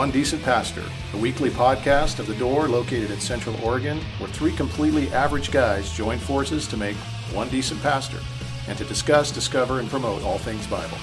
Welcome 0.00 0.12
to 0.12 0.18
One 0.18 0.22
Decent 0.22 0.42
Pastor, 0.44 0.84
a 1.12 1.18
weekly 1.18 1.50
podcast 1.50 2.20
of 2.20 2.26
The 2.26 2.34
Door 2.36 2.68
located 2.68 3.10
in 3.10 3.20
Central 3.20 3.54
Oregon, 3.62 4.00
where 4.16 4.30
three 4.30 4.52
completely 4.52 5.12
average 5.12 5.50
guys 5.50 5.92
join 5.92 6.18
forces 6.18 6.66
to 6.68 6.78
make 6.78 6.96
one 7.34 7.50
decent 7.50 7.82
pastor 7.82 8.18
and 8.66 8.78
to 8.78 8.84
discuss, 8.86 9.30
discover, 9.30 9.78
and 9.78 9.90
promote 9.90 10.22
all 10.22 10.38
things 10.38 10.66
Bible. 10.66 10.96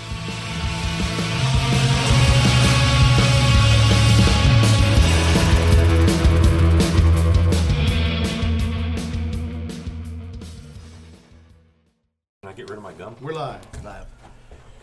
Can 12.41 12.49
I 12.49 12.54
get 12.54 12.68
rid 12.68 12.77
of 12.77 12.84
my 12.84 12.93
gum? 12.93 13.16
We're 13.21 13.34
live. 13.34 13.77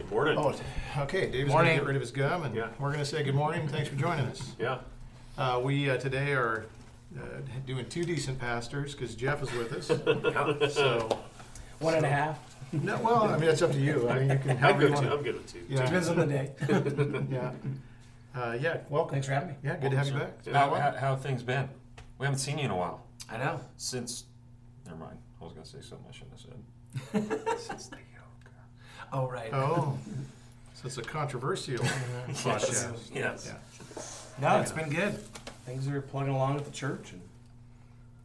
Good 0.04 0.10
morning. 0.10 0.38
Oh, 0.38 0.54
okay. 1.02 1.30
Dave's 1.30 1.50
going 1.50 1.66
to 1.66 1.74
get 1.74 1.84
rid 1.84 1.96
of 1.96 2.02
his 2.02 2.10
gum, 2.10 2.44
and 2.44 2.54
Yeah. 2.54 2.68
we're 2.78 2.88
going 2.88 2.98
to 3.00 3.04
say 3.06 3.22
good 3.22 3.34
morning. 3.34 3.66
Thanks 3.68 3.88
for 3.88 3.96
joining 3.96 4.26
us. 4.26 4.52
Yeah. 4.58 4.78
Uh, 5.38 5.60
we 5.64 5.88
uh, 5.88 5.96
today 5.96 6.32
are 6.32 6.66
uh, 7.18 7.22
doing 7.66 7.86
two 7.88 8.04
decent 8.04 8.38
pastors 8.38 8.94
because 8.94 9.14
Jeff 9.14 9.42
is 9.42 9.50
with 9.52 9.72
us. 9.72 9.86
so, 10.74 11.18
One 11.80 11.94
and 11.94 12.04
a 12.04 12.08
half. 12.08 12.38
no, 12.72 12.98
well, 13.02 13.24
I 13.24 13.38
mean, 13.38 13.48
it's 13.48 13.62
up 13.62 13.72
to 13.72 13.78
you. 13.78 14.08
I 14.08 14.18
mean, 14.18 14.30
you 14.30 14.38
can 14.38 14.50
I'm 14.50 14.56
however 14.58 14.88
you 14.88 14.96
too. 14.96 15.08
I'm 15.10 15.22
good 15.22 15.34
with 15.36 15.50
two. 15.52 15.60
Yeah. 15.68 15.84
Depends 15.86 16.08
on 16.08 16.16
the 16.18 16.26
day. 16.26 16.52
Yeah. 17.30 17.52
Uh, 18.36 18.58
yeah. 18.60 18.78
Welcome. 18.90 19.12
Thanks 19.12 19.26
for 19.26 19.32
having 19.32 19.48
me. 19.50 19.54
Yeah. 19.64 19.76
Good 19.76 19.92
to 19.92 19.96
have 19.96 20.06
you 20.08 20.14
back. 20.14 20.32
Yeah. 20.44 20.52
How, 20.58 20.74
how, 20.74 20.90
how 20.92 21.10
have 21.14 21.22
things 21.22 21.42
been? 21.42 21.68
We 22.18 22.26
haven't 22.26 22.40
seen 22.40 22.58
you 22.58 22.64
in 22.66 22.70
a 22.70 22.76
while. 22.76 23.04
I 23.30 23.38
know. 23.38 23.60
Since, 23.76 24.24
never 24.84 24.98
mind. 24.98 25.18
I 25.40 25.44
was 25.44 25.52
going 25.54 25.64
to 25.64 25.70
say 25.70 25.78
something 25.80 26.06
I 26.08 26.12
shouldn't 26.12 26.32
have 26.32 27.40
said. 27.40 27.60
Since 27.60 27.86
the 27.88 27.96
yoga. 27.96 28.03
Oh, 29.14 29.28
right. 29.28 29.48
Oh, 29.52 29.96
so 30.74 30.86
it's 30.86 30.98
a 30.98 31.02
controversial 31.02 31.78
podcast. 32.28 32.96
Yes. 33.14 33.52
Yeah. 33.52 34.02
No, 34.40 34.60
it's 34.60 34.72
been 34.72 34.90
good. 34.90 35.18
Things 35.66 35.86
are 35.88 36.00
plugging 36.02 36.34
along 36.34 36.56
at 36.56 36.64
the 36.64 36.70
church, 36.72 37.12
and 37.12 37.22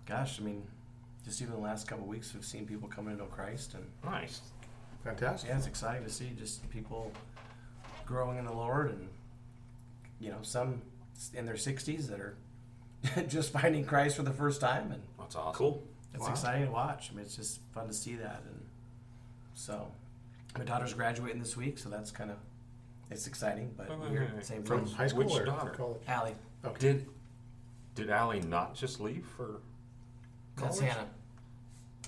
gosh, 0.08 0.40
I 0.40 0.44
mean, 0.44 0.64
just 1.24 1.42
even 1.42 1.54
the 1.54 1.60
last 1.60 1.88
couple 1.88 2.06
of 2.06 2.10
weeks, 2.10 2.34
we've 2.34 2.44
seen 2.44 2.66
people 2.66 2.90
coming 2.90 3.14
to 3.16 3.20
know 3.24 3.28
Christ, 3.30 3.76
and 3.76 3.86
Nice. 4.04 4.42
Fantastic. 5.04 5.50
yeah, 5.50 5.58
it's 5.58 5.68
exciting 5.68 6.04
to 6.04 6.10
see 6.10 6.32
just 6.38 6.68
people 6.72 7.12
growing 8.06 8.38
in 8.40 8.46
the 8.46 8.52
Lord, 8.52 8.90
and 8.90 9.08
you 10.20 10.32
know, 10.32 10.40
some 10.42 10.82
in 11.36 11.46
their 11.46 11.56
60s 11.56 12.08
that 12.08 12.20
are 12.20 12.36
just 13.28 13.52
finding 13.54 13.86
Christ 13.86 14.16
for 14.18 14.24
the 14.24 14.34
first 14.34 14.60
time, 14.60 14.92
and 14.92 15.02
That's 15.20 15.36
awesome. 15.36 15.54
Cool. 15.54 15.84
it's 16.16 16.24
Wow. 16.24 16.32
exciting 16.32 16.66
to 16.66 16.72
watch. 16.72 17.10
I 17.12 17.16
mean, 17.16 17.26
it's 17.26 17.36
just 17.36 17.60
fun 17.76 17.88
to 17.88 17.94
see 17.94 18.16
that, 18.16 18.42
and 18.48 18.60
so 19.54 19.92
my 20.60 20.66
daughter's 20.66 20.94
graduating 20.94 21.40
this 21.40 21.56
week, 21.58 21.78
so 21.80 21.90
that's 21.90 22.12
kind 22.12 22.30
of 22.30 22.38
it's 23.10 23.26
exciting, 23.26 23.74
but 23.76 23.90
Wait, 23.90 24.00
wait, 24.00 24.12
we're 24.12 24.20
wait, 24.22 24.36
wait. 24.36 24.46
same 24.46 24.62
From 24.64 24.86
thing. 24.86 24.94
high 24.96 25.08
school 25.08 25.24
Which 25.24 25.34
or 25.34 25.46
daughter? 25.46 25.72
college? 25.72 26.02
Allie, 26.08 26.36
Okay. 26.66 26.78
Did 26.80 27.06
did 27.96 28.10
Allie 28.10 28.42
not 28.42 28.76
just 28.76 29.00
leave 29.00 29.26
for 29.36 29.62
that's 30.58 30.80
college? 30.80 30.94
Hannah. 30.94 31.08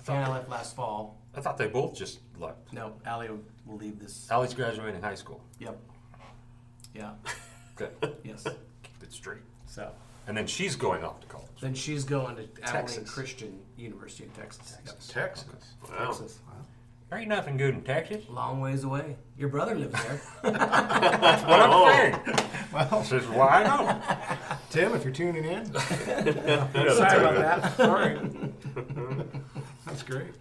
Hannah 0.06 0.30
left 0.30 0.48
last 0.50 0.76
fall. 0.76 1.18
I 1.34 1.40
thought 1.40 1.56
they 1.58 1.66
both 1.66 1.94
just 1.96 2.20
left. 2.38 2.72
No, 2.72 2.92
Allie 3.06 3.28
will, 3.30 3.40
will 3.66 3.78
leave 3.78 3.98
this. 3.98 4.28
Allie's 4.30 4.52
graduating 4.54 5.00
high 5.00 5.14
school. 5.14 5.42
Yep. 5.58 5.78
Yeah. 6.94 7.12
Good. 7.76 7.90
Yes. 8.24 8.44
Keep 8.44 9.02
it 9.02 9.12
straight. 9.12 9.40
So 9.66 9.90
And 10.26 10.36
then 10.36 10.46
she's 10.46 10.76
going 10.76 11.02
off 11.02 11.20
to 11.20 11.26
college. 11.26 11.48
then 11.60 11.74
she's 11.74 12.04
going 12.04 12.36
to 12.36 12.42
Abilene 12.42 12.72
Texas. 12.72 13.10
Christian 13.10 13.58
University 13.78 14.24
in 14.24 14.30
Texas. 14.30 14.76
Yep. 14.86 14.98
Texas. 15.08 15.46
Wow. 15.88 16.06
Texas. 16.06 16.38
There 17.12 17.20
ain't 17.20 17.28
nothing 17.28 17.58
good 17.58 17.74
in 17.74 17.82
Texas. 17.82 18.24
Long 18.30 18.62
ways 18.62 18.84
away. 18.84 19.16
Your 19.36 19.50
brother 19.50 19.74
lives 19.74 19.92
there. 20.02 20.18
That's 20.50 21.42
what 21.42 21.60
I'm 21.60 21.70
oh. 21.70 21.90
saying. 21.90 22.48
Well, 22.72 23.00
This 23.02 23.12
is 23.12 23.28
why 23.28 23.62
I 23.62 23.64
know. 23.64 24.56
Tim, 24.70 24.94
if 24.94 25.04
you're 25.04 25.12
tuning 25.12 25.44
in, 25.44 25.66
Sorry 25.74 26.70
about 26.72 27.34
that. 27.34 27.76
Sorry. 27.76 28.18
that's 29.84 30.02
great. 30.02 30.32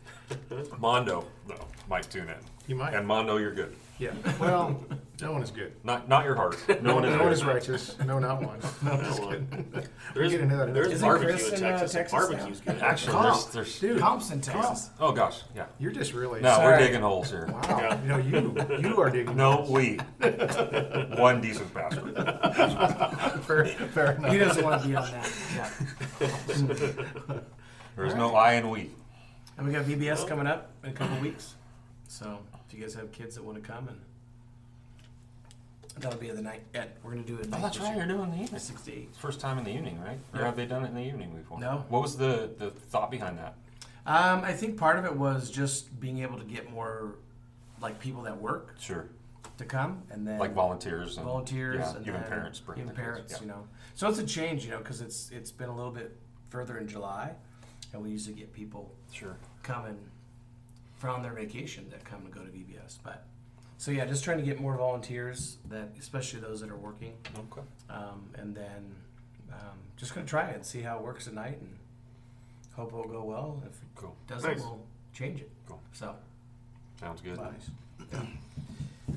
Mondo, 0.80 1.26
no, 1.46 1.56
might 1.90 2.10
tune 2.10 2.30
in. 2.30 2.36
You 2.68 2.78
might. 2.78 2.94
And 2.94 3.06
Mondo, 3.06 3.36
you're 3.36 3.54
good. 3.54 3.76
Yeah. 4.02 4.14
Well, 4.40 4.84
no 5.22 5.32
one 5.32 5.44
is 5.44 5.52
good. 5.52 5.74
Not 5.84 6.10
not 6.10 6.26
your 6.26 6.34
heart. 6.34 6.58
No 6.82 6.96
one 6.96 7.06
is. 7.06 7.16
No 7.16 7.24
one 7.24 7.32
is 7.32 7.46
righteous. 7.46 7.96
No, 8.04 8.18
not 8.18 8.42
one. 8.42 8.60
No, 8.84 8.96
Not 9.00 9.20
one. 9.20 9.48
kidding. 9.48 9.88
There's, 10.16 10.32
get 10.32 10.42
into 10.42 10.56
that 10.58 10.74
there's. 10.74 10.88
Isn't 10.88 11.08
barbecue 11.08 11.30
Chris 11.30 11.50
in 11.50 11.58
in, 11.60 11.64
uh, 11.66 11.70
Texas. 11.78 11.92
Texas 11.92 12.12
Barbecue's 12.12 12.66
now? 12.66 12.74
good. 12.74 12.82
Actually, 12.82 13.12
Comp. 13.12 13.26
there's, 13.36 13.46
there's 13.54 13.80
Dude, 13.80 14.00
Compton, 14.00 14.42
Texas. 14.42 14.90
Oh 15.00 15.12
gosh, 15.12 15.44
yeah. 15.56 15.68
you're 15.78 15.92
just 15.92 16.14
really. 16.14 16.42
No, 16.42 16.56
Sorry. 16.56 16.72
we're 16.72 16.80
digging 16.80 17.02
holes 17.02 17.30
here. 17.30 17.46
Wow. 17.46 17.62
Yeah. 17.68 18.02
You 18.02 18.08
know, 18.08 18.18
you 18.18 18.90
you 18.90 19.00
are 19.00 19.12
digging. 19.12 19.36
No, 19.38 19.58
holes. 19.58 19.70
we. 19.70 19.98
One 21.18 21.40
decent 21.40 21.72
pastor. 21.72 22.12
Fair, 23.46 23.66
fair 23.66 24.12
enough. 24.14 24.32
He 24.32 24.40
doesn't 24.40 24.64
want 24.64 24.82
to 24.82 24.88
be 24.88 24.96
on 24.96 25.12
that. 25.12 25.32
Yeah. 25.56 27.40
There's 27.96 28.16
no 28.16 28.34
I 28.36 28.54
in 28.54 28.68
we. 28.72 28.90
And 29.58 29.68
we 29.68 29.74
got 29.74 29.86
VBS 29.86 30.28
coming 30.28 30.48
up 30.48 30.72
in 30.84 30.90
a 30.90 30.94
couple 30.94 31.20
weeks. 31.20 31.54
So 32.08 32.40
if 32.72 32.78
you 32.78 32.84
guys 32.84 32.94
have 32.94 33.12
kids 33.12 33.36
that 33.36 33.44
want 33.44 33.62
to 33.62 33.70
come, 33.70 33.90
and 33.90 34.00
that'll 36.00 36.18
be 36.20 36.30
the 36.30 36.42
night. 36.42 36.62
At, 36.74 36.96
we're 37.04 37.12
gonna 37.12 37.24
do 37.24 37.38
it. 37.38 37.48
Oh, 37.52 37.60
that's 37.62 37.80
right. 37.80 37.96
You're 37.98 38.06
doing 38.06 38.32
the 38.32 38.42
evening. 38.42 38.60
Six 38.60 38.82
to. 38.84 39.06
First 39.20 39.42
time 39.42 39.58
in 39.58 39.66
the 39.66 39.72
evening, 39.72 40.00
right? 40.02 40.18
Or 40.34 40.40
Yeah. 40.40 40.46
have 40.46 40.56
they 40.56 40.66
done 40.66 40.86
it 40.86 40.90
in 40.90 40.96
the 40.96 41.02
evening 41.06 41.36
before? 41.36 41.60
No. 41.60 41.84
What 41.90 42.02
was 42.02 42.16
the, 42.18 42.52
the 42.58 42.72
thought 42.72 43.12
behind 43.12 43.38
that? 43.40 43.56
Um, 44.06 44.44
I 44.44 44.54
think 44.54 44.78
part 44.78 44.98
of 44.98 45.06
it 45.06 45.16
was 45.16 45.52
just 45.52 46.00
being 46.00 46.20
able 46.20 46.38
to 46.40 46.46
get 46.46 46.72
more, 46.72 47.16
like 47.82 48.00
people 48.00 48.22
that 48.24 48.40
work 48.42 48.76
Sure. 48.80 49.10
to 49.58 49.66
come, 49.66 50.04
and 50.10 50.26
then 50.26 50.40
Like 50.40 50.54
volunteers 50.54 51.18
and 51.18 51.26
volunteers, 51.26 51.78
yeah, 51.80 51.96
and 51.98 52.08
even 52.08 52.22
then 52.22 52.30
parents 52.30 52.60
bring 52.62 52.80
even 52.80 52.96
their 52.96 52.96
kids, 52.96 53.06
parents, 53.14 53.34
yeah. 53.34 53.42
you 53.42 53.48
know. 53.48 53.68
So 53.96 54.08
it's 54.08 54.18
a 54.20 54.26
change, 54.26 54.64
you 54.64 54.72
know, 54.72 54.78
because 54.78 55.02
it's 55.02 55.30
it's 55.32 55.52
been 55.52 55.70
a 55.70 55.76
little 55.76 55.92
bit 55.92 56.16
further 56.50 56.78
in 56.78 56.88
July, 56.88 57.34
and 57.94 58.02
we 58.02 58.10
usually 58.12 58.34
get 58.36 58.54
people 58.54 58.92
Sure. 59.12 59.36
coming 59.62 59.98
from 61.02 61.24
their 61.24 61.34
vacation 61.34 61.84
that 61.90 62.06
come 62.06 62.22
to 62.24 62.30
go 62.30 62.42
to 62.42 62.52
VBS. 62.52 63.00
But 63.04 63.26
so 63.80 63.90
yeah, 63.90 64.06
just 64.06 64.24
trying 64.24 64.38
to 64.38 64.44
get 64.44 64.62
more 64.62 64.76
volunteers 64.78 65.58
that, 65.70 65.90
especially 66.00 66.40
those 66.42 66.62
that 66.62 66.70
are 66.70 66.76
working, 66.78 67.14
Okay. 67.36 67.66
um, 67.90 68.30
and 68.36 68.56
then 68.56 68.96
um, 69.52 69.80
just 69.98 70.14
gonna 70.14 70.28
try 70.28 70.50
it 70.50 70.56
and 70.56 70.64
see 70.66 70.82
how 70.82 70.98
it 71.00 71.04
works 71.04 71.28
at 71.28 71.34
night, 71.34 71.58
and 71.60 71.76
hope 72.76 72.90
it'll 72.90 73.08
go 73.08 73.24
well. 73.24 73.64
If 73.66 73.72
it 73.82 73.88
Cool. 73.96 74.16
doesn't, 74.28 74.48
Nice. 74.52 74.60
we'll 74.62 74.86
change 75.12 75.42
it. 75.42 75.50
Cool. 75.68 75.82
So 75.92 76.16
Sounds 77.00 77.20
good. 77.22 77.38
Nice. 77.40 77.70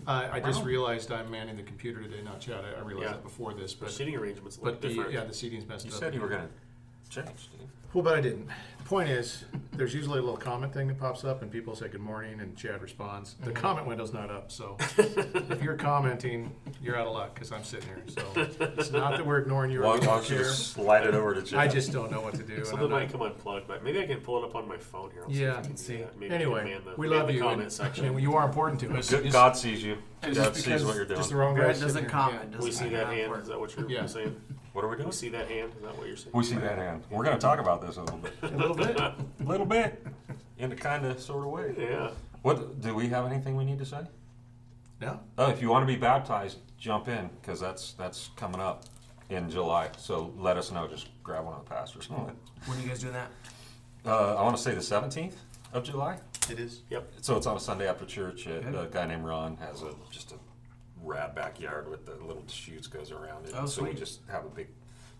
Uh, 0.06 0.28
I 0.32 0.40
just 0.40 0.64
realized 0.64 1.12
I'm 1.12 1.30
manning 1.30 1.56
the 1.56 1.62
computer 1.62 2.02
today, 2.02 2.22
not 2.22 2.40
Chad. 2.40 2.64
I, 2.64 2.78
I 2.80 2.82
realized 2.82 3.08
Yeah. 3.10 3.12
that 3.12 3.22
before 3.22 3.52
this, 3.52 3.74
The 3.74 3.84
but 3.84 3.92
seating 3.92 4.16
arrangements 4.16 4.56
but 4.56 4.80
the 4.80 4.88
different. 4.88 5.12
yeah 5.12 5.24
the 5.24 5.34
seating's 5.34 5.66
messed 5.66 5.84
You 5.86 5.92
up. 5.92 5.98
said 5.98 6.14
you 6.14 6.20
were 6.22 6.28
going 6.28 6.48
to 6.48 7.10
change, 7.10 7.28
Steve. 7.38 7.68
Well, 7.92 8.02
but 8.02 8.14
I 8.16 8.22
didn't. 8.22 8.48
The 8.78 8.84
point 8.84 9.08
is, 9.10 9.44
there's 9.76 9.94
usually 9.94 10.18
a 10.18 10.22
little 10.22 10.36
comment 10.36 10.72
thing 10.72 10.88
that 10.88 10.98
pops 10.98 11.24
up, 11.24 11.42
and 11.42 11.50
people 11.50 11.74
say 11.74 11.88
good 11.88 12.00
morning, 12.00 12.40
and 12.40 12.56
Chad 12.56 12.82
responds. 12.82 13.34
The 13.40 13.50
mm-hmm. 13.50 13.60
comment 13.60 13.86
window's 13.86 14.12
not 14.12 14.30
up, 14.30 14.50
so 14.50 14.76
if 14.98 15.62
you're 15.62 15.76
commenting, 15.76 16.54
you're 16.82 16.96
out 16.96 17.06
of 17.06 17.14
luck 17.14 17.34
because 17.34 17.52
I'm 17.52 17.64
sitting 17.64 17.88
here. 17.88 18.02
So 18.08 18.22
it's 18.36 18.90
not 18.92 19.12
that 19.16 19.26
we're 19.26 19.38
ignoring 19.38 19.70
you 19.70 19.80
or 19.80 19.86
Why 19.86 19.92
leaving 19.94 20.08
why 20.08 20.14
don't 20.16 20.30
you 20.30 20.36
chair. 20.36 20.44
just 20.44 20.72
slide 20.72 21.06
it 21.06 21.14
over 21.14 21.34
to 21.34 21.42
Chad? 21.42 21.58
I 21.58 21.68
just 21.68 21.92
don't 21.92 22.10
know 22.10 22.20
what 22.20 22.34
to 22.34 22.42
do. 22.42 22.54
and 22.54 22.66
Something 22.66 22.84
I'm 22.86 22.90
not- 22.90 23.00
might 23.00 23.12
come 23.12 23.22
unplugged, 23.22 23.66
but 23.68 23.82
maybe 23.84 24.00
I 24.00 24.06
can 24.06 24.20
pull 24.20 24.42
it 24.42 24.46
up 24.46 24.54
on 24.54 24.68
my 24.68 24.78
phone 24.78 25.10
here. 25.12 25.22
I'll 25.24 25.30
see 25.30 25.40
Yeah. 25.40 25.52
if 25.52 25.58
I 25.58 25.62
can 25.62 25.70
do 25.72 25.76
see. 25.76 25.96
that. 25.98 26.18
Maybe 26.18 26.26
I 26.34 26.38
can 26.38 26.42
Anyway, 26.46 26.64
man 26.64 26.80
the, 26.84 26.94
we 26.96 27.08
man 27.08 27.18
love 27.18 27.26
the 27.28 27.34
you. 27.34 27.40
comment 27.40 27.62
and- 27.62 27.72
section. 27.72 28.04
and 28.06 28.20
you 28.20 28.34
are 28.34 28.46
important 28.46 28.80
to 28.80 28.96
us. 28.96 29.10
Good, 29.10 29.24
Just- 29.24 29.32
God 29.32 29.56
sees 29.56 29.82
you. 29.82 29.98
And 30.26 30.34
God 30.34 30.44
just 30.44 30.54
sees 30.56 30.64
because- 30.64 30.84
what 30.84 30.96
you're 30.96 31.04
doing. 31.04 31.18
Just 31.18 31.30
the 31.30 31.36
wrong 31.36 31.54
guy. 31.54 31.60
Brad 31.62 31.74
sitting 31.76 31.86
doesn't 31.88 32.02
here. 32.02 32.10
comment. 32.10 32.50
we 32.50 32.56
doesn't 32.56 32.72
see 32.72 32.88
that 32.90 33.06
hand. 33.06 33.20
important. 33.20 33.42
Is 33.44 33.48
that 33.48 33.60
what 33.60 33.76
you're 33.76 33.90
Yeah. 33.90 34.06
saying? 34.06 34.40
What 34.72 34.84
are 34.84 34.88
we 34.88 34.96
doing? 34.96 35.08
We 35.08 35.12
see 35.12 35.28
that 35.30 35.48
hand. 35.48 35.72
Is 35.76 35.82
that 35.82 35.96
what 35.98 36.06
you're 36.08 36.16
saying? 36.16 36.30
We 36.34 36.44
see 36.44 36.56
that 36.56 36.78
hand. 36.78 37.04
We're 37.10 37.24
going 37.24 37.36
to 37.36 37.40
talk 37.40 37.58
about 37.60 37.80
this 37.82 37.96
a 37.96 38.02
little 38.02 38.18
bit. 38.18 38.32
A 38.42 38.48
little 38.48 38.74
bit. 38.76 38.96
A 38.98 39.14
little 39.44 39.66
bit. 39.66 40.04
In 40.58 40.72
a 40.72 40.76
kind 40.76 41.04
of 41.06 41.20
sort 41.20 41.44
of 41.44 41.50
way. 41.52 41.74
Yeah. 41.78 42.10
What 42.42 42.80
do 42.80 42.94
we 42.94 43.08
have 43.08 43.26
anything 43.26 43.56
we 43.56 43.64
need 43.64 43.78
to 43.78 43.86
say? 43.86 44.00
No. 45.00 45.20
Oh, 45.38 45.50
if 45.50 45.60
you 45.62 45.68
want 45.68 45.82
to 45.86 45.92
be 45.92 45.98
baptized, 45.98 46.58
jump 46.78 47.08
in 47.08 47.28
because 47.40 47.60
that's 47.60 47.92
that's 47.92 48.30
coming 48.36 48.60
up 48.60 48.84
in 49.30 49.50
July. 49.50 49.90
So 49.96 50.32
let 50.36 50.56
us 50.56 50.70
know. 50.70 50.86
Just 50.86 51.08
grab 51.22 51.44
one 51.44 51.54
of 51.54 51.64
the 51.64 51.70
pastors. 51.70 52.08
When 52.10 52.20
are 52.26 52.80
you 52.80 52.88
guys 52.88 53.00
doing 53.00 53.14
that? 53.14 53.30
Uh, 54.06 54.34
I 54.36 54.42
want 54.42 54.56
to 54.56 54.62
say 54.62 54.74
the 54.74 54.80
17th 54.80 55.34
of 55.72 55.82
July. 55.84 56.18
It 56.50 56.58
is. 56.58 56.82
Yep. 56.90 57.12
So 57.22 57.36
it's 57.36 57.46
on 57.46 57.56
a 57.56 57.60
Sunday 57.60 57.88
after 57.88 58.04
church. 58.04 58.46
Uh, 58.46 58.52
at, 58.52 58.72
Good. 58.72 58.74
a 58.74 58.86
guy 58.90 59.06
named 59.06 59.24
Ron 59.24 59.56
has 59.56 59.82
a 59.82 59.90
just 60.10 60.32
a 60.32 60.36
rad 61.02 61.34
backyard 61.34 61.88
with 61.90 62.06
the 62.06 62.14
little 62.24 62.44
chutes 62.46 62.86
goes 62.86 63.10
around 63.10 63.46
it. 63.46 63.54
Oh, 63.56 63.66
so 63.66 63.82
we 63.82 63.90
sweet. 63.90 63.98
just 63.98 64.20
have 64.30 64.44
a 64.44 64.48
big 64.48 64.68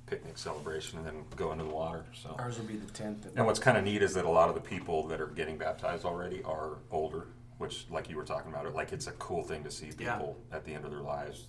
picnic 0.07 0.37
celebration 0.37 0.99
and 0.99 1.07
then 1.07 1.25
go 1.37 1.53
into 1.53 1.65
the 1.65 1.71
water. 1.71 2.05
So. 2.15 2.35
Ours 2.39 2.59
will 2.59 2.67
be 2.67 2.77
the 2.77 2.91
tenth. 2.93 3.27
And 3.37 3.47
what's 3.47 3.59
kind 3.59 3.77
of 3.79 3.85
neat 3.85 4.03
is 4.03 4.13
that 4.15 4.25
a 4.27 4.31
lot 4.31 4.49
of 4.51 4.55
the 4.55 4.61
people 4.61 5.07
that 5.09 5.21
are 5.21 5.29
getting 5.29 5.57
baptized 5.57 6.05
already 6.05 6.43
are 6.43 6.77
older, 6.91 7.27
which, 7.59 7.87
like 7.91 8.11
you 8.11 8.17
were 8.17 8.25
talking 8.25 8.53
about, 8.53 8.67
it 8.67 8.75
like 8.75 8.93
it's 8.93 9.07
a 9.07 9.13
cool 9.13 9.43
thing 9.43 9.65
to 9.65 9.71
see 9.71 9.91
Yeah. 9.99 10.15
people 10.17 10.37
at 10.53 10.65
the 10.65 10.75
end 10.75 10.85
of 10.85 10.91
their 10.91 11.01
lives, 11.01 11.45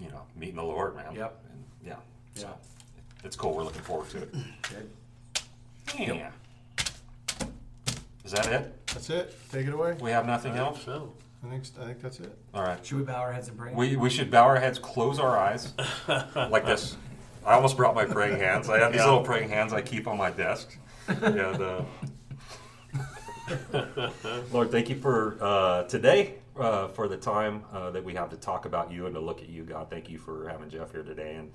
you 0.00 0.08
know, 0.08 0.22
meeting 0.36 0.56
the 0.56 0.62
Lord, 0.62 0.94
man. 0.94 1.14
Yep. 1.14 1.44
And 1.50 1.64
yeah. 1.84 1.96
Yeah. 2.36 2.42
So 2.42 2.54
it's 3.24 3.34
cool. 3.36 3.54
We're 3.54 3.64
looking 3.64 3.82
forward 3.82 4.08
to 4.10 4.18
it. 4.22 4.34
Good. 4.62 4.90
Yeah. 5.98 6.30
Is 8.24 8.32
that 8.32 8.46
it? 8.46 8.86
That's 8.88 9.10
it. 9.10 9.34
Take 9.50 9.66
it 9.66 9.72
away. 9.74 9.96
We 10.00 10.10
have 10.10 10.26
nothing 10.26 10.52
I 10.52 10.56
think 10.56 10.66
else. 10.66 10.84
so. 10.84 11.12
I 11.44 11.48
think 11.48 11.64
I 11.80 11.84
think 11.86 12.00
that's 12.02 12.20
it. 12.20 12.36
All 12.52 12.62
right. 12.62 12.84
Should 12.84 12.98
we 12.98 13.04
bow 13.04 13.20
our 13.20 13.32
heads 13.32 13.48
and 13.48 13.56
pray? 13.56 13.72
We, 13.74 13.96
we 13.96 14.10
should 14.10 14.30
bow 14.30 14.44
our 14.44 14.58
heads, 14.60 14.78
close 14.78 15.18
our 15.18 15.38
eyes, 15.38 15.72
like 16.36 16.66
this. 16.66 16.96
I 17.46 17.54
almost 17.54 17.78
brought 17.78 17.94
my 17.94 18.04
praying 18.04 18.38
hands. 18.38 18.68
I 18.68 18.78
have 18.78 18.92
these 18.92 19.00
Yeah. 19.00 19.06
little 19.06 19.22
praying 19.24 19.48
hands 19.48 19.72
I 19.72 19.80
keep 19.80 20.06
on 20.06 20.18
my 20.18 20.30
desk. 20.30 20.76
And, 21.08 21.40
uh, 21.40 21.82
Lord, 24.52 24.70
thank 24.70 24.88
you 24.90 24.96
for 24.96 25.36
uh, 25.40 25.82
today, 25.84 26.34
uh, 26.58 26.88
for 26.88 27.08
the 27.08 27.16
time 27.16 27.62
uh, 27.72 27.90
that 27.90 28.04
we 28.04 28.14
have 28.14 28.28
to 28.30 28.36
talk 28.36 28.66
about 28.66 28.92
you 28.92 29.06
and 29.06 29.14
to 29.14 29.20
look 29.20 29.40
at 29.40 29.48
you, 29.48 29.62
God. 29.64 29.88
Thank 29.90 30.10
you 30.10 30.18
for 30.18 30.46
having 30.48 30.68
Jeff 30.68 30.92
here 30.92 31.02
today, 31.02 31.36
and 31.36 31.50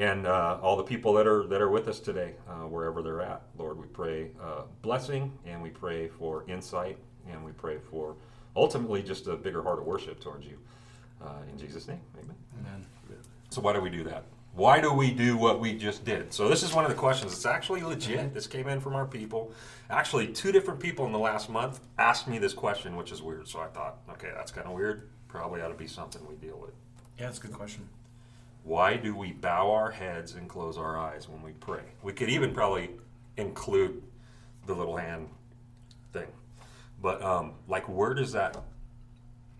and 0.00 0.26
uh, 0.26 0.58
all 0.62 0.76
the 0.76 0.82
people 0.82 1.12
that 1.12 1.26
are 1.26 1.46
that 1.46 1.60
are 1.60 1.68
with 1.68 1.86
us 1.86 2.00
today, 2.00 2.32
uh, 2.48 2.66
wherever 2.66 3.02
they're 3.02 3.20
at. 3.20 3.42
Lord, 3.58 3.78
we 3.78 3.86
pray 3.86 4.30
uh, 4.42 4.62
blessing, 4.80 5.30
and 5.44 5.62
we 5.62 5.68
pray 5.68 6.08
for 6.08 6.44
insight, 6.48 6.96
and 7.30 7.44
we 7.44 7.52
pray 7.52 7.78
for 7.90 8.16
ultimately 8.56 9.02
just 9.02 9.26
a 9.26 9.36
bigger 9.36 9.62
heart 9.62 9.78
of 9.78 9.84
worship 9.84 10.18
towards 10.18 10.46
you. 10.46 10.56
Uh, 11.22 11.34
in 11.52 11.58
Jesus' 11.58 11.86
name, 11.86 12.00
Amen. 12.18 12.34
Amen. 12.58 12.86
So 13.50 13.60
why 13.60 13.74
do 13.74 13.80
we 13.80 13.90
do 13.90 14.02
that? 14.04 14.24
Why 14.54 14.80
do 14.80 14.92
we 14.92 15.10
do 15.10 15.36
what 15.36 15.60
we 15.60 15.76
just 15.76 16.04
did? 16.04 16.32
So 16.32 16.48
this 16.48 16.62
is 16.62 16.72
one 16.72 16.84
of 16.84 16.90
the 16.90 16.96
questions. 16.96 17.32
It's 17.32 17.46
actually 17.46 17.82
legit. 17.82 18.32
This 18.32 18.46
came 18.46 18.68
in 18.68 18.80
from 18.80 18.94
our 18.94 19.06
people. 19.06 19.52
Actually, 19.90 20.28
two 20.28 20.50
different 20.50 20.80
people 20.80 21.04
in 21.04 21.12
the 21.12 21.18
last 21.18 21.50
month 21.50 21.80
asked 21.98 22.26
me 22.26 22.38
this 22.38 22.54
question, 22.54 22.96
which 22.96 23.12
is 23.12 23.22
weird. 23.22 23.46
So 23.46 23.60
I 23.60 23.66
thought, 23.66 23.98
okay, 24.10 24.30
that's 24.34 24.50
kind 24.50 24.66
of 24.66 24.72
weird. 24.72 25.08
Probably 25.28 25.60
ought 25.60 25.68
to 25.68 25.74
be 25.74 25.86
something 25.86 26.26
we 26.26 26.36
deal 26.36 26.58
with. 26.58 26.72
Yeah, 27.18 27.26
that's 27.26 27.38
a 27.38 27.42
good 27.42 27.52
question. 27.52 27.88
Why 28.62 28.96
do 28.96 29.14
we 29.16 29.32
bow 29.32 29.70
our 29.72 29.90
heads 29.90 30.34
and 30.34 30.48
close 30.48 30.76
our 30.76 30.98
eyes 30.98 31.28
when 31.28 31.42
we 31.42 31.52
pray? 31.52 31.82
We 32.02 32.12
could 32.12 32.28
even 32.28 32.52
probably 32.52 32.90
include 33.36 34.02
the 34.66 34.74
little 34.74 34.96
hand 34.96 35.28
thing. 36.12 36.28
But 37.00 37.22
um, 37.22 37.54
like, 37.68 37.88
where 37.88 38.12
does 38.14 38.32
that 38.32 38.56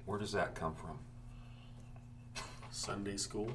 where 0.04 0.18
does 0.18 0.32
that 0.32 0.54
come 0.54 0.74
from? 0.74 0.98
Sunday 2.70 3.16
school. 3.16 3.50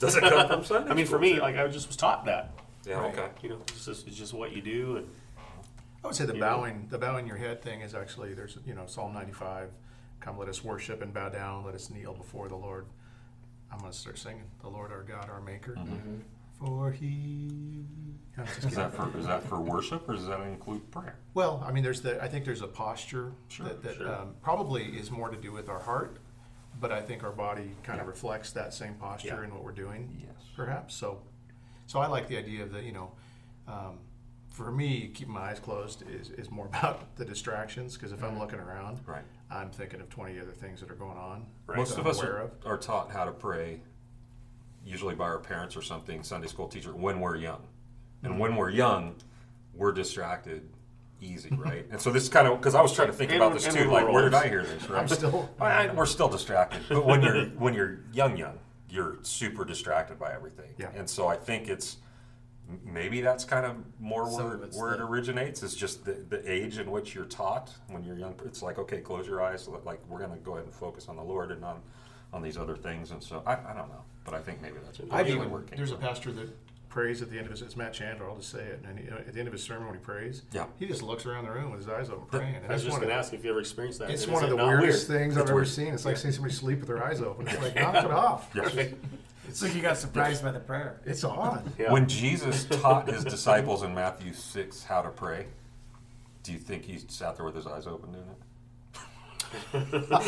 Does 0.00 0.16
it 0.16 0.20
come 0.22 0.46
from 0.48 0.64
Sunday? 0.64 0.90
I 0.90 0.94
mean, 0.94 1.04
for 1.06 1.10
school? 1.10 1.20
me, 1.20 1.40
like 1.40 1.56
I 1.56 1.66
just 1.68 1.88
was 1.88 1.96
taught 1.96 2.24
that. 2.26 2.52
yeah, 2.86 2.94
Right. 3.00 3.12
okay. 3.18 3.28
You 3.42 3.50
know, 3.50 3.58
it's 3.68 3.84
just, 3.84 4.06
it's 4.06 4.16
just 4.16 4.32
what 4.32 4.54
you 4.54 4.62
do, 4.62 4.96
and 4.98 5.06
I 6.04 6.06
would 6.06 6.16
say 6.16 6.24
the 6.26 6.34
Yeah. 6.34 6.40
bowing, 6.40 6.86
the 6.90 6.98
bowing 6.98 7.26
your 7.26 7.36
head 7.36 7.62
thing 7.62 7.80
is 7.80 7.94
actually 7.94 8.34
there's 8.34 8.56
you 8.66 8.74
know 8.74 8.86
Psalm 8.86 9.12
95, 9.14 9.70
come 10.20 10.38
let 10.38 10.48
us 10.48 10.62
worship 10.62 11.02
and 11.02 11.12
bow 11.12 11.28
down, 11.28 11.64
let 11.64 11.74
us 11.74 11.90
kneel 11.90 12.14
before 12.14 12.48
the 12.48 12.56
Lord. 12.56 12.86
I'm 13.72 13.78
gonna 13.80 13.92
start 13.92 14.18
singing, 14.18 14.44
the 14.62 14.68
Lord 14.68 14.90
our 14.92 15.02
God, 15.02 15.28
our 15.30 15.40
Maker, 15.40 15.76
for 16.58 16.90
He. 16.90 17.84
I'm 18.36 18.46
just 18.46 18.58
Is 18.58 18.64
kidding. 18.64 18.78
that 18.78 18.94
for 18.94 19.18
is 19.18 19.26
that 19.26 19.42
for 19.44 19.60
worship 19.60 20.08
or 20.08 20.14
does 20.14 20.26
that 20.26 20.40
include 20.42 20.88
prayer? 20.90 21.16
Well, 21.34 21.62
I 21.66 21.72
mean, 21.72 21.82
there's 21.82 22.00
the. 22.00 22.22
I 22.22 22.28
think 22.28 22.44
there's 22.44 22.62
a 22.62 22.66
posture 22.68 23.32
Sure, 23.48 23.66
that, 23.66 23.82
that 23.82 23.96
sure. 23.96 24.14
um, 24.14 24.34
probably 24.42 24.84
is 24.84 25.10
more 25.10 25.28
to 25.28 25.36
do 25.36 25.52
with 25.52 25.68
our 25.68 25.80
heart, 25.80 26.18
but 26.80 26.92
I 26.92 27.00
think 27.00 27.24
our 27.24 27.32
body 27.32 27.72
kind 27.82 28.00
of 28.00 28.06
Yeah. 28.06 28.10
reflects 28.10 28.52
that 28.52 28.72
same 28.72 28.94
posture 28.94 29.28
Yeah. 29.40 29.44
in 29.44 29.52
what 29.54 29.64
we're 29.64 29.72
doing. 29.72 30.16
Yes. 30.24 30.34
perhaps. 30.56 30.94
So, 30.94 31.20
so 31.86 32.00
I 32.00 32.06
like 32.08 32.26
the 32.28 32.36
idea 32.38 32.62
of 32.64 32.72
the 32.72 32.82
you 32.82 32.92
know, 32.92 33.12
um, 33.68 33.98
for 34.50 34.72
me, 34.72 35.08
keeping 35.14 35.34
my 35.34 35.50
eyes 35.50 35.60
closed 35.60 36.02
is, 36.08 36.30
is 36.30 36.50
more 36.50 36.66
about 36.72 37.14
the 37.16 37.24
distractions 37.24 37.94
because 37.96 38.12
if 38.12 38.22
I'm 38.24 38.38
looking 38.38 38.58
around, 38.60 39.00
Right. 39.06 39.24
I'm 39.50 39.70
thinking 39.70 40.00
of 40.00 40.08
20 40.10 40.38
other 40.40 40.52
things 40.52 40.80
that 40.80 40.90
are 40.90 40.94
going 40.94 41.16
on. 41.16 41.46
Right. 41.66 41.78
Most 41.78 41.92
of 41.98 42.00
I'm 42.04 42.10
us 42.10 42.22
are, 42.22 42.38
of. 42.38 42.50
are 42.66 42.76
taught 42.76 43.10
how 43.10 43.24
to 43.24 43.32
pray, 43.32 43.80
usually 44.84 45.14
by 45.14 45.24
our 45.24 45.38
parents 45.38 45.76
or 45.76 45.82
something, 45.82 46.22
Sunday 46.22 46.48
school 46.48 46.68
teacher, 46.68 46.94
when 46.94 47.20
we're 47.20 47.36
young. 47.36 47.62
And 48.22 48.32
Mm-hmm. 48.32 48.40
when 48.40 48.56
we're 48.56 48.70
young, 48.70 49.14
we're 49.74 49.92
distracted 49.92 50.68
easy, 51.20 51.50
right? 51.56 51.86
and 51.90 52.00
so 52.00 52.10
this 52.12 52.24
is 52.24 52.28
kind 52.28 52.46
of 52.48 52.58
because 52.58 52.74
I 52.74 52.82
was 52.82 52.92
trying 52.92 53.08
to 53.08 53.12
think 53.14 53.30
And 53.32 53.40
about 53.42 53.54
this 53.54 53.72
too. 53.72 53.90
Like, 53.90 54.08
where 54.12 54.24
did. 54.24 54.34
I 54.34 54.48
hear 54.48 54.62
this? 54.64 54.88
Right? 54.90 55.00
I'm 55.00 55.08
still. 55.08 55.48
I, 55.60 55.88
we're 55.92 56.06
still 56.06 56.28
distracted, 56.28 56.82
but 56.88 57.06
when 57.06 57.22
you're 57.22 57.44
when 57.50 57.74
you're 57.74 58.00
young, 58.12 58.36
young, 58.36 58.58
you're 58.90 59.18
super 59.22 59.64
distracted 59.64 60.18
by 60.18 60.32
everything. 60.32 60.70
Yeah. 60.78 60.90
And 60.94 61.08
so 61.08 61.26
I 61.28 61.36
think 61.36 61.68
it's 61.68 61.96
maybe 62.84 63.20
that's 63.20 63.44
kind 63.44 63.64
of 63.66 63.76
more 64.00 64.30
Some 64.30 64.44
where, 64.44 64.54
of 64.54 64.62
it's 64.62 64.76
where 64.78 64.94
it 64.94 65.00
originates. 65.00 65.62
is 65.62 65.74
just 65.74 66.04
the, 66.04 66.12
the 66.12 66.50
age 66.50 66.78
in 66.78 66.90
which 66.90 67.14
you're 67.14 67.24
taught 67.24 67.72
when 67.88 68.04
you're 68.04 68.18
young. 68.18 68.34
It's 68.44 68.62
like 68.62 68.78
okay, 68.78 69.00
close 69.00 69.26
your 69.26 69.42
eyes. 69.42 69.68
Like 69.84 70.00
we're 70.08 70.18
going 70.18 70.30
to 70.32 70.36
go 70.38 70.52
ahead 70.54 70.64
and 70.64 70.74
focus 70.74 71.08
on 71.08 71.16
the 71.16 71.22
Lord 71.24 71.50
and 71.50 71.64
on 71.64 71.80
on 72.32 72.42
these 72.42 72.58
other 72.58 72.76
things. 72.76 73.10
And 73.10 73.22
so 73.22 73.42
I, 73.46 73.52
I 73.54 73.74
don't 73.74 73.88
know, 73.88 74.02
but 74.24 74.34
I 74.34 74.40
think 74.40 74.60
maybe 74.60 74.76
that's 74.84 75.00
I've 75.00 75.08
partially 75.08 75.32
even, 75.36 75.50
where 75.50 75.62
there's 75.74 75.92
a 75.92 75.96
pastor 75.96 76.30
that 76.32 76.48
prays 76.90 77.20
at 77.22 77.30
the 77.30 77.36
end 77.36 77.46
of 77.46 77.52
his. 77.52 77.62
It's 77.62 77.76
Matt 77.76 77.92
Chandler. 77.92 78.28
I'll 78.28 78.36
just 78.36 78.50
say 78.50 78.60
it. 78.64 78.82
And 78.86 78.98
he, 78.98 79.06
at 79.08 79.32
the 79.32 79.38
end 79.38 79.46
of 79.48 79.52
his 79.52 79.62
sermon, 79.62 79.86
when 79.86 79.94
he 79.94 80.00
prays, 80.00 80.42
Yeah. 80.52 80.66
he 80.78 80.86
just 80.86 81.02
looks 81.02 81.26
around 81.26 81.44
the 81.44 81.50
room 81.50 81.70
with 81.70 81.80
his 81.80 81.88
eyes 81.88 82.08
open, 82.10 82.24
praying. 82.26 82.56
And 82.56 82.66
I 82.66 82.72
was 82.74 82.82
just 82.82 82.92
one 82.92 83.00
going 83.00 83.10
to 83.10 83.14
ask 83.18 83.32
if 83.34 83.44
you 83.44 83.50
ever 83.50 83.60
experienced 83.60 83.98
that. 84.00 84.10
it's 84.10 84.24
and 84.24 84.32
one 84.32 84.42
of 84.44 84.50
it 84.50 84.56
the 84.56 84.64
weirdest 84.64 85.08
weird? 85.08 85.20
things 85.20 85.36
I've 85.36 85.42
It's 85.42 85.50
ever 85.50 85.64
seen. 85.66 85.92
It's 85.94 86.04
like 86.06 86.16
seeing 86.16 86.32
somebody 86.32 86.54
sleep 86.54 86.78
with 86.80 86.88
their 86.88 87.04
eyes 87.04 87.20
open. 87.20 87.46
It's 87.46 87.60
like 87.62 87.74
knock 87.76 88.04
it 88.04 88.10
off. 88.10 88.50
Yes. 88.54 88.74
It's 89.48 89.62
like 89.62 89.74
you 89.74 89.80
got 89.82 89.96
surprised 89.96 90.42
by 90.42 90.52
the 90.52 90.60
prayer. 90.60 91.00
It's 91.06 91.24
odd. 91.24 91.72
Yeah. 91.78 91.92
When 91.92 92.06
Jesus 92.06 92.64
taught 92.66 93.08
his 93.08 93.24
disciples 93.24 93.82
in 93.82 93.94
Matthew 93.94 94.32
6 94.34 94.84
how 94.84 95.00
to 95.02 95.08
pray, 95.08 95.46
do 96.42 96.52
you 96.52 96.58
think 96.58 96.84
he 96.84 96.98
sat 97.08 97.36
there 97.36 97.44
with 97.46 97.54
his 97.54 97.66
eyes 97.66 97.86
open 97.86 98.12
doing 98.12 98.24
it? 98.24 98.34
this 99.72 100.10
Well, 100.10 100.20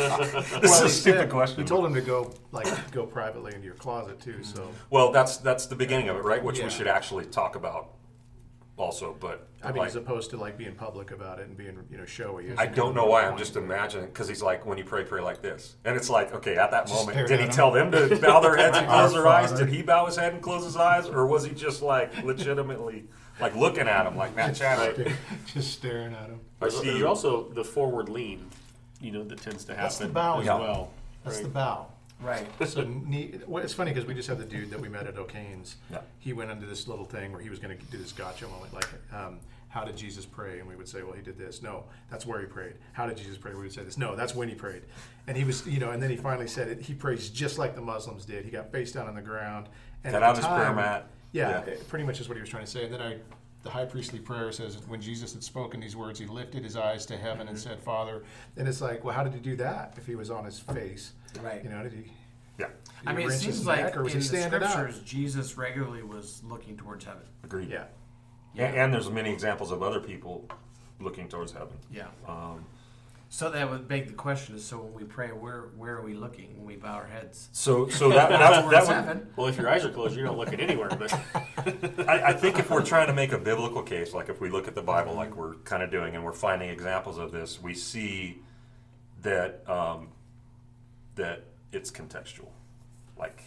is 0.63 0.81
a 0.81 0.89
stupid 0.89 1.19
said- 1.19 1.29
question. 1.29 1.61
He 1.61 1.67
told 1.67 1.85
him 1.85 1.93
to 1.93 2.01
go 2.01 2.33
like 2.51 2.91
go 2.91 3.05
privately 3.05 3.53
into 3.53 3.65
your 3.65 3.75
closet 3.75 4.19
too. 4.19 4.41
So 4.43 4.67
Well, 4.89 5.11
that's 5.11 5.37
that's 5.37 5.67
the 5.67 5.75
beginning 5.75 6.09
of 6.09 6.17
it, 6.17 6.23
right? 6.23 6.43
Which 6.43 6.57
Yeah. 6.57 6.65
we 6.65 6.71
should 6.71 6.87
actually 6.87 7.25
talk 7.25 7.55
about 7.55 7.89
also. 8.81 9.15
But 9.19 9.47
I 9.63 9.67
mean, 9.67 9.77
like, 9.77 9.87
as 9.89 9.95
opposed 9.95 10.31
to 10.31 10.37
like 10.37 10.57
being 10.57 10.73
public 10.75 11.11
about 11.11 11.39
it 11.39 11.47
and 11.47 11.55
being 11.55 11.77
you 11.89 11.97
know 11.97 12.05
showy. 12.05 12.53
I 12.57 12.65
don't 12.65 12.93
know 12.95 13.05
why. 13.05 13.25
I'm 13.25 13.37
just 13.37 13.55
imagining 13.55 14.07
because 14.07 14.27
he's 14.27 14.41
like 14.41 14.65
when 14.65 14.77
you 14.77 14.83
pray, 14.83 15.03
pray 15.03 15.21
like 15.21 15.41
this, 15.41 15.75
and 15.85 15.95
it's 15.95 16.09
like 16.09 16.33
okay, 16.33 16.57
at 16.57 16.71
that 16.71 16.87
Just 16.87 17.07
moment, 17.07 17.27
did 17.27 17.39
he 17.39 17.45
him. 17.45 17.51
tell 17.51 17.71
them 17.71 17.91
to 17.91 18.15
bow 18.21 18.39
their 18.41 18.57
heads 18.57 18.77
and 18.77 18.87
close 18.89 19.13
their 19.13 19.27
eyes? 19.27 19.51
Did 19.51 19.69
he 19.69 19.81
bow 19.81 20.05
his 20.07 20.15
head 20.17 20.33
and 20.33 20.41
close 20.41 20.63
his 20.65 20.75
eyes, 20.75 21.07
or 21.07 21.25
was 21.27 21.45
he 21.45 21.51
just 21.53 21.81
like 21.81 22.23
legitimately 22.23 23.05
like 23.39 23.55
looking 23.55 23.87
at 23.87 24.05
him 24.05 24.15
like 24.17 24.35
Matt 24.35 24.55
Chandler? 24.55 25.13
just 25.45 25.71
staring 25.73 26.13
at 26.13 26.27
him. 26.29 26.39
I 26.59 26.65
There's, 26.65 26.79
see 26.79 26.87
there's 26.87 26.99
you. 26.99 27.07
also 27.07 27.49
the 27.49 27.63
forward 27.63 28.09
lean, 28.09 28.45
you 28.99 29.11
know, 29.11 29.23
that 29.23 29.41
tends 29.41 29.63
to 29.65 29.71
happen 29.73 29.83
That's 29.85 29.97
the 29.99 30.07
bow. 30.07 30.39
as 30.39 30.45
Yeah. 30.45 30.59
well. 30.59 30.91
That's 31.23 31.37
right? 31.37 31.43
the 31.43 31.49
bow. 31.49 31.87
Right. 32.21 32.45
So 32.67 32.83
neat. 32.83 33.47
Well, 33.47 33.63
it's 33.63 33.73
funny 33.73 33.91
because 33.91 34.07
we 34.07 34.13
just 34.13 34.27
had 34.29 34.37
the 34.37 34.45
dude 34.45 34.69
that 34.71 34.79
we 34.79 34.89
met 34.89 35.07
at 35.07 35.17
O'Kane's. 35.17 35.77
Yeah. 35.91 36.01
He 36.19 36.33
went 36.33 36.51
into 36.51 36.65
this 36.67 36.87
little 36.87 37.05
thing 37.05 37.31
where 37.31 37.41
he 37.41 37.49
was 37.49 37.59
going 37.59 37.77
to 37.77 37.83
do 37.85 37.97
this 37.97 38.11
gotcha 38.11 38.47
moment, 38.47 38.73
like, 38.73 38.87
um, 39.13 39.39
how 39.69 39.83
did 39.85 39.95
Jesus 39.97 40.25
pray? 40.25 40.59
And 40.59 40.67
we 40.67 40.75
would 40.75 40.87
say, 40.87 41.01
well, 41.01 41.13
he 41.13 41.21
did 41.21 41.37
this. 41.37 41.61
No, 41.61 41.85
that's 42.09 42.25
where 42.25 42.39
he 42.41 42.45
prayed. 42.45 42.73
How 42.93 43.07
did 43.07 43.17
Jesus 43.17 43.37
pray? 43.37 43.53
We 43.53 43.61
would 43.61 43.71
say 43.73 43.83
this. 43.83 43.97
No, 43.97 44.15
that's 44.15 44.35
when 44.35 44.49
he 44.49 44.55
prayed. 44.55 44.83
And 45.27 45.35
he 45.37 45.43
was, 45.45 45.65
you 45.65 45.79
know, 45.79 45.91
and 45.91 46.03
then 46.03 46.09
he 46.09 46.17
finally 46.17 46.47
said 46.47 46.67
it. 46.67 46.81
He 46.81 46.93
prays 46.93 47.29
just 47.29 47.57
like 47.57 47.73
the 47.73 47.81
Muslims 47.81 48.25
did. 48.25 48.43
He 48.45 48.51
got 48.51 48.71
face 48.71 48.91
down 48.91 49.07
on 49.07 49.15
the 49.15 49.21
ground. 49.21 49.67
And 50.03 50.11
Got 50.13 50.23
at 50.23 50.29
out 50.29 50.35
the 50.35 50.41
his 50.41 50.47
prayer 50.47 50.65
time- 50.65 50.75
mat. 50.75 51.07
Yeah, 51.31 51.49
Yeah. 51.49 51.59
it 51.73 51.87
pretty 51.87 52.03
much 52.05 52.19
is 52.19 52.27
what 52.27 52.35
he 52.35 52.41
was 52.41 52.49
trying 52.49 52.65
to 52.65 52.69
say. 52.69 52.83
And 52.83 52.93
then 52.93 53.01
I, 53.01 53.17
the 53.63 53.69
high 53.69 53.85
priestly 53.85 54.19
prayer 54.19 54.51
says, 54.51 54.77
when 54.89 54.99
Jesus 55.01 55.33
had 55.33 55.41
spoken 55.43 55.79
these 55.79 55.95
words, 55.95 56.19
he 56.19 56.25
lifted 56.25 56.63
his 56.65 56.75
eyes 56.75 57.05
to 57.05 57.15
heaven 57.15 57.47
and 57.47 57.57
said, 57.57 57.79
Father. 57.79 58.23
And 58.57 58.67
it's 58.67 58.81
like, 58.81 59.05
well, 59.05 59.15
how 59.15 59.23
did 59.23 59.33
he 59.33 59.39
do 59.39 59.55
that 59.55 59.93
if 59.97 60.05
he 60.05 60.15
was 60.15 60.29
on 60.29 60.43
his 60.43 60.59
face? 60.59 61.13
Right. 61.41 61.63
You 61.63 61.69
know, 61.69 61.83
did 61.83 61.93
he? 61.93 62.11
Yeah, 62.59 62.67
did 62.67 62.75
I 63.07 63.13
mean, 63.13 63.27
it 63.27 63.31
seems 63.33 63.65
like 63.65 63.95
or 63.97 64.03
was 64.03 64.13
in 64.13 64.21
he 64.21 64.27
the 64.27 64.35
standing 64.37 64.63
up? 64.63 64.71
scriptures, 64.71 65.01
Jesus 65.03 65.57
regularly 65.57 66.03
was 66.03 66.41
looking 66.43 66.77
towards 66.77 67.05
heaven. 67.05 67.23
agreed. 67.43 67.69
Yeah. 67.69 67.85
And, 68.57 68.75
and 68.75 68.93
there's 68.93 69.09
many 69.09 69.31
examples 69.31 69.71
of 69.71 69.81
other 69.81 69.99
people 70.01 70.47
looking 70.99 71.27
towards 71.29 71.53
heaven. 71.53 71.77
Yeah. 71.91 72.07
Um, 72.27 72.65
So 73.29 73.49
that 73.49 73.69
would 73.69 73.87
beg 73.87 74.07
the 74.07 74.13
question: 74.13 74.55
is 74.55 74.65
so 74.65 74.77
when 74.81 74.93
we 74.93 75.05
pray, 75.05 75.29
where 75.29 75.69
where 75.77 75.95
are 75.95 76.01
we 76.03 76.13
looking 76.13 76.57
when 76.57 76.65
we 76.67 76.75
bow 76.75 76.93
our 76.95 77.07
heads? 77.07 77.47
so 77.53 77.87
so 77.87 78.09
that 78.09 78.29
that, 78.29 78.61
Towards 78.61 78.71
that 78.75 78.87
would, 78.87 78.93
heaven. 79.07 79.27
Well, 79.37 79.47
if 79.47 79.57
your 79.57 79.69
eyes 79.69 79.85
are 79.85 79.89
closed, 79.89 80.15
you're 80.17 80.25
not 80.25 80.37
looking 80.37 80.59
anywhere. 80.59 80.89
But 80.89 81.13
I, 82.09 82.23
I 82.27 82.33
think 82.33 82.59
if 82.59 82.69
we're 82.69 82.83
trying 82.85 83.07
to 83.07 83.13
make 83.13 83.31
a 83.31 83.37
biblical 83.39 83.81
case, 83.81 84.13
like 84.13 84.27
if 84.27 84.41
we 84.41 84.49
look 84.49 84.67
at 84.67 84.75
the 84.75 84.81
Bible, 84.83 85.15
like 85.15 85.33
we're 85.35 85.55
kind 85.63 85.81
of 85.81 85.89
doing, 85.89 86.13
and 86.15 86.23
we're 86.25 86.33
finding 86.33 86.69
examples 86.69 87.17
of 87.17 87.31
this, 87.31 87.59
we 87.61 87.73
see 87.73 88.41
that 89.21 89.63
um, 89.69 90.09
that 91.15 91.43
it's 91.71 91.91
contextual, 91.91 92.49
like 93.17 93.41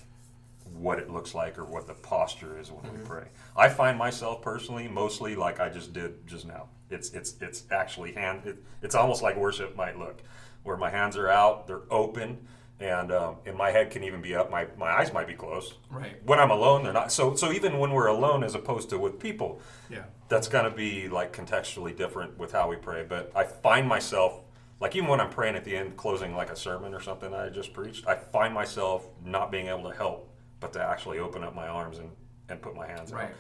what 0.72 0.98
it 0.98 1.10
looks 1.10 1.34
like 1.34 1.58
or 1.58 1.64
what 1.64 1.86
the 1.86 1.94
posture 1.94 2.58
is 2.58 2.70
when 2.72 2.82
we 2.92 2.98
pray. 3.04 3.24
I 3.56 3.68
find 3.68 3.98
myself 3.98 4.42
personally 4.42 4.88
mostly 4.88 5.36
like 5.36 5.60
I 5.60 5.68
just 5.68 5.92
did 5.92 6.26
just 6.26 6.46
now. 6.46 6.68
It's 6.90 7.10
it's 7.10 7.34
it's 7.40 7.64
actually 7.70 8.12
hand. 8.12 8.42
It, 8.46 8.62
it's 8.82 8.94
almost 8.94 9.22
like 9.22 9.36
worship 9.36 9.76
might 9.76 9.98
look, 9.98 10.22
where 10.62 10.76
my 10.76 10.90
hands 10.90 11.16
are 11.16 11.28
out, 11.28 11.66
they're 11.66 11.82
open, 11.90 12.46
and 12.80 13.10
um, 13.12 13.36
and 13.46 13.56
my 13.56 13.70
head 13.70 13.90
can 13.90 14.04
even 14.04 14.20
be 14.20 14.34
up. 14.34 14.50
My 14.50 14.66
my 14.78 14.90
eyes 14.90 15.12
might 15.12 15.26
be 15.26 15.34
closed. 15.34 15.74
Right. 15.90 16.16
When 16.24 16.38
I'm 16.38 16.50
alone, 16.50 16.84
they're 16.84 16.92
not. 16.92 17.10
So 17.12 17.34
so 17.34 17.52
even 17.52 17.78
when 17.78 17.90
we're 17.92 18.06
alone, 18.08 18.44
as 18.44 18.54
opposed 18.54 18.90
to 18.90 18.98
with 18.98 19.18
people, 19.18 19.60
Yeah. 19.90 20.04
that's 20.28 20.48
going 20.48 20.64
to 20.64 20.70
be 20.70 21.08
like 21.08 21.32
contextually 21.34 21.96
different 21.96 22.38
with 22.38 22.52
how 22.52 22.68
we 22.68 22.76
pray. 22.76 23.04
But 23.08 23.32
I 23.34 23.44
find 23.44 23.88
myself, 23.88 24.40
like 24.80 24.94
even 24.96 25.08
when 25.08 25.20
I'm 25.20 25.30
praying 25.30 25.56
at 25.56 25.64
the 25.64 25.76
end, 25.76 25.96
closing 25.96 26.34
like 26.34 26.50
a 26.50 26.56
sermon 26.56 26.94
or 26.94 27.00
something 27.00 27.30
that 27.30 27.40
I 27.40 27.48
just 27.48 27.72
preached, 27.72 28.06
I 28.06 28.14
find 28.16 28.52
myself 28.52 29.06
not 29.24 29.50
being 29.50 29.68
able 29.68 29.90
to 29.90 29.96
help 29.96 30.30
but 30.60 30.72
to 30.74 30.82
actually 30.82 31.18
open 31.18 31.44
up 31.44 31.54
my 31.54 31.68
arms 31.68 31.98
and, 31.98 32.10
and 32.48 32.60
put 32.62 32.74
my 32.74 32.86
hands 32.86 33.12
Right. 33.12 33.24
out. 33.24 33.34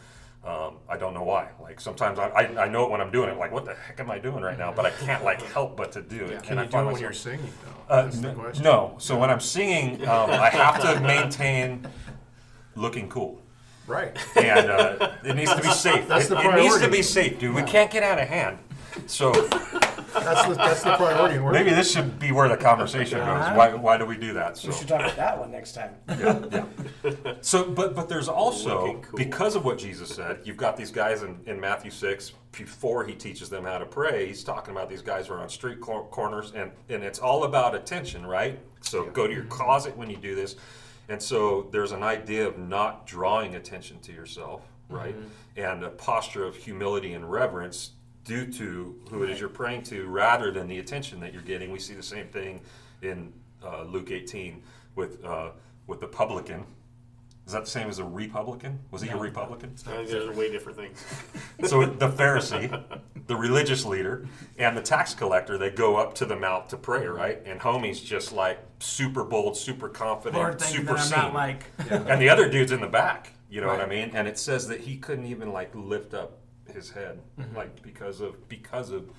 Um, 0.46 0.76
I 0.90 0.98
don't 0.98 1.14
know 1.14 1.22
why. 1.22 1.48
Like 1.58 1.80
sometimes 1.80 2.18
I, 2.18 2.26
I, 2.28 2.64
I 2.64 2.68
know 2.68 2.84
it 2.84 2.90
when 2.90 3.00
I'm 3.00 3.10
doing 3.10 3.30
it. 3.30 3.38
Like 3.38 3.50
what 3.50 3.64
the 3.64 3.74
heck 3.74 3.98
am 3.98 4.10
I 4.10 4.18
doing 4.18 4.42
right 4.42 4.58
now? 4.58 4.72
But 4.74 4.84
I 4.84 4.90
can't 4.90 5.24
like 5.24 5.40
help 5.52 5.74
but 5.76 5.92
to 5.92 6.02
do 6.02 6.22
it. 6.26 6.42
Can 6.42 6.52
And 6.52 6.60
I 6.60 6.64
do 6.66 6.70
find 6.72 6.88
it 6.88 6.92
when 6.92 7.00
you're 7.00 7.12
singing 7.14 7.50
though? 7.64 7.94
uh, 7.94 8.02
That's 8.02 8.18
the 8.20 8.28
n- 8.28 8.34
question. 8.34 8.62
no. 8.64 8.94
So 8.98 9.18
when 9.18 9.30
I'm 9.30 9.40
singing, 9.40 10.06
um, 10.06 10.30
I 10.30 10.50
have 10.50 10.80
to 10.82 11.00
maintain 11.00 11.86
looking 12.76 13.08
cool. 13.08 13.40
Right. 13.86 14.16
and 14.36 14.70
uh, 14.70 15.12
it 15.24 15.34
needs 15.34 15.54
to 15.54 15.62
be 15.62 15.70
safe. 15.70 16.08
That's 16.08 16.26
it, 16.26 16.28
the 16.30 16.40
it 16.40 16.56
needs 16.56 16.78
to 16.80 16.88
be 16.90 17.02
safe, 17.02 17.38
dude. 17.38 17.54
We 17.54 17.62
can't 17.62 17.90
get 17.90 18.02
out 18.02 18.18
of 18.18 18.28
hand. 18.28 18.58
So 19.06 19.32
That's 20.14 20.48
the, 20.48 20.54
that's 20.54 20.82
the 20.82 20.96
priority. 20.96 21.38
we're- 21.38 21.52
maybe 21.52 21.70
this 21.74 21.92
should 21.92 22.18
be 22.18 22.32
where 22.32 22.48
the 22.48 22.56
conversation 22.56 23.18
goes. 23.18 23.56
Why, 23.56 23.74
why 23.74 23.98
do 23.98 24.06
we 24.06 24.16
do 24.16 24.32
that? 24.34 24.56
So 24.56 24.68
We 24.68 24.74
should 24.74 24.88
talk 24.88 25.00
about 25.00 25.16
that 25.16 25.38
one 25.38 25.50
next 25.50 25.72
time. 25.72 25.94
yeah, 26.08 26.64
yeah. 27.04 27.34
So, 27.40 27.70
but 27.70 27.94
but 27.94 28.08
there's 28.08 28.28
also 28.28 28.86
Looking 28.86 29.02
cool. 29.02 29.18
because 29.18 29.56
of 29.56 29.64
what 29.64 29.78
Jesus 29.78 30.08
said, 30.08 30.40
you've 30.44 30.56
got 30.56 30.76
these 30.76 30.90
guys 30.90 31.22
in, 31.22 31.38
in 31.46 31.60
Matthew 31.60 31.90
six. 31.90 32.32
Before 32.52 33.04
he 33.04 33.14
teaches 33.14 33.48
them 33.48 33.64
how 33.64 33.78
to 33.78 33.84
pray, 33.86 34.28
he's 34.28 34.44
talking 34.44 34.70
about 34.70 34.88
these 34.88 35.02
guys 35.02 35.26
who 35.26 35.34
are 35.34 35.40
on 35.40 35.48
street 35.48 35.80
cor- 35.80 36.06
corners, 36.06 36.52
and 36.54 36.70
and 36.88 37.02
it's 37.02 37.18
all 37.18 37.42
about 37.44 37.74
attention, 37.74 38.24
right? 38.24 38.60
So 38.80 39.06
go 39.06 39.26
to 39.26 39.32
your 39.32 39.44
closet 39.46 39.96
when 39.96 40.08
you 40.08 40.16
do 40.16 40.36
this, 40.36 40.54
and 41.08 41.20
so 41.20 41.68
there's 41.72 41.90
an 41.90 42.04
idea 42.04 42.46
of 42.46 42.56
not 42.56 43.08
drawing 43.08 43.56
attention 43.56 43.98
to 44.02 44.12
yourself, 44.12 44.62
right? 44.88 45.16
Mm-hmm. 45.16 45.60
And 45.60 45.82
a 45.82 45.90
posture 45.90 46.44
of 46.44 46.54
humility 46.54 47.14
and 47.14 47.28
reverence 47.28 47.90
due 48.24 48.50
to 48.52 48.98
who 49.10 49.22
it 49.22 49.30
is 49.30 49.40
you're 49.40 49.48
praying 49.48 49.82
to, 49.84 50.06
rather 50.06 50.50
than 50.50 50.66
the 50.66 50.78
attention 50.78 51.20
that 51.20 51.32
you're 51.32 51.42
getting. 51.42 51.70
We 51.70 51.78
see 51.78 51.94
the 51.94 52.02
same 52.02 52.26
thing 52.28 52.60
in 53.02 53.32
uh, 53.62 53.84
Luke 53.84 54.10
18 54.10 54.62
with 54.96 55.24
uh, 55.24 55.50
with 55.86 56.00
the 56.00 56.06
publican. 56.06 56.64
Is 57.46 57.52
that 57.52 57.64
the 57.64 57.70
same 57.70 57.90
as 57.90 57.98
a 57.98 58.04
Republican? 58.04 58.78
Was 58.90 59.02
he 59.02 59.10
a 59.10 59.16
Republican? 59.18 59.74
No, 59.86 60.02
those 60.02 60.28
are 60.28 60.32
way 60.32 60.50
different 60.50 60.78
things. 60.78 61.04
So 61.68 61.86
the 61.86 62.08
Pharisee, 62.08 62.82
the 63.26 63.36
religious 63.36 63.84
leader, 63.84 64.26
and 64.58 64.76
the 64.76 64.82
tax 64.82 65.14
collector, 65.14 65.56
they 65.56 65.70
go 65.70 65.96
up 65.96 66.14
to 66.16 66.26
the 66.26 66.36
mount 66.36 66.68
to 66.70 66.76
pray, 66.76 67.06
right? 67.06 67.40
And 67.46 67.60
homie's 67.60 68.00
just 68.00 68.32
like 68.32 68.58
super 68.80 69.24
bold, 69.24 69.56
super 69.56 69.88
confident, 69.88 70.42
Lord, 70.42 70.60
super 70.60 70.98
seen. 70.98 71.32
like. 71.32 71.64
and 71.90 72.20
the 72.20 72.28
other 72.28 72.50
dude's 72.50 72.72
in 72.72 72.80
the 72.80 72.88
back. 72.88 73.32
You 73.48 73.60
know 73.60 73.68
what 73.68 73.80
I 73.80 73.86
mean? 73.86 74.10
And 74.14 74.26
it 74.26 74.36
says 74.38 74.66
that 74.68 74.80
he 74.80 74.96
couldn't 74.96 75.26
even 75.26 75.52
like 75.52 75.70
lift 75.74 76.12
up 76.12 76.38
his 76.72 76.90
head, 76.90 77.20
Mm-hmm. 77.38 77.56
like 77.56 77.82
because 77.82 78.20
of 78.20 78.48
because 78.48 78.90
of 78.90 79.10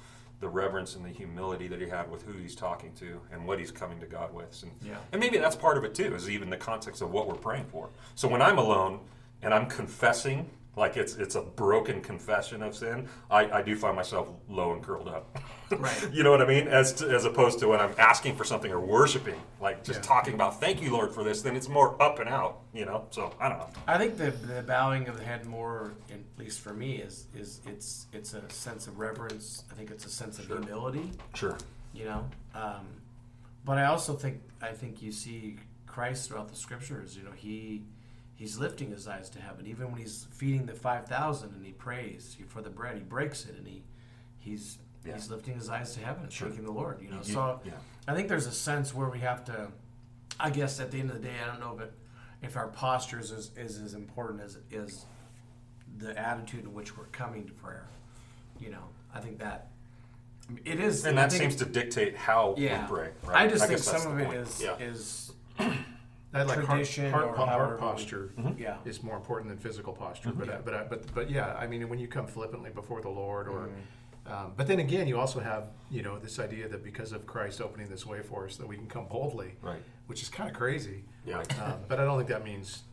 the 0.41 0.47
reverence 0.49 0.95
and 0.95 1.05
the 1.05 1.09
humility 1.09 1.67
that 1.69 1.79
he 1.79 1.87
had 1.87 2.11
with 2.11 2.23
who 2.23 2.33
he's 2.33 2.55
talking 2.55 2.91
to 2.95 3.21
and 3.31 3.47
what 3.47 3.57
he's 3.57 3.71
coming 3.71 3.99
to 4.01 4.05
God 4.05 4.33
with. 4.33 4.61
And, 4.63 4.71
Yeah. 4.81 4.97
and 5.13 5.19
maybe 5.21 5.37
that's 5.37 5.55
part 5.55 5.77
of 5.77 5.83
it 5.85 5.95
too, 5.95 6.13
is 6.13 6.29
even 6.29 6.49
the 6.49 6.57
context 6.57 7.01
of 7.01 7.09
what 7.11 7.27
we're 7.27 7.35
praying 7.35 7.65
for. 7.71 7.89
So 8.15 8.27
when 8.27 8.41
I'm 8.41 8.57
alone 8.57 8.99
and 9.41 9.53
I'm 9.53 9.65
confessing, 9.67 10.49
like 10.75 10.97
it's 10.97 11.15
it's 11.15 11.35
a 11.35 11.41
broken 11.41 12.01
confession 12.01 12.61
of 12.61 12.75
sin, 12.75 13.07
I, 13.31 13.49
I 13.49 13.61
do 13.61 13.75
find 13.75 13.95
myself 13.95 14.29
low 14.49 14.73
and 14.73 14.83
curled 14.83 15.07
up. 15.07 15.37
Right. 15.71 16.13
you 16.13 16.21
know 16.21 16.29
what 16.29 16.43
I 16.43 16.45
mean? 16.45 16.67
As 16.67 16.93
to, 16.93 17.09
as 17.09 17.25
opposed 17.25 17.57
to 17.59 17.67
when 17.67 17.79
I'm 17.79 17.95
asking 17.97 18.35
for 18.35 18.43
something 18.43 18.71
or 18.71 18.79
worshiping, 18.79 19.41
like 19.59 19.83
just 19.83 20.01
Yeah. 20.01 20.05
talking 20.05 20.35
about 20.35 20.59
thank 20.59 20.79
you 20.79 20.91
Lord 20.93 21.11
for 21.11 21.23
this, 21.23 21.41
then 21.41 21.55
it's 21.55 21.67
more 21.67 21.99
up 21.99 22.19
and 22.19 22.29
out. 22.29 22.59
You 22.71 22.85
know? 22.85 23.07
So 23.09 23.33
I 23.39 23.49
don't 23.49 23.57
know. 23.57 23.69
I 23.87 23.97
think 23.97 24.15
the, 24.15 24.29
the 24.29 24.61
bowing 24.61 25.07
of 25.07 25.17
the 25.17 25.23
head 25.23 25.47
more, 25.47 25.95
at 26.11 26.19
least 26.37 26.59
for 26.59 26.71
me, 26.75 26.97
is 26.97 27.25
is 27.35 27.61
it's 27.65 28.05
it's 28.13 28.35
a 28.35 28.47
sense 28.51 28.85
of 28.85 28.99
reverence. 28.99 29.63
I 29.71 29.73
think 29.73 29.89
it's 29.89 30.05
a 30.05 30.09
sense 30.09 30.37
of 30.37 30.45
humility. 30.45 31.11
Sure. 31.33 31.57
You 31.95 32.05
know, 32.05 32.29
um, 32.53 32.85
but 33.65 33.79
I 33.79 33.85
also 33.85 34.13
think 34.13 34.41
I 34.61 34.67
think 34.67 35.01
you 35.01 35.11
see 35.11 35.57
Christ 35.87 36.27
throughout 36.29 36.49
the 36.49 36.55
scriptures. 36.55 37.17
You 37.17 37.23
know, 37.23 37.31
he 37.31 37.81
he's 38.35 38.57
lifting 38.59 38.91
his 38.91 39.07
eyes 39.07 39.29
to 39.31 39.39
heaven, 39.41 39.65
even 39.65 39.91
when 39.91 40.01
he's 40.01 40.27
feeding 40.31 40.65
the 40.65 40.73
five 40.73 41.07
thousand 41.07 41.53
and 41.55 41.65
he 41.65 41.71
prays 41.71 42.37
for 42.47 42.61
the 42.61 42.69
bread. 42.69 42.97
He 42.97 43.03
breaks 43.03 43.45
it 43.45 43.55
and 43.57 43.67
he 43.67 43.83
he's 44.37 44.77
Yeah. 45.05 45.13
he's 45.13 45.29
lifting 45.29 45.55
his 45.55 45.69
eyes 45.69 45.93
to 45.95 45.99
heaven 46.01 46.23
and 46.23 46.31
Sure. 46.33 46.47
thanking 46.47 46.65
the 46.65 46.71
Lord. 46.71 47.01
You 47.01 47.09
know, 47.09 47.17
You- 47.17 47.33
so 47.33 47.59
yeah. 47.65 47.73
I 48.07 48.13
think 48.15 48.27
there's 48.27 48.47
a 48.47 48.51
sense 48.51 48.93
where 48.93 49.09
we 49.09 49.19
have 49.19 49.43
to. 49.45 49.71
I 50.39 50.49
guess 50.49 50.79
at 50.79 50.91
the 50.91 50.99
end 50.99 51.09
of 51.11 51.21
the 51.21 51.27
day, 51.27 51.35
I 51.41 51.47
don't 51.47 51.59
know 51.61 51.75
if 51.75 51.81
it, 51.81 51.93
if 52.41 52.57
our 52.57 52.67
posture 52.67 53.19
is, 53.19 53.31
is 53.31 53.79
as 53.79 53.93
important 53.93 54.41
as 54.41 54.57
is 54.69 55.05
the 55.97 56.17
attitude 56.19 56.65
in 56.65 56.73
which 56.73 56.97
we're 56.97 57.05
coming 57.05 57.45
to 57.45 57.53
prayer. 57.53 57.87
You 58.59 58.71
know, 58.71 58.83
I 59.13 59.21
think 59.21 59.39
that 59.39 59.69
it 60.65 60.79
is, 60.79 61.05
And 61.05 61.17
I 61.17 61.23
that 61.23 61.31
seems 61.31 61.55
to 61.57 61.65
dictate 61.65 62.15
how 62.17 62.53
yeah. 62.57 62.81
we 62.81 62.87
pray. 62.95 63.09
Right? 63.23 63.43
I 63.43 63.47
just 63.47 63.65
think 63.65 63.77
guess 63.79 63.85
some 63.85 64.11
of 64.11 64.19
it 64.19 64.25
point. 64.25 64.37
is 64.39 64.61
is 64.79 65.31
That 66.35 66.47
like 66.47 66.57
heart, 66.57 66.67
tradition 66.79 67.11
heart, 67.11 67.25
or 67.27 67.33
po- 67.33 67.45
however 67.45 67.63
heart 67.65 67.75
we- 67.75 67.79
posture 67.87 68.33
yeah. 68.57 68.77
is 68.85 69.01
more 69.01 69.15
important 69.15 69.49
than 69.49 69.57
physical 69.57 69.93
posture. 69.93 70.29
Mm-hmm. 70.29 70.39
But, 70.39 70.49
I- 70.49 70.57
but, 70.57 70.73
I- 70.73 70.83
but, 70.83 71.13
but 71.15 71.29
yeah, 71.31 71.53
I 71.55 71.65
mean, 71.65 71.87
when 71.87 71.97
you 71.99 72.07
come 72.07 72.27
flippantly 72.27 72.69
before 72.71 73.01
the 73.01 73.09
Lord, 73.09 73.47
or, 73.47 73.69
Mm-hmm. 73.69 74.33
um, 74.33 74.53
but 74.57 74.67
then 74.67 74.79
again, 74.79 75.07
you 75.07 75.17
also 75.17 75.39
have, 75.39 75.67
you 75.89 76.01
know, 76.03 76.17
this 76.19 76.37
idea 76.39 76.67
that 76.67 76.83
because 76.83 77.11
of 77.13 77.25
Christ 77.25 77.61
opening 77.61 77.87
this 77.87 78.05
way 78.05 78.21
for 78.21 78.45
us, 78.45 78.57
that 78.57 78.67
we 78.67 78.75
can 78.75 78.87
come 78.87 79.05
boldly, 79.07 79.53
Right. 79.61 79.81
which 80.07 80.21
is 80.21 80.29
kind 80.29 80.49
of 80.49 80.55
crazy. 80.55 81.03
Yeah. 81.25 81.39
Um, 81.63 81.79
but 81.87 81.99
I 81.99 82.03
don't 82.03 82.17
think 82.17 82.29
that 82.29 82.43
means, 82.43 82.83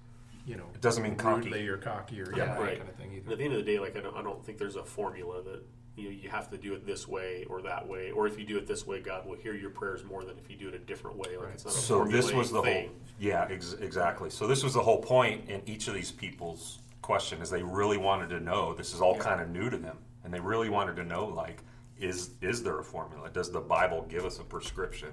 you 0.47 0.57
know, 0.57 0.67
It 0.75 0.81
doesn't 0.81 1.03
mean 1.03 1.17
cocky. 1.17 1.49
rudely 1.51 1.67
or 1.69 1.79
cocky 1.79 2.21
or 2.23 2.31
Yeah. 2.31 2.37
yeah, 2.37 2.45
that 2.55 2.61
Right. 2.61 2.79
kind 2.79 2.89
of 2.89 2.95
thing 2.97 3.09
And 3.09 3.17
either. 3.19 3.33
at 3.33 3.39
the 3.39 3.45
end 3.45 3.55
of 3.55 3.65
the 3.65 3.73
day, 3.73 3.79
like 3.81 3.97
I 3.97 4.01
don't, 4.01 4.17
I 4.17 4.23
don't 4.23 4.45
think 4.45 4.59
there's 4.59 4.77
a 4.77 4.85
formula 4.85 5.43
that 5.43 5.63
you 5.97 6.05
know 6.05 6.11
you 6.11 6.29
have 6.31 6.51
to 6.51 6.57
do 6.57 6.73
it 6.75 6.87
this 6.87 7.07
way 7.07 7.45
or 7.49 7.61
that 7.63 7.87
way, 7.87 8.11
or 8.11 8.27
if 8.27 8.39
you 8.39 8.45
do 8.45 8.57
it 8.57 8.67
this 8.67 8.87
way, 8.87 9.01
God 9.01 9.27
will 9.27 9.37
hear 9.37 9.55
your 9.55 9.71
prayers 9.71 10.05
more 10.05 10.25
than 10.25 10.39
if 10.39 10.51
you 10.51 10.57
do 10.57 10.69
it 10.69 10.75
a 10.75 10.79
different 10.79 11.17
way. 11.17 11.37
Like 11.37 11.55
it's 11.55 11.65
not 11.65 11.75
a 11.75 11.77
So 11.77 12.05
this 12.05 12.33
was 12.33 12.51
the 12.51 12.63
thing. 12.63 12.87
whole, 12.89 12.97
yeah, 13.19 13.47
ex- 13.51 13.75
exactly. 13.75 14.31
So 14.31 14.47
this 14.47 14.65
was 14.65 14.75
the 14.75 14.83
whole 14.83 15.03
point 15.03 15.49
in 15.49 15.61
each 15.67 15.89
of 15.89 15.95
these 15.95 16.11
people's 16.11 16.79
question 17.03 17.43
is 17.43 17.51
they 17.51 17.63
really 17.63 17.99
wanted 17.99 18.31
to 18.31 18.41
know. 18.41 18.73
This 18.75 18.95
is 18.95 19.01
all 19.01 19.17
Yeah. 19.17 19.23
kind 19.23 19.41
of 19.41 19.51
new 19.51 19.69
to 19.69 19.77
them, 19.77 19.99
and 20.25 20.33
they 20.33 20.41
really 20.41 20.71
wanted 20.71 20.97
to 20.97 21.05
know 21.05 21.27
like, 21.27 21.63
is 21.99 22.31
is 22.41 22.63
there 22.63 22.79
a 22.79 22.85
formula? 22.85 23.29
Does 23.31 23.51
the 23.53 23.61
Bible 23.61 24.07
give 24.09 24.25
us 24.25 24.39
a 24.39 24.45
prescription 24.45 25.11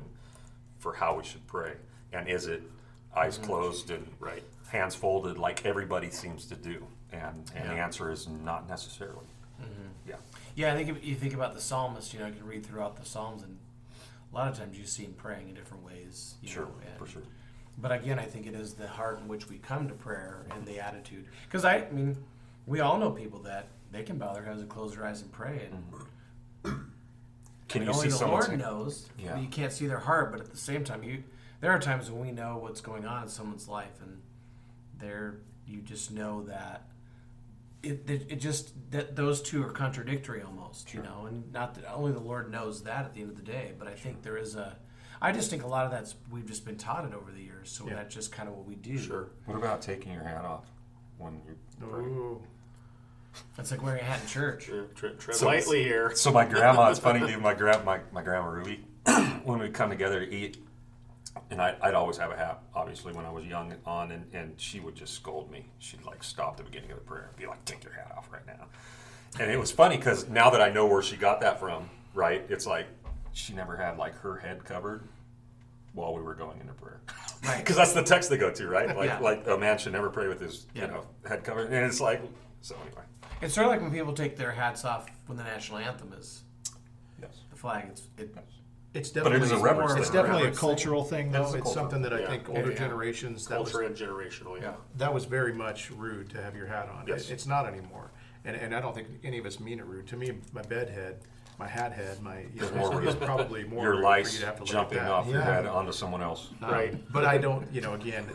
for 0.77 0.93
how 0.93 1.15
we 1.17 1.23
should 1.23 1.45
pray? 1.45 1.73
And 2.13 2.27
is 2.27 2.47
it 2.47 2.63
eyes 3.15 3.37
mm-hmm. 3.37 3.47
closed 3.47 3.91
and 3.91 4.07
Right. 4.19 4.43
hands 4.69 4.95
folded 4.95 5.37
like 5.37 5.65
everybody 5.65 6.09
seems 6.09 6.45
to 6.45 6.55
do? 6.55 6.87
And 7.11 7.51
and 7.55 7.69
the 7.69 7.73
answer 7.73 8.11
is 8.11 8.27
not 8.27 8.69
necessarily. 8.69 9.25
Yeah. 10.59 10.73
I 10.73 10.75
think 10.75 10.89
if 10.89 11.05
you 11.05 11.15
think 11.15 11.33
about 11.33 11.53
the 11.53 11.61
psalmist, 11.61 12.13
you 12.13 12.19
know, 12.19 12.27
you 12.27 12.33
can 12.33 12.45
read 12.45 12.65
throughout 12.65 12.97
the 12.97 13.05
Psalms, 13.05 13.43
and 13.43 13.57
a 14.31 14.35
lot 14.35 14.51
of 14.51 14.57
times 14.57 14.77
you 14.77 14.85
see 14.85 15.03
him 15.03 15.13
praying 15.13 15.49
in 15.49 15.55
different 15.55 15.85
ways. 15.85 16.35
You 16.41 16.49
Sure, 16.49 16.65
know, 16.65 16.73
and- 16.85 16.97
for 16.97 17.07
sure. 17.07 17.23
But 17.77 17.93
again, 17.93 18.19
I 18.19 18.25
think 18.25 18.45
it 18.45 18.55
is 18.55 18.73
the 18.73 18.87
heart 18.87 19.19
in 19.19 19.29
which 19.29 19.47
we 19.47 19.57
come 19.57 19.87
to 19.87 19.93
prayer 19.93 20.45
and 20.51 20.65
the 20.65 20.81
attitude. 20.81 21.25
Because 21.45 21.63
I, 21.63 21.77
I 21.77 21.91
mean, 21.91 22.17
we 22.67 22.81
all 22.81 22.97
know 22.97 23.11
people 23.11 23.39
that 23.43 23.67
they 23.91 24.03
can 24.03 24.17
bow 24.17 24.33
their 24.33 24.43
heads 24.43 24.59
and 24.59 24.69
close 24.69 24.93
their 24.95 25.05
eyes 25.05 25.21
and 25.21 25.31
pray, 25.31 25.69
and 25.71 25.73
mm-hmm. 25.73 26.81
Can 27.69 27.83
I 27.83 27.85
mean, 27.85 27.93
you 27.93 27.95
only 27.95 28.09
see 28.09 28.17
the 28.17 28.27
Lord 28.27 28.57
knows. 28.57 29.07
Yeah. 29.17 29.39
You 29.39 29.47
can't 29.47 29.71
see 29.71 29.85
their 29.85 29.99
heart, 29.99 30.31
but 30.31 30.41
at 30.41 30.49
the 30.49 30.57
same 30.57 30.83
time, 30.83 31.03
you 31.03 31.23
there 31.61 31.71
are 31.71 31.79
times 31.79 32.09
when 32.09 32.21
we 32.21 32.31
know 32.31 32.57
what's 32.57 32.81
going 32.81 33.05
on 33.05 33.23
in 33.23 33.29
someone's 33.29 33.67
life, 33.67 34.01
and 34.01 34.21
there 34.97 35.37
you 35.67 35.81
just 35.81 36.11
know 36.11 36.43
that 36.43 36.83
it 37.83 38.09
it, 38.09 38.25
it 38.29 38.35
just 38.37 38.73
that 38.91 39.15
those 39.15 39.41
two 39.41 39.63
are 39.63 39.69
contradictory 39.71 40.41
almost, 40.41 40.93
you 40.93 41.01
know, 41.01 41.25
and 41.27 41.51
not 41.53 41.75
that 41.75 41.91
only 41.93 42.11
the 42.11 42.19
Lord 42.19 42.51
knows 42.51 42.83
that 42.83 43.05
at 43.05 43.13
the 43.13 43.21
end 43.21 43.29
of 43.31 43.35
the 43.37 43.43
day, 43.43 43.73
but 43.77 43.87
I 43.87 43.93
think 43.93 44.21
there 44.21 44.37
is 44.37 44.55
a. 44.55 44.77
I 45.21 45.31
just 45.33 45.49
think 45.49 45.63
a 45.63 45.67
lot 45.67 45.85
of 45.85 45.91
that's 45.91 46.15
we've 46.31 46.45
just 46.45 46.65
been 46.65 46.77
taught 46.77 47.05
it 47.05 47.13
over 47.13 47.31
the 47.31 47.41
years, 47.41 47.69
so 47.69 47.85
Yeah. 47.87 47.95
that's 47.95 48.13
just 48.15 48.31
kind 48.31 48.47
of 48.47 48.55
what 48.55 48.65
we 48.65 48.75
do. 48.75 48.97
Sure. 48.97 49.29
What 49.45 49.57
about 49.57 49.81
taking 49.81 50.13
your 50.13 50.23
hat 50.23 50.45
off 50.45 50.65
when 51.17 51.41
you're 51.45 51.89
praying? 51.89 52.09
Ooh. 52.15 52.41
It's 53.57 53.69
like 53.71 53.83
wearing 53.83 54.01
a 54.01 54.03
hat 54.05 54.21
in 54.21 54.27
church. 54.27 54.69
Yeah, 54.69 54.81
tread, 54.95 55.19
tread 55.19 55.35
So- 55.37 55.45
lightly 55.45 55.83
here. 55.83 56.15
So 56.15 56.31
my 56.31 56.45
grandma, 56.45 56.89
it's 56.89 56.99
funny, 56.99 57.19
dude. 57.27 57.41
My 57.41 57.53
grand, 57.53 57.83
my, 57.85 57.99
my 58.11 58.23
grandma 58.23 58.47
Ruby, 58.47 58.83
when 59.43 59.59
we'd 59.59 59.73
come 59.73 59.89
together 59.89 60.25
to 60.25 60.31
eat, 60.33 60.57
and 61.49 61.61
I, 61.61 61.75
I'd 61.81 61.93
always 61.93 62.17
have 62.17 62.31
a 62.31 62.37
hat, 62.37 62.61
obviously, 62.75 63.13
when 63.13 63.25
I 63.25 63.31
was 63.31 63.45
young 63.45 63.73
on, 63.85 64.11
and, 64.11 64.25
and 64.33 64.53
she 64.59 64.79
would 64.79 64.95
just 64.95 65.13
scold 65.13 65.51
me. 65.51 65.65
She'd 65.79 66.03
like 66.03 66.23
stop 66.23 66.57
the 66.57 66.63
beginning 66.63 66.91
of 66.91 66.97
the 66.97 67.03
prayer 67.03 67.27
and 67.29 67.35
be 67.37 67.45
like, 67.47 67.63
"Take 67.65 67.83
your 67.83 67.93
hat 67.93 68.13
off 68.17 68.29
right 68.31 68.45
now." 68.45 68.65
And 69.39 69.51
it 69.51 69.59
was 69.59 69.71
funny 69.71 69.97
because 69.97 70.27
now 70.29 70.49
that 70.49 70.61
I 70.61 70.69
know 70.69 70.85
where 70.87 71.01
she 71.01 71.15
got 71.17 71.41
that 71.41 71.59
from, 71.59 71.89
right? 72.13 72.43
It's 72.49 72.65
like 72.65 72.87
she 73.33 73.53
never 73.53 73.75
had 73.77 73.97
like 73.97 74.15
her 74.19 74.37
head 74.37 74.65
covered 74.65 75.03
while 75.93 76.13
we 76.13 76.21
were 76.21 76.35
going 76.35 76.59
into 76.59 76.73
prayer. 76.73 77.01
Right. 77.41 77.59
Because 77.59 77.77
that's 77.77 77.93
the 77.93 78.03
text 78.03 78.29
they 78.29 78.35
go 78.37 78.51
to, 78.51 78.67
right? 78.67 78.93
Like, 78.97 79.07
Yeah. 79.07 79.19
like 79.19 79.47
a 79.47 79.57
man 79.57 79.77
should 79.77 79.93
never 79.93 80.09
pray 80.09 80.27
with 80.27 80.41
his, 80.41 80.67
Yeah. 80.73 80.87
you 80.87 80.87
know, 80.91 81.05
head 81.25 81.41
covered. 81.45 81.71
And 81.71 81.85
it's 81.85 82.01
like, 82.01 82.21
so 82.59 82.75
anyway, 82.85 83.03
It's 83.41 83.53
sort 83.53 83.65
of 83.65 83.71
like 83.71 83.81
when 83.81 83.91
people 83.91 84.11
take 84.11 84.35
their 84.35 84.51
hats 84.51 84.83
off 84.83 85.09
when 85.27 85.37
the 85.37 85.45
national 85.45 85.77
anthem 85.77 86.11
is 86.19 86.41
yes. 87.21 87.31
the 87.49 87.55
flag. 87.55 87.85
It's 87.91 88.09
it, 88.17 88.35
It's 88.93 89.09
But 89.09 89.19
it 89.19 89.23
definitely 89.23 89.45
is 89.45 89.51
a 89.51 89.57
reverence 89.59 89.93
It's 89.95 90.07
thing, 90.09 90.13
definitely 90.15 90.43
a 90.43 90.45
right? 90.47 90.55
cultural 90.57 91.03
thing, 91.03 91.31
though. 91.31 91.43
It 91.43 91.47
is 91.49 91.53
a 91.53 91.57
It's 91.57 91.63
cultural 91.65 91.83
something 91.83 92.01
that 92.01 92.13
I 92.13 92.19
Yeah. 92.21 92.27
think 92.29 92.49
older 92.49 92.71
Yeah. 92.71 92.77
generations 92.77 93.45
that 93.47 93.59
was 93.59 93.71
Culture 93.71 93.85
and 93.85 93.95
generational. 93.95 94.59
Yeah. 94.59 94.73
that 94.97 95.13
was 95.13 95.25
very 95.25 95.53
much 95.53 95.91
rude 95.91 96.29
to 96.31 96.41
have 96.41 96.55
your 96.55 96.65
hat 96.65 96.89
on. 96.89 97.05
Yes. 97.07 97.29
It- 97.29 97.33
It's 97.33 97.45
not 97.45 97.67
anymore. 97.67 98.09
And, 98.45 98.55
and 98.55 98.73
I 98.75 98.79
don't 98.81 98.95
think 98.95 99.07
any 99.23 99.37
of 99.37 99.45
us 99.45 99.59
mean 99.59 99.79
it 99.79 99.85
rude. 99.85 100.07
To 100.07 100.17
me, 100.17 100.39
my 100.53 100.63
bed 100.63 100.89
head, 100.89 101.19
my 101.59 101.67
hat 101.67 101.91
head, 101.91 102.19
my 102.23 102.39
you 102.53 102.63
Is 102.63 102.71
know, 102.71 102.77
more 102.89 103.03
is 103.03 103.13
probably 103.15 103.63
more 103.65 103.83
your 103.83 103.91
rude 103.91 103.99
for 103.99 104.03
lice 104.03 104.33
you 104.33 104.39
to 104.39 104.45
have 104.47 104.55
to 104.55 104.61
look 104.61 104.71
jumping 104.71 104.97
at 104.97 105.03
that. 105.03 105.11
off 105.11 105.27
your 105.27 105.39
Yeah. 105.39 105.43
head 105.53 105.65
onto 105.67 105.91
someone 105.91 106.23
else. 106.23 106.49
Um, 106.63 106.71
Right. 106.71 107.13
But 107.13 107.25
I 107.25 107.37
don't, 107.37 107.71
you 107.71 107.81
know, 107.81 107.93
again, 107.93 108.25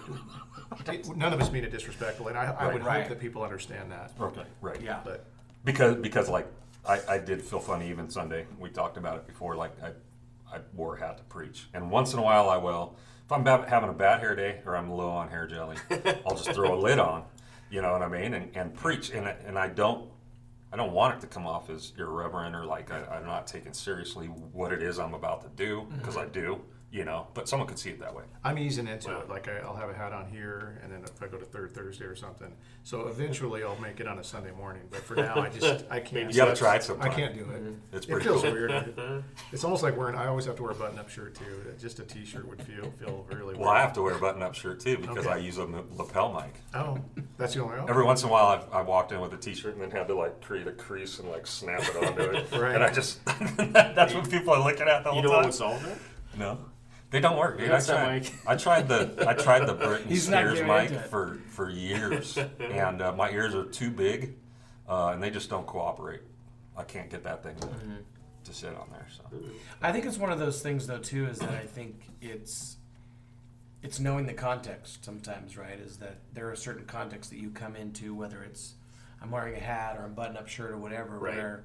it- 0.88 1.16
none 1.16 1.32
of 1.32 1.40
us 1.40 1.50
mean 1.50 1.64
it 1.64 1.70
disrespectfully, 1.72 2.30
and 2.30 2.38
I, 2.38 2.52
I 2.52 2.72
would 2.72 2.84
Right. 2.84 3.00
hope 3.00 3.08
that 3.08 3.18
people 3.20 3.42
understand 3.42 3.90
that. 3.90 4.12
Okay, 4.20 4.44
right. 4.60 4.80
Yeah. 4.80 5.00
But 5.04 5.24
Because 5.64 5.96
because 5.96 6.28
like 6.28 6.46
I, 6.86 7.00
I 7.08 7.18
did 7.18 7.42
feel 7.42 7.60
funny 7.60 7.88
even 7.88 8.08
Sunday. 8.10 8.46
We 8.58 8.68
talked 8.68 8.98
about 8.98 9.16
it 9.16 9.26
before. 9.26 9.56
Like 9.56 9.72
I 9.82 9.92
I 10.54 10.60
wore 10.74 10.96
a 10.96 11.00
hat 11.00 11.18
to 11.18 11.24
preach, 11.24 11.66
and 11.74 11.90
once 11.90 12.12
in 12.12 12.18
a 12.18 12.22
while 12.22 12.48
I 12.48 12.56
will. 12.56 12.96
If 13.26 13.32
I'm 13.32 13.44
having 13.46 13.88
a 13.88 13.92
bad 13.94 14.20
hair 14.20 14.36
day 14.36 14.60
or 14.66 14.76
I'm 14.76 14.90
low 14.90 15.08
on 15.08 15.28
hair 15.30 15.46
jelly, 15.46 15.76
I'll 16.26 16.36
just 16.36 16.52
throw 16.52 16.74
a 16.74 16.78
lid 16.78 16.98
on. 16.98 17.24
You 17.70 17.80
know 17.80 17.90
what 17.92 18.02
I 18.02 18.08
mean? 18.08 18.34
And, 18.34 18.54
and 18.54 18.74
preach. 18.74 19.08
And 19.10 19.26
I- 19.26 19.36
and 19.46 19.58
I 19.58 19.68
don't 19.68 20.10
I 20.70 20.76
don't 20.76 20.92
want 20.92 21.14
it 21.16 21.20
to 21.22 21.26
come 21.26 21.46
off 21.46 21.70
as 21.70 21.92
irreverent 21.98 22.54
or 22.54 22.66
like 22.66 22.90
I, 22.90 23.02
I'm 23.06 23.24
not 23.24 23.46
taking 23.46 23.72
seriously 23.72 24.26
what 24.26 24.72
it 24.72 24.82
is 24.82 24.98
I'm 24.98 25.14
about 25.14 25.40
to 25.42 25.48
do 25.56 25.86
because 25.96 26.16
I 26.18 26.26
do. 26.26 26.60
You 26.94 27.04
know, 27.04 27.26
but 27.34 27.48
someone 27.48 27.66
could 27.66 27.80
see 27.80 27.90
it 27.90 27.98
that 27.98 28.14
way. 28.14 28.22
I'm 28.44 28.56
easing 28.56 28.86
into 28.86 29.08
Wow. 29.08 29.22
it. 29.22 29.28
Like 29.28 29.48
I, 29.48 29.58
I'll 29.66 29.74
have 29.74 29.90
a 29.90 29.94
hat 29.94 30.12
on 30.12 30.28
here, 30.28 30.78
and 30.80 30.92
then 30.92 31.02
if 31.02 31.20
I 31.20 31.26
go 31.26 31.36
to 31.38 31.44
third 31.44 31.74
Thursday 31.74 32.04
or 32.04 32.14
something, 32.14 32.52
so 32.84 33.08
eventually 33.08 33.64
I'll 33.64 33.76
make 33.80 33.98
it 33.98 34.06
on 34.06 34.20
a 34.20 34.22
Sunday 34.22 34.52
morning. 34.52 34.82
But 34.92 35.00
for 35.00 35.16
now, 35.16 35.40
I 35.40 35.48
just 35.48 35.84
I 35.90 35.98
can't. 35.98 36.30
You 36.30 36.36
gotta 36.36 36.54
try 36.54 36.76
it 36.76 36.84
sometime. 36.84 37.10
I 37.10 37.12
can't 37.12 37.34
do 37.34 37.40
it. 37.50 37.96
It's 37.96 38.06
It 38.06 38.10
pretty 38.12 38.26
feels 38.26 38.42
cool. 38.42 38.52
weird. 38.52 38.94
It's 39.52 39.64
almost 39.64 39.82
like 39.82 39.96
wearing. 39.96 40.14
I 40.14 40.28
always 40.28 40.44
have 40.46 40.54
to 40.54 40.62
wear 40.62 40.70
a 40.70 40.74
button-up 40.76 41.08
shirt 41.10 41.34
too. 41.34 41.64
Just 41.80 41.98
a 41.98 42.04
T-shirt 42.04 42.46
would 42.48 42.62
feel 42.62 42.92
feel 42.92 43.26
really. 43.28 43.56
Well, 43.56 43.70
I 43.70 43.80
have 43.80 43.92
to 43.94 44.02
wear 44.02 44.14
a 44.14 44.20
button-up 44.20 44.54
shirt 44.54 44.78
too 44.78 44.96
because 44.98 45.18
Okay. 45.26 45.30
I 45.30 45.38
use 45.38 45.58
a 45.58 45.64
lapel 45.96 46.32
mic. 46.32 46.54
Oh, 46.74 46.96
that's 47.38 47.54
the 47.54 47.62
only. 47.64 47.74
Oh. 47.76 47.86
Every 47.88 48.04
once 48.04 48.22
in 48.22 48.28
a 48.28 48.32
while, 48.32 48.46
I've, 48.46 48.72
I 48.72 48.82
walked 48.82 49.10
in 49.10 49.20
with 49.20 49.32
a 49.32 49.36
T-shirt 49.36 49.72
and 49.74 49.82
then 49.82 49.90
had 49.90 50.06
to 50.06 50.14
like 50.14 50.40
create 50.40 50.68
a 50.68 50.72
crease 50.72 51.18
and 51.18 51.28
like 51.28 51.44
snap 51.48 51.80
it 51.82 51.96
onto 51.96 52.22
it. 52.22 52.46
Right. 52.52 52.76
And 52.76 52.84
I 52.84 52.92
just 52.92 53.18
that's 53.24 54.14
what 54.14 54.30
people 54.30 54.54
are 54.54 54.62
looking 54.64 54.86
at 54.86 55.02
the 55.02 55.10
whole 55.10 55.14
time. 55.14 55.16
You 55.16 55.22
know 55.22 55.30
what 55.38 55.44
would 55.46 55.54
solve 55.54 55.82
that? 55.82 55.98
No, 56.36 56.58
they 57.10 57.20
don't 57.20 57.36
work, 57.38 57.58
dude. 57.58 57.70
I 57.70 57.80
tried. 57.80 58.28
I 58.46 58.56
tried 58.56 58.88
the 58.88 59.24
I 59.28 59.34
tried 59.34 59.66
the 59.66 59.74
Britney 59.76 60.06
He's 60.06 60.26
Spears 60.26 60.60
mic 60.62 60.90
for 61.06 61.38
for 61.48 61.70
years, 61.70 62.36
and 62.60 63.00
uh, 63.02 63.12
my 63.12 63.30
ears 63.30 63.54
are 63.54 63.64
too 63.64 63.90
big, 63.90 64.34
uh, 64.88 65.08
and 65.14 65.22
they 65.22 65.30
just 65.30 65.48
don't 65.50 65.66
cooperate. 65.66 66.22
I 66.76 66.82
can't 66.82 67.08
get 67.10 67.22
that 67.24 67.42
thing 67.44 67.54
to, 67.56 67.66
Mm-hmm. 67.68 67.94
to 68.44 68.52
sit 68.52 68.74
on 68.74 68.88
there. 68.90 69.06
So 69.16 69.22
I 69.80 69.92
think 69.92 70.06
it's 70.06 70.18
one 70.18 70.32
of 70.32 70.38
those 70.40 70.60
things 70.60 70.86
though 70.86 70.98
too 70.98 71.26
is 71.26 71.38
that 71.38 71.50
I 71.50 71.66
think 71.66 72.02
it's 72.20 72.76
it's 73.82 74.00
knowing 74.00 74.26
the 74.26 74.32
context 74.34 75.04
sometimes, 75.04 75.56
right? 75.56 75.78
Is 75.78 75.98
that 75.98 76.18
there 76.32 76.50
are 76.50 76.56
certain 76.56 76.84
contexts 76.86 77.30
that 77.30 77.38
you 77.38 77.50
come 77.50 77.76
into, 77.76 78.14
whether 78.14 78.42
it's 78.42 78.74
I'm 79.22 79.30
wearing 79.30 79.54
a 79.54 79.60
hat 79.60 79.96
or 79.98 80.06
a 80.06 80.08
button-up 80.08 80.48
shirt 80.48 80.70
or 80.72 80.78
whatever, 80.78 81.18
Right. 81.18 81.36
where 81.36 81.64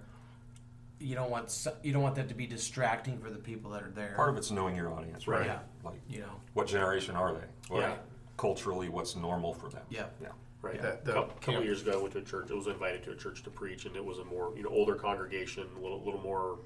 you 1.00 1.16
don't 1.16 1.30
want 1.32 1.50
so- 1.50 1.76
you 1.84 1.94
don't 1.94 2.04
want 2.04 2.16
that 2.16 2.28
to 2.30 2.36
be 2.36 2.46
distracting 2.48 3.18
for 3.20 3.30
the 3.30 3.38
people 3.40 3.72
that 3.72 3.84
are 3.84 3.92
there. 3.92 4.14
part 4.16 4.30
of 4.30 4.38
it's 4.38 4.52
knowing 4.52 4.76
your 4.76 4.92
audience, 4.94 5.28
right? 5.28 5.46
Yeah. 5.46 5.60
Like 5.84 6.00
you 6.10 6.20
know, 6.22 6.32
what 6.54 6.68
generation 6.68 7.16
are 7.16 7.34
they? 7.34 7.46
What, 7.70 7.82
Yeah. 7.82 7.96
Culturally, 8.38 8.88
what's 8.90 9.16
normal 9.16 9.54
for 9.54 9.70
them? 9.70 9.82
yeah, 9.90 10.06
Yeah. 10.22 10.30
Right. 10.62 10.82
That- 10.82 11.02
a 11.04 11.06
the 11.06 11.14
couple, 11.14 11.30
couple 11.36 11.54
camp- 11.54 11.66
years 11.66 11.82
ago, 11.82 11.94
I 11.94 12.02
went 12.02 12.14
to 12.14 12.20
a 12.20 12.24
church. 12.24 12.52
I 12.52 12.54
was 12.54 12.68
invited 12.68 13.04
to 13.04 13.12
a 13.12 13.16
church 13.16 13.44
to 13.44 13.50
preach, 13.50 13.86
and 13.86 13.96
it 13.96 14.04
was 14.04 14.20
a 14.20 14.26
more 14.26 14.54
you 14.58 14.64
know 14.64 14.70
older 14.70 14.96
congregation, 14.96 15.66
a 15.78 15.82
little 15.82 16.04
little 16.04 16.22
more 16.22 16.60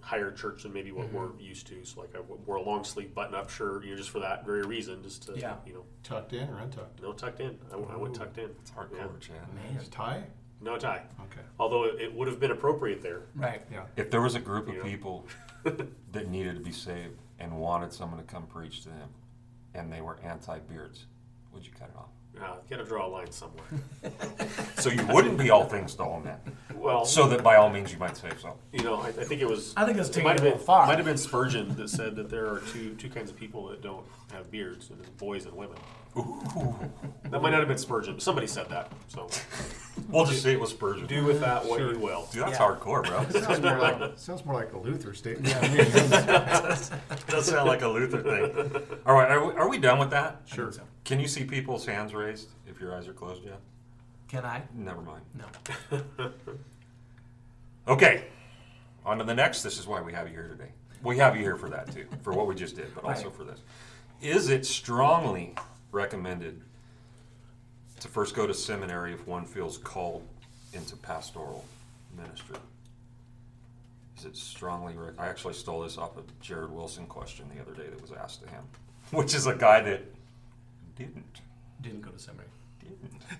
higher 0.00 0.32
church 0.32 0.64
than 0.64 0.72
maybe 0.72 0.90
what 0.90 1.06
Mm-hmm. 1.06 1.16
we're 1.16 1.40
used 1.40 1.66
to. 1.68 1.84
So 1.84 2.00
like 2.00 2.14
I 2.16 2.20
wore 2.20 2.56
a 2.56 2.62
long 2.62 2.82
sleeve 2.84 3.14
button 3.14 3.34
up 3.36 3.50
shirt, 3.50 3.84
you 3.84 3.90
know, 3.92 3.96
just 3.96 4.10
for 4.10 4.18
that 4.20 4.44
very 4.44 4.62
reason, 4.62 5.00
just 5.02 5.24
to 5.28 5.38
Yeah. 5.38 5.56
you 5.66 5.74
know, 5.74 5.84
tucked 6.02 6.32
in 6.32 6.48
or 6.50 6.58
untucked? 6.58 7.00
no 7.02 7.12
tucked 7.12 7.38
in. 7.40 7.56
I, 7.72 7.76
I 7.76 7.96
went 7.96 8.14
tucked 8.16 8.38
in. 8.38 8.50
It's 8.60 8.70
hardcore, 8.72 8.96
Yeah. 8.96 9.06
Chad. 9.20 9.54
man, 9.54 9.76
Is 9.80 9.88
tie? 9.88 10.24
No 10.62 10.76
tie. 10.78 11.02
Okay. 11.20 11.40
Although 11.58 11.84
it, 11.84 12.00
it 12.00 12.14
would 12.14 12.28
have 12.28 12.38
been 12.40 12.52
appropriate 12.52 13.02
there. 13.02 13.22
right. 13.34 13.62
Yeah. 13.70 13.84
If 13.96 14.10
there 14.10 14.20
was 14.22 14.34
a 14.34 14.40
group 14.40 14.68
of 14.68 14.76
Yeah. 14.76 14.82
people 14.82 15.26
that 15.64 16.28
needed 16.28 16.54
to 16.56 16.60
be 16.60 16.72
saved 16.72 17.18
and 17.38 17.58
wanted 17.58 17.92
someone 17.92 18.18
to 18.18 18.24
come 18.24 18.46
preach 18.46 18.82
to 18.82 18.88
them, 18.88 19.08
and 19.74 19.92
they 19.92 20.00
were 20.00 20.18
anti-beards, 20.22 21.06
would 21.52 21.64
you 21.66 21.72
cut 21.78 21.88
it 21.88 21.96
off? 21.96 22.08
Uh, 22.40 22.56
got 22.70 22.78
to 22.78 22.84
draw 22.84 23.06
a 23.06 23.08
line 23.10 23.30
somewhere. 23.30 23.64
So 24.76 24.90
you 24.90 25.06
wouldn't 25.06 25.38
be 25.38 25.50
all 25.50 25.64
things 25.64 25.94
to 25.96 26.02
all 26.02 26.18
men. 26.20 26.38
Well, 26.74 27.04
So 27.04 27.28
that 27.28 27.44
by 27.44 27.54
all 27.56 27.70
means 27.70 27.92
you 27.92 27.98
might 27.98 28.16
save 28.16 28.40
some. 28.40 28.54
you 28.72 28.82
know, 28.82 28.96
I, 28.96 29.08
I 29.08 29.12
think 29.12 29.40
it 29.40 29.48
was. 29.48 29.72
I 29.76 29.84
think 29.86 29.96
it's 29.98 30.08
it 30.08 30.12
taking 30.14 30.24
might 30.24 30.32
it 30.36 30.40
have 30.40 30.46
a 30.46 30.50
been 30.50 30.52
little 30.58 30.66
far. 30.66 30.86
Might 30.88 30.96
have 30.98 31.06
been 31.06 31.16
Spurgeon 31.16 31.76
that 31.76 31.88
said 31.88 32.16
that 32.16 32.28
there 32.30 32.46
are 32.46 32.60
two 32.72 32.94
two 32.96 33.08
kinds 33.08 33.30
of 33.30 33.36
people 33.36 33.68
that 33.68 33.80
don't 33.80 34.04
have 34.32 34.50
beards, 34.50 34.90
and 34.90 34.98
it's 35.00 35.08
boys 35.10 35.44
and 35.44 35.54
women. 35.54 35.76
That 36.14 37.40
might 37.40 37.50
not 37.50 37.60
have 37.60 37.68
been 37.68 37.78
Spurgeon. 37.78 38.14
but 38.14 38.22
Somebody 38.22 38.46
said 38.46 38.68
that. 38.68 38.92
So 39.08 39.28
We'll 40.08 40.24
just 40.26 40.42
say 40.42 40.52
it 40.52 40.60
was 40.60 40.70
Spurgeon. 40.70 41.06
do 41.06 41.24
with 41.24 41.40
that 41.40 41.64
what 41.66 41.78
Sure. 41.78 41.92
you 41.92 41.98
will. 41.98 42.28
Dude, 42.32 42.42
that's 42.42 42.58
Yeah. 42.58 42.66
hardcore, 42.66 43.04
bro. 43.06 43.40
Sounds 43.40 43.60
more 43.62 43.78
like 43.78 44.12
sounds 44.18 44.44
more 44.44 44.54
like 44.54 44.72
a 44.72 44.78
Luther 44.78 45.14
statement. 45.14 45.54
It 45.62 45.92
does 47.28 47.46
sound 47.46 47.68
like 47.68 47.82
a 47.82 47.88
Luther 47.88 48.22
thing. 48.22 48.82
All 49.06 49.14
right, 49.14 49.30
are 49.30 49.44
we, 49.46 49.52
are 49.54 49.68
we 49.68 49.78
done 49.78 49.98
with 49.98 50.10
that? 50.10 50.42
Sure. 50.46 50.70
So, 50.72 50.82
Can 51.04 51.20
you 51.20 51.28
see 51.28 51.44
people's 51.44 51.86
hands 51.86 52.14
raised 52.14 52.48
if 52.66 52.80
your 52.80 52.94
eyes 52.96 53.08
are 53.08 53.12
closed 53.14 53.44
yet? 53.44 53.60
can 54.28 54.44
I? 54.46 54.62
Never 54.74 55.00
mind. 55.02 55.22
No. 55.38 56.00
Okay, 57.88 58.26
on 59.04 59.18
to 59.18 59.24
the 59.24 59.34
next. 59.34 59.62
This 59.62 59.76
is 59.78 59.86
why 59.88 60.00
we 60.00 60.12
have 60.12 60.28
you 60.28 60.34
here 60.34 60.46
today. 60.48 60.70
We 61.02 61.18
have 61.18 61.34
you 61.34 61.42
here 61.42 61.56
for 61.56 61.68
that 61.70 61.92
too, 61.92 62.06
for 62.22 62.32
what 62.32 62.46
we 62.46 62.54
just 62.54 62.76
did, 62.76 62.94
but 62.94 63.02
also 63.04 63.24
Right. 63.24 63.34
for 63.36 63.42
this. 63.44 63.60
Is 64.20 64.50
it 64.50 64.64
strongly 64.64 65.54
recommended 65.92 66.60
to 68.00 68.08
first 68.08 68.34
go 68.34 68.46
to 68.46 68.54
seminary 68.54 69.12
if 69.12 69.26
one 69.26 69.44
feels 69.44 69.78
called 69.78 70.26
into 70.72 70.96
pastoral 70.96 71.64
ministry? 72.16 72.56
Is 74.18 74.24
it 74.24 74.36
strongly? 74.36 74.94
Rec- 74.96 75.18
I 75.18 75.28
actually 75.28 75.54
stole 75.54 75.82
this 75.82 75.98
off 75.98 76.16
a 76.16 76.22
Jared 76.40 76.70
Wilson 76.72 77.06
question 77.06 77.46
the 77.54 77.60
other 77.60 77.72
day 77.74 77.88
that 77.88 78.00
was 78.00 78.12
asked 78.12 78.42
to 78.42 78.48
him, 78.48 78.62
which 79.12 79.34
is 79.34 79.46
a 79.46 79.54
guy 79.54 79.80
that 79.82 80.02
didn't. 80.96 81.24
Didn't 81.80 82.00
go 82.02 82.10
to 82.10 82.18
seminary. 82.18 82.48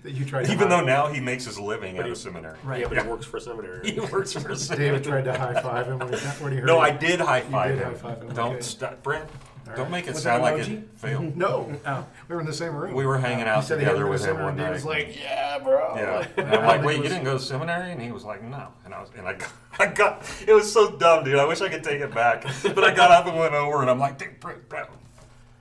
That 0.01 0.11
you 0.13 0.25
tried. 0.25 0.49
Even 0.49 0.69
though 0.69 0.77
high, 0.79 0.85
now 0.85 1.07
he 1.07 1.19
makes 1.21 1.45
his 1.45 1.59
living 1.59 1.95
But 1.95 2.01
at 2.01 2.05
he- 2.07 2.11
a 2.13 2.15
seminary. 2.15 2.57
Right. 2.63 2.81
Yeah, 2.81 2.87
but 2.87 2.95
Yeah. 2.97 3.03
he 3.05 3.09
works 3.09 3.25
for 3.27 3.37
a 3.37 3.41
seminary. 3.41 3.91
He 3.91 3.99
works 3.99 4.33
for 4.33 4.49
a 4.49 4.55
seminary. 4.55 4.89
David 4.99 5.03
tried 5.07 5.25
to 5.25 5.37
high 5.37 5.61
five 5.61 5.87
him 5.87 5.99
when 5.99 6.09
he, 6.13 6.15
when 6.17 6.51
he 6.51 6.57
heard. 6.57 6.65
No, 6.67 6.81
it. 6.81 6.85
I 6.85 6.91
did 6.91 7.19
high 7.21 7.41
five 7.41 7.77
him. 7.77 7.83
high-five 7.93 8.21
him, 8.23 8.33
Don't 8.33 8.53
okay. 8.53 8.61
stop, 8.61 9.03
Brent. 9.03 9.29
All 9.69 9.75
Don't 9.75 9.83
right. 9.85 9.91
make 9.91 10.07
it 10.07 10.13
Was 10.13 10.23
sound 10.23 10.41
it 10.41 10.43
like 10.43 10.55
emoji? 10.55 10.77
it 10.83 10.89
failed. 10.97 11.37
No, 11.37 11.71
Oh, 11.85 12.05
we 12.27 12.35
were 12.35 12.41
in 12.41 12.47
the 12.47 12.53
same 12.53 12.75
room. 12.75 12.93
We 12.93 13.05
were 13.05 13.17
hanging 13.17 13.45
out 13.47 13.61
he 13.61 13.67
said 13.67 13.79
he 13.79 13.85
together 13.85 14.03
been 14.03 14.11
with 14.11 14.21
to 14.23 14.31
him 14.31 14.39
one 14.39 14.47
and 14.49 14.57
Dave 14.57 14.65
night. 14.67 14.73
was 14.73 14.85
like, 14.85 15.17
"Yeah, 15.21 15.59
bro." 15.59 15.95
Yeah, 15.95 16.17
Like, 16.17 16.29
and 16.37 16.47
I 16.49 16.55
I'm 16.57 16.65
like, 16.67 16.83
wait, 16.83 16.97
you 16.97 17.03
didn't 17.03 17.23
go 17.23 17.37
to 17.37 17.43
seminary? 17.43 17.91
And 17.91 18.01
he 18.01 18.11
was 18.11 18.23
like, 18.25 18.43
no. 18.43 18.67
And 18.85 18.93
I 18.93 18.99
was, 19.01 19.09
and 19.17 19.25
I, 19.27 19.33
got, 19.33 19.51
I 19.79 19.85
got, 19.87 20.29
it 20.47 20.53
was 20.53 20.71
so 20.71 20.97
dumb, 20.97 21.23
dude. 21.23 21.39
I 21.39 21.45
wish 21.45 21.61
I 21.61 21.69
could 21.69 21.83
take 21.83 22.01
it 22.01 22.13
back, 22.13 22.43
but 22.63 22.83
I 22.83 22.93
got 22.93 23.11
up 23.11 23.25
and 23.27 23.37
went 23.39 23.53
over, 23.53 23.81
and 23.81 23.89
I'm 23.89 23.99
like, 23.99 24.17
dude, 24.17 24.39
Brent, 24.39 24.67
Brent. 24.69 24.89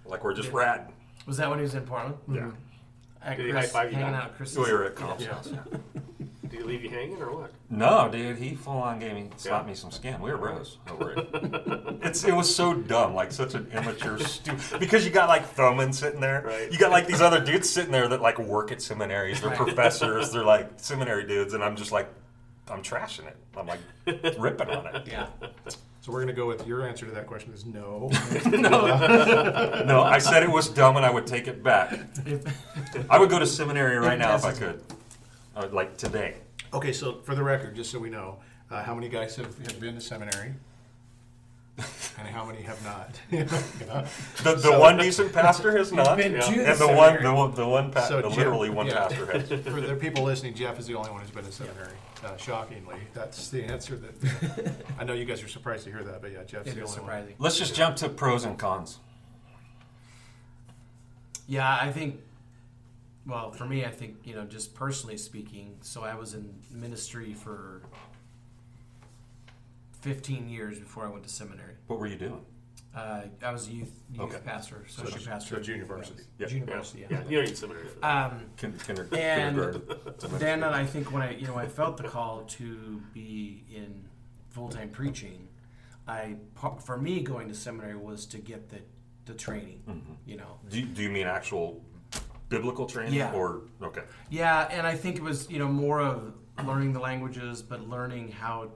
like 0.04 0.24
we're 0.24 0.34
just 0.34 0.50
ratting. 0.50 0.92
was 1.26 1.36
that 1.36 1.48
when 1.48 1.58
he 1.58 1.62
was 1.62 1.74
in 1.74 1.82
Portland? 1.84 2.16
Yeah, 2.28 2.40
mm-hmm. 2.40 2.50
At 3.24 3.36
Did 3.36 3.46
he 3.46 3.52
Chris, 3.52 3.66
high-five 3.72 3.90
you 3.92 3.98
hanging 3.98 4.12
back? 4.14 4.24
out 4.24 4.30
at 4.30 4.36
Chris's. 4.36 4.58
we 4.58 4.72
were 4.72 4.84
at 4.84 4.96
Comp's 4.96 5.22
Yeah. 5.24 5.32
house. 5.34 5.48
Yeah. 5.52 6.26
Did 6.52 6.60
he 6.60 6.66
leave 6.66 6.84
you 6.84 6.90
hanging 6.90 7.16
or 7.22 7.34
what? 7.34 7.50
No, 7.70 8.10
dude, 8.12 8.36
he 8.36 8.54
full 8.54 8.74
on 8.76 8.98
gave 8.98 9.14
me 9.14 9.30
slapped 9.36 9.64
Yeah. 9.64 9.70
me 9.70 9.74
some 9.74 9.90
skin. 9.90 10.20
We 10.20 10.30
were 10.30 10.36
bros 10.36 10.76
over 10.90 11.12
it. 11.12 11.28
it's 12.02 12.24
it 12.24 12.34
was 12.34 12.54
so 12.54 12.74
dumb, 12.74 13.14
like 13.14 13.32
such 13.32 13.54
an 13.54 13.66
immature, 13.72 14.18
stupid. 14.18 14.78
Because 14.78 15.06
you 15.06 15.10
got 15.10 15.30
like 15.30 15.56
Thoman 15.56 15.94
sitting 15.94 16.20
there. 16.20 16.42
Right. 16.46 16.70
You 16.70 16.78
got 16.78 16.90
like 16.90 17.06
these 17.06 17.22
other 17.22 17.40
dudes 17.42 17.70
sitting 17.70 17.90
there 17.90 18.06
that 18.08 18.20
like 18.20 18.38
work 18.38 18.70
at 18.70 18.82
seminaries. 18.82 19.40
They're 19.40 19.48
Right. 19.50 19.58
professors. 19.58 20.30
They're 20.30 20.44
like 20.44 20.68
seminary 20.76 21.26
dudes, 21.26 21.54
and 21.54 21.64
I'm 21.64 21.74
just 21.74 21.90
like, 21.90 22.08
I'm 22.68 22.82
trashing 22.82 23.26
it. 23.26 23.36
I'm 23.56 23.66
like 23.66 23.80
ripping 24.38 24.68
on 24.68 24.94
it. 24.94 25.06
Yeah. 25.08 25.28
So 26.02 26.12
we're 26.12 26.20
gonna 26.20 26.32
go 26.34 26.46
with 26.48 26.66
your 26.66 26.86
answer 26.86 27.06
to 27.06 27.12
that 27.12 27.26
question 27.26 27.52
is 27.54 27.64
no. 27.64 28.10
No, 29.86 30.02
I 30.02 30.18
said 30.18 30.42
it 30.42 30.50
was 30.50 30.68
dumb, 30.68 30.96
and 30.96 31.06
I 31.06 31.10
would 31.10 31.26
take 31.26 31.48
it 31.48 31.62
back. 31.62 31.98
I 33.08 33.18
would 33.18 33.30
go 33.30 33.38
to 33.38 33.46
seminary 33.46 33.96
right 33.98 34.18
now 34.18 34.34
if 34.34 34.44
I 34.44 34.52
could, 34.52 34.80
uh, 35.56 35.68
like 35.72 35.96
today. 35.96 36.34
Okay, 36.72 36.92
so 36.92 37.20
for 37.22 37.34
the 37.34 37.42
record, 37.42 37.74
just 37.76 37.90
so 37.90 37.98
we 37.98 38.10
know, 38.10 38.38
uh, 38.70 38.82
how 38.82 38.94
many 38.94 39.08
guys 39.08 39.36
have, 39.36 39.46
have 39.66 39.80
been 39.80 39.94
to 39.94 40.00
seminary, 40.00 40.54
and 41.78 42.28
how 42.28 42.44
many 42.44 42.62
have 42.62 42.82
not? 42.84 43.18
You 43.30 43.38
know? 43.86 44.04
The, 44.42 44.54
the 44.54 44.58
So- 44.58 44.80
one 44.80 44.96
decent 44.98 45.32
pastor 45.32 45.76
has 45.76 45.92
not, 45.92 46.16
been 46.16 46.34
and 46.34 46.42
to 46.44 46.64
the 46.64 46.74
the 46.86 46.88
one 46.92 47.22
the 47.22 47.32
one 47.32 47.54
the 47.54 47.66
one 47.68 47.90
pa- 47.90 48.06
So 48.08 48.20
the 48.22 48.28
Jim- 48.28 48.38
literally 48.38 48.70
one 48.70 48.86
yeah. 48.86 49.06
pastor 49.08 49.26
has. 49.32 49.48
For 49.64 49.80
the 49.80 49.94
people 49.96 50.22
listening, 50.24 50.54
Jeff 50.54 50.78
is 50.78 50.86
the 50.86 50.94
only 50.94 51.10
one 51.10 51.20
who's 51.22 51.30
been 51.30 51.44
to 51.44 51.52
seminary. 51.52 51.92
Uh, 52.24 52.36
shockingly, 52.36 52.96
that's 53.14 53.48
the 53.48 53.64
answer. 53.64 53.96
That 53.96 54.74
I 54.98 55.02
know 55.04 55.12
you 55.12 55.24
guys 55.24 55.42
are 55.42 55.48
surprised 55.48 55.84
to 55.84 55.90
hear 55.90 56.04
that, 56.04 56.22
but 56.22 56.30
yeah, 56.32 56.44
Jeff's 56.44 56.68
It 56.68 56.74
the 56.76 56.82
is 56.82 56.90
only 56.90 57.00
surprising. 57.00 57.34
Let's 57.38 57.58
just 57.58 57.74
jump 57.74 57.96
to 57.96 58.08
pros 58.08 58.44
and 58.44 58.56
cons. 58.58 58.98
Yeah, 61.48 61.78
I 61.80 61.90
think. 61.90 62.20
Well, 63.26 63.52
for 63.52 63.64
me, 63.66 63.84
I 63.84 63.90
think 63.90 64.16
you 64.24 64.34
know, 64.34 64.44
just 64.44 64.74
personally 64.74 65.16
speaking. 65.16 65.76
So 65.82 66.02
I 66.02 66.14
was 66.14 66.34
in 66.34 66.54
ministry 66.70 67.34
for 67.34 67.82
fifteen 70.00 70.48
years 70.48 70.78
before 70.78 71.06
I 71.06 71.10
went 71.10 71.22
to 71.24 71.30
seminary. 71.30 71.74
What 71.86 71.98
were 71.98 72.06
you 72.06 72.16
doing? 72.16 72.44
Uh, 72.94 73.22
I 73.42 73.52
was 73.52 73.68
a 73.68 73.72
youth 73.72 73.92
youth 74.12 74.22
Okay. 74.34 74.38
pastor, 74.44 74.84
So 74.86 75.02
associate 75.02 75.14
just- 75.14 75.26
pastor. 75.26 75.54
so 75.56 75.62
junior 75.62 75.86
varsity. 75.86 76.24
Yeah. 76.38 76.46
Junior 76.46 76.66
varsity, 76.66 77.00
yeah. 77.02 77.06
yeah. 77.10 77.24
You 77.28 77.36
don't 77.38 77.46
need 77.46 77.56
seminary 77.56 77.88
for 77.88 78.00
that. 78.00 78.32
Um, 78.32 78.40
kinder- 78.58 79.02
and 79.12 79.56
kindergarten. 79.56 79.82
then 80.38 80.62
I 80.62 80.84
think 80.84 81.10
when 81.10 81.22
I 81.22 81.30
you 81.36 81.46
know 81.46 81.56
I 81.56 81.66
felt 81.68 81.96
the 81.96 82.02
call 82.04 82.42
to 82.42 83.00
be 83.14 83.64
in 83.74 84.04
full 84.50 84.68
time 84.68 84.90
preaching, 84.90 85.48
I 86.06 86.36
for 86.84 86.98
me 86.98 87.22
going 87.22 87.48
to 87.48 87.54
seminary 87.54 87.96
was 87.96 88.26
to 88.26 88.38
get 88.38 88.68
the 88.68 88.80
the 89.24 89.34
training. 89.34 89.80
Mhm. 89.88 90.16
You 90.26 90.36
know, 90.38 90.58
Do 90.68 90.80
you, 90.80 90.86
do 90.86 91.02
you 91.02 91.08
mean 91.10 91.26
actual 91.28 91.82
biblical 92.52 92.86
training 92.86 93.14
Yeah. 93.14 93.32
or 93.32 93.62
okay? 93.82 94.02
Yeah, 94.30 94.68
and 94.70 94.86
I 94.86 94.94
think 94.94 95.16
it 95.16 95.22
was 95.22 95.50
you 95.50 95.58
know 95.58 95.68
more 95.68 96.00
of 96.00 96.34
learning 96.64 96.92
the 96.92 97.00
languages, 97.00 97.62
but 97.62 97.88
learning 97.88 98.32
how 98.32 98.70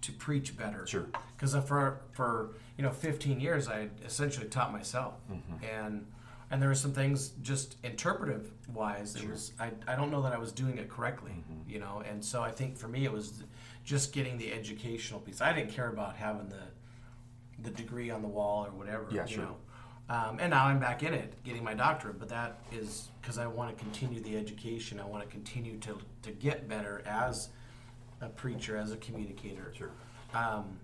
to 0.00 0.12
preach 0.12 0.56
better. 0.56 0.86
Sure. 0.86 1.06
Because 1.36 1.54
for 1.66 2.00
for 2.12 2.54
you 2.76 2.84
know 2.84 2.90
15 2.90 3.40
years, 3.40 3.68
I 3.68 3.88
essentially 4.04 4.46
taught 4.46 4.72
myself, 4.72 5.14
mm-hmm. 5.30 5.64
and 5.64 6.06
and 6.50 6.62
there 6.62 6.68
were 6.68 6.74
some 6.86 6.92
things 6.92 7.30
just 7.42 7.76
interpretive 7.82 8.52
wise. 8.72 9.16
It 9.16 9.28
was 9.28 9.52
I, 9.58 9.70
I 9.86 9.96
don't 9.96 10.10
know 10.10 10.22
that 10.22 10.32
I 10.32 10.38
was 10.38 10.52
doing 10.52 10.78
it 10.78 10.88
correctly, 10.88 11.32
mm-hmm. 11.32 11.68
you 11.68 11.80
know, 11.80 12.02
and 12.08 12.24
so 12.24 12.42
I 12.42 12.52
think 12.52 12.78
for 12.78 12.88
me 12.88 13.04
it 13.04 13.12
was 13.12 13.42
just 13.84 14.12
getting 14.12 14.38
the 14.38 14.52
educational 14.52 15.20
piece. 15.20 15.40
I 15.40 15.52
didn't 15.52 15.70
care 15.70 15.88
about 15.88 16.16
having 16.16 16.48
the 16.48 16.62
the 17.60 17.70
degree 17.70 18.10
on 18.10 18.22
the 18.22 18.28
wall 18.28 18.64
or 18.66 18.70
whatever. 18.70 19.06
Yeah, 19.10 19.26
you 19.26 19.34
sure. 19.34 19.44
know. 19.44 19.56
Um, 20.10 20.38
and 20.40 20.50
now 20.50 20.66
I'm 20.66 20.78
back 20.78 21.02
in 21.02 21.12
it, 21.12 21.34
getting 21.44 21.62
my 21.62 21.74
doctorate. 21.74 22.18
But 22.18 22.30
that 22.30 22.60
is 22.72 23.08
because 23.20 23.38
I 23.38 23.46
want 23.46 23.76
to 23.76 23.82
continue 23.82 24.20
the 24.20 24.36
education. 24.36 24.98
I 25.00 25.04
want 25.04 25.22
to 25.22 25.28
continue 25.28 25.78
to 25.78 25.98
to 26.22 26.30
get 26.30 26.68
better 26.68 27.02
as 27.06 27.50
a 28.20 28.28
preacher, 28.28 28.76
as 28.76 28.92
a 28.92 28.96
communicator. 28.96 29.72
Sure. 29.76 29.90
Um, 30.34 30.78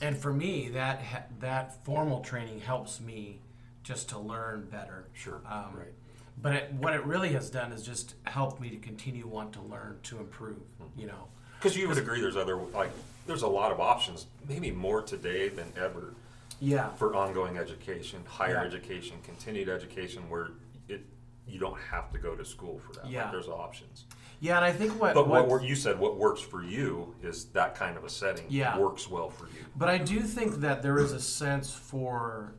and 0.00 0.16
for 0.16 0.32
me, 0.32 0.68
that 0.70 1.02
ha- 1.02 1.24
that 1.40 1.84
formal 1.84 2.20
training 2.20 2.60
helps 2.60 3.00
me 3.00 3.40
just 3.82 4.08
to 4.10 4.18
learn 4.18 4.68
better. 4.70 5.06
Sure. 5.12 5.40
Um, 5.48 5.76
Right. 5.76 5.94
But 6.40 6.54
it, 6.54 6.72
what 6.72 6.94
it 6.94 7.04
really 7.04 7.28
has 7.34 7.50
done 7.50 7.72
is 7.72 7.82
just 7.84 8.14
helped 8.24 8.60
me 8.60 8.70
to 8.70 8.76
continue 8.78 9.26
want 9.26 9.52
to 9.52 9.60
learn 9.60 9.98
to 10.04 10.18
improve. 10.18 10.56
Mm-hmm. 10.56 11.00
You 11.00 11.06
know. 11.08 11.28
Because 11.58 11.76
you 11.76 11.86
would 11.88 11.98
agree, 11.98 12.20
there's 12.20 12.36
other 12.36 12.56
like 12.56 12.90
there's 13.26 13.42
a 13.42 13.48
lot 13.48 13.70
of 13.70 13.80
options, 13.80 14.26
maybe 14.48 14.70
more 14.70 15.02
today 15.02 15.48
than 15.48 15.72
ever 15.76 16.14
Yeah. 16.62 16.90
for 16.94 17.14
ongoing 17.16 17.58
education, 17.58 18.22
higher 18.24 18.52
Yeah. 18.54 18.62
education, 18.62 19.16
continued 19.24 19.68
education, 19.68 20.28
where 20.30 20.50
it 20.88 21.04
you 21.44 21.58
don't 21.58 21.78
have 21.80 22.08
to 22.12 22.18
go 22.18 22.36
to 22.36 22.44
school 22.44 22.78
for 22.78 22.92
that. 22.92 23.04
Like, 23.04 23.12
Yeah. 23.12 23.30
there's 23.32 23.48
options. 23.48 24.04
Yeah, 24.38 24.56
and 24.56 24.64
I 24.64 24.70
think 24.72 25.00
what 25.00 25.12
But 25.14 25.26
what 25.26 25.64
you 25.64 25.74
said, 25.74 25.98
what 25.98 26.16
works 26.16 26.40
for 26.40 26.62
you 26.62 27.16
is 27.20 27.46
that 27.46 27.74
kind 27.74 27.96
of 27.96 28.04
a 28.04 28.08
setting. 28.08 28.46
Yeah. 28.48 28.78
works 28.78 29.10
well 29.10 29.28
for 29.28 29.46
you. 29.46 29.64
But 29.76 29.88
I 29.88 29.98
do 29.98 30.20
think 30.20 30.60
that 30.60 30.82
there 30.82 30.98
is 30.98 31.10
a 31.12 31.20
sense 31.20 31.72
for, 31.74 32.54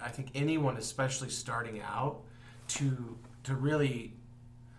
I 0.00 0.08
think 0.08 0.30
anyone, 0.34 0.78
especially 0.78 1.28
starting 1.28 1.80
out, 1.82 2.22
to 2.68 3.18
to 3.44 3.54
really, 3.54 4.14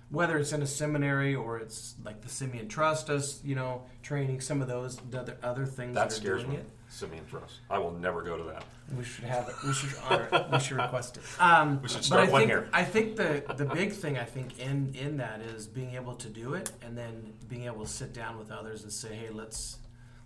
whether 0.09 0.37
it's 0.37 0.51
in 0.53 0.61
a 0.61 0.67
seminary 0.67 1.35
or 1.35 1.57
it's 1.59 1.95
like 2.03 2.21
the 2.21 2.29
Simeon 2.29 2.67
Trust 2.67 3.07
does, 3.07 3.41
you 3.43 3.55
know, 3.55 3.83
training 4.01 4.41
some 4.41 4.61
of 4.61 4.67
those 4.67 4.99
other 5.13 5.37
other 5.43 5.65
things 5.65 5.93
That 5.95 6.09
that, 6.09 6.17
are 6.17 6.21
scares 6.21 6.41
doing 6.43 6.53
me. 6.55 6.59
it. 6.61 6.69
Simeon 6.89 7.23
Trust. 7.29 7.59
I 7.69 7.77
will 7.77 7.91
never 7.91 8.23
go 8.23 8.35
to 8.37 8.43
that. 8.45 8.63
We 8.97 9.03
should 9.03 9.25
have 9.25 9.47
it. 9.47 9.55
We 9.63 9.71
should 9.73 9.91
honor 10.09 10.27
it. 10.31 10.45
We 10.51 10.59
should 10.59 10.77
request 10.77 11.17
it. 11.17 11.23
Um, 11.39 11.79
We 11.83 11.87
should 11.89 11.97
but 11.97 12.03
start 12.05 12.27
I 12.29 12.31
one 12.31 12.41
think, 12.41 12.49
here. 12.51 12.69
I 12.73 12.83
think 12.83 13.15
the 13.15 13.43
the 13.55 13.65
big 13.65 13.91
thing 13.93 14.17
I 14.17 14.23
think 14.25 14.59
in 14.59 14.95
in 14.95 15.17
that 15.17 15.41
is 15.41 15.67
being 15.67 15.93
able 15.93 16.15
to 16.15 16.27
do 16.27 16.55
it 16.55 16.71
and 16.81 16.97
then 16.97 17.33
being 17.47 17.65
able 17.65 17.83
to 17.83 17.89
sit 17.91 18.11
down 18.13 18.39
with 18.39 18.49
others 18.51 18.81
and 18.83 18.91
say, 18.91 19.13
hey, 19.13 19.29
let's 19.31 19.77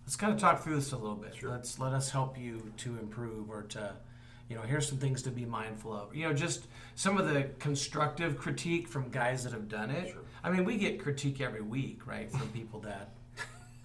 let's 0.06 0.15
kind 0.15 0.32
of 0.34 0.39
talk 0.39 0.63
through 0.63 0.76
this 0.76 0.93
a 0.93 0.98
little 0.98 1.17
bit. 1.17 1.36
Sure. 1.36 1.50
Let's 1.50 1.78
let 1.80 1.91
us 1.91 2.10
help 2.12 2.38
you 2.38 2.72
to 2.78 2.98
improve 2.98 3.50
or 3.50 3.63
to 3.63 3.96
you 4.50 4.56
know 4.56 4.62
here's 4.62 4.88
some 4.88 4.98
things 4.98 5.22
to 5.24 5.32
be 5.32 5.46
mindful 5.46 5.94
of. 5.94 6.16
You 6.16 6.28
know, 6.28 6.34
just 6.34 6.68
some 6.96 7.18
of 7.18 7.28
the 7.28 7.50
constructive 7.60 8.38
critique 8.38 8.88
from 8.88 9.10
guys 9.10 9.44
that 9.44 9.54
have 9.54 9.68
done 9.68 9.90
it. 9.90 10.10
Sure. 10.10 10.22
I 10.44 10.50
mean, 10.50 10.66
we 10.66 10.78
get 10.78 11.02
critique 11.02 11.42
every 11.42 11.62
week, 11.62 12.06
right, 12.06 12.30
from 12.30 12.48
people 12.50 12.82
that 12.82 13.10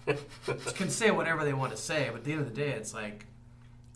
can 0.75 0.89
say 0.89 1.11
whatever 1.11 1.43
they 1.43 1.53
want 1.53 1.71
to 1.71 1.77
say, 1.77 2.09
but 2.11 2.17
at 2.17 2.23
the 2.23 2.31
end 2.31 2.41
of 2.41 2.47
the 2.47 2.55
day, 2.55 2.71
it's 2.71 2.93
like, 2.93 3.25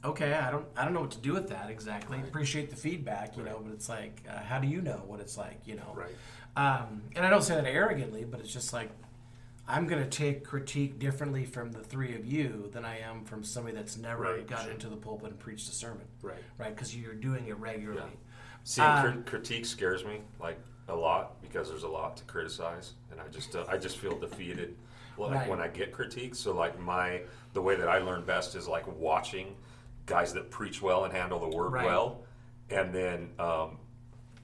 okay, 0.04 0.34
I 0.34 0.52
don't, 0.52 0.66
I 0.78 0.86
don't 0.86 0.94
know 0.94 1.02
what 1.02 1.12
to 1.12 1.20
do 1.20 1.34
with 1.34 1.50
that 1.50 1.70
exactly. 1.70 2.20
Appreciate 2.20 2.70
the 2.70 2.76
feedback, 2.76 3.38
you 3.38 3.44
know, 3.44 3.62
but 3.64 3.74
it's 3.74 3.90
like, 3.90 4.22
uh, 4.30 4.40
how 4.40 4.60
do 4.60 4.68
you 4.68 4.82
know 4.82 5.02
what 5.08 5.20
it's 5.20 5.38
like, 5.38 5.60
you 5.66 5.76
know? 5.76 5.94
Right. 5.96 6.12
Um, 6.56 7.04
and 7.16 7.26
I 7.26 7.30
don't 7.30 7.42
say 7.42 7.56
that 7.56 7.66
arrogantly, 7.66 8.26
but 8.26 8.40
it's 8.40 8.54
just 8.54 8.74
like, 8.74 8.90
I'm 9.68 9.88
going 9.88 10.04
to 10.04 10.10
take 10.10 10.44
critique 10.44 11.00
differently 11.00 11.46
from 11.46 11.72
the 11.72 11.80
three 11.82 12.16
of 12.16 12.26
you 12.26 12.70
than 12.74 12.84
I 12.84 13.00
am 13.00 13.24
from 13.24 13.44
somebody 13.44 13.76
that's 13.76 13.98
never 13.98 14.24
Right, 14.24 14.46
got 14.48 14.64
sure. 14.64 14.72
into 14.72 14.90
the 14.90 14.98
pulpit 14.98 15.30
and 15.32 15.40
preached 15.40 15.70
a 15.70 15.72
sermon, 15.74 16.06
Right. 16.22 16.38
right? 16.58 16.76
Because 16.76 16.96
you're 16.96 17.14
doing 17.14 17.48
it 17.48 17.58
regularly. 17.58 18.18
Seeing 18.66 18.88
Um, 18.88 19.02
crit- 19.14 19.26
critique 19.26 19.66
scares 19.66 20.04
me 20.06 20.22
like 20.40 20.60
a 20.90 20.96
lot 20.96 21.42
because 21.42 21.70
there's 21.70 21.84
a 21.84 21.88
lot 21.88 22.18
to 22.18 22.24
criticize, 22.26 22.94
and 23.12 23.20
I 23.22 23.28
just 23.30 23.56
uh, 23.56 23.66
I 23.70 23.78
just 23.78 23.98
feel 23.98 24.18
defeated 24.20 24.76
like 25.18 25.32
Right. 25.32 25.50
when 25.50 25.62
I 25.62 25.68
get 25.70 25.92
critiques. 25.94 26.40
So 26.40 26.54
like 26.54 26.78
my 26.80 27.24
the 27.54 27.62
way 27.62 27.76
that 27.76 27.88
I 27.88 28.00
learn 28.00 28.24
best 28.26 28.56
is 28.56 28.68
like 28.68 28.86
watching 29.00 29.56
guys 30.06 30.34
that 30.34 30.50
preach 30.52 30.82
well 30.82 31.06
and 31.06 31.14
handle 31.14 31.40
the 31.40 31.56
word 31.56 31.72
Right. 31.74 31.86
well, 31.86 32.24
and 32.70 32.94
then 32.94 33.32
um, 33.40 33.80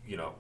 you 0.05 0.15
know 0.17 0.35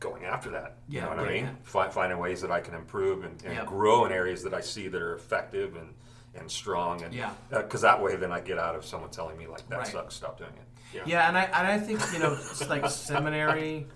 going 0.00 0.24
after 0.24 0.50
that. 0.50 0.76
You 0.88 0.98
Yeah, 0.98 1.04
know 1.04 1.10
what 1.10 1.18
I 1.20 1.32
mean? 1.32 1.44
yeah. 1.44 1.50
Fi- 1.62 1.88
finding 1.90 2.18
ways 2.18 2.40
that 2.40 2.50
I 2.50 2.60
can 2.60 2.74
improve 2.74 3.24
and, 3.24 3.40
and 3.44 3.54
Yep. 3.54 3.66
grow 3.66 4.04
in 4.04 4.12
areas 4.12 4.42
that 4.42 4.52
I 4.54 4.60
see 4.60 4.88
that 4.88 5.00
are 5.00 5.14
effective 5.14 5.76
and 5.76 5.94
and 6.34 6.50
strong, 6.50 7.02
and 7.02 7.12
Yeah. 7.12 7.30
Uh, 7.52 7.60
because 7.60 7.82
that 7.82 8.02
way 8.02 8.16
then 8.16 8.32
I 8.32 8.40
get 8.40 8.58
out 8.58 8.74
of 8.74 8.86
someone 8.86 9.10
telling 9.10 9.36
me 9.36 9.46
like 9.46 9.68
that 9.68 9.78
Right. 9.80 9.86
sucks, 9.86 10.14
stop 10.14 10.38
doing 10.38 10.50
it. 10.54 10.66
Yeah. 10.96 11.02
Yeah, 11.04 11.28
and 11.28 11.36
I 11.36 11.42
and 11.44 11.66
I 11.66 11.78
think 11.78 12.00
you 12.12 12.18
know 12.20 12.32
it's 12.32 12.66
like 12.68 12.88
seminary. 12.88 13.86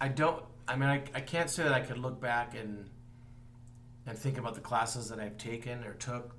I 0.00 0.08
don't. 0.08 0.42
I 0.66 0.76
mean, 0.76 0.88
I, 0.88 1.02
I 1.14 1.20
can't 1.20 1.50
say 1.50 1.64
that 1.64 1.72
I 1.72 1.80
could 1.80 1.98
look 1.98 2.18
back 2.20 2.54
and 2.54 2.88
and 4.06 4.16
think 4.18 4.38
about 4.38 4.54
the 4.54 4.60
classes 4.62 5.10
that 5.10 5.20
I've 5.20 5.36
taken 5.38 5.84
or 5.84 5.92
took. 5.94 6.34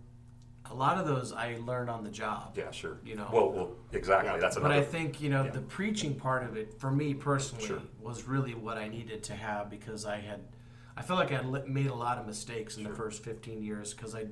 A 0.71 0.75
lot 0.75 0.97
of 0.97 1.07
those 1.07 1.33
I 1.33 1.57
learned 1.65 1.89
on 1.89 2.03
the 2.03 2.11
job. 2.11 2.53
Yeah, 2.55 2.69
sure. 2.71 2.97
You 3.03 3.15
know. 3.15 3.27
Well, 3.31 3.51
well, 3.51 3.69
exactly. 3.91 4.31
Yeah. 4.31 4.37
That's 4.37 4.57
But. 4.57 4.71
I 4.71 4.83
think 4.83 5.19
you 5.19 5.29
know 5.29 5.43
yeah. 5.45 5.51
the 5.51 5.61
preaching 5.61 6.15
part 6.15 6.43
of 6.43 6.57
it 6.57 6.79
for 6.79 6.91
me 6.91 7.13
personally 7.13 7.65
Sure. 7.65 7.81
was 7.99 8.25
really 8.27 8.53
what 8.53 8.77
I 8.77 8.87
needed 8.87 9.23
to 9.23 9.33
have 9.33 9.69
because 9.69 10.05
I 10.05 10.17
had, 10.17 10.41
I 10.95 11.01
felt 11.01 11.19
like 11.19 11.31
I 11.31 11.41
had 11.41 11.67
made 11.67 11.87
a 11.87 11.95
lot 11.95 12.17
of 12.19 12.27
mistakes 12.27 12.77
in 12.77 12.83
the 12.83 12.91
first 12.91 13.23
fifteen 13.23 13.63
years 13.63 13.93
because 13.93 14.13
I 14.13 14.25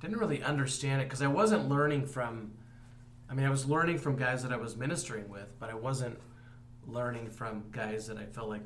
didn't 0.00 0.16
really 0.16 0.42
understand 0.42 1.02
it 1.02 1.04
because 1.04 1.22
I 1.22 1.26
wasn't 1.26 1.68
learning 1.68 2.06
from, 2.06 2.52
I 3.28 3.34
mean 3.34 3.44
I 3.44 3.50
was 3.50 3.66
learning 3.68 3.98
from 3.98 4.16
guys 4.16 4.42
that 4.44 4.52
I 4.52 4.56
was 4.56 4.76
ministering 4.76 5.28
with, 5.28 5.58
but 5.58 5.70
I 5.70 5.74
wasn't 5.74 6.18
learning 6.86 7.28
from 7.30 7.64
guys 7.72 8.06
that 8.06 8.16
I 8.16 8.24
felt 8.24 8.48
like 8.48 8.62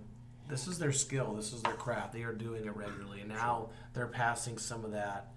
this 0.48 0.68
is 0.68 0.78
their 0.78 0.92
skill, 0.92 1.34
this 1.34 1.52
is 1.52 1.62
their 1.62 1.72
craft, 1.74 2.12
they 2.12 2.22
are 2.22 2.34
doing 2.34 2.66
it 2.66 2.76
regularly, 2.76 3.20
and 3.20 3.30
now 3.30 3.70
they're 3.94 4.06
passing 4.06 4.58
some 4.58 4.84
of 4.84 4.92
that. 4.92 5.32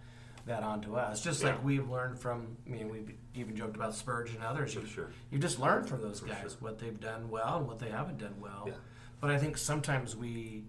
That 0.45 0.61
onto 0.61 0.95
us, 0.95 1.21
just 1.23 1.41
Yeah. 1.41 1.49
like 1.53 1.63
we've 1.63 1.89
learned 1.89 2.19
from. 2.19 2.55
I 2.67 2.69
mean, 2.69 2.89
we've 2.89 3.15
even 3.33 3.55
joked 3.55 3.75
about 3.75 3.95
Spurgeon 3.95 4.35
and 4.35 4.45
others. 4.45 4.73
For 4.75 4.81
You- 4.81 4.85
sure. 4.85 5.09
you 5.31 5.39
just 5.39 5.59
learn 5.59 5.85
from 5.85 6.01
those 6.01 6.19
For 6.19 6.27
guys 6.27 6.51
sure. 6.51 6.51
what 6.59 6.77
they've 6.77 6.99
done 6.99 7.29
well 7.29 7.57
and 7.57 7.67
what 7.67 7.79
they 7.79 7.89
haven't 7.89 8.19
done 8.19 8.39
well. 8.39 8.65
Yeah. 8.67 8.73
But 9.19 9.31
I 9.31 9.39
think 9.39 9.57
sometimes 9.57 10.15
we, 10.15 10.65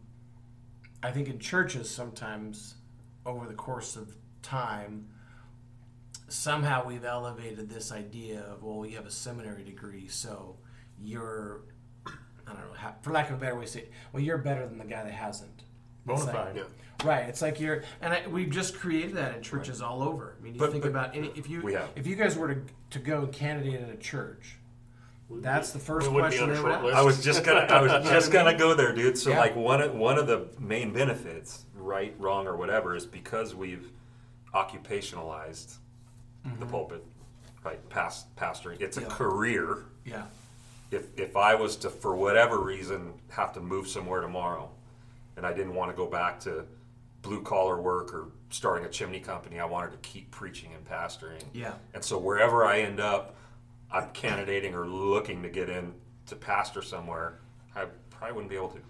I 1.03 1.11
think 1.13 1.29
in 1.29 1.39
churches, 1.39 1.91
sometimes 1.91 2.77
over 3.27 3.47
the 3.47 3.55
course 3.55 3.97
of 3.97 4.17
time, 4.41 5.09
somehow 6.29 6.85
we've 6.87 7.05
elevated 7.05 7.69
this 7.69 7.93
idea 7.93 8.41
of, 8.45 8.63
well, 8.63 8.87
you 8.87 8.97
have 8.97 9.07
a 9.07 9.11
seminary 9.11 9.63
degree, 9.63 10.09
so 10.09 10.57
you're, 10.99 11.61
I 12.07 12.55
don't 12.55 12.57
know, 12.73 12.95
for 13.03 13.11
lack 13.13 13.29
of 13.31 13.37
a 13.37 13.39
better 13.41 13.57
way 13.57 13.67
to 13.67 13.71
say 13.71 13.81
it, 13.81 13.93
well, 14.13 14.23
you're 14.23 14.39
better 14.39 14.67
than 14.67 14.79
the 14.79 14.85
guy 14.87 15.05
that 15.05 15.13
hasn't. 15.13 15.65
Bona 16.07 16.25
It's 16.25 16.33
like- 16.35 16.55
Yeah. 16.57 16.63
Right. 17.05 17.29
It's 17.29 17.43
like 17.43 17.61
you're, 17.61 17.83
and 18.01 18.15
I, 18.15 18.27
we've 18.27 18.49
just 18.49 18.79
created 18.79 19.17
that 19.17 19.37
in 19.37 19.43
churches 19.43 19.83
all 19.83 20.03
over. 20.03 20.35
I 20.39 20.43
mean, 20.43 20.55
you 20.55 20.59
But- 20.61 20.71
think 20.71 20.83
but- 20.85 20.91
about 20.91 21.15
any, 21.15 21.31
if 21.37 21.49
you 21.51 21.61
We 21.61 21.75
have. 21.75 21.91
if 21.95 22.07
you 22.07 22.17
guys 22.17 22.37
were 22.39 22.55
to 22.55 22.61
to 22.91 22.99
go 22.99 23.23
and 23.25 23.33
candidate 23.33 23.81
in 23.81 23.91
a 23.91 23.97
church, 23.97 24.57
that's 25.29 25.73
the 25.73 25.79
first 25.79 26.09
We 26.09 26.15
would 26.15 26.31
be 26.31 26.39
question 26.39 26.45
on 26.45 26.51
a 26.51 26.55
they 26.55 26.61
would 26.63 26.69
short 26.71 26.75
ask. 26.77 26.85
list. 26.85 26.97
I 26.97 27.03
was 27.03 27.23
just 27.25 27.45
gonna, 27.45 27.61
I 27.69 27.81
was 27.83 28.09
just 28.09 28.33
gonna 28.33 28.57
go 28.57 28.73
there, 28.75 28.95
dude. 28.95 29.19
So 29.19 29.31
Yeah. 29.31 29.41
like 29.41 29.55
one 29.57 29.83
of 29.83 29.95
one 29.95 30.17
of 30.19 30.27
the 30.27 30.47
main 30.59 30.93
benefits, 30.95 31.65
right, 31.75 32.15
wrong, 32.19 32.47
or 32.47 32.57
whatever, 32.57 32.95
is 32.97 33.05
because 33.05 33.55
we've 33.55 33.91
occupationalized 34.55 35.77
the 36.61 36.67
pulpit, 36.67 37.05
right, 37.65 37.87
past 37.91 38.35
pastoring. 38.37 38.81
It's 38.81 38.97
a 38.97 39.01
Mm-hmm. 39.03 39.11
Career. 39.11 39.79
Yeah. 40.05 40.25
If 40.93 41.09
if 41.19 41.37
I 41.37 41.57
was 41.57 41.77
to, 41.79 41.91
for 41.91 42.15
whatever 42.15 42.61
reason, 42.61 43.13
have 43.31 43.53
to 43.55 43.61
move 43.61 43.89
somewhere 43.89 44.21
tomorrow, 44.21 44.71
and 45.37 45.47
I 45.47 45.53
didn't 45.53 45.75
want 45.75 45.91
to 45.91 45.97
go 45.97 46.07
back 46.07 46.41
to 46.41 46.65
blue 47.23 47.43
collar 47.43 47.81
work 47.81 48.15
or 48.15 48.29
starting 48.51 48.87
a 48.87 48.89
chimney 48.89 49.21
company, 49.21 49.59
I 49.59 49.65
wanted 49.65 49.93
to 49.93 50.09
keep 50.09 50.31
preaching 50.31 50.71
and 50.75 50.85
pastoring. 50.85 51.43
Yeah. 51.53 51.75
And 51.95 52.03
so 52.05 52.19
wherever 52.19 52.65
I 52.65 52.81
end 52.81 53.01
up, 53.01 53.37
I'm 53.91 54.11
candidating 54.11 54.75
or 54.75 54.87
looking 54.87 55.43
to 55.43 55.49
get 55.49 55.69
in 55.69 55.95
to 56.27 56.37
pastor 56.37 56.83
somewhere. 56.83 57.39
I 57.75 57.87
probably 58.11 58.35
wouldn't 58.35 58.51
be 58.51 58.57
able 58.57 58.71
to. 58.71 58.81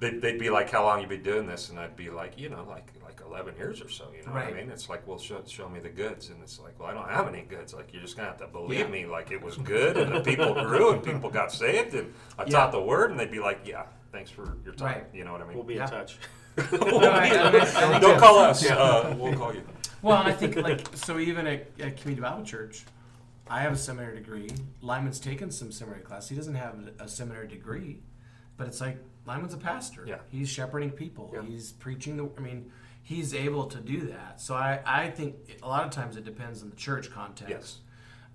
They'd, 0.00 0.22
they'd 0.22 0.38
be 0.38 0.48
like, 0.48 0.70
"How 0.70 0.84
long 0.84 1.02
you 1.02 1.06
been 1.06 1.22
doing 1.22 1.46
this?" 1.46 1.68
And 1.68 1.78
I'd 1.78 1.94
be 1.94 2.08
like, 2.08 2.38
"You 2.38 2.48
know, 2.48 2.64
like 2.66 2.90
like 2.99 2.99
11 3.30 3.56
years 3.56 3.80
or 3.80 3.88
so." 3.88 4.06
You 4.16 4.24
know 4.26 4.32
what 4.32 4.44
I 4.44 4.52
mean? 4.52 4.70
It's 4.70 4.88
like, 4.88 5.06
"Well, 5.06 5.18
show, 5.18 5.42
show 5.46 5.68
me 5.68 5.80
the 5.80 5.88
goods," 5.88 6.28
and 6.30 6.42
it's 6.42 6.58
like, 6.58 6.78
"Well, 6.78 6.88
I 6.88 6.94
don't 6.94 7.08
have 7.08 7.28
any 7.28 7.42
goods." 7.42 7.72
Like 7.72 7.92
you're 7.92 8.02
just 8.02 8.16
gonna 8.16 8.28
have 8.28 8.38
to 8.38 8.46
believe 8.48 8.80
Yeah. 8.80 8.86
me. 8.88 9.06
Like 9.06 9.30
it 9.30 9.40
was 9.42 9.56
good, 9.56 9.96
and 9.96 10.14
the 10.14 10.20
people 10.20 10.52
grew, 10.54 10.92
and 10.92 11.02
people 11.02 11.30
got 11.30 11.52
saved, 11.52 11.94
and 11.94 12.12
I 12.38 12.42
Yeah. 12.44 12.50
taught 12.50 12.72
the 12.72 12.82
word, 12.82 13.10
and 13.10 13.18
they'd 13.20 13.30
be 13.30 13.40
like, 13.40 13.60
"Yeah, 13.66 13.84
thanks 14.12 14.30
for 14.30 14.56
your 14.64 14.74
time." 14.74 14.86
Right. 14.98 15.06
You 15.14 15.24
know 15.24 15.32
what 15.32 15.42
I 15.42 15.46
mean? 15.46 15.54
We'll 15.56 15.64
be 15.66 15.74
Yeah. 15.74 15.84
in 15.86 15.90
touch. 15.90 16.18
No, 16.72 17.10
I- 17.10 17.28
I- 17.28 17.96
I 17.96 17.98
don't 18.00 18.18
call 18.18 18.38
us. 18.38 18.68
Uh, 18.68 19.14
we'll 19.18 19.34
call 19.36 19.54
you. 19.54 19.62
Well, 20.02 20.16
I 20.18 20.32
think 20.32 20.56
like 20.68 20.86
so 20.94 21.18
even 21.18 21.46
at, 21.46 21.68
at 21.78 21.96
community 21.98 22.20
Bible 22.20 22.44
church, 22.44 22.84
I 23.48 23.60
have 23.62 23.72
a 23.72 23.76
seminary 23.76 24.16
degree. 24.16 24.48
Lyman's 24.80 25.20
taken 25.20 25.50
some 25.50 25.70
seminary 25.72 26.02
class. 26.02 26.28
He 26.28 26.34
doesn't 26.36 26.54
have 26.54 26.76
a 26.98 27.08
seminary 27.08 27.48
degree, 27.48 28.00
but 28.56 28.66
it's 28.66 28.80
like 28.80 28.98
Lyman's 29.26 29.54
a 29.54 29.58
pastor. 29.58 30.04
Yeah. 30.06 30.18
He's 30.28 30.48
shepherding 30.48 30.90
people. 30.90 31.30
Yeah. 31.34 31.42
He's 31.42 31.72
preaching 31.72 32.16
the. 32.16 32.28
I 32.36 32.40
mean, 32.40 32.70
he's 33.02 33.34
able 33.34 33.66
to 33.66 33.78
do 33.78 34.06
that. 34.08 34.40
So 34.40 34.54
I, 34.54 34.80
I 34.86 35.10
think 35.10 35.58
a 35.62 35.68
lot 35.68 35.84
of 35.84 35.90
times 35.90 36.16
it 36.16 36.24
depends 36.24 36.62
on 36.62 36.70
the 36.70 36.76
church 36.76 37.10
context. 37.10 37.50
Yes. 37.50 37.78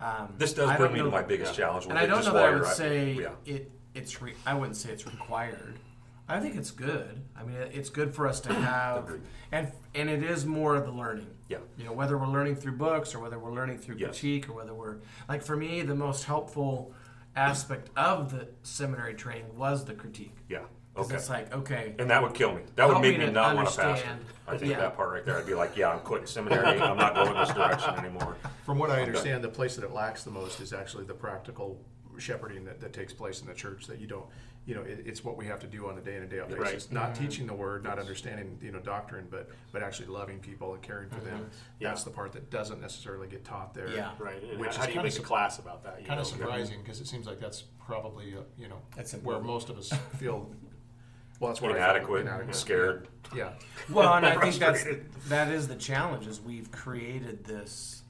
Um, 0.02 0.34
This 0.38 0.54
does 0.54 0.70
I 0.70 0.78
bring 0.78 0.94
me 0.94 1.00
to 1.00 1.10
my 1.10 1.22
biggest 1.22 1.58
yeah. 1.58 1.66
challenge. 1.66 1.86
and 1.86 1.98
I 1.98 2.06
don't 2.06 2.26
know 2.26 2.34
that 2.34 2.46
I 2.46 2.52
would 2.52 2.64
at- 2.66 2.76
say 2.76 3.14
yeah. 3.14 3.30
it. 3.46 3.72
It's. 3.94 4.22
Re, 4.22 4.34
I 4.46 4.54
wouldn't 4.54 4.76
say 4.76 4.92
it's 4.92 5.06
required. 5.06 5.80
I 6.28 6.40
think 6.40 6.56
it's 6.56 6.72
good. 6.72 7.22
I 7.38 7.44
mean, 7.44 7.56
it's 7.72 7.90
good 7.90 8.14
for 8.14 8.28
us 8.28 8.42
to 8.42 8.54
have, 8.54 9.10
and 9.54 9.72
and 9.94 10.10
it 10.10 10.22
is 10.22 10.46
more 10.46 10.76
of 10.76 10.86
the 10.86 10.92
learning. 10.92 11.28
Yeah. 11.48 11.60
You 11.78 11.86
know, 11.86 11.94
whether 11.94 12.18
we're 12.18 12.28
learning 12.28 12.56
through 12.56 12.74
books 12.78 13.16
or 13.16 13.20
whether 13.20 13.40
we're 13.40 13.54
learning 13.54 13.78
through 13.78 13.96
Yes. 14.00 14.10
critique 14.20 14.50
or 14.50 14.54
whether 14.54 14.74
we're 14.74 14.98
like 15.30 15.44
for 15.44 15.56
me, 15.56 15.82
the 15.84 15.96
most 15.96 16.26
helpful 16.26 16.92
aspect 17.38 17.90
of 17.96 18.32
the 18.32 18.48
seminary 18.64 19.14
training 19.14 19.56
was 19.58 19.86
the 19.86 19.94
critique. 19.94 20.36
Yeah. 20.50 20.64
'Cause 20.96 21.06
Okay. 21.08 21.16
It's 21.16 21.30
like 21.30 21.54
okay, 21.54 21.96
And 22.00 22.10
that 22.10 22.22
would 22.24 22.34
kill 22.34 22.54
me. 22.54 22.62
That 22.76 22.88
would 22.88 23.02
make 23.02 23.18
me 23.20 23.26
me 23.26 23.32
not 23.32 23.56
want 23.56 23.68
to 23.70 23.76
pastor. 23.82 24.08
I 24.48 24.58
think 24.58 24.72
Yeah. 24.72 24.80
that 24.80 24.96
part 24.96 25.12
right 25.12 25.26
there, 25.26 25.38
I'd 25.38 25.46
be 25.46 25.54
like, 25.54 25.76
yeah, 25.76 25.90
I'm 25.92 26.00
quitting 26.00 26.28
seminary. 26.28 26.80
I'm 26.80 26.98
not 26.98 27.16
going 27.16 27.34
this 27.34 27.50
direction 27.54 27.96
anymore. 27.96 28.38
From 28.66 28.78
what 28.78 28.90
I 28.92 29.02
understand, 29.02 29.44
the 29.44 29.50
place 29.50 29.76
that 29.76 29.84
it 29.84 29.92
lacks 29.92 30.24
the 30.24 30.32
most 30.32 30.60
is 30.62 30.72
actually 30.72 31.04
the 31.06 31.14
practical 31.14 31.82
shepherding 32.18 32.64
that, 32.66 32.80
that 32.80 32.94
takes 32.94 33.12
place 33.12 33.42
in 33.42 33.48
the 33.48 33.54
church. 33.54 33.88
That 33.88 34.00
you 34.00 34.08
don't, 34.08 34.26
you 34.66 34.74
know, 34.76 34.84
it, 34.84 35.04
it's 35.06 35.22
what 35.24 35.36
we 35.36 35.46
have 35.48 35.60
to 35.60 35.68
do 35.68 35.90
on 35.90 35.98
a 35.98 36.02
day 36.02 36.16
in 36.16 36.22
and 36.22 36.30
day 36.32 36.40
out 36.40 36.50
Right. 36.52 36.74
basis. 36.74 36.92
Not 36.92 37.14
teaching 37.16 37.46
the 37.46 37.54
word, 37.54 37.84
not 37.84 38.00
understanding, 38.00 38.58
you 38.62 38.72
know, 38.72 38.80
doctrine, 38.80 39.28
but 39.30 39.50
but 39.74 39.84
actually 39.84 40.08
loving 40.08 40.40
people 40.40 40.74
and 40.76 40.82
caring 40.82 41.10
for 41.10 41.20
them. 41.20 41.50
Yeah. 41.80 41.90
That's 41.90 42.04
the 42.06 42.12
part 42.12 42.32
that 42.34 42.50
doesn't 42.52 42.80
necessarily 42.80 43.28
get 43.28 43.44
taught 43.44 43.74
there. 43.74 43.90
Yeah. 43.90 44.12
Right. 44.18 44.42
And 44.44 44.60
Which 44.62 44.76
how 44.78 44.84
is 44.84 44.88
do 44.88 44.94
you 44.94 45.02
kinda 45.02 45.20
a 45.20 45.24
class 45.26 45.60
about 45.60 45.84
that? 45.84 46.00
You 46.02 46.08
Kind 46.08 46.20
of 46.22 46.28
surprising 46.28 46.82
because 46.82 47.02
it 47.02 47.08
seems 47.08 47.26
like 47.28 47.40
that's 47.42 47.64
probably 47.86 48.34
uh, 48.38 48.42
you 48.58 48.70
know 48.70 48.82
That's 48.96 49.14
where 49.16 49.40
most 49.40 49.70
of 49.70 49.78
us 49.78 49.92
feel. 50.18 50.50
Well, 51.40 51.52
that's 51.52 51.62
what 51.62 51.72
I 51.72 51.76
Inadequate, 51.76 52.26
felt, 52.26 52.34
inadequate. 52.36 52.56
scared. 52.56 53.08
Yeah. 53.36 53.52
Well, 53.90 54.14
and 54.14 54.26
I 54.26 54.40
think 54.40 54.56
that's 54.56 54.86
that 55.28 55.50
is 55.52 55.68
the 55.68 55.76
challenge 55.76 56.28
is 56.28 56.40
we've 56.42 56.72
created 56.72 57.44
this. 57.44 58.04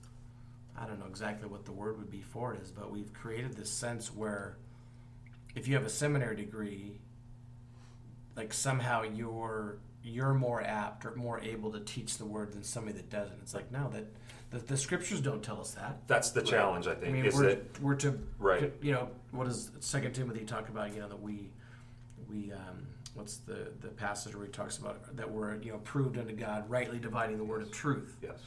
I 0.78 0.86
don't 0.86 1.00
know 1.00 1.08
exactly 1.08 1.48
what 1.48 1.66
the 1.66 1.72
word 1.72 1.98
would 1.98 2.12
be 2.12 2.22
for 2.22 2.54
it 2.54 2.62
is, 2.62 2.72
but 2.72 2.92
we've 2.92 3.12
created 3.14 3.54
this 3.54 3.70
sense 3.70 4.14
where 4.14 4.58
if 5.56 5.68
you 5.68 5.76
have 5.76 5.86
a 5.86 5.90
seminary 5.90 6.36
degree, 6.36 7.00
like 8.36 8.54
somehow 8.54 9.04
you're 9.04 9.78
you're 10.04 10.34
more 10.34 10.62
apt 10.62 11.06
or 11.06 11.16
more 11.16 11.40
able 11.40 11.72
to 11.72 11.80
teach 11.80 12.18
the 12.18 12.26
word 12.26 12.52
than 12.52 12.62
somebody 12.64 12.96
that 12.98 13.10
doesn't. 13.10 13.38
It's 13.42 13.54
like 13.56 13.72
no, 13.72 13.90
that 13.94 14.06
the, 14.52 14.60
the 14.60 14.78
scriptures 14.78 15.20
don't 15.22 15.42
tell 15.42 15.60
us 15.60 15.72
that. 15.72 15.98
That's 16.08 16.30
the 16.32 16.42
challenge, 16.44 16.88
I 16.88 16.92
I 16.92 16.96
think, 16.96 17.14
mean, 17.14 17.26
is 17.26 17.36
we're, 17.36 17.44
that 17.48 17.82
we're 17.82 17.96
to 17.96 18.20
Right. 18.38 18.72
You 18.82 18.92
know, 18.92 19.10
what 19.32 19.46
does 19.48 19.72
Second 19.80 20.14
Timothy 20.14 20.44
talk 20.46 20.70
about? 20.70 20.94
You 20.94 21.02
know 21.02 21.08
that 21.10 21.22
we 21.22 21.50
we 22.30 22.52
um, 22.52 22.86
what's 23.16 23.38
the 23.38 23.72
the 23.82 23.88
passage 23.90 24.36
where 24.36 24.46
he 24.46 24.52
talks 24.52 24.78
about 24.78 25.16
that 25.18 25.30
we're 25.30 25.56
you 25.62 25.72
know 25.72 25.80
proved 25.80 26.18
unto 26.18 26.34
God, 26.34 26.70
rightly 26.70 27.00
dividing 27.00 27.38
the 27.38 27.44
word 27.44 27.62
of 27.64 27.72
truth. 27.72 28.18
yes. 28.22 28.38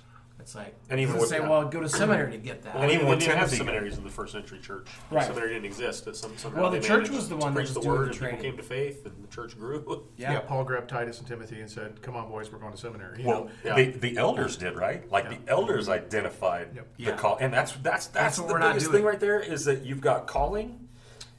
It's 0.40 0.54
like 0.54 0.72
And 0.88 1.00
even 1.00 1.14
doesn't 1.16 1.20
with 1.22 1.31
say, 1.31 1.40
well, 1.40 1.64
go 1.68 1.81
to 1.81 1.88
seminary 1.88 2.31
to 2.31 2.38
get 2.38 2.62
that. 2.62 2.76
And 2.76 2.92
even 2.92 3.07
they 3.07 3.11
with 3.11 3.18
didn't 3.18 3.38
have 3.38 3.50
seminaries 3.50 3.98
in 3.98 4.04
the 4.04 4.09
first 4.11 4.31
century 4.33 4.61
church. 4.61 4.87
Right. 5.11 5.26
Seminary 5.26 5.54
didn't 5.54 5.64
exist. 5.64 6.07
It 6.07 6.14
some, 6.14 6.37
somehow 6.38 6.62
Well, 6.62 6.70
the 6.70 6.78
church 6.78 7.11
was 7.11 7.28
the 7.28 7.37
one 7.37 7.52
that 7.54 7.59
preach 7.66 7.74
was 7.74 7.83
the 7.85 7.88
word, 7.90 8.14
the 8.14 8.24
and 8.24 8.31
people 8.38 8.44
came 8.44 8.57
to 8.57 8.62
faith, 8.62 9.04
and 9.04 9.14
the 9.20 9.26
church 9.35 9.59
grew. 9.59 10.04
yeah. 10.16 10.35
Yeah. 10.35 10.38
Paul 10.40 10.62
grabbed 10.62 10.88
Titus 10.88 11.18
and 11.18 11.26
Timothy 11.26 11.61
and 11.61 11.68
said, 11.68 12.00
"Come 12.02 12.14
on, 12.14 12.28
boys, 12.28 12.52
we're 12.52 12.61
going 12.61 12.70
to 12.70 12.78
seminary." 12.78 13.20
You 13.22 13.26
Well, 13.28 13.44
know? 13.46 13.50
Yeah. 13.64 13.74
the, 13.74 13.90
the 13.98 14.16
elders 14.16 14.57
did, 14.57 14.76
right? 14.76 15.11
Like 15.11 15.24
Yeah. 15.24 15.38
the 15.44 15.50
elders 15.50 15.88
identified 15.88 16.68
Yep. 16.72 16.87
the 16.98 17.02
Yeah. 17.02 17.16
call, 17.16 17.37
and 17.40 17.52
that's 17.52 17.72
that's 17.72 18.07
that's, 18.07 18.07
That's 18.07 18.37
the 18.37 18.44
biggest 18.61 18.87
doing. 18.87 18.98
thing 18.98 19.04
right 19.07 19.18
there 19.20 19.40
is 19.40 19.64
that 19.64 19.85
you've 19.85 20.00
got 20.00 20.28
calling, 20.28 20.88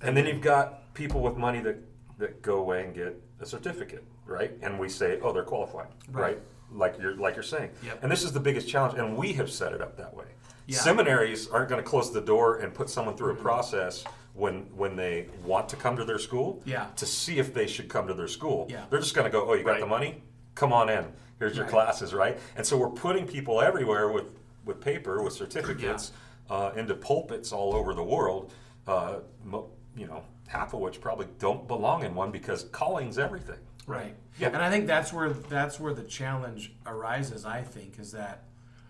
and 0.01 0.17
then 0.17 0.25
you've 0.25 0.41
got 0.41 0.93
people 0.93 1.21
with 1.21 1.37
money 1.37 1.61
that 1.61 1.77
that 2.19 2.41
go 2.41 2.58
away 2.60 2.84
and 2.84 2.93
get 2.93 3.19
a 3.39 3.45
certificate, 3.45 4.03
right? 4.25 4.51
And 4.62 4.77
we 4.77 4.89
say, 4.89 5.19
oh, 5.23 5.32
they're 5.34 5.43
qualified, 5.43 5.88
Right. 6.12 6.21
right? 6.36 6.39
Like 6.71 6.99
you're 7.01 7.15
like 7.15 7.34
you're 7.36 7.41
saying, 7.43 7.71
Yep. 7.84 8.03
and 8.03 8.12
this 8.12 8.23
is 8.23 8.32
the 8.32 8.39
biggest 8.39 8.67
challenge, 8.67 8.99
and 8.99 9.17
we 9.17 9.34
have 9.34 9.49
set 9.49 9.73
it 9.73 9.82
up 9.82 9.97
that 9.97 10.13
way. 10.13 10.25
Yeah. 10.67 10.77
Seminaries 10.77 11.47
aren't 11.49 11.67
going 11.69 11.82
to 11.84 11.89
close 11.89 12.13
the 12.13 12.21
door 12.21 12.58
and 12.58 12.71
put 12.71 12.89
someone 12.91 13.17
through 13.17 13.32
Mm-hmm. 13.34 13.39
a 13.41 13.49
process 13.49 14.03
when 14.36 14.62
when 14.75 14.95
they 14.95 15.25
want 15.43 15.67
to 15.69 15.75
come 15.75 15.95
to 15.95 16.05
their 16.05 16.19
school 16.19 16.62
Yeah. 16.65 16.86
to 16.97 17.05
see 17.08 17.39
if 17.39 17.53
they 17.55 17.65
should 17.65 17.89
come 17.89 18.05
to 18.08 18.13
their 18.13 18.27
school. 18.27 18.67
Yeah. 18.69 18.86
They're 18.91 18.99
just 18.99 19.15
going 19.15 19.25
to 19.25 19.32
go, 19.32 19.49
oh, 19.49 19.53
you 19.55 19.63
got 19.63 19.71
Right. 19.71 19.79
the 19.79 19.88
money? 19.88 20.21
Come 20.53 20.71
on 20.71 20.89
in. 20.89 21.05
Here's 21.39 21.55
your 21.55 21.65
Right. 21.65 21.71
classes, 21.71 22.13
right? 22.13 22.38
And 22.55 22.63
so 22.65 22.77
we're 22.77 22.89
putting 22.89 23.25
people 23.25 23.62
everywhere 23.62 24.10
with, 24.12 24.38
with 24.65 24.79
paper, 24.82 25.23
with 25.23 25.34
certificates, 25.34 26.12
uh, 26.49 26.71
into 26.75 26.93
pulpits 26.93 27.51
all 27.51 27.73
over 27.73 27.93
the 27.95 28.03
world. 28.03 28.51
Uh, 28.86 29.19
mo- 29.43 29.69
you 29.95 30.05
know, 30.05 30.21
half 30.49 30.73
of 30.73 30.79
which 30.79 30.99
probably 30.99 31.27
don't 31.38 31.67
belong 31.67 32.03
in 32.03 32.15
one 32.15 32.31
because 32.31 32.63
calling's 32.71 33.19
everything. 33.19 33.59
Right. 33.85 34.15
Yeah. 34.39 34.47
And 34.47 34.57
I 34.57 34.69
think 34.71 34.88
that's 34.88 35.13
where 35.13 35.29
that's 35.29 35.79
where 35.79 35.93
the 35.93 36.03
challenge 36.03 36.73
arises. 36.88 37.45
I 37.45 37.62
think 37.62 37.99
is 37.99 38.12
that, 38.13 38.43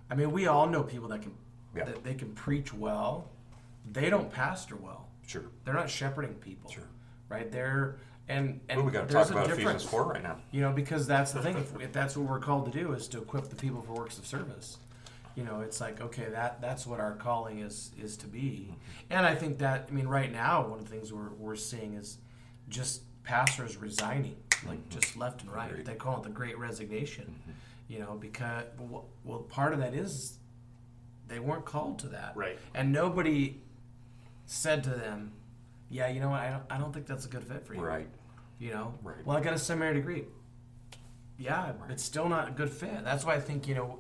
I 0.10 0.16
mean, 0.16 0.32
we 0.32 0.48
all 0.48 0.68
know 0.68 0.84
people 0.84 1.10
that 1.10 1.22
can 1.22 1.34
Yeah. 1.76 1.84
that 1.86 2.04
they 2.04 2.14
can 2.14 2.34
preach 2.34 2.74
well, 2.74 3.30
they 3.92 4.10
don't 4.10 4.32
pastor 4.32 4.78
well. 4.78 5.08
Sure. 5.28 5.44
They're 5.66 5.74
not 5.74 5.90
shepherding 5.90 6.36
people. 6.36 6.72
Sure. 6.72 6.88
Right. 7.28 7.52
They're 7.52 7.98
and 8.30 8.62
and 8.70 8.78
Well, 8.78 8.86
we 8.86 8.92
got 8.94 9.08
to 9.10 9.14
talk 9.14 9.30
about. 9.30 9.50
Ephesians 9.50 9.84
4 9.84 10.06
right 10.06 10.24
now. 10.24 10.38
You 10.52 10.62
know, 10.62 10.72
because 10.72 11.08
that's 11.08 11.34
the 11.34 11.42
thing. 11.42 11.58
If, 11.58 11.80
if 11.82 11.92
that's 11.92 12.16
what 12.16 12.30
we're 12.30 12.40
called 12.40 12.72
to 12.72 12.78
do, 12.78 12.94
is 12.94 13.08
to 13.10 13.18
equip 13.22 13.50
the 13.50 13.56
people 13.56 13.82
for 13.82 13.94
works 13.94 14.18
of 14.18 14.26
service. 14.26 14.78
You 15.40 15.46
know, 15.46 15.62
it's 15.62 15.80
like 15.80 16.02
okay, 16.02 16.26
that 16.32 16.60
that's 16.60 16.86
what 16.86 17.00
our 17.00 17.14
calling 17.14 17.60
is 17.60 17.92
is 17.98 18.18
to 18.18 18.28
be. 18.28 18.76
And 19.10 19.26
I 19.26 19.36
think 19.36 19.60
that 19.60 19.88
I 19.90 19.94
mean, 19.94 20.06
right 20.06 20.30
now, 20.30 20.68
one 20.68 20.80
of 20.80 20.90
the 20.90 20.92
things 20.92 21.14
we're 21.14 21.30
we're 21.30 21.56
seeing 21.56 21.94
is 21.94 22.18
just 22.68 23.04
pastors 23.24 23.78
resigning, 23.78 24.36
like 24.68 24.80
mm-hmm. 24.80 25.00
just 25.00 25.16
left 25.16 25.44
and 25.44 25.54
right. 25.54 25.72
Agreed. 25.72 25.86
They 25.86 25.96
call 25.96 26.18
it 26.18 26.24
the 26.24 26.30
Great 26.30 26.60
Resignation. 26.60 27.24
Mm-hmm. 27.24 27.52
You 27.88 28.00
know, 28.00 28.18
because 28.20 28.66
well, 29.24 29.40
part 29.48 29.72
of 29.72 29.80
that 29.80 29.94
is 29.94 30.40
they 31.30 31.40
weren't 31.40 31.64
called 31.64 32.00
to 32.00 32.08
that, 32.10 32.34
Right. 32.36 32.60
And 32.74 32.92
nobody 32.92 33.62
said 34.46 34.84
to 34.84 34.90
them, 34.90 35.32
"Yeah, 35.90 36.10
you 36.10 36.20
know 36.20 36.32
what? 36.32 36.42
I 36.42 36.50
don't, 36.50 36.64
I 36.70 36.78
don't 36.78 36.92
think 36.92 37.08
that's 37.08 37.26
a 37.26 37.30
good 37.30 37.46
fit 37.46 37.66
for 37.66 37.76
you." 37.76 37.82
Right. 37.82 38.10
You 38.60 38.72
know, 38.72 38.94
Right. 39.02 39.26
well, 39.26 39.38
I 39.38 39.40
got 39.40 39.54
a 39.54 39.58
seminary 39.58 39.96
degree. 39.96 40.26
Yeah, 41.38 41.72
it's 41.88 42.04
still 42.04 42.28
not 42.28 42.50
a 42.50 42.52
good 42.52 42.70
fit. 42.70 43.06
That's 43.06 43.24
why 43.24 43.36
I 43.36 43.40
think 43.40 43.70
you 43.70 43.76
know 43.76 44.00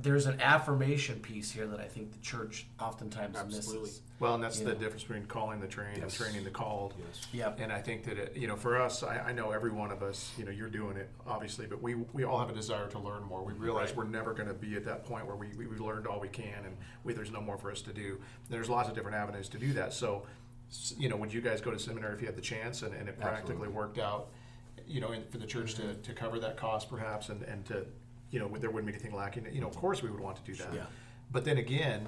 there's 0.00 0.26
an 0.26 0.40
affirmation 0.40 1.20
piece 1.20 1.50
here 1.50 1.66
that 1.66 1.78
I 1.80 1.84
think 1.86 2.12
the 2.12 2.18
church 2.18 2.66
oftentimes 2.80 3.36
Absolutely. 3.36 3.80
misses. 3.82 4.02
Well, 4.18 4.34
and 4.34 4.42
that's 4.42 4.58
Yeah. 4.58 4.68
the 4.68 4.74
difference 4.74 5.02
between 5.04 5.26
calling 5.26 5.60
the 5.60 5.68
trained 5.68 5.98
Yes. 5.98 6.04
and 6.04 6.12
training 6.12 6.44
the 6.44 6.50
called. 6.50 6.94
Yes. 6.98 7.26
Yep. 7.32 7.60
And 7.60 7.72
I 7.72 7.80
think 7.80 8.04
that 8.04 8.18
it, 8.18 8.36
you 8.36 8.48
know, 8.48 8.56
for 8.56 8.80
us, 8.80 9.02
I, 9.02 9.18
I 9.18 9.32
know 9.32 9.50
every 9.52 9.70
one 9.70 9.92
of 9.92 10.02
us, 10.02 10.32
you 10.36 10.44
know, 10.44 10.50
you're 10.50 10.70
doing 10.70 10.96
it 10.96 11.10
obviously, 11.26 11.66
but 11.66 11.80
we 11.82 11.94
we 11.94 12.24
all 12.24 12.38
have 12.38 12.50
a 12.50 12.54
desire 12.54 12.88
to 12.88 12.98
learn 12.98 13.22
more. 13.24 13.44
We 13.44 13.52
realize 13.52 13.88
Right. 13.90 13.98
we're 13.98 14.04
never 14.04 14.32
going 14.34 14.48
to 14.48 14.54
be 14.54 14.74
at 14.76 14.84
that 14.84 15.04
point 15.04 15.26
where 15.26 15.36
we, 15.36 15.48
we 15.56 15.66
we 15.66 15.76
learned 15.76 16.06
all 16.06 16.18
we 16.20 16.28
can, 16.28 16.64
and 16.64 16.76
we, 17.04 17.12
there's 17.12 17.30
no 17.30 17.40
more 17.40 17.56
for 17.58 17.70
us 17.70 17.82
to 17.82 17.92
do. 17.92 18.20
There's 18.48 18.68
lots 18.68 18.88
of 18.88 18.94
different 18.94 19.16
avenues 19.16 19.48
to 19.50 19.58
do 19.58 19.72
that. 19.74 19.92
So, 19.92 20.26
you 20.98 21.08
know, 21.08 21.16
would 21.16 21.32
you 21.32 21.40
guys 21.40 21.60
go 21.60 21.70
to 21.70 21.78
seminary 21.78 22.14
if 22.14 22.20
you 22.20 22.26
had 22.26 22.36
the 22.36 22.42
chance, 22.42 22.82
and, 22.82 22.92
and 22.94 23.08
it 23.08 23.18
practically 23.20 23.52
Absolutely. 23.54 23.68
worked 23.76 23.98
out, 23.98 24.28
you 24.86 25.00
know, 25.00 25.10
and 25.12 25.28
for 25.30 25.38
the 25.38 25.46
church 25.46 25.74
to, 25.76 25.82
mm-hmm. 25.82 26.00
to 26.02 26.12
cover 26.12 26.40
that 26.40 26.56
cost 26.56 26.88
perhaps, 26.88 27.28
and 27.28 27.42
and 27.42 27.64
to, 27.66 27.86
you 28.30 28.38
know, 28.40 28.48
there 28.58 28.70
wouldn't 28.70 28.86
be 28.86 28.92
anything 28.92 29.14
lacking. 29.16 29.46
You 29.52 29.60
know, 29.60 29.68
of 29.68 29.76
course 29.76 30.02
we 30.02 30.10
would 30.10 30.20
want 30.20 30.36
to 30.36 30.42
do 30.42 30.54
that. 30.56 30.74
Yeah. 30.74 30.86
But 31.32 31.44
then 31.44 31.58
again, 31.58 32.06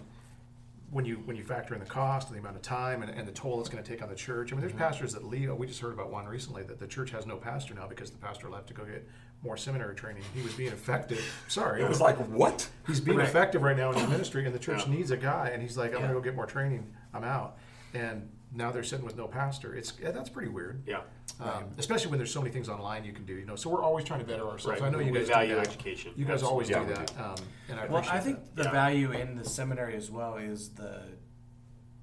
when 0.91 1.05
you 1.05 1.17
when 1.27 1.37
you 1.37 1.45
factor 1.45 1.75
in 1.75 1.81
the 1.81 1.87
cost 1.87 2.29
and 2.29 2.37
the 2.37 2.41
amount 2.41 2.57
of 2.57 2.63
time 2.63 3.03
and, 3.03 3.11
and 3.11 3.29
the 3.29 3.33
toll 3.33 3.61
it's 3.61 3.69
going 3.69 3.83
to 3.83 3.89
take 3.89 4.03
on 4.03 4.09
the 4.09 4.15
church. 4.15 4.53
I 4.53 4.55
mean, 4.55 4.61
there's 4.61 4.73
Mm-hmm. 4.73 4.79
pastors 4.83 5.13
that 5.13 5.25
leave. 5.25 5.53
We 5.55 5.67
just 5.67 5.81
heard 5.81 5.93
about 5.93 6.11
one 6.11 6.27
recently 6.27 6.63
that 6.65 6.79
the 6.79 6.87
church 6.87 7.11
has 7.11 7.27
no 7.27 7.37
pastor 7.37 7.75
now 7.75 7.87
because 7.87 8.11
the 8.11 8.19
pastor 8.19 8.49
left 8.49 8.69
to 8.69 8.75
go 8.75 8.85
get 8.85 9.07
more 9.43 9.57
seminary 9.57 9.95
training. 9.95 10.23
He 10.35 10.43
was 10.43 10.55
being 10.55 10.73
effective. 10.73 11.23
Sorry, 11.47 11.83
It 11.83 11.89
was 11.89 12.01
like, 12.01 12.17
what? 12.17 12.69
he's 12.89 13.01
being 13.01 13.19
Right. 13.19 13.29
effective 13.29 13.63
right 13.63 13.77
now 13.77 13.93
in 13.93 13.99
the 14.01 14.09
ministry, 14.09 14.45
and 14.47 14.53
the 14.55 14.59
church 14.59 14.85
Yeah. 14.89 14.95
needs 14.95 15.13
a 15.13 15.17
guy. 15.17 15.51
And 15.53 15.63
he's 15.63 15.77
like, 15.77 15.91
I'm 15.91 16.01
Yeah. 16.01 16.09
going 16.09 16.09
to 16.09 16.15
go 16.15 16.21
get 16.25 16.35
more 16.35 16.47
training. 16.47 16.93
I'm 17.15 17.23
out. 17.23 17.57
And 17.95 18.29
now 18.55 18.71
they're 18.71 18.83
sitting 18.83 19.05
with 19.05 19.17
no 19.17 19.27
pastor. 19.27 19.75
It's 19.75 19.93
that's 19.93 20.31
pretty 20.31 20.49
weird. 20.51 20.83
Yeah. 20.87 21.01
Um, 21.41 21.65
especially 21.79 22.11
when 22.11 22.19
there's 22.19 22.33
so 22.33 22.41
many 22.41 22.53
things 22.53 22.69
online 22.69 23.05
you 23.05 23.13
can 23.13 23.25
do. 23.25 23.35
You 23.35 23.45
know, 23.47 23.57
so 23.57 23.71
we're 23.71 23.83
always 23.83 24.05
trying 24.05 24.21
to 24.21 24.27
better 24.27 24.47
ourselves. 24.49 24.81
Right. 24.81 24.83
I 24.89 24.91
know 24.91 24.99
you 24.99 25.13
We 25.13 25.19
guys 25.19 25.29
value 25.29 25.51
do 25.51 25.57
that. 25.57 25.69
education. 25.69 26.13
You 26.17 26.25
guys 26.25 26.43
always 26.43 26.71
Absolutely. 26.71 26.95
do 26.95 27.01
Yeah, 27.01 27.07
that, 27.07 27.25
um, 27.41 27.47
and 27.69 27.81
I 27.81 27.87
Well, 27.87 28.05
I 28.11 28.19
think 28.21 28.39
that. 28.45 28.57
the 28.57 28.63
Yeah. 28.65 28.71
value 28.73 29.13
in 29.13 29.37
the 29.37 29.45
seminary 29.45 29.97
as 29.97 30.11
well 30.11 30.37
is 30.37 30.71
the 30.71 31.03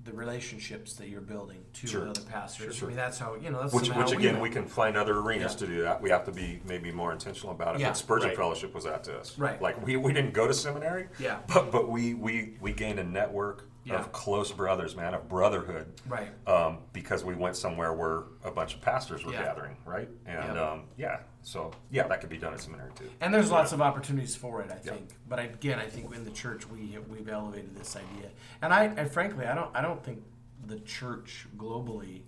the 0.03 0.13
relationships 0.13 0.93
that 0.93 1.09
you're 1.09 1.19
building 1.19 1.65
to 1.73 1.87
Sure. 1.87 2.07
other 2.07 2.21
pastors. 2.21 2.75
Sure. 2.75 2.87
I 2.87 2.89
mean, 2.89 2.95
that's 2.97 3.17
how 3.17 3.33
you 3.41 3.49
know. 3.49 3.61
That's 3.63 3.73
Which, 3.73 3.89
which 3.89 4.11
again, 4.11 4.35
know. 4.35 4.41
we 4.41 4.51
can 4.51 4.67
find 4.67 4.95
other 4.95 5.17
arenas 5.17 5.53
Yeah. 5.53 5.57
to 5.57 5.65
do 5.67 5.81
that. 5.81 5.99
We 5.99 6.11
have 6.11 6.23
to 6.25 6.31
be 6.31 6.61
maybe 6.63 6.91
more 6.91 7.11
intentional 7.11 7.51
about 7.55 7.73
it. 7.75 7.81
Yeah. 7.81 7.87
But 7.87 7.97
Spurgeon 7.97 8.27
Right. 8.27 8.37
Fellowship 8.37 8.75
was 8.75 8.83
that 8.83 9.03
to 9.05 9.17
us. 9.17 9.35
Right. 9.39 9.59
Like 9.59 9.83
we, 9.83 9.97
we 9.97 10.13
didn't 10.13 10.33
go 10.35 10.45
to 10.47 10.53
seminary. 10.53 11.07
Yeah. 11.17 11.39
But 11.51 11.71
but 11.71 11.89
we 11.89 12.13
we 12.13 12.55
we 12.61 12.71
gained 12.71 12.99
a 12.99 13.03
network 13.03 13.67
Yeah. 13.85 13.99
of 13.99 14.11
close 14.11 14.51
brothers, 14.51 14.95
man, 14.95 15.13
of 15.13 15.29
brotherhood. 15.29 15.85
Right. 16.07 16.29
Um, 16.47 16.79
because 16.91 17.23
we 17.23 17.35
went 17.35 17.55
somewhere 17.55 17.93
where 17.93 18.23
a 18.43 18.49
bunch 18.49 18.73
of 18.73 18.81
pastors 18.81 19.23
were 19.23 19.31
Yeah. 19.31 19.43
gathering, 19.43 19.77
right? 19.85 20.09
And 20.25 20.55
Yeah. 20.55 20.61
um, 20.71 20.83
yeah, 20.97 21.19
so 21.43 21.71
yeah, 21.91 22.07
that 22.07 22.19
could 22.19 22.31
be 22.31 22.37
done 22.39 22.53
at 22.53 22.61
seminary 22.61 22.91
too. 22.95 23.07
And 23.21 23.31
there's 23.31 23.51
lots 23.51 23.73
of 23.73 23.81
opportunities 23.81 24.35
for 24.35 24.61
it, 24.63 24.71
I 24.71 24.75
think. 24.77 25.09
But 25.29 25.37
again, 25.37 25.77
I 25.77 25.85
think 25.87 26.11
in 26.15 26.23
the 26.25 26.31
church 26.31 26.67
we 26.67 26.93
have, 26.93 27.07
we've 27.09 27.29
elevated 27.29 27.75
this 27.75 27.95
idea, 27.95 28.31
and 28.61 28.73
I 28.73 28.85
and 28.85 29.09
frankly, 29.11 29.45
I 29.45 29.53
don't 29.53 29.69
I 29.75 29.81
don't 29.81 30.03
think 30.03 30.23
the 30.65 30.79
church 30.79 31.47
globally, 31.55 32.23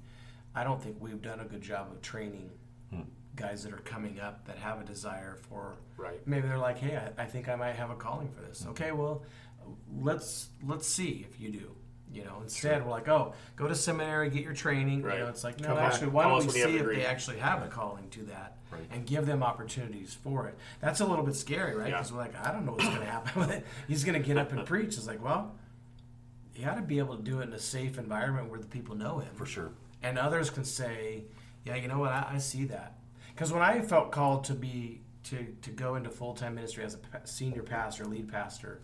I 0.54 0.64
don't 0.64 0.80
think 0.82 0.98
we've 1.00 1.22
done 1.24 1.40
a 1.40 1.46
good 1.46 1.62
job 1.62 1.92
of 1.92 2.02
training 2.04 2.52
guys 3.36 3.62
that 3.64 3.72
are 3.72 3.78
coming 3.78 4.20
up 4.20 4.46
that 4.46 4.58
have 4.58 4.82
a 4.82 4.84
desire 4.84 5.36
for. 5.48 5.76
Right. 5.96 6.20
Maybe 6.28 6.48
they're 6.48 6.58
like, 6.58 6.80
hey, 6.80 6.98
I, 6.98 7.22
I 7.22 7.26
think 7.28 7.48
I 7.48 7.56
might 7.56 7.76
have 7.76 7.92
a 7.92 7.96
calling 7.96 8.30
for 8.30 8.42
this. 8.42 8.66
Okay, 8.70 8.92
well, 8.92 9.22
let's 10.00 10.50
let's 10.66 10.88
see 10.88 11.26
if 11.30 11.40
you 11.40 11.50
do. 11.50 11.72
You 12.12 12.24
know, 12.24 12.40
instead 12.42 12.86
we're 12.86 12.92
like, 12.92 13.10
oh, 13.10 13.34
go 13.58 13.68
to 13.68 13.76
seminary, 13.76 14.30
get 14.30 14.42
your 14.42 14.54
training. 14.54 15.04
Right. 15.04 15.18
You 15.18 15.24
know, 15.26 15.30
it's 15.30 15.44
like, 15.44 15.60
no, 15.60 15.68
Come 15.68 15.78
actually, 15.78 16.08
why 16.08 16.24
don't 16.24 16.40
we 16.40 16.46
when 16.48 16.56
you 16.56 16.62
have 16.62 16.72
see 16.72 16.78
if 16.78 16.86
they 16.88 17.06
actually 17.06 17.38
have 17.40 17.64
a 17.64 17.68
calling 17.68 18.10
to 18.12 18.24
that 18.24 18.54
Right. 18.72 18.82
and 18.92 19.06
give 19.06 19.26
them 19.26 19.44
opportunities 19.44 20.14
for 20.14 20.48
it. 20.48 20.58
That's 20.82 21.00
a 21.00 21.06
little 21.06 21.24
bit 21.24 21.36
scary, 21.36 21.74
right? 21.76 21.90
Yeah. 21.90 21.98
Because 21.98 22.12
we're 22.12 22.20
like, 22.20 22.36
I 22.46 22.52
don't 22.52 22.66
know 22.66 22.74
what's 22.74 22.86
going 22.86 23.00
to 23.00 23.06
happen 23.06 23.40
with 23.40 23.52
it. 23.52 23.66
He's 23.88 24.04
going 24.04 24.22
to 24.22 24.26
get 24.26 24.38
up 24.38 24.52
and 24.52 24.66
preach. 24.66 24.98
It's 24.98 25.08
like, 25.08 25.24
well, 25.24 25.56
you 26.56 26.66
got 26.66 26.76
to 26.76 26.82
be 26.82 27.00
able 27.00 27.16
to 27.16 27.24
do 27.24 27.40
it 27.40 27.44
in 27.44 27.54
a 27.54 27.60
safe 27.60 27.98
environment 27.98 28.50
where 28.50 28.60
the 28.60 28.68
people 28.68 28.96
know 28.96 29.20
him. 29.20 29.34
For 29.36 29.46
sure. 29.46 29.72
And 30.04 30.18
others 30.18 30.50
can 30.50 30.66
say, 30.66 31.26
yeah, 31.66 31.76
you 31.76 31.88
know 31.88 32.00
what, 32.00 32.12
I, 32.12 32.32
I 32.34 32.38
see 32.40 32.66
that. 32.66 32.98
Because 33.34 33.54
when 33.54 33.62
I 33.62 33.80
felt 33.82 34.12
called 34.12 34.44
to 34.46 34.54
be 34.54 35.02
to 35.26 35.46
to 35.62 35.70
go 35.70 35.96
into 35.96 36.10
full 36.10 36.34
time 36.34 36.56
ministry 36.56 36.84
as 36.84 36.96
a 36.96 37.28
senior 37.28 37.64
pastor, 37.64 38.06
lead 38.06 38.28
pastor, 38.28 38.82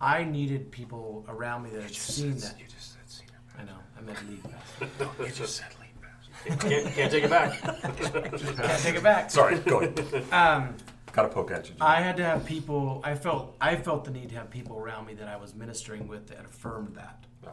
I 0.00 0.24
needed 0.24 0.70
people 0.70 1.24
around 1.28 1.64
me 1.64 1.70
that 1.70 1.82
had 1.82 1.94
seen 1.94 2.36
that. 2.38 2.58
You 2.58 2.64
just 2.66 2.92
said 2.92 3.02
senior. 3.06 3.34
I 3.58 3.64
know, 3.64 3.76
I 3.98 4.00
meant 4.00 4.18
lead 4.28 4.42
pastor. 4.44 4.88
No, 5.00 5.24
you 5.26 5.32
just 5.32 5.56
said 5.56 5.66
lead 5.78 6.56
pastor. 6.56 6.68
Can't, 6.68 6.94
can't 6.94 7.12
take 7.12 7.24
it 7.24 7.30
back. 7.30 7.60
Can't 7.60 8.78
take 8.80 8.94
it 8.96 9.02
back. 9.02 9.30
Sorry, 9.30 9.58
go 9.58 9.80
ahead. 9.80 10.24
Um, 10.32 10.74
Got 11.12 11.22
to 11.22 11.28
poke 11.28 11.50
at 11.50 11.64
you. 11.68 11.74
Jim. 11.74 11.82
I 11.82 12.00
had 12.00 12.16
to 12.18 12.24
have 12.24 12.44
people. 12.46 13.00
I 13.04 13.14
felt 13.14 13.56
I 13.60 13.76
felt 13.76 14.04
the 14.04 14.10
need 14.12 14.28
to 14.30 14.36
have 14.36 14.48
people 14.48 14.78
around 14.78 15.06
me 15.06 15.14
that 15.14 15.28
I 15.28 15.36
was 15.36 15.54
ministering 15.54 16.06
with 16.06 16.28
that 16.28 16.44
affirmed 16.44 16.94
that. 16.94 17.24
Yeah. 17.42 17.50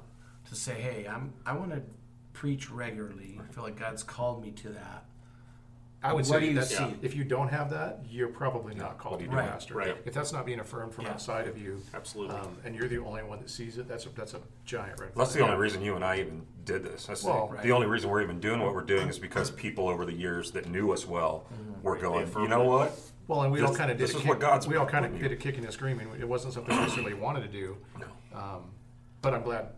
To 0.50 0.56
say, 0.56 0.80
hey, 0.80 1.08
I'm 1.08 1.34
I 1.46 1.54
want 1.54 1.72
to 1.72 1.82
preach 2.34 2.70
regularly. 2.70 3.40
I 3.42 3.52
feel 3.52 3.64
like 3.64 3.80
God's 3.80 4.04
called 4.04 4.44
me 4.44 4.52
to 4.52 4.70
that. 4.70 5.06
I 6.04 6.14
would 6.14 6.20
What 6.20 6.26
say 6.28 6.40
do 6.42 6.46
you 6.46 6.54
that 6.56 6.66
see? 6.68 6.96
if 7.02 7.16
you 7.16 7.24
don't 7.24 7.48
have 7.50 7.72
that, 7.72 8.02
you're 8.08 8.28
probably 8.28 8.76
not 8.76 9.00
called 9.00 9.14
What 9.14 9.20
do 9.20 9.26
to 9.26 9.32
be 9.32 9.36
do? 9.38 9.42
a 9.42 9.46
pastor. 9.48 9.74
Right. 9.74 9.96
If 10.06 10.14
that's 10.14 10.32
not 10.32 10.46
being 10.46 10.60
affirmed 10.60 10.94
from 10.94 11.06
Yeah. 11.06 11.12
outside 11.12 11.48
of 11.48 11.58
you, 11.58 11.82
Absolutely. 11.94 12.36
um, 12.36 12.56
and 12.64 12.76
you're 12.76 12.88
the 12.88 13.00
only 13.00 13.24
one 13.24 13.40
that 13.40 13.50
sees 13.50 13.80
it, 13.80 13.88
that's 13.88 14.06
a, 14.06 14.10
that's 14.10 14.36
a 14.36 14.42
giant 14.64 15.00
red 15.00 15.10
That's 15.16 15.32
the 15.34 15.40
flag. 15.40 15.50
only 15.50 15.62
reason 15.62 15.82
you 15.82 15.96
and 15.96 16.06
I 16.06 16.20
even 16.20 16.46
did 16.66 16.84
this. 16.84 17.08
That's 17.08 17.24
Well, 17.24 17.48
the, 17.48 17.54
right. 17.56 17.64
the 17.64 17.72
only 17.72 17.88
reason 17.88 18.12
we're 18.12 18.22
even 18.22 18.40
doing 18.40 18.62
what 18.62 18.76
we're 18.76 18.84
doing 18.84 19.08
is 19.08 19.18
because 19.18 19.50
people 19.50 19.88
over 19.90 20.06
the 20.06 20.14
years 20.14 20.52
that 20.52 20.68
knew 20.70 20.92
us 20.92 21.08
well 21.08 21.48
were 21.82 21.94
Right, 21.94 22.02
going, 22.02 22.32
they 22.32 22.42
you 22.42 22.48
know 22.48 22.62
it. 22.62 22.68
what? 22.68 23.00
Well, 23.28 23.42
and 23.42 23.52
we 23.52 23.60
all 23.62 23.70
This- 23.70 23.78
kind 23.78 23.90
of 23.92 23.98
did. 23.98 24.04
this 24.08 24.14
a 24.14 24.18
is 24.18 24.22
kick- 24.22 24.30
what 24.30 24.40
God's 24.40 24.68
We 24.68 24.76
all 24.76 24.86
kind 24.86 25.04
of 25.04 25.12
putting 25.12 25.24
you. 25.24 25.30
did 25.30 25.38
a 25.38 25.42
kicking 25.42 25.64
and 25.66 25.74
screaming. 25.74 26.10
It 26.20 26.30
wasn't 26.30 26.54
something 26.54 26.74
we 26.76 26.82
necessarily 26.82 27.16
wanted 27.16 27.42
to 27.42 27.48
do. 27.50 27.76
No. 28.00 28.38
Um, 28.40 28.72
but 29.24 29.34
I'm 29.34 29.42
glad 29.42 29.70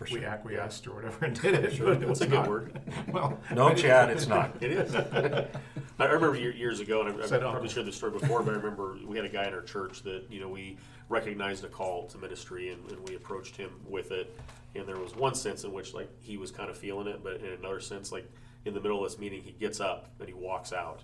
For 0.00 0.14
we 0.14 0.20
sure. 0.20 0.30
acquiesced 0.30 0.86
or 0.86 0.94
whatever 0.94 1.26
and 1.26 1.38
did 1.38 1.52
it. 1.52 1.78
But 1.78 2.02
it 2.02 2.08
was 2.08 2.22
a 2.22 2.26
good 2.26 2.46
word. 2.46 2.80
Well, 3.12 3.38
No, 3.54 3.74
Chad, 3.74 4.08
it's 4.08 4.26
not. 4.26 4.56
It 4.62 4.72
is. 4.72 4.94
I 4.94 6.04
remember 6.04 6.34
years 6.36 6.80
ago, 6.80 7.02
and 7.02 7.10
I've, 7.22 7.30
I've 7.30 7.40
probably 7.42 7.68
shared 7.68 7.84
this 7.84 7.96
story 7.96 8.12
before, 8.12 8.42
but 8.42 8.54
I 8.54 8.56
remember 8.56 8.96
we 9.04 9.16
had 9.16 9.26
a 9.26 9.28
guy 9.28 9.46
in 9.46 9.52
our 9.52 9.60
church 9.60 10.02
that 10.04 10.24
you 10.30 10.40
know 10.40 10.48
we 10.48 10.78
recognized 11.10 11.64
a 11.64 11.68
call 11.68 12.06
to 12.06 12.16
ministry, 12.18 12.70
and, 12.70 12.90
and 12.90 13.06
we 13.10 13.14
approached 13.14 13.58
him 13.58 13.72
with 13.86 14.10
it. 14.10 14.34
And 14.74 14.86
there 14.86 14.96
was 14.96 15.14
one 15.14 15.34
sense 15.34 15.64
in 15.64 15.72
which 15.72 15.92
like 15.92 16.08
he 16.18 16.38
was 16.38 16.50
kind 16.50 16.70
of 16.70 16.78
feeling 16.78 17.06
it, 17.06 17.22
but 17.22 17.34
in 17.42 17.52
another 17.52 17.80
sense, 17.80 18.10
like 18.10 18.26
in 18.64 18.72
the 18.72 18.80
middle 18.80 19.04
of 19.04 19.10
this 19.10 19.18
meeting, 19.18 19.42
he 19.42 19.52
gets 19.52 19.80
up 19.80 20.08
and 20.18 20.28
he 20.28 20.34
walks 20.34 20.72
out. 20.72 21.02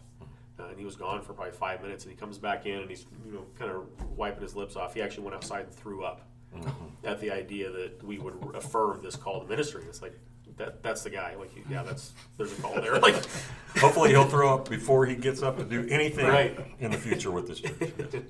Uh, 0.59 0.68
and 0.68 0.78
he 0.78 0.87
was 0.87 0.96
gone 0.96 1.20
for 1.20 1.35
probably 1.35 1.52
five 1.52 1.82
minutes, 1.82 2.04
and 2.04 2.12
he 2.14 2.18
comes 2.18 2.38
back 2.38 2.64
in, 2.64 2.80
and 2.80 2.88
he's 2.88 3.04
you 3.26 3.32
know 3.32 3.44
kind 3.59 3.70
of 3.70 3.85
wiping 4.16 4.42
his 4.42 4.56
lips 4.56 4.74
off. 4.74 4.94
He 4.94 5.02
actually 5.02 5.24
went 5.24 5.37
outside 5.37 5.66
and 5.66 5.74
threw 5.74 6.02
up 6.02 6.22
Mm-hmm. 6.54 7.06
at 7.06 7.20
the 7.20 7.30
idea 7.30 7.70
that 7.70 8.02
we 8.02 8.18
would 8.18 8.35
affirm 8.54 9.02
this 9.02 9.16
call 9.16 9.40
to 9.42 9.46
ministry. 9.46 9.85
It's 9.88 10.00
like 10.00 10.18
that 10.56 10.82
that's 10.82 11.02
the 11.02 11.11
guy. 11.11 11.35
Like 11.38 11.52
yeah, 11.68 11.82
that's 11.82 12.12
there's 12.38 12.56
a 12.59 12.62
call 12.62 12.74
there. 12.80 12.98
Like 12.98 13.16
Hopefully 13.76 14.11
he'll 14.11 14.24
throw 14.28 14.54
up 14.54 14.68
before 14.68 15.04
he 15.06 15.16
gets 15.16 15.42
up 15.42 15.59
to 15.59 15.64
do 15.64 15.87
anything 15.90 16.26
Right. 16.26 16.59
in 16.80 16.90
the 16.92 16.96
future 16.98 17.30
with 17.30 17.46
this 17.48 17.61
church. 17.61 18.22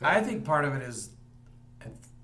I 0.00 0.20
think 0.22 0.44
part 0.44 0.64
of 0.64 0.74
it 0.74 0.82
is, 0.82 1.10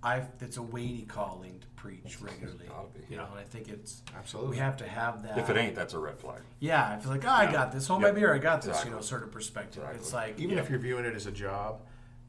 I 0.02 0.22
it's 0.40 0.56
a 0.56 0.62
weighty 0.62 1.02
calling 1.02 1.60
to 1.60 1.66
preach 1.76 2.18
regularly. 2.20 2.66
gotta 2.68 2.88
be. 2.88 3.04
You 3.10 3.16
know, 3.18 3.26
and 3.30 3.38
I 3.38 3.44
think 3.44 3.68
it's 3.68 4.02
Absolutely. 4.16 4.52
we 4.52 4.56
have 4.58 4.76
to 4.78 4.86
have 4.88 5.22
that. 5.24 5.36
If 5.38 5.50
it 5.50 5.56
ain't, 5.56 5.74
that's 5.74 5.94
a 5.94 5.98
red 5.98 6.18
flag. 6.18 6.40
yeah, 6.60 6.88
I 6.88 6.98
feel 6.98 7.10
like 7.10 7.24
oh, 7.26 7.30
I 7.30 7.50
got 7.50 7.72
this. 7.72 7.86
Hold 7.88 8.02
my 8.02 8.10
beer, 8.10 8.34
I 8.34 8.38
got 8.38 8.62
this. 8.62 8.70
Exactly. 8.70 8.90
You 8.90 8.96
know, 8.96 9.02
sort 9.02 9.22
of 9.22 9.30
perspective. 9.32 9.82
Exactly. 9.82 10.00
It's 10.00 10.12
like 10.12 10.38
even 10.38 10.56
yeah. 10.56 10.62
if 10.62 10.70
you're 10.70 10.78
viewing 10.78 11.04
it 11.04 11.14
as 11.14 11.26
a 11.26 11.32
job 11.32 11.82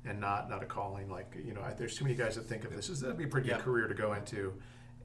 and 0.05 0.19
not 0.19 0.49
not 0.49 0.61
a 0.63 0.65
calling, 0.65 1.09
like 1.09 1.35
you 1.45 1.53
know, 1.53 1.61
I, 1.61 1.73
there's 1.73 1.95
too 1.95 2.03
many 2.03 2.15
guys 2.15 2.35
that 2.35 2.45
think 2.45 2.65
of 2.65 2.75
this 2.75 2.89
as 2.89 2.99
that'd 3.01 3.17
be 3.17 3.23
a 3.23 3.27
pretty 3.27 3.49
Yeah. 3.49 3.55
good 3.57 3.63
career 3.65 3.87
to 3.87 3.93
go 3.93 4.13
into, 4.13 4.53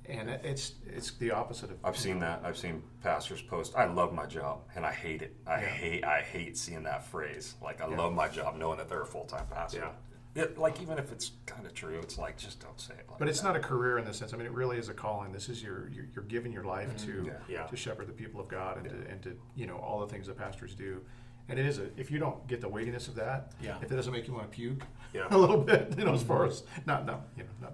and 0.07 0.29
it's 0.31 0.75
it's 0.87 1.13
the 1.13 1.31
opposite 1.31 1.71
of. 1.71 1.79
I've 1.85 1.97
seen 1.97 2.19
that. 2.21 2.41
I've 2.45 2.57
seen 2.59 2.83
pastors 3.03 3.41
post, 3.43 3.75
I 3.77 3.85
love 3.87 4.13
my 4.13 4.27
job 4.27 4.63
and 4.75 4.85
I 4.85 4.93
hate 4.93 5.23
it. 5.23 5.37
I 5.47 5.61
Yeah. 5.61 5.67
hate 5.67 6.05
I 6.05 6.21
hate 6.23 6.57
seeing 6.57 6.83
that 6.85 7.05
phrase. 7.05 7.55
Like 7.63 7.81
I 7.81 7.89
Yeah. 7.89 7.97
love 7.97 8.13
my 8.13 8.29
job 8.29 8.57
knowing 8.57 8.79
that 8.79 8.89
they're 8.89 9.03
a 9.03 9.07
full 9.07 9.25
time 9.27 9.47
pastor. 9.51 9.79
Yeah. 9.79 9.93
It, 10.35 10.59
like 10.59 10.81
even 10.83 10.99
if 10.99 11.11
it's 11.11 11.33
kind 11.47 11.67
of 11.67 11.75
true, 11.75 11.99
it's 12.01 12.17
like 12.19 12.37
just 12.37 12.61
don't 12.61 12.79
say 12.81 12.95
it. 12.95 13.07
Like 13.09 13.19
But 13.19 13.29
it's 13.29 13.41
that. 13.41 13.49
not 13.49 13.57
a 13.57 13.61
career 13.61 13.99
in 13.99 14.05
the 14.05 14.13
sense. 14.15 14.33
I 14.35 14.37
mean, 14.37 14.47
it 14.47 14.53
really 14.53 14.79
is 14.79 14.89
a 14.89 14.95
calling. 14.95 15.33
This 15.33 15.49
is 15.49 15.63
your 15.63 15.89
you're, 15.89 16.05
you're 16.15 16.25
giving 16.25 16.53
your 16.53 16.65
life 16.65 16.97
to 16.99 17.07
Mm-hmm. 17.13 17.27
Yeah. 17.27 17.33
Yeah. 17.49 17.67
to 17.67 17.77
shepherd 17.77 18.07
the 18.09 18.13
people 18.13 18.41
of 18.41 18.47
God 18.49 18.77
and 18.79 18.89
to 18.89 19.11
and 19.11 19.23
to 19.23 19.39
you 19.55 19.67
know 19.67 19.77
all 19.79 20.01
the 20.01 20.07
things 20.09 20.27
that 20.27 20.37
pastors 20.37 20.75
do. 20.75 21.03
And 21.49 21.59
it 21.59 21.67
is 21.67 21.79
a 21.79 21.89
if 21.99 22.11
you 22.11 22.19
don't 22.19 22.47
get 22.47 22.61
the 22.61 22.69
weightiness 22.69 23.09
of 23.09 23.15
that, 23.17 23.53
Yeah. 23.61 23.77
if 23.83 23.91
it 23.91 23.97
doesn't 23.97 24.13
make 24.13 24.27
you 24.27 24.35
want 24.35 24.51
to 24.51 24.55
puke 24.57 24.83
Yeah. 25.15 25.27
a 25.31 25.39
little 25.39 25.59
bit, 25.59 25.95
you 25.99 26.05
know, 26.05 26.15
as 26.15 26.23
far 26.23 26.41
mm-hmm. 26.41 26.51
as 26.51 26.63
not 26.87 27.07
not 27.07 27.29
you 27.37 27.45
know 27.45 27.51
not 27.61 27.73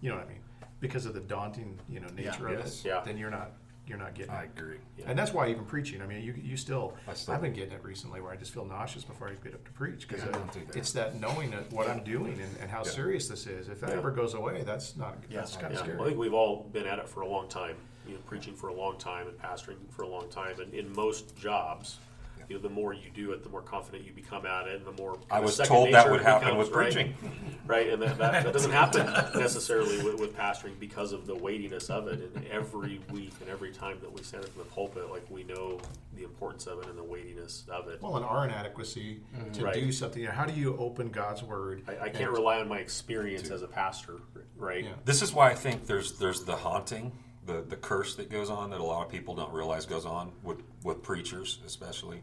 you 0.00 0.10
know 0.10 0.16
what 0.16 0.26
I 0.26 0.28
mean, 0.28 0.40
because 0.80 1.06
of 1.06 1.14
the 1.14 1.20
daunting 1.20 1.78
you 1.88 2.00
know 2.00 2.08
nature 2.08 2.48
of 2.48 2.58
Yes. 2.60 2.80
it, 2.84 2.88
Yeah. 2.88 3.00
then 3.04 3.18
you're 3.18 3.30
not 3.30 3.52
you're 3.86 3.98
not 3.98 4.14
getting 4.14 4.30
I 4.32 4.42
it. 4.42 4.50
agree. 4.54 4.76
And 5.06 5.18
that's 5.18 5.32
why 5.32 5.48
even 5.48 5.64
preaching. 5.64 6.02
I 6.02 6.06
mean, 6.06 6.22
you 6.22 6.34
you 6.34 6.56
still. 6.58 6.92
I 7.08 7.14
still- 7.14 7.34
I've 7.34 7.40
been 7.40 7.54
getting 7.54 7.72
it 7.72 7.82
recently 7.82 8.20
where 8.20 8.30
I 8.30 8.36
just 8.36 8.52
feel 8.52 8.66
nauseous 8.66 9.02
before 9.02 9.28
I 9.30 9.32
get 9.42 9.54
up 9.54 9.64
to 9.64 9.72
preach 9.72 10.06
because 10.06 10.22
Yeah, 10.22 10.28
I 10.28 10.32
don't 10.32 10.52
do 10.52 10.60
that. 10.66 10.76
it's 10.76 10.92
that 10.92 11.18
knowing 11.18 11.50
that 11.52 11.72
what 11.72 11.88
I'm 11.88 12.04
doing 12.04 12.34
and, 12.38 12.56
and 12.60 12.70
how 12.70 12.84
Yeah. 12.84 12.90
serious 12.90 13.28
this 13.28 13.46
is. 13.46 13.68
If 13.68 13.80
that 13.80 13.90
Yeah. 13.90 13.96
ever 13.96 14.10
goes 14.10 14.34
away, 14.34 14.62
that's 14.62 14.94
not. 14.96 15.16
Yeah. 15.30 15.38
That's 15.38 15.56
kind 15.56 15.72
Yeah, 15.72 15.80
of 15.80 15.84
scary. 15.86 15.96
well, 15.96 16.04
I 16.04 16.08
think 16.10 16.20
we've 16.20 16.34
all 16.34 16.64
been 16.64 16.86
at 16.86 16.98
it 16.98 17.08
for 17.08 17.22
a 17.22 17.26
long 17.26 17.48
time, 17.48 17.76
you 18.06 18.12
know, 18.14 18.20
preaching 18.26 18.54
for 18.54 18.68
a 18.68 18.74
long 18.74 18.98
time 18.98 19.26
and 19.26 19.38
pastoring 19.38 19.78
for 19.90 20.02
a 20.02 20.08
long 20.08 20.28
time. 20.28 20.60
And 20.60 20.74
in 20.74 20.92
most 20.92 21.34
jobs, 21.38 21.98
you 22.48 22.56
know, 22.56 22.62
the 22.62 22.68
more 22.68 22.92
you 22.92 23.10
do 23.14 23.32
it, 23.32 23.42
the 23.42 23.48
more 23.48 23.60
confident 23.60 24.04
you 24.04 24.12
become 24.12 24.46
at 24.46 24.66
it, 24.66 24.76
and 24.76 24.86
the 24.86 25.02
more 25.02 25.18
I 25.30 25.40
was 25.40 25.56
second 25.56 25.74
told 25.74 25.92
that 25.92 26.06
nature 26.06 26.10
would 26.12 26.22
happen 26.22 26.48
becomes, 26.48 26.68
with 26.68 26.76
right? 26.76 26.92
preaching. 26.92 27.14
right? 27.66 27.88
And 27.90 28.02
that, 28.02 28.18
that, 28.18 28.44
that 28.44 28.52
doesn't 28.52 28.70
happen 28.70 29.06
necessarily 29.38 30.02
with, 30.02 30.18
with 30.18 30.36
pastoring 30.36 30.78
because 30.78 31.12
of 31.12 31.26
the 31.26 31.34
weightiness 31.34 31.90
of 31.90 32.08
it. 32.08 32.30
And 32.34 32.46
every 32.46 33.00
week 33.10 33.34
and 33.40 33.50
every 33.50 33.72
time 33.72 33.98
that 34.00 34.10
we 34.12 34.22
stand 34.22 34.44
up 34.44 34.50
in 34.52 34.58
the 34.58 34.64
pulpit, 34.64 35.10
like 35.10 35.24
we 35.30 35.44
know 35.44 35.78
the 36.16 36.24
importance 36.24 36.66
of 36.66 36.80
it 36.80 36.88
and 36.88 36.98
the 36.98 37.04
weightiness 37.04 37.64
of 37.70 37.88
it. 37.88 38.00
Well, 38.02 38.16
and 38.16 38.24
our 38.24 38.44
inadequacy 38.46 39.20
mm-hmm. 39.36 39.52
to 39.52 39.64
Right. 39.64 39.74
do 39.74 39.92
something. 39.92 40.24
How 40.24 40.46
do 40.46 40.54
you 40.54 40.76
open 40.78 41.10
God's 41.10 41.42
word? 41.42 41.82
I, 41.86 42.06
I 42.06 42.08
can't 42.08 42.30
rely 42.30 42.60
on 42.60 42.68
my 42.68 42.78
experience 42.78 43.50
as 43.50 43.62
a 43.62 43.68
pastor, 43.68 44.14
right? 44.56 44.84
Yeah. 44.84 44.90
This 45.04 45.22
is 45.22 45.32
why 45.32 45.50
I 45.50 45.54
think 45.54 45.86
there's 45.86 46.18
there's 46.18 46.44
the 46.44 46.56
haunting, 46.56 47.12
the 47.48 47.62
the 47.62 47.76
curse 47.76 48.14
that 48.16 48.30
goes 48.30 48.50
on 48.50 48.70
that 48.70 48.80
a 48.80 48.84
lot 48.84 49.04
of 49.04 49.10
people 49.10 49.34
don't 49.34 49.52
realize 49.52 49.86
goes 49.86 50.06
on 50.06 50.30
with 50.44 50.58
with 50.84 51.02
preachers, 51.02 51.58
especially 51.66 52.20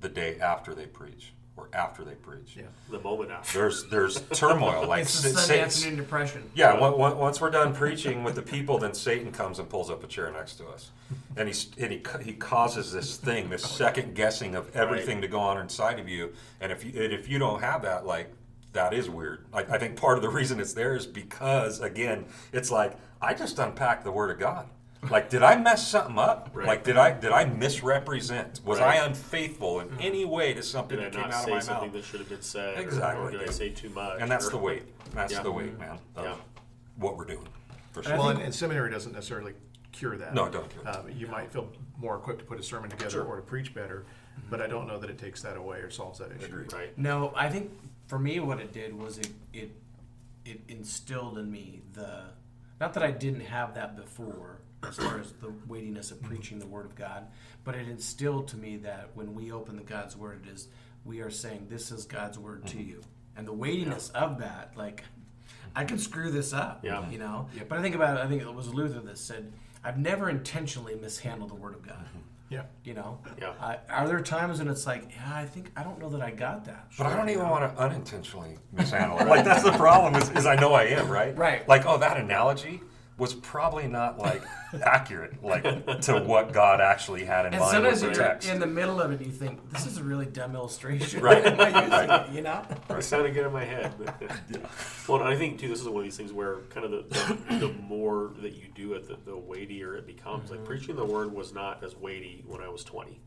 the 0.00 0.08
day 0.08 0.38
after 0.40 0.74
they 0.74 0.86
preach 0.86 1.32
or 1.56 1.68
after 1.72 2.04
they 2.04 2.14
preach. 2.14 2.54
Yeah. 2.56 2.64
The 2.90 3.00
moment 3.00 3.30
after. 3.32 3.58
There's 3.58 3.84
there's 3.88 4.20
turmoil 4.32 4.86
like 4.86 5.02
it's 5.02 5.22
the 5.22 5.30
sa- 5.30 5.38
Sunday 5.40 5.58
sa- 5.60 5.64
afternoon 5.66 5.96
depression. 5.96 6.42
Yeah, 6.54 6.74
on- 6.74 6.94
on- 7.00 7.18
once 7.18 7.40
we're 7.40 7.50
done 7.50 7.74
preaching 7.74 8.22
with 8.22 8.36
the 8.36 8.42
people, 8.42 8.78
then 8.78 8.94
Satan 8.94 9.32
comes 9.32 9.58
and 9.58 9.68
pulls 9.68 9.90
up 9.90 10.04
a 10.04 10.06
chair 10.06 10.30
next 10.30 10.54
to 10.56 10.68
us, 10.68 10.90
and 11.36 11.48
he 11.48 11.54
and 11.82 11.90
he 11.92 12.02
he 12.22 12.34
causes 12.34 12.92
this 12.92 13.16
thing, 13.16 13.48
this 13.48 13.64
second 13.68 14.14
guessing 14.14 14.54
of 14.54 14.74
everything 14.76 15.20
to 15.22 15.28
go 15.28 15.40
on 15.40 15.58
inside 15.58 15.98
of 15.98 16.08
you. 16.08 16.32
And 16.60 16.70
if 16.70 16.84
you 16.84 16.92
and 17.02 17.12
if 17.12 17.28
you 17.28 17.38
don't 17.38 17.60
have 17.60 17.82
that, 17.82 18.04
like 18.06 18.30
that 18.78 18.94
is 18.94 19.10
weird. 19.10 19.44
Like 19.52 19.70
I 19.70 19.78
think 19.78 19.96
part 19.96 20.16
of 20.16 20.22
the 20.22 20.28
reason 20.40 20.60
it's 20.60 20.72
there 20.72 20.94
is 20.94 21.06
because 21.06 21.80
again, 21.80 22.26
it's 22.52 22.70
like 22.70 22.96
I 23.20 23.34
just 23.34 23.58
unpacked 23.58 24.04
the 24.04 24.12
Word 24.12 24.30
of 24.30 24.38
God. 24.38 24.68
Like, 25.10 25.30
did 25.30 25.44
I 25.44 25.56
mess 25.56 25.86
something 25.86 26.18
up? 26.18 26.50
Right. 26.52 26.66
Like, 26.66 26.84
did 26.84 26.96
I 26.96 27.12
did 27.12 27.30
I 27.30 27.44
misrepresent? 27.44 28.60
Was 28.64 28.80
Right. 28.80 29.00
I 29.00 29.06
unfaithful 29.06 29.80
in 29.80 29.88
mm-hmm. 29.88 29.98
any 30.00 30.24
way 30.24 30.54
to 30.54 30.62
something 30.62 30.98
Did 30.98 31.06
I 31.06 31.10
that 31.10 31.12
came 31.12 31.22
not 31.22 31.32
out 31.34 31.38
of 31.38 31.44
say 31.44 31.50
my 31.52 31.60
something 31.60 31.88
mouth? 31.88 31.92
that 31.94 32.04
should 32.04 32.20
have 32.20 32.28
been 32.28 32.42
said? 32.42 32.78
or- 32.78 32.80
Exactly. 32.82 33.24
Or, 33.24 33.30
did 33.30 33.48
I 33.48 33.52
say 33.52 33.70
too 33.70 33.90
much? 33.90 34.20
And 34.20 34.30
that's 34.30 34.48
or- 34.48 34.50
the 34.50 34.58
weight. 34.58 34.82
That's 35.14 35.32
Yeah. 35.32 35.42
the 35.42 35.52
weight, 35.52 35.78
man. 35.78 35.98
Mm-hmm. 35.98 36.18
Of 36.18 36.24
Yeah. 36.24 36.34
what 36.96 37.16
we're 37.16 37.26
doing. 37.26 37.46
For 37.92 38.02
sure. 38.02 38.18
Well, 38.18 38.30
and, 38.30 38.42
and 38.42 38.54
seminary 38.54 38.90
doesn't 38.90 39.12
necessarily 39.12 39.54
cure 39.92 40.16
that. 40.16 40.34
No, 40.34 40.46
it 40.46 40.52
don't 40.52 40.68
cure 40.68 40.88
Um, 40.88 41.08
you 41.10 41.28
might 41.28 41.52
feel 41.52 41.68
more 41.96 42.16
equipped 42.16 42.40
to 42.40 42.44
put 42.44 42.58
a 42.58 42.62
sermon 42.62 42.90
together 42.90 43.10
Sure. 43.10 43.24
or 43.24 43.36
to 43.36 43.42
preach 43.42 43.74
better, 43.74 44.04
but 44.50 44.60
I 44.60 44.64
mm-hmm. 44.64 44.72
don't 44.72 44.86
know 44.88 44.98
that 44.98 45.10
it 45.10 45.18
takes 45.18 45.42
that 45.42 45.56
away 45.56 45.78
or 45.78 45.90
solves 45.90 46.18
that 46.18 46.32
issue. 46.32 46.46
Agreed. 46.46 46.72
Right. 46.72 46.98
No, 46.98 47.32
I 47.36 47.48
think 47.48 47.70
for 48.08 48.18
me, 48.18 48.40
what 48.40 48.58
it 48.58 48.72
did 48.72 48.98
was 48.98 49.18
it 49.18 49.28
it 49.52 49.70
it 50.44 50.60
instilled 50.68 51.38
in 51.38 51.50
me 51.50 51.82
the 51.92 52.22
not 52.80 52.94
that 52.94 53.02
I 53.02 53.10
didn't 53.10 53.40
have 53.40 53.74
that 53.74 53.96
before, 53.96 54.60
as 54.86 54.96
far 54.96 55.18
as 55.18 55.32
the 55.32 55.52
weightiness 55.66 56.10
of 56.10 56.18
mm-hmm. 56.18 56.28
preaching 56.28 56.58
the 56.58 56.66
Word 56.66 56.86
of 56.86 56.94
God, 56.94 57.26
but 57.64 57.74
it 57.74 57.88
instilled 57.88 58.48
to 58.48 58.56
me 58.56 58.76
that 58.78 59.10
when 59.14 59.34
we 59.34 59.52
open 59.52 59.76
the 59.76 59.82
God's 59.82 60.16
Word, 60.16 60.46
it 60.46 60.52
is 60.52 60.68
we 61.04 61.20
are 61.20 61.30
saying 61.30 61.66
this 61.68 61.90
is 61.90 62.04
God's 62.04 62.38
Word 62.38 62.66
to 62.68 62.76
mm-hmm. 62.76 62.88
you, 62.88 63.02
and 63.36 63.46
the 63.46 63.52
weightiness 63.52 64.08
of 64.10 64.38
that, 64.38 64.72
like 64.76 65.04
I 65.76 65.84
can 65.84 65.98
screw 65.98 66.30
this 66.30 66.52
up, 66.52 66.84
Yeah. 66.84 67.08
you 67.10 67.18
know. 67.18 67.48
But 67.68 67.78
I 67.78 67.82
think 67.82 67.94
about 67.94 68.16
it. 68.16 68.24
I 68.24 68.26
think 68.26 68.42
it 68.42 68.52
was 68.52 68.72
Luther 68.72 69.00
that 69.00 69.18
said, 69.18 69.52
"I've 69.84 69.98
never 69.98 70.30
intentionally 70.30 70.94
mishandled 70.94 71.50
the 71.50 71.56
Word 71.56 71.74
of 71.74 71.82
God." 71.82 72.06
Mm-hmm. 72.06 72.18
Yeah. 72.50 72.62
You 72.84 72.94
know, 72.94 73.18
Yeah. 73.40 73.52
I, 73.60 73.78
are 73.90 74.08
there 74.08 74.20
times 74.20 74.58
when 74.58 74.68
it's 74.68 74.86
like, 74.86 75.10
yeah, 75.14 75.34
I 75.34 75.44
think 75.44 75.70
I 75.76 75.82
don't 75.82 75.98
know 75.98 76.08
that 76.10 76.22
I 76.22 76.30
got 76.30 76.64
that. 76.64 76.86
But 76.96 77.06
I 77.06 77.16
don't 77.16 77.28
even 77.28 77.48
want 77.48 77.74
to 77.74 77.80
unintentionally 77.82 78.56
misanalyze. 78.74 79.22
it. 79.22 79.28
Like 79.28 79.44
that's 79.44 79.62
the 79.62 79.72
problem 79.86 80.14
is, 80.20 80.30
is 80.30 80.46
I 80.46 80.56
know 80.56 80.72
I 80.72 80.84
am, 80.84 81.08
right? 81.10 81.36
Right. 81.36 81.68
Like, 81.68 81.84
oh, 81.86 81.98
that 81.98 82.16
analogy 82.16 82.80
was 83.18 83.34
probably 83.34 83.88
not 83.88 84.18
like 84.18 84.42
accurate, 84.84 85.42
like 85.42 85.62
to 86.02 86.20
what 86.20 86.52
God 86.52 86.80
actually 86.80 87.24
had 87.24 87.46
in 87.46 87.52
And 87.54 87.60
mind 87.60 87.82
with 87.84 87.98
sometimes 87.98 88.00
the 88.00 88.06
you're 88.06 88.14
text. 88.14 88.48
in 88.48 88.60
the 88.60 88.66
middle 88.66 89.00
of 89.00 89.10
it, 89.10 89.20
you 89.20 89.32
think 89.32 89.70
this 89.72 89.86
is 89.86 89.98
a 89.98 90.04
really 90.04 90.26
dumb 90.26 90.54
illustration. 90.54 91.20
Right. 91.20 91.42
Why 91.44 91.50
am 91.68 91.74
I 91.74 91.84
using 91.84 92.10
it? 92.32 92.36
You 92.36 92.42
know? 92.42 92.62
It 92.90 93.02
sounded 93.02 93.34
good 93.34 93.46
in 93.46 93.52
my 93.52 93.64
head. 93.64 93.92
Well, 95.08 95.22
I 95.22 95.36
think 95.36 95.58
too, 95.58 95.68
this 95.68 95.80
is 95.80 95.88
one 95.88 95.96
of 96.00 96.02
these 96.04 96.18
things 96.18 96.34
where 96.34 96.56
kind 96.68 96.84
of 96.84 96.90
the, 96.90 97.38
the, 97.48 97.68
the 97.68 97.72
more 97.88 98.32
that 98.42 98.52
you 98.52 98.66
do 98.74 98.92
it, 98.92 99.08
the, 99.08 99.16
the 99.24 99.34
weightier 99.34 99.96
it 99.96 100.06
becomes. 100.06 100.50
Mm-hmm. 100.50 100.56
Like 100.58 100.64
preaching 100.66 100.96
the 100.96 101.04
word 101.04 101.32
was 101.32 101.54
not 101.54 101.82
as 101.82 101.96
weighty 101.96 102.44
when 102.46 102.60
I 102.60 102.68
was 102.68 102.84
twenty 102.84 103.22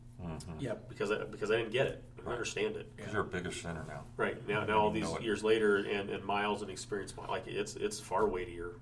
Yep. 0.60 0.88
because 0.88 1.10
I, 1.10 1.24
because 1.24 1.50
I 1.50 1.56
didn't 1.56 1.72
get 1.72 1.88
it, 1.88 2.04
I 2.22 2.30
didn't 2.30 2.32
understand 2.32 2.76
it. 2.76 2.96
Because 2.96 3.12
you're 3.12 3.22
a 3.22 3.26
bigger 3.26 3.52
sinner 3.52 3.84
now. 3.88 4.04
Right 4.16 4.46
now, 4.48 4.64
now 4.64 4.78
all 4.78 4.90
know 4.90 5.00
these 5.00 5.10
it. 5.12 5.22
years 5.22 5.42
later, 5.42 5.76
and, 5.76 6.10
and 6.10 6.24
miles 6.24 6.62
and 6.62 6.70
experience, 6.70 7.14
like 7.28 7.46
it's 7.46 7.74
it's 7.76 7.98
far 7.98 8.26
weightier 8.26 8.72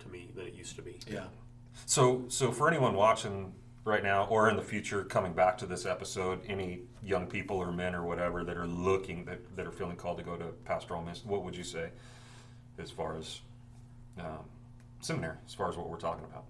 to 0.00 0.08
me 0.08 0.30
than 0.34 0.46
it 0.46 0.54
used 0.54 0.76
to 0.76 0.82
be. 0.82 0.98
Yeah. 1.10 1.24
So, 1.86 2.24
so 2.28 2.52
for 2.52 2.68
anyone 2.68 2.94
watching 2.94 3.52
right 3.84 4.02
now 4.02 4.26
or 4.26 4.48
in 4.50 4.56
the 4.56 4.62
future 4.62 5.04
coming 5.04 5.32
back 5.32 5.56
to 5.58 5.66
this 5.66 5.86
episode, 5.86 6.40
any 6.46 6.80
young 7.02 7.26
people 7.26 7.56
or 7.56 7.72
men 7.72 7.94
or 7.94 8.04
whatever 8.04 8.44
that 8.44 8.56
are 8.56 8.66
looking 8.66 9.24
that, 9.24 9.56
that 9.56 9.66
are 9.66 9.72
feeling 9.72 9.96
called 9.96 10.18
to 10.18 10.24
go 10.24 10.36
to 10.36 10.46
pastoral 10.64 11.00
ministry, 11.02 11.30
what 11.30 11.44
would 11.44 11.56
you 11.56 11.64
say 11.64 11.88
as 12.78 12.90
far 12.90 13.16
as 13.16 13.40
um, 14.18 14.44
seminary, 15.00 15.36
as 15.46 15.54
far 15.54 15.68
as 15.68 15.76
what 15.76 15.88
we're 15.88 15.96
talking 15.96 16.24
about? 16.24 16.44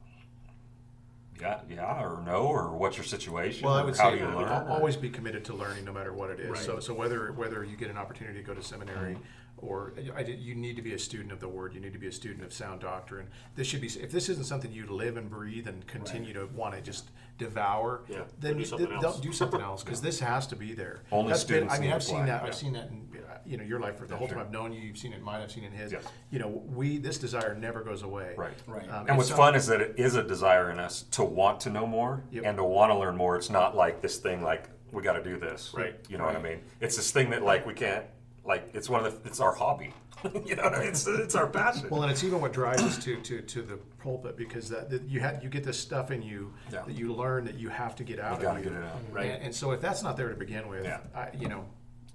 Yeah, 1.40 1.60
yeah, 1.70 2.02
or 2.04 2.22
no, 2.24 2.42
or 2.46 2.70
what's 2.76 2.96
your 2.96 3.04
situation? 3.04 3.64
Well, 3.66 3.74
I 3.74 3.82
or 3.82 3.86
would 3.86 3.96
how 3.96 4.10
say 4.10 4.18
do 4.18 4.24
you 4.24 4.30
al- 4.30 4.38
learn? 4.38 4.48
or- 4.48 4.70
always 4.70 4.96
be 4.96 5.08
committed 5.10 5.44
to 5.46 5.54
learning, 5.54 5.84
no 5.84 5.92
matter 5.92 6.12
what 6.12 6.30
it 6.30 6.40
is. 6.40 6.50
Right. 6.50 6.58
So, 6.58 6.80
so 6.80 6.92
whether 6.94 7.32
whether 7.32 7.64
you 7.64 7.76
get 7.76 7.90
an 7.90 7.96
opportunity 7.98 8.38
to 8.38 8.44
go 8.44 8.54
to 8.54 8.62
seminary, 8.62 9.14
mm-hmm. 9.14 9.22
or 9.66 9.94
I 10.16 10.20
you 10.22 10.54
need 10.54 10.76
to 10.76 10.82
be 10.82 10.92
a 10.94 10.98
student 10.98 11.32
of 11.32 11.40
the 11.40 11.48
Word. 11.48 11.74
You 11.74 11.80
need 11.80 11.92
to 11.94 11.98
be 11.98 12.08
a 12.08 12.12
student 12.12 12.44
of 12.44 12.52
sound 12.52 12.80
doctrine. 12.82 13.28
This 13.56 13.66
should 13.66 13.80
be. 13.80 13.86
If 13.88 14.10
this 14.10 14.28
isn't 14.28 14.44
something 14.44 14.70
you 14.72 14.86
live 14.86 15.16
and 15.16 15.30
breathe 15.30 15.66
and 15.66 15.86
continue 15.86 16.32
to 16.34 16.46
want 16.54 16.74
to 16.74 16.80
just 16.82 17.10
devour, 17.38 18.02
Yeah, 18.08 18.24
then 18.38 18.58
do 18.58 18.64
something 18.66 18.88
th- 18.88 19.02
else. 19.02 19.14
don't 19.14 19.22
do 19.22 19.32
something 19.32 19.60
else 19.70 19.82
because 19.82 20.02
this 20.02 20.20
has 20.20 20.46
to 20.48 20.56
be 20.56 20.74
there. 20.74 21.00
Only 21.10 21.30
That's 21.30 21.44
been- 21.44 21.68
students 21.68 21.74
I 21.74 21.78
mean, 21.78 21.88
need 21.88 21.94
I've 21.94 22.00
to 22.02 22.06
seen 22.06 22.26
that. 22.26 22.42
yeah. 22.42 22.46
I've 22.48 22.54
seen 22.54 22.72
that 22.74 22.88
in 22.90 23.08
you 23.50 23.56
know 23.56 23.64
your 23.64 23.80
life 23.80 23.98
for 23.98 24.06
the 24.06 24.16
whole 24.16 24.28
sure. 24.28 24.36
time 24.36 24.46
I've 24.46 24.52
known 24.52 24.72
you. 24.72 24.80
You've 24.80 24.96
seen 24.96 25.12
it 25.12 25.16
in 25.16 25.22
mine. 25.24 25.40
I've 25.42 25.50
seen 25.50 25.64
it 25.64 25.68
in 25.68 25.72
his. 25.72 25.92
Yes. 25.92 26.04
You 26.30 26.38
know, 26.38 26.48
we 26.48 26.98
this 26.98 27.18
desire 27.18 27.54
never 27.54 27.82
goes 27.82 28.02
away. 28.02 28.34
Right. 28.36 28.54
Right. 28.66 28.88
Um, 28.88 29.06
And 29.08 29.16
what's 29.16 29.30
it's 29.30 29.36
fun 29.36 29.54
is 29.54 29.66
that 29.66 29.80
it 29.80 29.94
is 29.98 30.14
a 30.14 30.22
desire 30.22 30.70
in 30.70 30.78
us 30.78 31.02
to 31.12 31.24
want 31.24 31.60
to 31.60 31.70
know 31.70 31.86
more 31.86 32.22
Yep. 32.30 32.44
and 32.46 32.56
to 32.58 32.64
want 32.64 32.90
to 32.92 32.98
learn 32.98 33.16
more. 33.16 33.36
It's 33.36 33.50
not 33.50 33.76
like 33.76 34.00
this 34.00 34.18
thing 34.18 34.42
like 34.42 34.68
we 34.92 35.02
got 35.02 35.14
to 35.14 35.22
do 35.22 35.36
this. 35.38 35.72
Right. 35.74 35.96
You 36.08 36.18
know 36.18 36.24
what 36.24 36.36
I 36.36 36.42
mean? 36.42 36.60
It's 36.80 36.96
this 36.96 37.10
thing 37.10 37.30
that 37.30 37.42
like 37.42 37.66
we 37.66 37.74
can't 37.74 38.04
like 38.44 38.70
it's 38.72 38.88
one 38.88 39.04
of 39.04 39.22
the 39.22 39.28
it's 39.28 39.40
our 39.40 39.52
hobby. 39.54 39.92
you 40.44 40.54
know, 40.54 40.64
what 40.64 40.74
I 40.74 40.80
mean? 40.80 40.88
it's 40.88 41.06
it's 41.06 41.34
our 41.34 41.46
passion. 41.46 41.88
Well, 41.90 42.02
and 42.02 42.12
it's 42.12 42.22
even 42.24 42.40
what 42.42 42.52
drives 42.52 42.82
us 42.82 42.98
to, 43.04 43.16
to, 43.22 43.40
to 43.40 43.62
the 43.62 43.76
pulpit 44.02 44.36
because 44.36 44.68
that, 44.68 44.90
that 44.90 45.02
you 45.08 45.18
had 45.18 45.42
you 45.42 45.48
get 45.48 45.64
this 45.64 45.78
stuff 45.78 46.10
in 46.10 46.20
you 46.22 46.52
Yeah. 46.70 46.82
that 46.82 46.94
you 46.94 47.12
learn 47.14 47.44
that 47.46 47.54
you 47.58 47.70
have 47.70 47.96
to 47.96 48.04
get 48.04 48.20
out 48.20 48.36
You 48.38 48.42
gotta 48.44 48.58
of 48.58 48.64
get 48.64 48.72
it 48.74 48.84
out. 48.84 48.98
Right. 49.10 49.30
And, 49.30 49.44
and 49.44 49.54
so 49.54 49.70
if 49.72 49.80
that's 49.80 50.02
not 50.02 50.16
there 50.18 50.28
to 50.28 50.34
begin 50.36 50.68
with, 50.68 50.84
Yeah. 50.84 51.00
I, 51.14 51.28
you 51.38 51.48
know, 51.48 51.64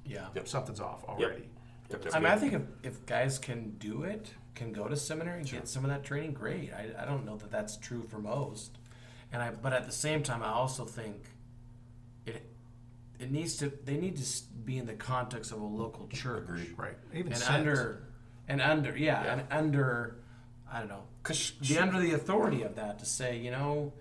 Yeah. 0.06 0.28
Yep. 0.36 0.48
something's 0.48 0.80
off 0.80 1.04
already. 1.06 1.50
Yep, 1.90 2.06
I 2.14 2.20
mean, 2.20 2.32
I 2.32 2.36
think 2.36 2.54
if, 2.54 2.62
if 2.84 3.06
guys 3.06 3.38
can 3.38 3.72
do 3.78 4.04
it, 4.04 4.32
can 4.56 4.72
go 4.72 4.88
to 4.88 4.96
seminary 4.96 5.42
and 5.42 5.50
get 5.50 5.68
some 5.68 5.84
of 5.84 5.90
that 5.92 6.04
training, 6.04 6.34
great. 6.34 6.72
I, 6.74 7.04
I 7.04 7.06
don't 7.06 7.26
know 7.26 7.38
that 7.38 7.52
that's 7.52 7.78
true 7.78 8.04
for 8.10 8.18
most, 8.18 8.78
and 9.32 9.42
I 9.42 9.52
but 9.52 9.72
at 9.74 9.86
the 9.86 9.92
same 9.92 10.24
time, 10.24 10.42
I 10.42 10.50
also 10.52 10.86
think 10.86 11.18
it 12.26 12.44
it 13.20 13.32
needs 13.32 13.58
to 13.58 13.72
they 13.84 13.98
need 13.98 14.18
to 14.18 14.44
be 14.66 14.78
in 14.78 14.86
the 14.88 14.94
context 14.94 15.52
of 15.52 15.62
a 15.62 15.66
local 15.66 16.08
church, 16.08 16.44
Agreed. 16.44 16.74
Right. 16.78 16.98
Even 17.14 17.34
and 17.34 17.38
sex. 17.42 17.50
under 17.52 18.04
and 18.48 18.62
under 18.62 18.98
yeah, 18.98 19.24
Yeah. 19.24 19.34
and 19.34 19.44
under 19.52 20.16
I 20.72 20.80
don't 20.80 20.90
know 20.90 21.04
Cause 21.24 21.52
be 21.52 21.78
under 21.78 22.00
the 22.00 22.14
authority 22.14 22.64
of 22.64 22.76
that 22.76 23.00
to 23.00 23.06
say 23.06 23.38
you 23.38 23.52
know. 23.52 23.94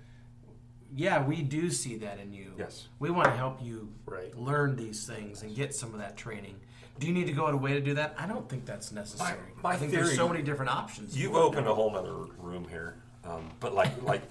Yeah, 0.95 1.25
we 1.25 1.43
do 1.43 1.71
see 1.71 1.97
that 1.97 2.21
in 2.21 2.33
you. 2.33 2.53
Yes. 2.57 2.89
We 3.01 3.11
want 3.11 3.27
to 3.27 3.37
help 3.37 3.63
you 3.63 3.93
Right. 4.07 4.37
learn 4.39 4.77
these 4.77 5.07
things 5.07 5.43
and 5.43 5.55
get 5.55 5.75
some 5.75 5.93
of 5.93 5.99
that 5.99 6.17
training. 6.17 6.61
Do 7.01 7.09
you 7.09 7.13
need 7.13 7.27
to 7.27 7.33
go 7.33 7.47
out 7.49 7.55
of 7.55 7.61
way 7.61 7.73
to 7.73 7.81
do 7.81 7.95
that? 7.95 8.15
I 8.17 8.27
don't 8.27 8.49
think 8.49 8.65
that's 8.65 8.93
necessary. 8.93 9.39
my 9.63 9.73
I 9.73 9.77
think 9.77 9.91
there's 9.91 10.15
so 10.15 10.29
many 10.29 10.43
different 10.43 10.71
options. 10.71 11.17
You've 11.19 11.35
opened 11.35 11.67
a 11.67 11.75
whole 11.75 11.97
other 11.97 12.15
room 12.39 12.69
here, 12.69 12.95
um, 13.25 13.51
but 13.59 13.75
like 13.75 14.01
like 14.03 14.23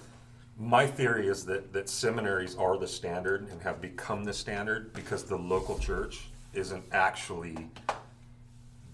my 0.58 0.86
theory 0.86 1.26
is 1.28 1.44
that 1.46 1.72
that 1.74 1.90
seminaries 1.90 2.56
are 2.56 2.78
the 2.78 2.88
standard 2.88 3.48
and 3.50 3.60
have 3.60 3.82
become 3.82 4.24
the 4.24 4.32
standard 4.32 4.94
because 4.94 5.24
the 5.24 5.36
local 5.36 5.78
church 5.78 6.28
isn't 6.54 6.84
actually 6.92 7.68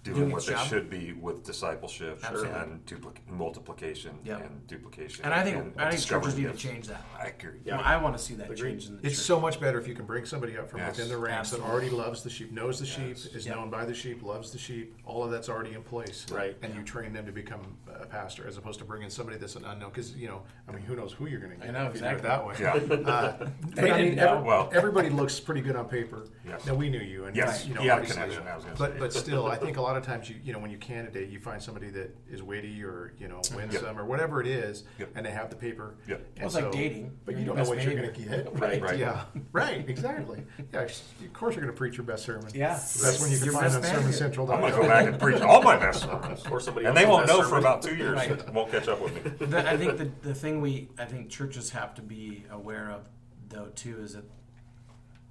doing, 0.03 0.16
Doing 0.16 0.30
what 0.32 0.46
they 0.46 0.53
job. 0.55 0.66
should 0.66 0.88
be 0.88 1.12
with 1.12 1.44
discipleship 1.44 2.20
Absolutely. 2.24 2.59
and 2.59 2.86
duplic- 2.86 3.18
multiplication 3.28 4.18
Yep. 4.24 4.40
and 4.46 4.66
duplication. 4.66 5.24
And 5.26 5.34
I 5.34 5.42
think 5.42 5.57
and 5.59 5.72
I 5.76 5.90
think 5.90 6.03
churches 6.03 6.36
need 6.38 6.51
to 6.51 6.55
change 6.57 6.86
that. 6.88 7.05
I 7.18 7.26
agree. 7.26 7.61
Yeah. 7.64 7.78
I 7.80 7.98
want 7.98 8.16
to 8.16 8.22
see 8.22 8.34
that 8.36 8.44
Agreed. 8.51 8.59
change 8.61 8.86
in 8.88 8.96
the 8.96 9.07
It's 9.07 9.16
church. 9.16 9.26
so 9.26 9.38
much 9.38 9.61
better 9.61 9.78
if 9.78 9.86
you 9.86 9.94
can 9.94 10.07
bring 10.07 10.24
somebody 10.24 10.57
up 10.57 10.70
from 10.70 10.80
Yes. 10.80 10.96
within 10.96 11.11
the 11.11 11.18
ranks 11.18 11.51
that 11.51 11.61
already 11.61 11.90
loves 11.90 12.22
the 12.22 12.30
sheep, 12.30 12.51
knows 12.51 12.78
the 12.80 12.86
sheep, 12.86 13.16
is 13.34 13.44
Yep. 13.46 13.57
known 13.57 13.68
by 13.70 13.84
the 13.84 13.92
sheep, 13.92 14.22
loves 14.22 14.51
the 14.53 14.59
sheep. 14.59 14.94
All 15.05 15.22
of 15.22 15.30
that's 15.30 15.51
already 15.51 15.74
in 15.74 15.82
place. 15.82 16.24
Right. 16.32 16.57
And 16.62 16.74
you 16.74 16.82
train 16.82 17.12
them 17.12 17.26
to 17.26 17.32
become 17.32 17.76
a 17.94 18.07
pastor 18.07 18.46
as 18.48 18.57
opposed 18.57 18.78
to 18.78 18.86
bringing 18.86 19.11
somebody 19.11 19.36
that's 19.36 19.57
an 19.57 19.66
unknown. 19.66 19.90
Because, 19.90 20.16
you 20.16 20.28
know, 20.28 20.42
I 20.66 20.72
mean, 20.72 20.82
who 20.82 20.96
knows 20.96 21.12
who 21.12 21.26
you're 21.26 21.40
going 21.40 21.53
to 21.53 21.59
get 21.59 21.68
I 21.68 21.72
know, 21.72 21.90
if 21.90 22.01
you 22.01 22.07
exactly. 22.07 22.22
that 22.28 22.46
way. 22.46 22.55
Yeah. 22.59 22.72
Uh, 23.11 23.46
but 23.74 23.90
I 23.90 24.03
mean, 24.03 24.18
every- 24.18 24.42
Well- 24.44 24.70
everybody 24.72 25.11
looks 25.11 25.38
pretty 25.40 25.61
good 25.61 25.76
on 25.76 25.88
paper. 25.88 26.24
Yes. 26.46 26.64
Now 26.64 26.74
we 26.74 26.88
knew 26.88 27.01
you, 27.01 27.26
and 27.26 27.36
Yes, 27.36 27.66
you 27.66 27.74
know, 27.74 27.82
he 27.82 27.88
had 27.88 28.03
a 28.03 28.07
connection, 28.07 28.46
I 28.48 28.57
was 28.57 28.64
but 28.78 28.92
say. 28.94 28.98
but 28.98 29.12
still, 29.12 29.46
I 29.46 29.57
think 29.57 29.76
a 29.76 29.82
lot 29.82 29.89
of 29.97 30.05
times 30.05 30.28
you 30.28 30.36
you 30.43 30.53
know 30.53 30.59
when 30.59 30.70
you 30.70 30.78
candidate, 30.78 31.28
you 31.28 31.38
find 31.41 31.62
somebody 31.62 31.88
that 31.91 32.16
is 32.30 32.43
witty 32.43 32.82
or 32.82 33.12
you 33.18 33.28
know 33.28 33.36
mm-hmm. 33.38 33.57
winsome 33.57 33.99
or 33.99 34.05
whatever 34.05 34.41
it 34.41 34.47
is, 34.47 34.84
Yep. 34.99 35.11
and 35.14 35.26
they 35.26 35.30
have 35.30 35.51
the 35.51 35.57
paper. 35.57 35.95
Yep. 36.09 36.18
And 36.18 36.38
Well, 36.38 36.47
it's 36.47 36.55
like 36.55 36.72
dating. 36.72 37.16
but 37.24 37.32
You're 37.32 37.41
you 37.41 37.47
your 37.47 37.57
don't 37.57 37.64
know 37.64 37.70
best 37.70 37.86
what 37.86 37.95
you're 37.95 38.03
going 38.03 38.14
to 38.14 38.20
get. 38.20 38.59
Right. 38.59 38.82
Right. 38.82 38.99
Yeah. 38.99 39.24
Right. 39.53 39.88
Exactly. 39.88 40.43
Yeah. 40.72 40.80
Of 40.82 41.32
course, 41.32 41.55
you're 41.55 41.64
going 41.64 41.74
to 41.74 41.78
preach 41.78 41.97
your 41.97 42.05
best 42.07 42.24
sermon. 42.24 42.51
Yeah. 42.55 42.74
That's 42.74 43.20
when 43.20 43.30
you 43.32 43.38
can 43.38 43.51
find 43.53 43.64
best 43.64 43.76
on 43.76 43.82
behavior. 43.82 44.11
sermoncentral.com. 44.12 44.51
I'm 44.51 44.61
gonna 44.61 44.82
go 44.82 44.88
back 44.88 45.07
and 45.07 45.18
preach 45.20 45.41
all 45.41 45.62
my 45.62 45.76
best 45.76 46.03
sermons, 46.03 46.47
Or 46.47 46.61
somebody 46.61 46.86
and 46.86 46.97
they 46.97 47.05
won't 47.07 47.26
best 47.26 47.38
know 47.38 47.49
for 47.49 47.59
about 47.59 47.82
two 47.82 47.97
years. 47.97 48.16
Right. 48.16 48.53
Won't 48.53 48.70
catch 48.70 48.88
up 48.88 49.01
with 49.01 49.14
me. 49.41 49.47
The- 49.47 49.68
I 49.70 49.76
think 49.76 49.99
the, 49.99 50.11
the 50.22 50.34
thing 50.34 50.61
we 50.61 50.88
I 50.99 51.05
think 51.05 51.30
churches 51.30 51.70
have 51.70 51.95
to 51.97 52.03
be 52.03 52.45
aware 52.51 52.91
of 52.91 53.09
though 53.49 53.66
too 53.74 54.01
is 54.03 54.14
that 54.14 54.24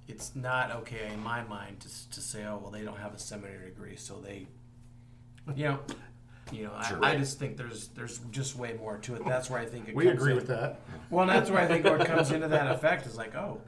it's 0.08 0.34
not 0.34 0.70
okay 0.72 1.08
in 1.12 1.22
my 1.22 1.42
mind 1.44 1.80
to, 1.80 2.10
to 2.10 2.20
say 2.20 2.44
oh 2.44 2.58
well 2.62 2.70
they 2.70 2.82
don't 2.82 2.98
have 2.98 3.14
a 3.14 3.18
seminary 3.18 3.66
degree 3.70 3.96
so 3.96 4.14
they 4.20 4.46
you 5.54 5.64
know 5.64 5.78
you 6.52 6.64
know 6.64 6.72
Sure. 6.88 7.04
I, 7.04 7.12
I 7.12 7.16
just 7.16 7.38
think 7.38 7.56
there's 7.56 7.88
there's 7.88 8.18
just 8.30 8.56
way 8.56 8.74
more 8.78 8.98
to 8.98 9.14
it 9.14 9.24
that's 9.24 9.48
where 9.50 9.60
I 9.60 9.66
think 9.66 9.88
it 9.88 9.94
We 9.94 10.04
comes 10.06 10.16
agree 10.16 10.32
in. 10.32 10.36
with 10.36 10.48
that. 10.48 10.80
well 11.10 11.22
and 11.22 11.30
that's 11.30 11.50
where 11.50 11.60
I 11.60 11.66
think 11.66 11.84
what 11.84 12.04
comes 12.06 12.30
into 12.32 12.48
that 12.48 12.72
effect 12.74 13.06
is 13.06 13.16
like 13.16 13.34
oh 13.36 13.60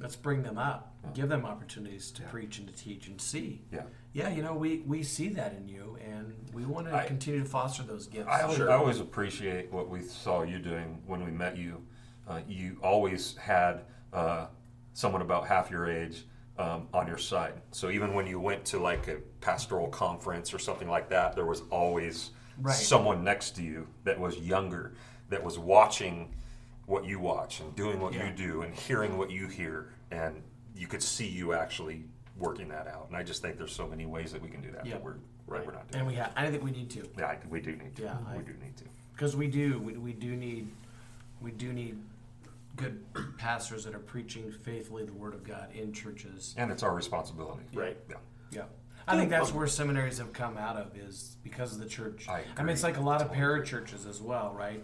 let's 0.00 0.16
bring 0.16 0.42
them 0.42 0.58
up 0.58 0.94
give 1.14 1.28
them 1.28 1.44
opportunities 1.44 2.10
to 2.12 2.22
preach 2.22 2.58
and 2.58 2.68
to 2.68 2.74
teach 2.74 3.08
and 3.08 3.20
see 3.20 3.62
Yeah. 3.72 3.82
yeah 4.12 4.28
you 4.30 4.42
know 4.42 4.54
we 4.54 4.78
we 4.86 5.02
see 5.02 5.28
that 5.30 5.52
in 5.54 5.66
you 5.68 5.96
and 6.08 6.32
we 6.52 6.64
want 6.64 6.86
to 6.88 6.94
I- 6.94 7.06
continue 7.06 7.40
to 7.40 7.46
foster 7.48 7.82
those 7.82 8.06
gifts 8.06 8.28
I 8.28 8.42
always, 8.42 8.60
I 8.60 8.74
always 8.74 9.00
appreciate 9.00 9.72
what 9.72 9.88
we 9.88 10.02
saw 10.02 10.42
you 10.42 10.58
doing 10.60 11.02
when 11.06 11.24
we 11.24 11.30
met 11.32 11.56
you. 11.56 11.82
Uh, 12.28 12.40
you 12.46 12.76
always 12.84 13.36
had 13.36 13.80
uh, 14.12 14.46
someone 14.94 15.22
about 15.22 15.46
half 15.46 15.70
your 15.70 15.90
age 15.90 16.24
um, 16.58 16.86
on 16.92 17.06
your 17.06 17.18
side. 17.18 17.54
So 17.70 17.90
even 17.90 18.14
when 18.14 18.26
you 18.26 18.38
went 18.38 18.64
to 18.66 18.78
like 18.78 19.08
a 19.08 19.16
pastoral 19.40 19.88
conference 19.88 20.52
or 20.52 20.58
something 20.58 20.88
like 20.88 21.08
that, 21.10 21.34
there 21.34 21.46
was 21.46 21.62
always 21.70 22.30
Right. 22.58 22.74
someone 22.76 23.24
next 23.24 23.52
to 23.56 23.62
you 23.62 23.88
that 24.04 24.20
was 24.20 24.36
younger, 24.38 24.92
that 25.30 25.42
was 25.42 25.58
watching 25.58 26.34
what 26.84 27.04
you 27.06 27.18
watch 27.18 27.60
and 27.60 27.74
doing 27.74 27.98
what 27.98 28.12
Yeah. 28.12 28.28
you 28.28 28.36
do 28.36 28.62
and 28.62 28.74
hearing 28.74 29.16
what 29.16 29.30
you 29.30 29.46
hear, 29.48 29.88
and 30.10 30.42
you 30.74 30.86
could 30.86 31.02
see 31.02 31.26
you 31.26 31.54
actually 31.54 32.04
working 32.36 32.68
that 32.68 32.86
out. 32.86 33.06
And 33.08 33.16
I 33.16 33.22
just 33.22 33.40
think 33.40 33.56
there's 33.56 33.74
so 33.74 33.86
many 33.88 34.04
ways 34.04 34.32
that 34.32 34.42
we 34.42 34.48
can 34.48 34.60
do 34.60 34.70
that 34.72 34.84
Yeah. 34.84 34.94
that 34.94 35.02
we're 35.02 35.16
Right. 35.46 35.60
that 35.60 35.66
we're 35.66 35.72
not 35.72 35.90
doing. 35.90 36.00
and 36.00 36.06
we 36.06 36.14
have 36.16 36.32
I 36.36 36.50
think 36.50 36.62
we 36.62 36.70
need 36.70 36.90
to 36.90 37.08
yeah, 37.18 37.26
I, 37.26 37.38
we 37.48 37.60
do 37.60 37.74
need 37.74 37.96
to. 37.96 38.02
Yeah, 38.02 38.16
I- 38.28 38.36
we 38.36 38.42
do 38.44 38.52
need 38.62 38.76
to. 38.76 38.84
because 39.12 39.34
we 39.34 39.46
do 39.48 39.80
we, 39.80 39.96
we 39.96 40.12
do 40.12 40.36
need 40.36 40.68
we 41.40 41.50
do 41.50 41.72
need 41.72 41.98
good 42.76 43.04
pastors 43.38 43.84
that 43.84 43.94
are 43.94 43.98
preaching 44.00 44.50
faithfully 44.50 45.04
the 45.04 45.12
word 45.12 45.34
of 45.34 45.44
god 45.44 45.68
in 45.74 45.92
churches 45.92 46.54
And 46.56 46.70
it's 46.70 46.82
our 46.82 46.94
responsibility. 46.94 47.64
Right. 47.74 47.96
Yeah. 48.08 48.16
yeah 48.50 48.62
I 49.06 49.16
think 49.16 49.30
that's 49.30 49.52
where 49.52 49.66
seminaries 49.66 50.18
have 50.18 50.32
come 50.32 50.56
out 50.56 50.76
of 50.76 50.96
is 50.96 51.36
because 51.42 51.72
of 51.74 51.80
the 51.80 51.86
church. 51.88 52.28
I 52.28 52.44
mean, 52.62 52.68
it's 52.68 52.84
like 52.84 52.98
a 52.98 53.00
lot 53.02 53.20
of 53.20 53.32
parachurches 53.32 54.08
as 54.08 54.20
well, 54.22 54.54
right? 54.56 54.82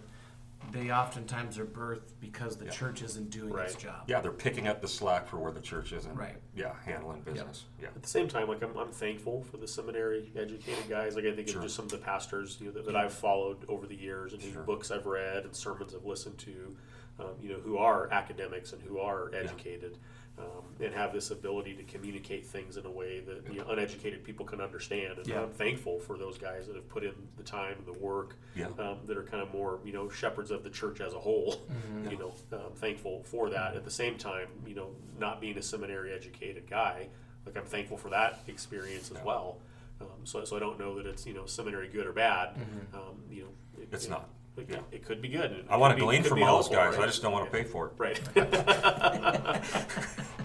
They 0.73 0.91
oftentimes 0.91 1.57
are 1.57 1.65
birthed 1.65 2.11
because 2.21 2.57
the 2.57 2.65
Yeah. 2.65 2.73
church 2.73 3.01
isn't 3.03 3.31
doing 3.31 3.57
its 3.59 3.77
job. 3.77 4.03
Yeah, 4.09 4.21
they're 4.21 4.33
picking 4.33 4.67
up 4.67 4.83
the 4.83 4.89
slack 4.89 5.29
for 5.29 5.39
where 5.39 5.53
the 5.53 5.61
church 5.61 5.93
isn't. 5.93 6.15
Right. 6.17 6.35
Yeah, 6.55 6.75
handling 6.85 7.21
business. 7.23 7.67
Yeah. 7.81 7.89
At 7.95 8.03
the 8.03 8.09
same 8.09 8.27
time, 8.27 8.49
like 8.49 8.61
I'm, 8.63 8.77
I'm 8.77 8.91
thankful 8.91 9.45
for 9.45 9.57
the 9.57 9.69
seminary 9.69 10.31
educated 10.37 10.89
guys. 10.89 11.15
Like 11.15 11.25
I 11.25 11.33
think 11.33 11.47
Sure. 11.49 11.59
of 11.59 11.65
just 11.67 11.77
some 11.77 11.85
of 11.85 11.93
the 11.93 11.99
pastors 11.99 12.59
you 12.61 12.67
know, 12.67 12.73
that, 12.73 12.87
that 12.87 12.97
I've 12.97 13.15
followed 13.15 13.65
over 13.69 13.87
the 13.87 13.95
years, 13.97 14.33
and 14.33 14.43
whose 14.43 14.53
Sure. 14.53 14.63
books 14.65 14.91
I've 14.91 15.07
read 15.07 15.45
and 15.45 15.55
sermons 15.55 15.95
I've 15.95 16.05
listened 16.05 16.39
to. 16.39 16.77
Um, 17.21 17.35
you 17.43 17.49
know, 17.49 17.59
who 17.59 17.79
are 17.79 18.09
academics 18.13 18.73
and 18.73 18.81
who 18.83 19.01
are 19.01 19.33
educated, 19.35 19.99
um, 20.39 20.45
and 20.81 20.95
have 20.95 21.13
this 21.13 21.33
ability 21.33 21.75
to 21.75 21.83
communicate 21.83 22.47
things 22.47 22.77
in 22.77 22.87
a 22.87 22.91
way 22.91 23.19
that 23.21 23.53
you 23.53 23.59
know, 23.59 23.67
uneducated 23.71 24.23
people 24.23 24.47
can 24.47 24.61
understand. 24.61 25.19
And 25.19 25.27
Yeah. 25.27 25.43
I'm 25.43 25.51
thankful 25.51 25.99
for 25.99 26.17
those 26.17 26.39
guys 26.39 26.69
that 26.69 26.77
have 26.77 26.89
put 26.89 27.03
in 27.03 27.13
the 27.37 27.43
time 27.43 27.75
and 27.79 27.87
the 27.87 27.99
work. 27.99 28.37
Yeah. 28.55 28.69
Um, 28.79 28.99
that 29.07 29.17
are 29.17 29.25
kind 29.25 29.43
of 29.43 29.53
more, 29.53 29.81
you 29.85 29.93
know, 29.93 30.09
shepherds 30.09 30.53
of 30.53 30.63
the 30.63 30.71
church 30.71 31.01
as 31.01 31.13
a 31.13 31.19
whole. 31.19 31.55
Mm-hmm. 31.55 32.11
You 32.13 32.19
know, 32.19 32.33
um, 32.53 32.73
thankful 32.77 33.25
for 33.25 33.51
that. 33.51 33.75
At 33.75 33.85
the 33.85 33.91
same 33.91 34.17
time, 34.17 34.47
you 34.65 34.77
know, 34.77 34.91
not 35.19 35.41
being 35.41 35.59
a 35.59 35.63
seminary 35.63 36.13
educated 36.13 36.71
guy, 36.71 37.09
like 37.47 37.57
I'm 37.57 37.65
thankful 37.65 37.97
for 37.99 38.11
that 38.11 38.39
experience 38.47 39.11
as 39.11 39.17
Yeah. 39.17 39.25
well. 39.25 39.59
Um, 40.01 40.07
so, 40.25 40.45
so 40.45 40.55
I 40.57 40.61
don't 40.61 40.79
know 40.79 40.95
that 40.99 41.07
it's 41.07 41.27
you 41.27 41.35
know 41.35 41.47
seminary 41.47 41.89
good 41.89 42.07
or 42.07 42.13
bad. 42.13 42.51
Um, 42.95 43.25
you 43.29 43.43
know, 43.43 43.49
it, 43.49 43.87
Mm-hmm. 43.87 43.95
It's 43.97 44.05
it- 44.05 44.11
not. 44.11 44.29
It, 44.59 44.69
Yeah. 44.71 44.79
it 44.91 45.05
could 45.05 45.23
be 45.23 45.29
good. 45.29 45.53
it 45.53 45.67
I 45.71 45.77
want 45.77 45.93
could 45.95 46.01
to 46.01 46.05
glean 46.07 46.23
from 46.25 46.43
all 46.43 46.57
those 46.57 46.69
helpful, 46.69 46.93
guys. 46.93 47.03
I 47.03 47.07
just 47.07 47.23
don't 47.23 47.33
want 47.33 47.51
to 47.51 47.57
Yeah. 47.57 47.63
pay 47.65 47.69
for 47.71 47.87
it. 47.87 47.93
Right. 47.97 48.21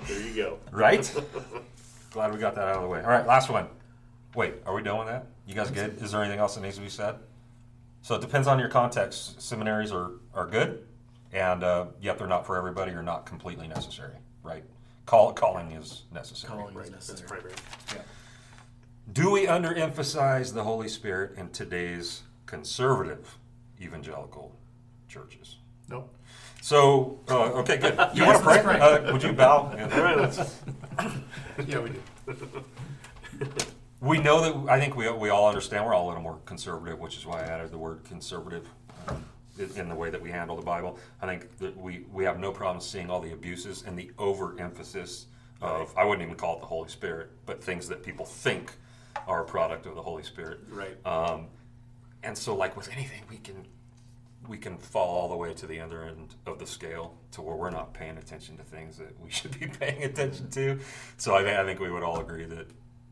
there 0.07 0.22
you 0.22 0.36
go. 0.36 0.59
Right? 0.72 1.14
Glad 2.11 2.32
we 2.34 2.38
got 2.39 2.55
that 2.55 2.68
out 2.68 2.76
of 2.76 2.82
the 2.84 2.88
way. 2.88 3.01
All 3.01 3.09
right, 3.09 3.26
last 3.26 3.49
one. 3.49 3.68
Wait, 4.36 4.55
are 4.66 4.74
we 4.74 4.84
done 4.84 4.99
with 4.99 5.07
that? 5.07 5.26
You 5.47 5.55
guys 5.55 5.72
good? 5.72 6.01
Is 6.01 6.11
there 6.11 6.22
anything 6.22 6.39
else 6.39 6.55
that 6.55 6.61
needs 6.61 6.76
to 6.76 6.82
be 6.82 6.89
said? 6.89 7.16
So 8.01 8.16
it 8.16 8.22
depends 8.22 8.47
on 8.47 8.59
your 8.59 8.70
context. 8.70 9.41
Seminaries 9.41 9.91
are, 9.91 10.11
are 10.34 10.45
good, 10.45 10.86
and 11.32 11.64
uh, 11.64 11.86
yet 12.01 12.18
they're 12.18 12.28
not 12.28 12.45
for 12.45 12.57
everybody 12.57 12.91
or 12.91 13.01
not 13.01 13.26
completely 13.26 13.68
necessary, 13.68 14.16
right? 14.43 14.64
Call, 15.05 15.34
calling 15.34 15.72
is 15.72 16.03
necessary. 16.14 16.53
Calling 16.53 16.76
Right. 16.76 16.86
is 16.86 16.91
That's 16.91 17.09
necessary. 17.09 17.41
primary. 17.41 17.55
Yeah. 17.95 18.01
Do 19.11 19.32
we 19.32 19.45
underemphasize 19.47 20.53
the 20.53 20.64
Holy 20.64 20.88
Spirit 20.88 21.38
in 21.38 21.49
today's 21.49 22.24
conservative 22.45 23.38
evangelical 23.82 24.51
churches? 25.07 25.57
Nope. 25.89 26.13
So, 26.61 27.19
uh, 27.30 27.51
okay, 27.61 27.78
good. 27.78 27.93
You 28.13 28.24
Yes, 28.24 28.41
want 28.43 28.57
to 28.57 28.63
pray? 28.63 28.80
Uh, 28.80 29.11
would 29.11 29.21
you 29.24 29.34
bow? 29.34 29.57
All 29.93 30.01
right, 30.01 30.17
let's, 30.17 30.61
Yeah, 31.67 31.80
we 31.80 31.89
do. 31.89 32.01
We 33.99 34.19
know 34.19 34.41
that, 34.41 34.71
I 34.71 34.80
think 34.80 34.95
we, 34.97 35.09
we 35.11 35.30
all 35.30 35.47
understand, 35.47 35.86
we're 35.86 35.93
all 35.93 36.07
a 36.07 36.09
little 36.09 36.21
more 36.24 36.39
conservative, 36.45 36.99
which 36.99 37.15
is 37.17 37.26
why 37.26 37.39
I 37.41 37.43
added 37.45 37.71
the 37.71 37.78
word 37.78 38.03
conservative 38.03 38.67
uh, 39.07 39.15
in, 39.57 39.69
in 39.80 39.89
the 39.89 39.95
way 39.95 40.09
that 40.09 40.21
we 40.21 40.30
handle 40.30 40.57
the 40.57 40.61
Bible. 40.61 40.99
I 41.21 41.26
think 41.26 41.57
that 41.59 41.78
we, 41.78 42.05
we 42.11 42.26
have 42.26 42.38
no 42.38 42.51
problem 42.51 42.82
seeing 42.82 43.09
all 43.09 43.21
the 43.21 43.32
abuses 43.32 43.84
and 43.88 43.97
the 43.97 44.11
overemphasis 44.19 45.28
of, 45.61 45.93
I 45.97 46.03
wouldn't 46.03 46.21
even 46.26 46.36
call 46.36 46.57
it 46.57 46.59
the 46.59 46.65
Holy 46.65 46.89
Spirit, 46.89 47.30
but 47.45 47.63
things 47.63 47.88
that 47.88 48.03
people 48.03 48.26
think 48.26 48.74
are 49.26 49.41
a 49.41 49.45
product 49.45 49.86
of 49.86 49.95
the 49.95 50.01
Holy 50.01 50.24
Spirit. 50.24 50.59
right. 50.69 50.97
Um, 51.05 51.47
and 52.24 52.38
so, 52.38 52.55
like 52.55 52.76
with 52.76 52.89
anything, 52.91 53.21
we 53.30 53.38
can 53.38 53.65
we 54.47 54.57
can 54.57 54.78
fall 54.78 55.07
all 55.21 55.30
the 55.30 55.36
way 55.38 55.53
to 55.53 55.65
the 55.65 55.80
other 55.80 56.03
end 56.03 56.36
of 56.45 56.59
the 56.59 56.67
scale 56.67 57.15
to 57.32 57.41
where 57.41 57.55
we're 57.55 57.69
not 57.69 57.93
paying 57.93 58.17
attention 58.17 58.57
to 58.57 58.63
things 58.63 58.97
that 58.97 59.17
we 59.21 59.30
should 59.38 59.57
be 59.59 59.67
paying 59.67 60.03
attention 60.03 60.49
to. 60.51 60.80
So 61.17 61.36
I, 61.36 61.61
I 61.61 61.65
think 61.65 61.80
we 61.80 61.89
would 61.91 62.03
all 62.03 62.19
agree 62.19 62.45
that 62.45 62.67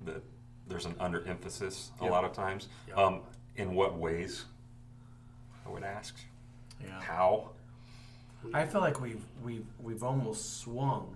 that 0.06 0.24
there's 0.68 0.86
an 0.86 0.94
underemphasis 0.96 1.90
a 2.00 2.04
Yep. 2.04 2.12
lot 2.12 2.24
of 2.26 2.34
times. 2.34 2.68
Yep. 2.90 2.98
Um, 2.98 3.22
in 3.56 3.76
what 3.76 3.98
ways? 3.98 4.46
I 5.66 5.70
would 5.70 5.84
ask. 5.84 6.16
Yeah. 6.84 7.00
How? 7.02 7.50
I 8.54 8.66
feel 8.66 8.82
like 8.82 9.00
we've 9.00 9.24
we've 9.44 9.66
we've 9.82 10.04
almost 10.04 10.60
swung 10.62 11.16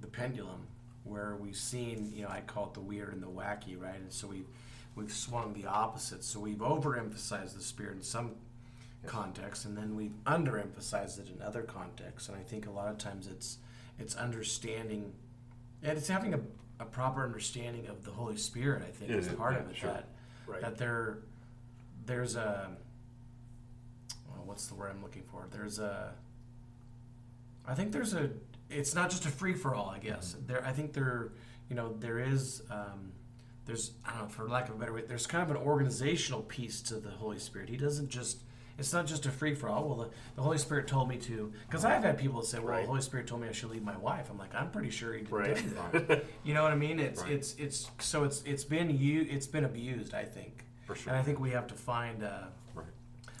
the 0.00 0.06
pendulum 0.06 0.66
where 1.04 1.36
we've 1.36 1.56
seen, 1.56 2.12
you 2.14 2.22
know, 2.22 2.28
I 2.28 2.40
call 2.40 2.66
it 2.66 2.74
the 2.74 2.80
weird 2.80 3.14
and 3.14 3.22
the 3.22 3.28
wacky, 3.28 3.80
right? 3.80 3.94
And 3.94 4.12
so 4.12 4.26
we've 4.26 4.46
we've 4.96 5.12
swung 5.12 5.52
the 5.52 5.66
opposite. 5.66 6.24
So 6.24 6.40
we've 6.40 6.56
overemphasized 6.58 7.54
the 7.54 7.62
spirit 7.62 7.96
in 7.96 8.02
some 8.02 8.32
contexts, 9.06 9.64
and 9.66 9.76
then 9.76 9.94
we've 9.94 10.14
underemphasized 10.26 11.20
it 11.20 11.28
in 11.34 11.40
other 11.42 11.62
contexts. 11.62 12.28
And 12.28 12.36
I 12.36 12.42
think 12.42 12.66
a 12.66 12.70
lot 12.70 12.88
of 12.88 12.98
times 12.98 13.28
it's 13.28 13.58
it's 13.98 14.16
understanding, 14.16 15.12
and 15.82 15.96
it's 15.96 16.08
having 16.08 16.34
a, 16.34 16.40
a 16.80 16.84
proper 16.84 17.22
understanding 17.22 17.86
of 17.86 18.04
the 18.04 18.10
Holy 18.10 18.36
Spirit. 18.36 18.82
I 18.82 18.90
think 18.90 19.10
Yeah, 19.10 19.18
is 19.18 19.26
yeah, 19.28 19.34
part 19.34 19.52
yeah, 19.54 19.60
of 19.60 19.70
it. 19.70 19.76
sure. 19.76 19.90
That 19.92 20.08
Right. 20.46 20.60
that 20.60 20.78
there 20.78 21.18
there's 22.06 22.36
a 22.36 22.70
well, 24.30 24.42
what's 24.44 24.66
the 24.66 24.74
word 24.74 24.90
I'm 24.90 25.02
looking 25.02 25.24
for? 25.30 25.46
There's 25.50 25.78
a 25.78 26.12
I 27.66 27.74
think 27.74 27.92
there's 27.92 28.14
a 28.14 28.30
it's 28.70 28.94
not 28.94 29.10
just 29.10 29.24
a 29.26 29.28
free 29.28 29.54
for 29.54 29.74
all, 29.74 29.88
I 29.90 29.98
guess. 29.98 30.34
Mm-hmm. 30.34 30.46
There 30.46 30.64
I 30.64 30.72
think 30.72 30.92
there 30.92 31.32
you 31.68 31.74
know, 31.74 31.96
there 31.98 32.20
is 32.20 32.62
um, 32.70 33.10
there's 33.66 33.92
I 34.04 34.10
don't 34.12 34.22
know, 34.22 34.28
for 34.28 34.48
lack 34.48 34.68
of 34.68 34.76
a 34.76 34.78
better 34.78 34.92
way, 34.92 35.02
there's 35.06 35.26
kind 35.26 35.42
of 35.48 35.54
an 35.54 35.62
organizational 35.62 36.42
piece 36.42 36.80
to 36.82 36.94
the 36.96 37.10
Holy 37.10 37.38
Spirit. 37.38 37.68
He 37.68 37.76
doesn't 37.76 38.08
just 38.08 38.42
it's 38.78 38.92
not 38.92 39.06
just 39.06 39.24
a 39.24 39.30
free 39.30 39.54
for 39.54 39.70
all. 39.70 39.88
Well, 39.88 39.96
the, 39.96 40.10
the 40.36 40.42
Holy 40.42 40.58
Spirit 40.58 40.86
told 40.86 41.08
me 41.08 41.16
to, 41.16 41.50
because 41.66 41.86
I've 41.86 42.04
had 42.04 42.18
people 42.18 42.40
that 42.42 42.46
say, 42.46 42.58
"Well, 42.58 42.68
Right. 42.68 42.82
the 42.82 42.88
Holy 42.88 43.00
Spirit 43.00 43.26
told 43.26 43.40
me 43.40 43.48
I 43.48 43.52
should 43.52 43.70
leave 43.70 43.82
my 43.82 43.96
wife." 43.96 44.28
I'm 44.30 44.36
like, 44.38 44.54
I'm 44.54 44.70
pretty 44.70 44.90
sure 44.90 45.14
he 45.14 45.20
didn't 45.20 45.32
Right. 45.32 45.56
do 45.56 46.00
that. 46.00 46.24
You 46.44 46.52
know 46.52 46.62
what 46.62 46.72
I 46.72 46.76
mean? 46.76 47.00
It's 47.00 47.22
Right. 47.24 47.32
it's 47.32 47.54
it's 47.58 47.90
so 48.00 48.24
it's 48.24 48.42
it's 48.44 48.64
been 48.64 48.90
you 48.96 49.26
it's 49.30 49.46
been 49.46 49.64
abused. 49.64 50.12
I 50.14 50.24
think, 50.24 50.64
For 50.86 50.94
sure. 50.94 51.10
and 51.12 51.18
I 51.20 51.22
think 51.24 51.40
we 51.40 51.50
have 51.50 51.66
to 51.68 51.74
find. 51.74 52.22
Uh, 52.22 52.44
Right. 52.74 52.84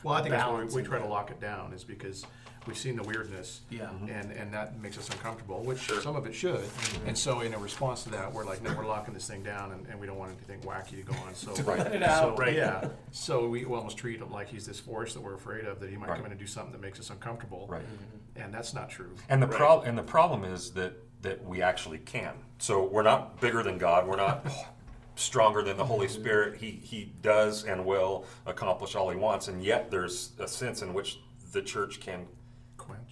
Well, 0.02 0.14
I 0.14 0.22
think 0.22 0.30
that's 0.30 0.46
why 0.48 0.64
we, 0.64 0.72
we 0.72 0.80
in 0.80 0.86
try 0.86 0.98
to 0.98 1.06
lock 1.06 1.30
it 1.30 1.38
down 1.40 1.72
is 1.74 1.84
because 1.84 2.24
we've 2.66 2.76
seen 2.76 2.96
the 2.96 3.02
weirdness. 3.02 3.60
Yeah. 3.70 3.84
Mm-hmm. 3.84 4.08
And, 4.08 4.32
and 4.32 4.52
that 4.52 4.80
makes 4.80 4.98
us 4.98 5.08
uncomfortable, 5.08 5.62
which 5.62 5.78
Sure. 5.80 6.00
some 6.00 6.16
of 6.16 6.26
it 6.26 6.34
should. 6.34 6.56
Mm-hmm. 6.64 7.08
And 7.08 7.18
so 7.18 7.40
in 7.40 7.54
a 7.54 7.58
response 7.58 8.02
to 8.04 8.10
that, 8.10 8.32
we're 8.32 8.44
like, 8.44 8.62
no, 8.62 8.74
we're 8.74 8.86
locking 8.86 9.14
this 9.14 9.26
thing 9.28 9.42
down 9.42 9.72
and, 9.72 9.86
and 9.86 10.00
we 10.00 10.06
don't 10.06 10.18
want 10.18 10.32
anything 10.32 10.60
wacky 10.60 10.90
to 10.96 11.02
go 11.02 11.14
on. 11.26 11.34
So, 11.34 11.52
Right. 11.62 11.78
Let 11.78 11.94
it 11.94 12.02
out. 12.02 12.36
so, 12.36 12.42
Right. 12.42 12.54
yeah. 12.54 12.88
So 13.12 13.48
we 13.48 13.64
almost 13.64 13.96
treat 13.96 14.20
him 14.20 14.30
like 14.30 14.48
he's 14.48 14.66
this 14.66 14.80
force 14.80 15.14
that 15.14 15.20
we're 15.20 15.34
afraid 15.34 15.64
of, 15.64 15.80
that 15.80 15.90
he 15.90 15.96
might 15.96 16.08
Right. 16.08 16.16
come 16.16 16.26
in 16.26 16.32
and 16.32 16.40
do 16.40 16.46
something 16.46 16.72
that 16.72 16.80
makes 16.80 16.98
us 16.98 17.10
uncomfortable. 17.10 17.66
Right. 17.68 17.82
Mm-hmm. 17.82 18.42
And 18.42 18.52
that's 18.54 18.74
not 18.74 18.90
true. 18.90 19.14
And 19.28 19.42
the 19.42 19.46
Right. 19.46 19.56
prob- 19.56 19.84
and 19.84 19.96
the 19.96 20.02
problem 20.02 20.44
is 20.44 20.72
that 20.72 20.94
that 21.22 21.42
we 21.44 21.62
actually 21.62 21.98
can. 21.98 22.34
So 22.58 22.84
we're 22.84 23.02
not 23.02 23.40
bigger 23.40 23.62
than 23.62 23.78
God. 23.78 24.06
We're 24.06 24.16
not 24.16 24.46
stronger 25.16 25.62
than 25.62 25.76
the 25.76 25.84
Holy 25.84 26.06
mm-hmm. 26.06 26.20
Spirit. 26.20 26.56
He 26.60 26.70
he 26.70 27.12
does 27.22 27.64
and 27.64 27.84
will 27.84 28.26
accomplish 28.44 28.94
all 28.94 29.08
he 29.10 29.16
wants. 29.16 29.48
And 29.48 29.62
yet 29.64 29.90
there's 29.90 30.32
a 30.38 30.46
sense 30.46 30.82
in 30.82 30.92
which 30.92 31.18
the 31.52 31.62
church 31.62 32.00
can 32.00 32.26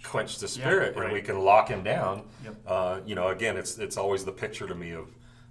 Quench. 0.04 0.38
the 0.38 0.48
spirit, 0.48 0.96
right. 0.96 1.04
and 1.06 1.12
we 1.12 1.20
can 1.22 1.38
lock 1.40 1.68
him 1.68 1.82
down. 1.82 2.22
Yep. 2.44 2.54
Uh, 2.66 3.00
you 3.06 3.14
know, 3.14 3.28
again, 3.28 3.56
it's 3.56 3.78
it's 3.78 3.96
always 3.96 4.24
the 4.24 4.32
picture 4.32 4.66
to 4.66 4.74
me 4.74 4.92
of 4.92 5.08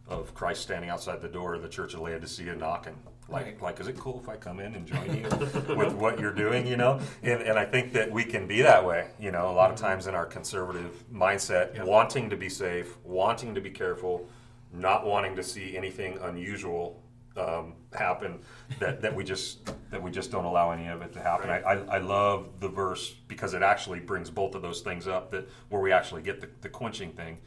of 0.07 0.33
Christ 0.35 0.61
standing 0.61 0.89
outside 0.89 1.21
the 1.21 1.27
door 1.29 1.55
of 1.55 1.61
the 1.61 1.69
church 1.69 1.93
of 1.93 2.01
Laodicea 2.01 2.55
knocking. 2.55 2.95
Like, 3.29 3.45
Right. 3.45 3.61
like, 3.61 3.79
is 3.79 3.87
it 3.87 3.97
cool 3.97 4.19
if 4.21 4.27
I 4.27 4.35
come 4.35 4.59
in 4.59 4.75
and 4.75 4.85
join 4.85 5.15
you 5.15 5.23
with 5.75 5.93
what 5.93 6.19
you're 6.19 6.33
doing? 6.33 6.67
You 6.67 6.75
know, 6.77 6.99
and 7.23 7.41
and 7.41 7.57
I 7.57 7.65
think 7.65 7.93
that 7.93 8.11
we 8.11 8.23
can 8.25 8.47
be 8.47 8.61
that 8.61 8.85
way. 8.85 9.07
You 9.19 9.31
know, 9.31 9.49
a 9.49 9.53
lot 9.53 9.71
of 9.71 9.77
times 9.77 10.07
in 10.07 10.13
our 10.15 10.25
conservative 10.25 11.03
mindset, 11.11 11.73
Yep. 11.75 11.85
wanting 11.85 12.29
to 12.29 12.35
be 12.37 12.49
safe, 12.49 12.97
wanting 13.03 13.55
to 13.55 13.61
be 13.61 13.69
careful, 13.71 14.27
not 14.73 15.05
wanting 15.05 15.35
to 15.37 15.43
see 15.43 15.77
anything 15.77 16.17
unusual 16.21 17.01
um, 17.37 17.73
happen, 17.97 18.39
that, 18.79 19.01
that 19.01 19.15
we 19.15 19.23
just 19.23 19.71
that 19.89 20.01
we 20.01 20.11
just 20.11 20.31
don't 20.31 20.45
allow 20.45 20.71
any 20.71 20.87
of 20.87 21.01
it 21.01 21.13
to 21.13 21.21
happen. 21.21 21.49
Right. 21.49 21.63
I, 21.65 21.73
I, 21.73 21.95
I 21.95 21.97
love 21.99 22.59
the 22.59 22.69
verse 22.69 23.11
because 23.27 23.53
it 23.53 23.61
actually 23.63 23.99
brings 23.99 24.29
both 24.29 24.55
of 24.55 24.61
those 24.61 24.81
things 24.81 25.07
up. 25.07 25.31
That 25.31 25.49
where 25.69 25.81
we 25.81 25.91
actually 25.91 26.21
get 26.21 26.41
the, 26.41 26.49
the 26.61 26.69
quenching 26.69 27.11
thing, 27.11 27.37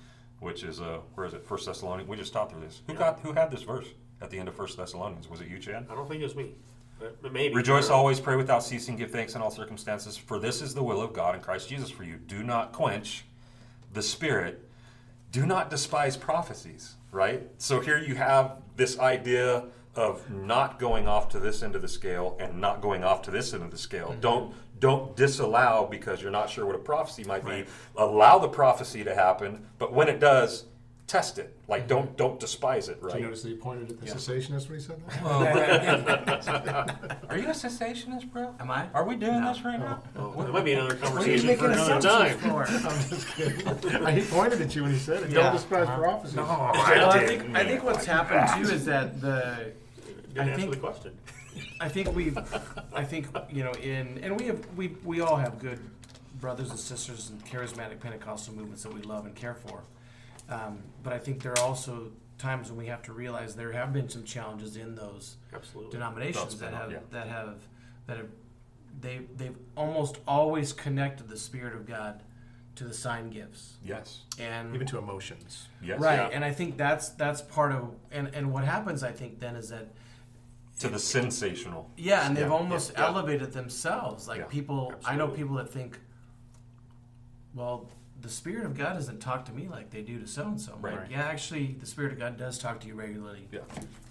which 0.41 0.63
is 0.65 0.81
uh, 0.81 0.99
where 1.15 1.27
is 1.27 1.35
it? 1.35 1.45
First 1.45 1.67
Thessalonians. 1.67 2.09
We 2.09 2.17
just 2.17 2.33
taught 2.33 2.51
through 2.51 2.63
this. 2.63 2.83
Who 2.87 2.93
Yeah. 2.95 2.99
got 2.99 3.21
who 3.21 3.33
had 3.33 3.51
this 3.51 3.63
verse 3.63 3.87
at 4.21 4.31
the 4.31 4.39
end 4.39 4.49
of 4.49 4.55
First 4.55 4.77
Thessalonians? 4.77 5.29
Was 5.29 5.41
it 5.41 5.49
you, 5.49 5.59
Chad? 5.59 5.87
I 5.91 5.95
don't 5.95 6.09
think 6.09 6.21
it 6.21 6.25
was 6.25 6.37
me, 6.37 6.55
but 6.99 7.23
but 7.23 7.33
maybe. 7.33 7.55
Rejoice 7.55 7.89
always, 7.91 8.19
pray 8.21 8.37
without 8.37 8.65
ceasing, 8.65 8.97
give 8.97 9.11
thanks 9.11 9.35
in 9.35 9.43
all 9.43 9.51
circumstances, 9.51 10.17
for 10.17 10.39
this 10.39 10.63
is 10.63 10.75
the 10.75 10.83
will 10.83 11.01
of 11.01 11.13
God 11.13 11.35
in 11.35 11.41
Christ 11.41 11.69
Jesus 11.69 11.91
for 11.91 12.03
you. 12.05 12.17
Do 12.17 12.43
not 12.43 12.73
quench 12.73 13.25
the 13.93 14.03
Spirit. 14.03 14.63
Do 15.33 15.45
not 15.45 15.71
despise 15.71 16.17
prophecies, 16.17 16.95
right? 17.13 17.43
So 17.59 17.81
here 17.81 17.99
you 17.99 18.15
have 18.15 18.57
this 18.77 18.99
idea 18.99 19.65
of 19.97 20.29
not 20.31 20.79
going 20.79 21.09
off 21.09 21.29
to 21.31 21.41
this 21.41 21.63
end 21.63 21.75
of 21.75 21.83
the 21.83 21.89
scale 21.89 22.37
and 22.39 22.61
not 22.61 22.81
going 22.81 23.03
off 23.03 23.23
to 23.23 23.31
this 23.31 23.53
end 23.53 23.63
of 23.63 23.71
the 23.71 23.79
scale. 23.79 24.09
Mm-hmm. 24.09 24.21
Don't 24.21 24.55
don't 24.79 25.17
disallow 25.17 25.89
because 25.91 26.21
you're 26.21 26.31
not 26.31 26.51
sure 26.51 26.67
what 26.67 26.75
a 26.75 26.79
prophecy 26.79 27.25
might 27.25 27.45
be. 27.45 27.65
Allow 27.97 28.39
the 28.39 28.49
prophecy 28.49 29.05
to 29.05 29.15
happen, 29.15 29.67
but 29.79 29.93
when 29.93 30.09
it 30.09 30.21
does, 30.21 30.67
test 31.07 31.39
it. 31.39 31.57
Like 31.69 31.83
mm-hmm. 31.83 31.89
don't 31.89 32.17
don't 32.17 32.41
despise 32.41 32.89
it, 32.89 32.99
Right. 33.01 33.15
Did 33.15 33.21
you 33.21 33.25
notice 33.27 33.43
that 33.43 33.49
he 33.49 33.55
pointed 33.55 33.91
at 33.91 34.01
the 34.01 34.07
cessationist 34.07 34.69
when 34.69 34.79
he 34.79 34.85
said 34.85 35.01
that? 35.09 37.19
Are 37.31 37.39
you 37.39 37.47
a 37.47 37.53
cessationist, 37.53 38.31
bro? 38.31 38.55
Am 38.61 38.71
I? 38.71 38.89
Are 38.93 39.05
we 39.05 39.17
doing 39.17 39.41
No. 39.41 39.53
this 39.53 39.65
right 39.65 39.79
now? 39.79 40.03
Oh, 40.17 40.43
it 40.43 40.53
might 40.53 40.65
be 40.65 40.73
another 40.73 40.97
What 40.97 41.27
are 41.27 41.31
you 41.31 41.41
conversation 41.41 41.57
for 41.57 41.71
another 41.71 42.01
time. 42.01 42.39
for? 42.39 42.65
I'm 42.69 43.09
just 43.09 43.29
kidding. 43.29 44.17
he 44.17 44.23
pointed 44.23 44.61
at 44.61 44.77
you 44.77 44.83
when 44.83 44.93
he 44.93 44.99
said 44.99 45.23
it. 45.23 45.31
Yeah. 45.31 45.43
Don't 45.43 45.53
despise 45.53 45.89
uh-huh. 45.89 45.99
prophecy. 45.99 46.37
No, 46.37 46.45
Well, 46.45 46.73
I 46.75 47.19
didn't 47.19 47.41
think 47.41 47.57
I 47.57 47.65
think 47.65 47.83
what's 47.83 48.05
happened 48.05 48.67
too 48.67 48.73
is 48.73 48.85
that 48.85 49.21
the 49.21 49.73
Didn't 50.37 50.49
I 50.49 50.53
answer 50.53 50.61
think- 50.63 50.75
the 50.75 50.81
question. 50.81 51.19
I 51.81 51.89
think 51.89 52.15
we, 52.15 52.35
I 52.93 53.03
think 53.03 53.29
you 53.51 53.65
know, 53.65 53.73
in 53.73 54.19
and 54.23 54.39
we 54.39 54.47
have 54.47 54.65
we 54.77 54.89
we 55.05 55.21
all 55.23 55.37
have 55.37 55.59
good 55.59 55.81
brothers 56.39 56.69
and 56.71 56.79
sisters 56.79 57.31
in 57.31 57.39
charismatic 57.39 57.99
Pentecostal 58.01 58.55
movements 58.55 58.83
that 58.83 58.93
we 58.93 59.01
love 59.01 59.25
and 59.25 59.35
care 59.35 59.55
for, 59.55 59.83
um, 60.51 60.79
but 61.03 61.15
I 61.15 61.19
think 61.19 61.43
there 61.43 61.53
are 61.53 61.61
also 61.61 62.13
times 62.37 62.69
when 62.69 62.77
we 62.79 62.87
have 62.89 63.01
to 63.05 63.13
realize 63.15 63.57
there 63.57 63.73
have 63.73 63.95
been 63.95 64.11
some 64.11 64.23
challenges 64.23 64.77
in 64.77 64.95
those 64.95 65.37
Absolutely. 65.55 65.93
denominations 65.93 66.59
that 66.59 66.75
have 66.75 66.93
yeah. 66.93 66.99
that 67.11 67.27
have 67.29 67.55
that 68.07 68.19
have 68.19 68.29
they 69.01 69.21
they've 69.39 69.57
almost 69.77 70.19
always 70.29 70.75
connected 70.75 71.29
the 71.29 71.39
Spirit 71.39 71.75
of 71.75 71.87
God 71.87 72.23
to 72.75 72.85
the 72.85 72.93
sign 72.93 73.31
gifts 73.31 73.77
Yes. 73.83 74.25
and 74.39 74.75
Even 74.75 74.87
to 74.89 74.99
emotions. 74.99 75.69
Yes. 75.83 75.99
right 75.99 76.17
Yeah. 76.19 76.29
and 76.37 76.45
I 76.45 76.53
think 76.53 76.77
that's 76.77 77.09
that's 77.11 77.41
part 77.41 77.73
of 77.73 77.95
and 78.13 78.29
and 78.35 78.53
what 78.53 78.65
happens 78.65 79.03
I 79.03 79.13
think 79.13 79.41
then 79.41 79.57
is 79.57 79.71
that 79.71 79.89
To 80.81 80.89
the 80.89 80.99
sensational. 80.99 81.91
Yeah, 81.97 82.27
and 82.27 82.37
they've 82.37 82.47
Yeah, 82.47 82.53
almost 82.53 82.93
yeah, 82.93 83.01
yeah. 83.01 83.07
elevated 83.07 83.53
themselves. 83.53 84.29
Like 84.29 84.41
Yeah, 84.41 84.45
people, 84.45 84.93
I 85.05 85.17
know 85.17 85.29
people 85.29 85.57
that 85.57 85.71
think, 85.71 85.99
well, 87.55 87.89
the 88.21 88.29
Spirit 88.29 88.65
of 88.67 88.77
God 88.77 88.95
doesn't 88.95 89.21
talk 89.21 89.45
to 89.47 89.53
me 89.53 89.69
like 89.69 89.91
they 89.91 90.01
do 90.03 90.19
to 90.19 90.27
so 90.27 90.43
and 90.47 90.61
so. 90.61 90.77
Right. 90.81 90.97
Like, 91.01 91.11
yeah, 91.11 91.23
actually, 91.27 91.77
the 91.79 91.87
Spirit 91.87 92.13
of 92.13 92.19
God 92.19 92.37
does 92.37 92.59
talk 92.59 92.81
to 92.81 92.87
you 92.89 92.95
regularly, 92.95 93.47
Yeah. 93.53 93.61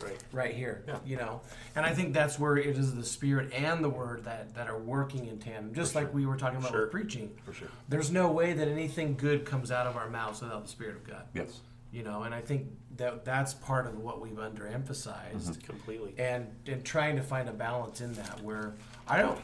Right. 0.03 0.17
right 0.31 0.53
here. 0.55 0.83
Yeah. 0.87 0.97
You 1.05 1.17
know, 1.17 1.41
and 1.75 1.85
I 1.85 1.93
think 1.93 2.13
that's 2.13 2.39
where 2.39 2.55
it 2.57 2.77
is 2.77 2.95
the 2.95 3.03
Spirit 3.03 3.51
and 3.53 3.83
the 3.83 3.89
Word 3.89 4.23
that 4.25 4.53
that 4.55 4.67
are 4.67 4.77
working 4.79 5.25
in 5.27 5.39
tandem. 5.39 5.73
Just 5.73 5.95
like 5.95 6.13
we 6.13 6.25
were 6.25 6.37
talking 6.37 6.59
about 6.59 6.71
Sure. 6.71 6.81
with 6.83 6.91
preaching. 6.91 7.35
For 7.43 7.53
sure. 7.53 7.67
There's 7.89 8.11
no 8.11 8.31
way 8.31 8.53
that 8.53 8.67
anything 8.67 9.15
good 9.15 9.45
comes 9.45 9.71
out 9.71 9.85
of 9.87 9.97
our 9.97 10.09
mouths 10.09 10.41
without 10.41 10.63
the 10.63 10.69
Spirit 10.69 10.95
of 10.95 11.03
God. 11.03 11.23
Yes. 11.33 11.61
You 11.95 12.03
know, 12.03 12.23
and 12.23 12.35
I 12.35 12.41
think 12.41 12.67
that 12.97 13.23
that's 13.23 13.53
part 13.53 13.87
of 13.87 13.97
what 13.97 14.19
we've 14.19 14.33
underemphasized 14.35 15.63
Completely. 15.65 16.13
and 16.17 16.47
and 16.67 16.83
trying 16.83 17.15
to 17.15 17.23
find 17.23 17.47
a 17.47 17.53
balance 17.53 18.01
in 18.01 18.11
that 18.15 18.41
where 18.43 18.73
I 19.07 19.19
don't 19.21 19.39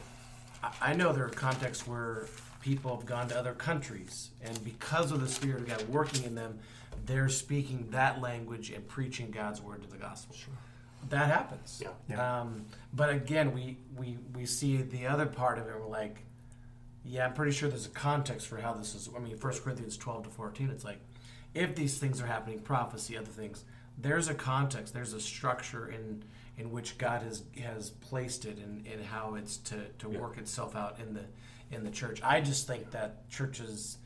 I- 0.62 0.72
I 0.82 0.92
know 0.92 1.14
there 1.14 1.24
are 1.24 1.30
contexts 1.30 1.86
where 1.86 2.26
people 2.60 2.94
have 2.94 3.06
gone 3.06 3.28
to 3.28 3.38
other 3.38 3.54
countries 3.54 4.32
and 4.42 4.62
because 4.62 5.12
of 5.12 5.22
the 5.22 5.28
spirit 5.28 5.62
of 5.62 5.68
God 5.68 5.88
working 5.88 6.24
in 6.24 6.34
them 6.34 6.58
they're 7.06 7.30
speaking 7.30 7.88
that 7.90 8.20
language 8.20 8.68
and 8.70 8.86
preaching 8.86 9.30
God's 9.30 9.62
word 9.62 9.80
to 9.82 9.88
the 9.88 9.96
gospel 9.96 10.36
sure. 10.36 10.52
that 11.08 11.28
happens 11.30 11.80
Yeah. 11.82 11.88
Yeah. 12.06 12.40
um, 12.40 12.66
but 12.92 13.08
again 13.08 13.52
we, 13.54 13.78
we 13.96 14.18
we 14.34 14.44
see 14.44 14.76
the 14.82 15.06
other 15.06 15.24
part 15.26 15.58
of 15.58 15.66
it 15.68 15.74
we're 15.80 15.86
like 15.88 16.18
yeah 17.02 17.24
I'm 17.26 17.32
pretty 17.32 17.52
sure 17.52 17.70
there's 17.70 17.86
a 17.86 17.90
context 18.10 18.46
for 18.46 18.58
how 18.58 18.74
this 18.74 18.94
is 18.94 19.08
I 19.16 19.20
mean 19.20 19.38
1 19.38 19.52
Corinthians 19.64 19.96
12 19.96 20.24
to 20.24 20.30
14 20.30 20.68
it's 20.68 20.84
like 20.84 21.00
if 21.54 21.74
these 21.74 21.98
things 21.98 22.20
are 22.20 22.26
happening 22.26 22.58
prophecy 22.60 23.16
other 23.16 23.26
things 23.26 23.64
there's 23.98 24.28
a 24.28 24.34
context 24.34 24.94
there's 24.94 25.12
a 25.12 25.20
structure 25.20 25.88
in 25.88 26.22
in 26.58 26.70
which 26.70 26.98
God 26.98 27.22
has 27.22 27.42
has 27.62 27.90
placed 27.90 28.44
it 28.44 28.58
and, 28.58 28.86
and 28.86 29.04
how 29.04 29.34
it's 29.34 29.56
to, 29.58 29.84
to 29.98 30.10
Yeah. 30.10 30.18
work 30.18 30.38
itself 30.38 30.74
out 30.76 30.98
in 31.00 31.14
the 31.14 31.24
in 31.74 31.84
the 31.84 31.90
church 31.90 32.20
I 32.22 32.40
just 32.40 32.66
think 32.66 32.90
that 32.92 33.28
churches 33.30 33.98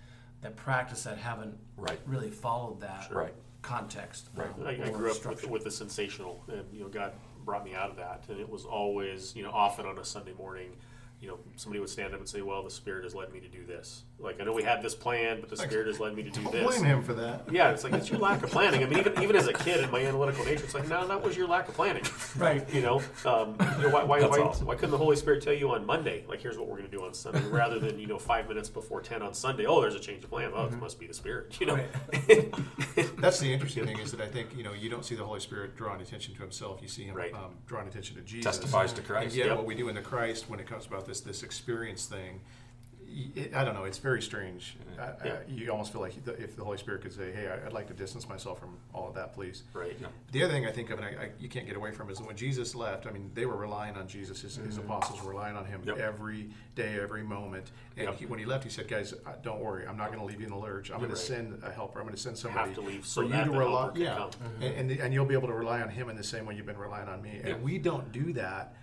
that 0.42 0.56
practice 0.56 1.04
that 1.04 1.18
haven't 1.18 1.56
Right. 1.76 2.00
really 2.06 2.30
followed 2.30 2.80
that 2.80 3.08
Right. 3.12 3.34
context 3.62 4.28
Right. 4.34 4.48
or- 4.58 4.66
I, 4.66 4.70
I 4.72 4.74
or 4.74 4.90
grew 4.90 4.96
up 4.96 5.02
with, 5.02 5.16
structure. 5.16 5.48
with 5.48 5.64
the 5.64 5.70
sensational, 5.70 6.42
and 6.48 6.64
you 6.72 6.80
know, 6.80 6.88
God 6.88 7.12
brought 7.44 7.64
me 7.64 7.74
out 7.74 7.90
of 7.90 7.96
that, 7.96 8.24
and 8.28 8.38
it 8.40 8.48
was 8.48 8.64
always, 8.64 9.34
you 9.36 9.42
know, 9.42 9.50
often 9.50 9.86
on 9.86 9.98
a 9.98 10.04
Sunday 10.04 10.32
morning, 10.34 10.76
you 11.20 11.28
know, 11.28 11.38
somebody 11.56 11.80
would 11.80 11.88
stand 11.88 12.12
up 12.12 12.20
and 12.20 12.28
say, 12.28 12.42
"Well, 12.42 12.62
the 12.62 12.70
Spirit 12.70 13.04
has 13.04 13.14
led 13.14 13.32
me 13.32 13.40
to 13.40 13.48
do 13.48 13.64
this." 13.64 14.02
Like 14.18 14.40
I 14.40 14.44
know 14.44 14.54
we 14.54 14.62
had 14.62 14.80
this 14.82 14.94
plan, 14.94 15.40
but 15.40 15.50
the 15.50 15.58
Spirit 15.58 15.86
has 15.88 16.00
led 16.00 16.14
me 16.16 16.22
to 16.22 16.30
do 16.30 16.40
this. 16.50 16.64
blame 16.78 16.84
him 16.86 17.02
for 17.02 17.12
that. 17.14 17.42
Yeah, 17.52 17.70
it's 17.70 17.84
like 17.84 17.92
it's 17.92 18.08
your 18.10 18.18
lack 18.18 18.42
of 18.42 18.50
planning. 18.50 18.82
I 18.82 18.86
mean, 18.86 18.98
even 18.98 19.22
even 19.22 19.36
as 19.36 19.46
a 19.46 19.52
kid 19.52 19.84
in 19.84 19.90
my 19.90 20.00
analytical 20.00 20.42
nature, 20.44 20.64
it's 20.64 20.74
like, 20.74 20.88
no, 20.88 21.06
that 21.06 21.22
was 21.22 21.36
your 21.36 21.46
lack 21.46 21.68
of 21.68 21.74
planning. 21.74 22.02
right 22.38 22.68
You 22.72 22.80
know, 22.80 22.96
um, 23.26 23.56
you 23.76 23.82
know 23.84 23.90
why, 23.90 24.04
why, 24.04 24.20
why, 24.22 24.38
awesome. 24.38 24.66
why 24.66 24.74
couldn't 24.74 24.90
the 24.92 24.96
Holy 24.98 25.16
Spirit 25.16 25.42
tell 25.42 25.52
you 25.52 25.70
on 25.72 25.84
Monday, 25.84 26.24
like, 26.28 26.40
here's 26.40 26.56
what 26.56 26.66
we're 26.66 26.78
going 26.78 26.90
to 26.90 26.96
do 26.96 27.04
on 27.04 27.12
Sunday, 27.12 27.42
rather 27.50 27.78
than 27.78 27.98
you 27.98 28.06
know 28.06 28.18
five 28.18 28.48
minutes 28.48 28.70
before 28.70 29.02
ten 29.02 29.20
on 29.20 29.34
Sunday? 29.34 29.66
Oh, 29.66 29.82
there's 29.82 29.94
a 29.94 30.00
change 30.00 30.24
of 30.24 30.30
plan. 30.30 30.50
Oh, 30.54 30.64
it 30.64 30.72
must 30.80 30.98
be 30.98 31.06
the 31.06 31.14
Spirit. 31.14 31.54
You 31.60 31.66
know, 31.66 31.76
That's 33.18 33.38
the 33.38 33.52
interesting 33.52 33.84
thing 33.86 33.98
is 33.98 34.12
that 34.12 34.20
I 34.22 34.26
think 34.28 34.56
you 34.56 34.62
know 34.64 34.72
you 34.72 34.88
don't 34.88 35.04
see 35.04 35.14
the 35.14 35.24
Holy 35.24 35.40
Spirit 35.40 35.76
drawing 35.76 36.00
attention 36.00 36.34
to 36.34 36.40
Himself. 36.40 36.80
You 36.80 36.88
see 36.88 37.04
Him 37.04 37.14
Right. 37.16 37.34
um, 37.34 37.54
drawing 37.66 37.86
attention 37.88 38.16
to 38.16 38.22
Jesus. 38.22 38.44
Testifies 38.58 38.92
to 38.94 38.98
And 39.00 39.06
Christ. 39.06 39.36
yet, 39.36 39.46
Yep. 39.48 39.56
what 39.58 39.66
we 39.66 39.74
do 39.74 39.88
in 39.88 39.94
the 39.94 40.00
Christ 40.02 40.48
when 40.48 40.58
it 40.58 40.66
comes 40.66 40.86
about 40.86 41.06
this 41.06 41.20
this 41.20 41.42
experience 41.42 42.06
thing, 42.06 42.40
y- 42.40 42.40
it, 42.40 42.65
I 43.54 43.64
don't 43.64 43.74
know. 43.74 43.84
It's 43.84 43.96
very 43.98 44.20
strange. 44.20 44.76
I, 44.98 45.02
I, 45.02 45.32
you 45.48 45.70
almost 45.70 45.90
feel 45.92 46.02
like 46.02 46.14
if 46.38 46.54
the 46.54 46.62
Holy 46.64 46.76
Spirit 46.76 47.00
could 47.00 47.12
say, 47.14 47.32
"Hey, 47.32 47.48
I'd 47.64 47.72
like 47.72 47.86
to 47.88 47.94
distance 47.94 48.28
myself 48.28 48.60
from 48.60 48.76
all 48.92 49.08
of 49.08 49.14
that, 49.14 49.32
please." 49.32 49.62
right? 49.72 49.96
The 50.32 50.42
other 50.44 50.52
thing 50.52 50.66
I 50.66 50.72
think 50.72 50.90
of, 50.90 50.98
and 50.98 51.06
I, 51.06 51.22
I, 51.24 51.30
you 51.40 51.48
can't 51.48 51.66
get 51.66 51.76
away 51.76 51.92
from, 51.92 52.10
is 52.10 52.20
when 52.20 52.36
Jesus 52.36 52.74
left, 52.74 53.06
I 53.06 53.10
mean, 53.12 53.30
they 53.34 53.46
were 53.46 53.56
relying 53.56 53.96
on 53.96 54.06
Jesus. 54.06 54.42
His, 54.42 54.56
his 54.56 54.76
apostles 54.76 55.22
were 55.22 55.30
relying 55.30 55.56
on 55.56 55.64
him 55.64 55.80
Mm-hmm. 55.80 55.88
Yep. 55.90 55.98
every 55.98 56.50
day, 56.74 56.98
every 57.00 57.22
moment. 57.22 57.70
And 57.96 58.06
Yep. 58.08 58.18
he, 58.18 58.26
when 58.26 58.38
he 58.38 58.44
left, 58.44 58.64
he 58.64 58.70
said, 58.70 58.86
"Guys, 58.86 59.14
uh, 59.14 59.32
don't 59.42 59.60
worry. 59.60 59.86
I'm 59.86 59.96
not 59.96 60.08
going 60.08 60.18
to 60.20 60.24
leave 60.26 60.40
you 60.40 60.46
in 60.46 60.52
the 60.52 60.58
lurch. 60.58 60.90
I'm 60.90 60.98
going 60.98 61.10
Right. 61.10 61.16
to 61.18 61.22
send 61.24 61.62
a 61.64 61.70
helper. 61.70 62.00
I'm 62.00 62.04
going 62.04 62.14
to 62.16 62.20
send 62.20 62.34
Have 62.36 62.40
somebody 62.40 62.74
to 62.74 62.80
leave 62.82 63.06
so 63.06 63.22
for 63.22 63.34
you 63.34 63.44
to 63.44 63.50
rely. 63.50 63.90
Yeah, 63.94 64.16
come. 64.16 64.30
and, 64.60 64.90
and 64.90 65.00
and 65.00 65.14
you'll 65.14 65.24
be 65.24 65.34
able 65.34 65.48
to 65.48 65.54
rely 65.54 65.80
on 65.80 65.88
him 65.88 66.10
in 66.10 66.16
the 66.16 66.24
same 66.24 66.44
way 66.44 66.54
you've 66.54 66.66
been 66.66 66.76
relying 66.76 67.08
on 67.08 67.22
me. 67.22 67.40
Yeah. 67.42 67.50
And 67.54 67.62
we 67.62 67.78
don't 67.78 68.12
do 68.12 68.32
that 68.34 68.74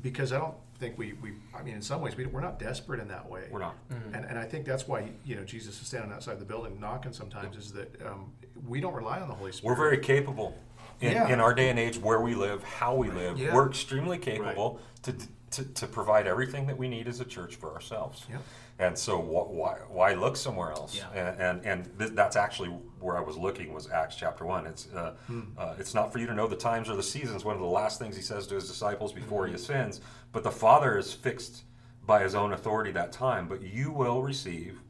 because 0.00 0.32
I 0.32 0.38
don't 0.38 0.54
think 0.78 0.98
we, 0.98 1.12
we 1.14 1.32
I 1.56 1.62
mean, 1.62 1.74
in 1.74 1.82
some 1.82 2.00
ways, 2.00 2.16
we, 2.16 2.26
we're 2.26 2.40
not 2.40 2.58
desperate 2.58 3.00
in 3.00 3.08
that 3.08 3.28
way. 3.28 3.44
We're 3.50 3.60
not. 3.60 3.76
And, 4.12 4.24
and 4.24 4.38
I 4.38 4.44
think 4.44 4.64
that's 4.64 4.86
why 4.88 5.10
you 5.24 5.36
know 5.36 5.44
Jesus 5.44 5.80
is 5.80 5.86
standing 5.86 6.12
outside 6.12 6.38
the 6.38 6.44
building 6.44 6.78
knocking. 6.80 7.12
Sometimes 7.12 7.56
is 7.56 7.72
that 7.72 7.90
um, 8.06 8.32
we 8.66 8.80
don't 8.80 8.94
rely 8.94 9.20
on 9.20 9.28
the 9.28 9.34
Holy 9.34 9.52
Spirit. 9.52 9.70
We're 9.78 9.82
very 9.90 9.98
capable 9.98 10.56
in, 11.00 11.12
Yeah. 11.12 11.28
in 11.28 11.40
our 11.40 11.54
day 11.54 11.70
and 11.70 11.78
age 11.78 11.98
where 11.98 12.20
we 12.20 12.34
live, 12.34 12.62
how 12.64 12.94
we 12.94 13.10
live. 13.10 13.38
Yeah. 13.38 13.54
We're 13.54 13.68
extremely 13.68 14.18
capable 14.18 14.80
to, 15.02 15.14
to, 15.52 15.64
to 15.64 15.86
provide 15.86 16.26
everything 16.26 16.66
that 16.66 16.76
we 16.78 16.88
need 16.88 17.08
as 17.08 17.20
a 17.20 17.24
church 17.24 17.56
for 17.56 17.72
ourselves. 17.72 18.26
Yep. 18.30 18.42
And 18.80 18.98
so 18.98 19.18
wh- 19.18 19.52
why, 19.52 19.76
why 19.88 20.14
look 20.14 20.36
somewhere 20.36 20.72
else? 20.72 20.96
Yeah. 20.96 21.10
And, 21.28 21.40
and, 21.40 21.64
and 21.66 21.98
th- 21.98 22.10
that's 22.12 22.34
actually 22.34 22.70
where 22.98 23.16
I 23.16 23.20
was 23.20 23.36
looking 23.36 23.72
was 23.72 23.88
Acts 23.88 24.16
chapter 24.16 24.44
one. 24.44 24.66
It's, 24.66 24.88
uh, 24.92 25.12
Hmm. 25.28 25.42
uh, 25.56 25.74
it's 25.78 25.94
not 25.94 26.12
for 26.12 26.18
you 26.18 26.26
to 26.26 26.34
know 26.34 26.48
the 26.48 26.56
times 26.56 26.88
or 26.90 26.96
the 26.96 27.02
seasons. 27.02 27.44
One 27.44 27.54
of 27.54 27.60
the 27.60 27.68
last 27.68 28.00
things 28.00 28.16
he 28.16 28.22
says 28.22 28.48
to 28.48 28.56
his 28.56 28.66
disciples 28.66 29.12
before 29.12 29.44
Hmm. 29.44 29.50
he 29.50 29.54
ascends, 29.54 30.00
but 30.34 30.42
the 30.42 30.50
Father 30.50 30.98
is 30.98 31.14
fixed 31.14 31.62
by 32.04 32.22
his 32.22 32.34
own 32.34 32.52
authority 32.52 32.90
that 32.90 33.12
time, 33.12 33.48
but 33.48 33.62
you 33.62 33.90
will 33.92 34.20
receive 34.20 34.80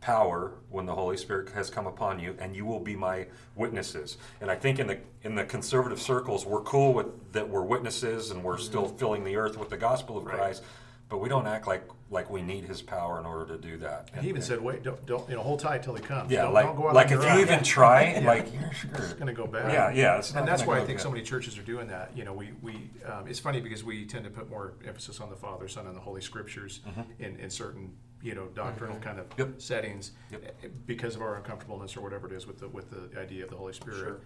power 0.00 0.52
when 0.68 0.84
the 0.84 0.94
Holy 0.94 1.16
Spirit 1.16 1.48
has 1.50 1.70
come 1.70 1.86
upon 1.86 2.20
you, 2.20 2.36
and 2.38 2.54
you 2.54 2.66
will 2.66 2.78
be 2.78 2.94
my 2.94 3.26
witnesses. 3.56 4.18
And 4.40 4.50
I 4.50 4.54
think 4.54 4.78
in 4.78 4.86
the 4.86 4.98
in 5.22 5.34
the 5.34 5.44
conservative 5.44 6.00
circles, 6.00 6.44
we're 6.44 6.60
cool 6.60 6.92
with 6.92 7.32
that 7.32 7.48
we're 7.48 7.62
witnesses 7.62 8.30
and 8.30 8.44
we're 8.44 8.58
still 8.58 8.84
mm-hmm. 8.84 8.98
filling 8.98 9.24
the 9.24 9.36
earth 9.36 9.56
with 9.56 9.70
the 9.70 9.78
gospel 9.78 10.18
of 10.18 10.26
Right. 10.26 10.36
Christ, 10.36 10.62
but 11.08 11.18
we 11.18 11.28
don't 11.28 11.46
act 11.46 11.66
like 11.66 11.84
like 12.10 12.30
we 12.30 12.40
need 12.42 12.64
His 12.64 12.82
power 12.82 13.18
in 13.18 13.26
order 13.26 13.46
to 13.56 13.58
do 13.60 13.76
that. 13.78 14.10
And 14.14 14.22
he 14.22 14.28
even 14.28 14.42
said, 14.42 14.60
"Wait, 14.60 14.82
don't, 14.84 15.04
don't 15.06 15.28
you 15.28 15.34
know, 15.36 15.42
hold 15.42 15.58
tight 15.60 15.82
till 15.82 15.94
he 15.94 16.02
comes. 16.02 16.30
yeah, 16.30 16.42
don't, 16.42 16.54
like 16.54 16.66
don't 16.66 16.76
go 16.76 16.88
out 16.88 16.94
like 16.94 17.10
if 17.10 17.20
you 17.22 17.28
own. 17.28 17.40
even 17.40 17.62
try, 17.64 18.12
Yeah. 18.20 18.26
like 18.26 18.52
you're 18.52 18.70
it's 18.94 19.12
going 19.14 19.26
to 19.26 19.32
go 19.32 19.46
bad. 19.46 19.72
Yeah, 19.72 19.90
yeah, 19.90 20.22
and 20.38 20.46
that's 20.46 20.64
why 20.64 20.78
I 20.80 20.84
think 20.84 21.00
so 21.00 21.10
many 21.10 21.22
churches 21.24 21.58
are 21.58 21.62
doing 21.62 21.88
that. 21.88 22.16
You 22.16 22.24
know, 22.24 22.32
we 22.32 22.52
we 22.62 22.90
um, 23.04 23.26
it's 23.28 23.40
funny 23.40 23.60
because 23.60 23.82
we 23.84 24.04
tend 24.06 24.24
to 24.24 24.30
put 24.30 24.48
more 24.50 24.74
emphasis 24.86 25.20
on 25.20 25.30
the 25.30 25.36
Father, 25.36 25.66
Son, 25.68 25.86
and 25.86 25.96
the 25.96 26.00
Holy 26.00 26.20
Scriptures 26.20 26.80
in, 27.18 27.36
in 27.36 27.50
certain 27.50 27.92
you 28.22 28.34
know 28.34 28.46
doctrinal 28.54 28.96
kind 29.00 29.18
of 29.18 29.28
Mm-hmm. 29.30 29.40
Yep. 29.52 29.60
settings 29.62 30.12
Yep. 30.30 30.56
eh, 30.64 30.68
because 30.86 31.14
of 31.16 31.22
our 31.22 31.36
uncomfortableness 31.36 31.96
or 31.96 32.00
whatever 32.02 32.26
it 32.28 32.32
is 32.32 32.46
with 32.46 32.58
the 32.60 32.68
with 32.68 32.90
the 32.90 33.20
idea 33.20 33.44
of 33.44 33.50
the 33.50 33.56
Holy 33.56 33.72
Spirit. 33.72 33.98
Sure. 33.98 34.20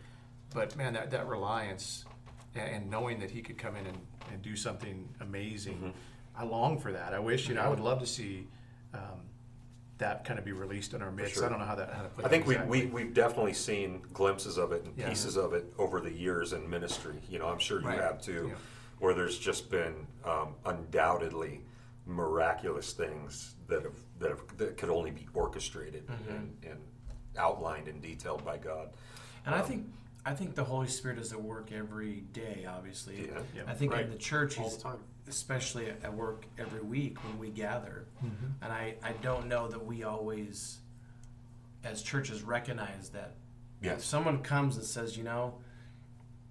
But 0.55 0.77
man, 0.77 0.93
that 0.95 1.11
that 1.13 1.27
reliance 1.29 2.05
and, 2.55 2.69
and 2.75 2.91
knowing 2.91 3.21
that 3.21 3.31
He 3.31 3.41
could 3.43 3.57
come 3.59 3.77
in 3.77 3.87
and, 3.87 3.99
and 4.33 4.43
do 4.43 4.55
something 4.55 5.09
amazing, 5.21 5.77
Mm-hmm. 5.77 5.91
I 6.41 6.45
long 6.45 6.79
for 6.79 6.93
that. 6.93 7.13
I 7.13 7.19
wish 7.19 7.49
you 7.49 7.55
know 7.55 7.61
I 7.61 7.69
would 7.69 7.81
love 7.81 8.01
to 8.01 8.07
see. 8.07 8.47
Um, 8.95 9.21
that 9.99 10.25
kind 10.25 10.39
of 10.39 10.47
be 10.47 10.53
released 10.53 10.95
in 10.95 11.03
our 11.03 11.11
midst. 11.11 11.35
sure. 11.35 11.45
I 11.45 11.51
don't 11.51 11.59
know 11.59 11.67
how 11.67 11.75
that 11.75 11.93
how 11.93 12.01
to 12.03 12.09
put. 12.09 12.25
I 12.25 12.29
think 12.29 12.47
we, 12.47 12.55
exactly. 12.55 12.87
we, 12.87 12.91
we've 12.91 13.13
definitely 13.13 13.53
seen 13.53 14.01
glimpses 14.15 14.57
of 14.57 14.73
it 14.73 14.83
and 14.87 14.97
Yeah. 14.97 15.11
pieces 15.11 15.37
of 15.37 15.53
it 15.53 15.71
over 15.77 16.01
the 16.01 16.11
years 16.11 16.55
in 16.55 16.69
ministry. 16.71 17.17
You 17.29 17.39
know, 17.39 17.47
I'm 17.49 17.59
sure 17.59 17.83
you 17.83 17.87
Right. 17.87 18.01
have 18.01 18.19
too, 18.23 18.47
Yeah. 18.49 18.55
where 18.99 19.13
there's 19.13 19.39
just 19.39 19.71
been 19.71 20.07
um, 20.25 20.55
undoubtedly 20.65 21.61
miraculous 22.07 22.95
things 22.95 23.57
that 23.69 23.83
have, 23.83 23.93
that 24.21 24.31
have 24.31 24.41
that 24.57 24.79
could 24.79 24.89
only 24.89 25.11
be 25.11 25.27
orchestrated 25.35 26.07
Mm-hmm. 26.07 26.31
and, 26.31 26.57
and 26.65 26.81
outlined 27.37 27.87
and 27.87 28.01
detailed 28.01 28.43
by 28.43 28.57
God. 28.57 28.89
And 29.45 29.55
I 29.55 29.61
think 29.61 29.87
I 30.25 30.33
think 30.33 30.55
the 30.55 30.65
Holy 30.65 30.89
Spirit 30.89 31.19
is 31.19 31.31
at 31.35 31.43
work 31.43 31.73
every 31.73 32.23
day. 32.33 32.67
Obviously, 32.67 33.27
Yeah. 33.29 33.39
Yeah. 33.55 33.63
I 33.67 33.75
think 33.75 33.93
Right. 33.93 34.05
in 34.07 34.11
the 34.11 34.17
church, 34.17 34.57
All 34.59 34.65
he's 34.65 34.79
the 34.79 34.83
time. 34.83 34.99
Especially 35.31 35.89
at 35.89 36.13
work 36.13 36.45
every 36.59 36.83
week 36.83 37.23
when 37.25 37.39
we 37.39 37.49
gather. 37.49 38.07
Mm-hmm. 38.25 38.47
And 38.63 38.73
I 38.73 38.97
I 39.03 39.13
don't 39.23 39.47
know 39.47 39.69
that 39.69 39.85
we 39.85 40.03
always, 40.03 40.79
as 41.85 42.03
churches, 42.03 42.43
recognize 42.43 43.11
that 43.11 43.35
Yes. 43.83 44.01
If 44.01 44.05
someone 44.05 44.43
comes 44.43 44.77
and 44.77 44.85
says, 44.85 45.17
you 45.17 45.25
know, 45.25 45.55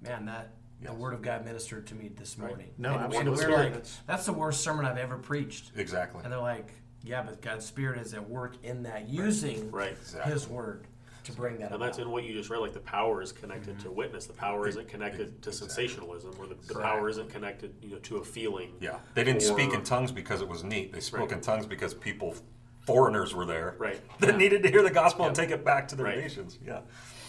man, 0.01 0.25
that 0.25 0.53
Yes. 0.81 0.91
the 0.91 0.97
word 0.97 1.13
of 1.13 1.21
God 1.21 1.45
ministered 1.45 1.85
to 1.87 1.95
me 1.95 2.07
this 2.07 2.39
morning. 2.39 2.71
No, 2.77 2.93
and, 2.93 3.03
absolutely. 3.03 3.43
And 3.43 3.51
we're 3.53 3.57
like, 3.57 3.83
that's- 4.07 4.25
the 4.25 4.33
worst 4.33 4.61
sermon 4.61 4.85
I've 4.85 4.97
ever 4.97 5.17
preached. 5.17 5.71
Exactly. 5.75 6.21
And 6.23 6.31
they're 6.31 6.39
like, 6.39 6.71
yeah, 7.03 7.21
but 7.21 7.39
God's 7.41 7.65
Spirit 7.65 7.99
is 7.99 8.13
at 8.15 8.27
work 8.27 8.55
in 8.63 8.83
that, 8.83 9.07
using 9.09 9.69
Right. 9.69 9.91
Exactly. 9.91 10.31
His 10.31 10.47
word 10.47 10.87
to 11.23 11.31
bring 11.33 11.55
that 11.57 11.65
And 11.67 11.75
about. 11.75 11.85
that's 11.85 11.97
in 11.99 12.09
what 12.11 12.23
you 12.23 12.33
just 12.33 12.49
read. 12.49 12.59
Like 12.59 12.73
the 12.73 12.79
power 12.79 13.21
is 13.21 13.31
connected 13.31 13.79
to 13.81 13.91
witness. 13.91 14.25
The 14.25 14.33
power 14.33 14.67
isn't 14.67 14.87
connected 14.87 15.41
to 15.43 15.49
Exactly. 15.49 15.67
sensationalism, 15.69 16.31
or 16.39 16.47
the, 16.47 16.55
the 16.73 16.79
power 16.79 17.09
isn't 17.09 17.29
connected, 17.29 17.73
you 17.81 17.91
know, 17.91 17.97
to 17.99 18.17
a 18.17 18.23
feeling. 18.23 18.71
Yeah, 18.79 18.97
they 19.13 19.23
didn't 19.23 19.41
speak 19.41 19.73
in 19.73 19.83
tongues 19.83 20.11
because 20.11 20.41
it 20.41 20.47
was 20.47 20.63
neat. 20.63 20.91
They 20.93 20.99
spoke 20.99 21.21
Right. 21.21 21.31
in 21.33 21.41
tongues 21.41 21.65
because 21.65 21.93
people, 21.93 22.35
foreigners, 22.81 23.33
were 23.35 23.45
there 23.45 23.75
Right. 23.77 23.99
that 24.19 24.37
needed 24.37 24.63
to 24.63 24.69
hear 24.69 24.83
the 24.83 24.91
gospel 24.91 25.25
and 25.25 25.35
take 25.35 25.51
it 25.51 25.63
back 25.63 25.87
to 25.89 25.95
their 25.95 26.05
Right. 26.07 26.17
nations. 26.17 26.57
Yeah, 26.65 26.79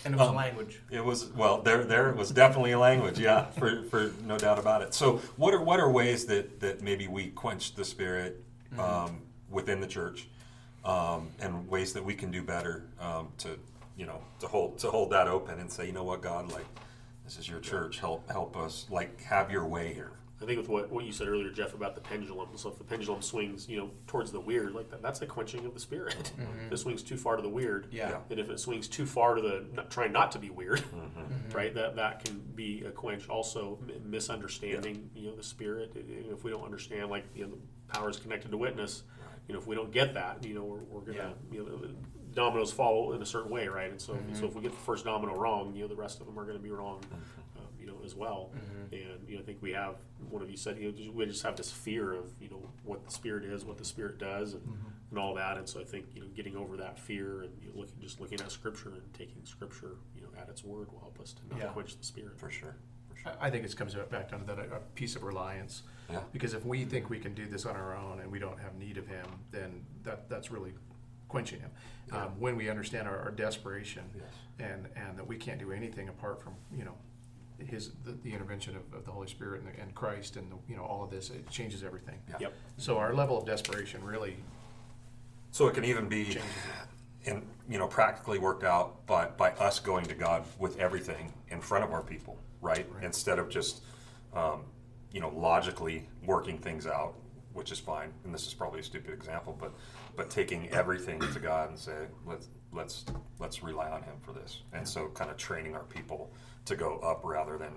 and 0.04 0.14
it 0.14 0.18
was 0.18 0.28
um, 0.28 0.34
a 0.34 0.38
language. 0.38 0.80
it 0.90 1.04
was 1.04 1.26
well. 1.32 1.60
There, 1.62 1.84
there 1.84 2.12
was 2.12 2.30
definitely 2.30 2.72
a 2.72 2.78
language. 2.78 3.18
Yeah, 3.18 3.46
for, 3.50 3.82
for 3.84 4.12
no 4.24 4.38
doubt 4.38 4.58
about 4.58 4.82
it. 4.82 4.94
So, 4.94 5.18
what 5.36 5.52
are 5.54 5.60
what 5.62 5.80
are 5.80 5.90
ways 5.90 6.24
that 6.26 6.60
that 6.60 6.80
maybe 6.82 7.06
we 7.08 7.28
quench 7.28 7.74
the 7.74 7.84
spirit 7.84 8.42
Mm-hmm. 8.72 8.80
um, 8.80 9.22
within 9.50 9.80
the 9.80 9.86
church, 9.88 10.28
um, 10.84 11.28
and 11.40 11.68
ways 11.68 11.92
that 11.94 12.04
we 12.04 12.14
can 12.14 12.30
do 12.30 12.40
better 12.40 12.84
um, 13.00 13.26
to 13.38 13.58
you 14.00 14.06
know 14.06 14.20
to 14.40 14.46
hold 14.48 14.78
to 14.78 14.90
hold 14.90 15.10
that 15.10 15.28
open 15.28 15.60
and 15.60 15.70
say, 15.70 15.84
you 15.86 15.92
know 15.92 16.02
what, 16.04 16.22
God, 16.22 16.50
like 16.50 16.64
this 17.24 17.38
is 17.38 17.46
your 17.48 17.60
church. 17.60 17.98
Help 18.00 18.28
help 18.30 18.56
us. 18.56 18.86
Like 18.90 19.22
have 19.22 19.50
your 19.52 19.66
way 19.66 19.92
here. 19.92 20.12
I 20.42 20.46
think 20.46 20.56
with 20.56 20.70
what, 20.70 20.90
what 20.90 21.04
you 21.04 21.12
said 21.12 21.28
earlier, 21.28 21.50
Jeff, 21.50 21.74
about 21.74 21.94
the 21.94 22.00
pendulum. 22.00 22.48
So 22.56 22.70
if 22.70 22.78
the 22.78 22.84
pendulum 22.84 23.20
swings, 23.20 23.68
you 23.68 23.76
know, 23.76 23.90
towards 24.06 24.32
the 24.32 24.40
weird, 24.40 24.72
like 24.74 24.90
that, 24.90 25.02
that's 25.02 25.20
a 25.20 25.26
quenching 25.26 25.66
of 25.66 25.74
the 25.74 25.80
spirit. 25.80 26.32
If 26.66 26.72
it 26.72 26.76
swings 26.78 27.02
too 27.02 27.18
far 27.18 27.36
to 27.36 27.42
the 27.42 27.48
weird, 27.50 27.88
Yeah. 27.90 28.08
Yeah. 28.08 28.18
and 28.30 28.40
if 28.40 28.48
it 28.48 28.58
swings 28.58 28.88
too 28.88 29.04
far 29.04 29.34
to 29.34 29.42
the 29.42 29.64
not, 29.74 29.90
trying 29.90 30.12
not 30.12 30.32
to 30.32 30.38
be 30.38 30.48
weird, 30.48 30.80
Mm-hmm. 30.80 31.54
right? 31.54 31.74
That 31.74 31.94
that 31.96 32.24
can 32.24 32.40
be 32.54 32.82
a 32.86 32.90
quench. 32.90 33.28
Also, 33.28 33.78
m- 33.86 34.10
misunderstanding, 34.10 35.10
you 35.14 35.28
know, 35.28 35.36
the 35.36 35.42
spirit. 35.42 35.92
I- 35.94 35.98
I- 35.98 36.32
If 36.32 36.42
we 36.42 36.50
don't 36.50 36.64
understand, 36.64 37.10
like 37.10 37.24
you 37.34 37.44
know, 37.44 37.50
the 37.50 37.92
power 37.94 38.08
is 38.08 38.16
connected 38.16 38.50
to 38.50 38.56
witness. 38.56 39.02
You 39.46 39.54
know, 39.54 39.60
if 39.60 39.66
we 39.66 39.74
don't 39.74 39.90
get 39.92 40.14
that, 40.14 40.42
you 40.44 40.54
know, 40.54 40.62
we're, 40.64 40.84
we're 40.88 41.00
gonna, 41.12 41.34
you 41.52 41.58
know, 41.58 41.76
the 41.76 41.90
dominoes 42.40 42.72
fall 42.72 43.12
in 43.12 43.20
a 43.20 43.26
certain 43.26 43.50
way, 43.50 43.68
right? 43.68 43.90
And 43.90 44.00
so, 44.00 44.14
mm-hmm. 44.14 44.34
so 44.34 44.46
if 44.46 44.54
we 44.54 44.62
get 44.62 44.72
the 44.72 44.78
first 44.78 45.04
domino 45.04 45.34
wrong, 45.36 45.74
you 45.74 45.82
know, 45.82 45.88
the 45.88 45.94
rest 45.94 46.20
of 46.20 46.26
them 46.26 46.38
are 46.38 46.44
going 46.44 46.56
to 46.56 46.62
be 46.62 46.70
wrong, 46.70 47.00
mm-hmm. 47.00 47.58
um, 47.58 47.66
you 47.78 47.86
know, 47.86 47.96
as 48.04 48.14
well. 48.14 48.50
Mm-hmm. 48.54 48.94
And 48.94 49.28
you 49.28 49.34
know, 49.36 49.42
I 49.42 49.44
think 49.44 49.58
we 49.60 49.72
have 49.72 49.96
one 50.30 50.42
of 50.42 50.50
you 50.50 50.56
said, 50.56 50.78
you 50.78 50.90
know, 50.92 51.12
we 51.12 51.26
just 51.26 51.42
have 51.42 51.56
this 51.56 51.70
fear 51.70 52.12
of 52.12 52.24
you 52.40 52.48
know 52.48 52.62
what 52.84 53.04
the 53.04 53.12
spirit 53.12 53.44
is, 53.44 53.64
what 53.64 53.78
the 53.78 53.84
spirit 53.84 54.18
does, 54.18 54.54
and, 54.54 54.62
and 55.10 55.18
all 55.18 55.34
that. 55.34 55.58
And 55.58 55.68
so 55.68 55.80
I 55.80 55.84
think 55.84 56.06
you 56.14 56.22
know, 56.22 56.28
getting 56.34 56.56
over 56.56 56.76
that 56.78 56.98
fear 56.98 57.42
and 57.42 57.50
you 57.60 57.68
know, 57.68 57.80
looking 57.80 58.00
just 58.00 58.20
looking 58.20 58.40
at 58.40 58.50
scripture 58.50 58.90
and 58.90 59.02
taking 59.12 59.44
scripture, 59.44 59.96
you 60.16 60.22
know, 60.22 60.28
at 60.40 60.48
its 60.48 60.64
word 60.64 60.90
will 60.90 61.00
help 61.00 61.20
us 61.20 61.34
to 61.34 61.42
not 61.50 61.58
Yeah. 61.58 61.72
quench 61.72 61.98
the 61.98 62.04
spirit. 62.04 62.38
For 62.38 62.50
sure. 62.50 62.76
For 63.10 63.16
sure. 63.16 63.32
I 63.38 63.48
I 63.48 63.50
think 63.50 63.64
it 63.64 63.76
comes 63.76 63.94
back 63.94 64.30
down 64.30 64.40
to 64.40 64.46
that 64.46 64.58
a, 64.58 64.76
a 64.76 64.80
piece 64.94 65.14
of 65.16 65.22
reliance. 65.22 65.82
Yeah. 66.10 66.20
Because 66.32 66.54
if 66.54 66.64
we 66.64 66.84
think 66.84 67.10
we 67.10 67.20
can 67.20 67.34
do 67.34 67.46
this 67.46 67.66
on 67.66 67.76
our 67.76 67.94
own 67.94 68.20
and 68.20 68.32
we 68.32 68.38
don't 68.38 68.58
have 68.58 68.74
need 68.76 68.96
of 68.96 69.06
Him, 69.06 69.26
then 69.52 69.84
that 70.04 70.28
that's 70.28 70.50
really 70.50 70.72
quenching 71.30 71.60
Him. 71.60 71.70
Yeah. 72.08 72.24
Um, 72.24 72.32
when 72.40 72.56
we 72.56 72.68
understand 72.68 73.06
our, 73.08 73.18
our 73.18 73.30
desperation 73.30 74.02
Yes. 74.14 74.24
and 74.58 74.88
and 74.96 75.16
that 75.18 75.26
we 75.26 75.36
can't 75.36 75.58
do 75.58 75.72
anything 75.72 76.08
apart 76.08 76.42
from 76.42 76.54
you 76.76 76.84
know 76.84 76.96
His 77.64 77.92
the, 78.04 78.12
the 78.22 78.32
intervention 78.32 78.76
of, 78.76 78.82
of 78.98 79.04
the 79.04 79.12
Holy 79.12 79.28
Spirit 79.28 79.62
and, 79.62 79.70
and 79.80 79.94
Christ 79.94 80.36
and 80.36 80.50
the, 80.50 80.56
you 80.68 80.76
know 80.76 80.82
all 80.84 81.04
of 81.04 81.10
this, 81.10 81.30
it 81.30 81.48
changes 81.50 81.82
everything. 81.84 82.18
Yeah. 82.28 82.36
Yep. 82.40 82.54
So 82.76 82.98
our 82.98 83.14
level 83.14 83.38
of 83.38 83.46
desperation 83.46 84.02
really 84.04 84.36
So 85.52 85.68
it 85.68 85.74
can 85.74 85.84
even 85.84 86.08
be, 86.08 86.24
changes 86.24 86.42
it. 87.24 87.30
in 87.30 87.42
you 87.68 87.78
know, 87.78 87.86
practically 87.86 88.38
worked 88.40 88.64
out 88.64 89.06
by 89.06 89.26
by 89.26 89.50
us 89.52 89.78
going 89.78 90.04
to 90.06 90.14
God 90.14 90.42
with 90.58 90.78
everything 90.78 91.32
in 91.48 91.60
front 91.60 91.84
of 91.84 91.92
our 91.92 92.02
people, 92.02 92.36
right? 92.60 92.86
Right. 92.92 93.04
Instead 93.04 93.38
of 93.38 93.48
just, 93.48 93.82
um, 94.34 94.64
you 95.12 95.20
know, 95.20 95.30
logically 95.36 96.08
working 96.24 96.58
things 96.58 96.86
out, 96.86 97.14
which 97.52 97.70
is 97.72 97.78
fine. 97.78 98.10
And 98.24 98.34
this 98.34 98.46
is 98.48 98.54
probably 98.54 98.80
a 98.80 98.82
stupid 98.82 99.12
example, 99.14 99.56
but 99.60 99.72
but 100.16 100.30
taking 100.30 100.68
everything 100.70 101.20
to 101.20 101.38
God 101.40 101.70
and 101.70 101.78
say, 101.78 102.06
let's 102.26 102.48
let's 102.72 103.04
let's 103.38 103.62
rely 103.62 103.88
on 103.90 104.02
Him 104.02 104.14
for 104.22 104.32
this. 104.32 104.62
And 104.72 104.86
so, 104.86 105.08
kind 105.08 105.30
of 105.30 105.36
training 105.36 105.74
our 105.74 105.84
people 105.84 106.30
to 106.66 106.76
go 106.76 106.98
up 106.98 107.20
rather 107.24 107.56
than 107.58 107.72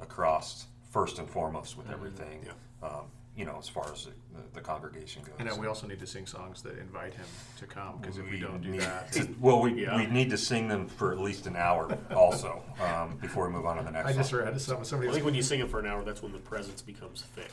across, 0.00 0.66
first 0.90 1.18
and 1.18 1.28
foremost 1.28 1.76
with 1.76 1.90
everything. 1.90 2.44
Yeah. 2.46 2.88
Um, 2.88 3.04
you 3.36 3.44
know, 3.44 3.56
as 3.56 3.68
far 3.68 3.88
as 3.92 4.04
the, 4.06 4.10
the 4.52 4.60
congregation 4.60 5.22
goes. 5.22 5.34
And 5.38 5.48
then 5.48 5.60
we 5.60 5.68
also 5.68 5.86
need 5.86 6.00
to 6.00 6.06
sing 6.08 6.26
songs 6.26 6.60
that 6.62 6.76
invite 6.76 7.14
Him 7.14 7.24
to 7.58 7.66
come 7.66 7.98
because 8.00 8.18
if 8.18 8.24
we 8.24 8.32
We 8.32 8.40
don't 8.40 8.60
do 8.60 8.70
need 8.70 8.80
that, 8.80 9.12
to- 9.12 9.28
well, 9.40 9.60
we, 9.60 9.82
Yeah. 9.84 9.96
we 9.96 10.06
need 10.06 10.28
to 10.30 10.36
sing 10.36 10.66
them 10.66 10.88
for 10.88 11.12
at 11.12 11.20
least 11.20 11.46
an 11.46 11.54
hour 11.54 11.96
also 12.16 12.64
um, 12.80 13.16
before 13.18 13.46
we 13.46 13.52
move 13.52 13.64
on 13.64 13.76
to 13.76 13.84
the 13.84 13.92
next 13.92 14.08
I 14.08 14.12
just 14.12 14.30
song. 14.30 14.40
read 14.40 14.60
some 14.60 14.78
I 14.80 15.12
think 15.12 15.24
when 15.24 15.34
you 15.36 15.42
sing 15.42 15.60
it 15.60 15.70
for 15.70 15.78
an 15.78 15.86
hour, 15.86 16.02
that's 16.02 16.20
when 16.20 16.32
the 16.32 16.38
presence 16.38 16.82
becomes 16.82 17.22
thick. 17.36 17.52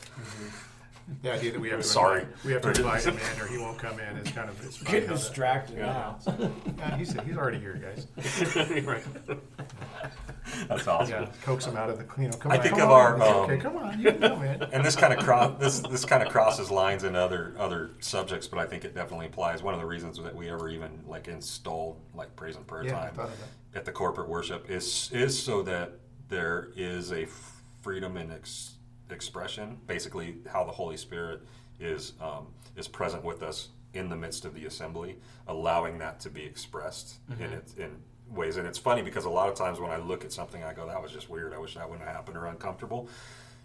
The 1.22 1.32
idea 1.32 1.52
that 1.52 1.60
we 1.60 1.68
have 1.70 1.80
to 1.80 1.86
Sorry. 1.86 2.22
invite, 2.22 2.44
we 2.44 2.52
have 2.52 2.62
to 2.62 2.68
invite 2.70 3.04
him 3.04 3.16
in 3.16 3.40
or 3.40 3.46
he 3.46 3.58
won't 3.58 3.78
come 3.78 4.00
in 4.00 4.16
is 4.16 4.32
kind 4.32 4.50
of 4.50 4.64
it's 4.64 4.76
funny 4.78 4.90
Getting 4.90 5.08
how 5.08 5.14
that- 5.14 5.20
distracted 5.20 5.78
Yeah. 5.78 5.86
now. 6.26 6.50
Yeah, 6.78 6.96
he's 6.96 7.12
he's 7.22 7.36
already 7.36 7.58
here, 7.60 7.74
guys. 7.74 8.06
right. 8.84 9.02
That's 10.68 10.86
awesome. 10.86 11.10
Yeah, 11.22 11.28
coax 11.42 11.66
him 11.66 11.76
out 11.76 11.90
of 11.90 11.98
the 11.98 12.22
you 12.22 12.28
know. 12.28 12.36
Come. 12.36 12.52
I 12.52 12.56
on, 12.56 12.62
think 12.62 12.74
come 12.74 12.82
of 12.88 12.90
on, 12.90 13.00
our, 13.00 13.16
it's 13.16 13.24
okay, 13.24 13.54
um, 13.54 13.60
come 13.60 13.76
on, 13.76 14.00
you 14.00 14.12
can 14.12 14.20
come 14.20 14.42
in. 14.44 14.62
And 14.62 14.84
this 14.84 14.96
kind 14.96 15.12
of 15.12 15.24
cross 15.24 15.58
this 15.60 15.80
this 15.80 16.04
kind 16.04 16.22
of 16.22 16.28
crosses 16.30 16.70
lines 16.70 17.04
in 17.04 17.14
other 17.16 17.54
other 17.58 17.90
subjects, 18.00 18.46
but 18.46 18.58
I 18.58 18.66
think 18.66 18.84
it 18.84 18.94
definitely 18.94 19.26
applies. 19.26 19.62
One 19.62 19.74
of 19.74 19.80
the 19.80 19.86
reasons 19.86 20.18
that 20.18 20.34
we 20.34 20.48
ever 20.50 20.68
even 20.68 21.02
like 21.06 21.28
installed 21.28 22.00
like 22.14 22.34
praise 22.36 22.56
and 22.56 22.66
prayer 22.66 22.84
Yeah, 22.84 22.98
I 22.98 23.06
time 23.06 23.14
thought 23.14 23.28
of 23.28 23.38
at 23.74 23.84
the 23.84 23.92
corporate 23.92 24.28
worship 24.28 24.70
is 24.70 25.10
is 25.12 25.40
so 25.40 25.62
that 25.62 25.92
there 26.28 26.70
is 26.76 27.12
a 27.12 27.26
freedom 27.82 28.16
in 28.16 28.30
ex- 28.32 28.75
expression. 29.10 29.78
Basically, 29.86 30.36
how 30.50 30.64
the 30.64 30.72
Holy 30.72 30.96
Spirit 30.96 31.42
is 31.80 32.12
um, 32.20 32.46
is 32.76 32.88
present 32.88 33.24
with 33.24 33.42
us 33.42 33.68
in 33.94 34.08
the 34.08 34.16
midst 34.16 34.44
of 34.44 34.54
the 34.54 34.66
assembly, 34.66 35.16
allowing 35.48 35.98
that 35.98 36.20
to 36.20 36.30
be 36.30 36.44
expressed 36.44 37.16
in 37.38 37.52
it 37.52 37.74
in 37.78 37.90
ways. 38.30 38.56
And 38.56 38.66
it's 38.66 38.78
funny 38.78 39.02
because 39.02 39.24
a 39.24 39.30
lot 39.30 39.48
of 39.48 39.54
times 39.54 39.80
when 39.80 39.90
I 39.90 39.96
look 39.96 40.24
at 40.24 40.32
something, 40.32 40.62
I 40.62 40.72
go, 40.72 40.86
"That 40.86 41.02
was 41.02 41.12
just 41.12 41.30
weird. 41.30 41.54
I 41.54 41.58
wish 41.58 41.74
that 41.74 41.88
wouldn't 41.88 42.06
have 42.06 42.16
happened," 42.16 42.36
or 42.36 42.46
uncomfortable. 42.46 43.08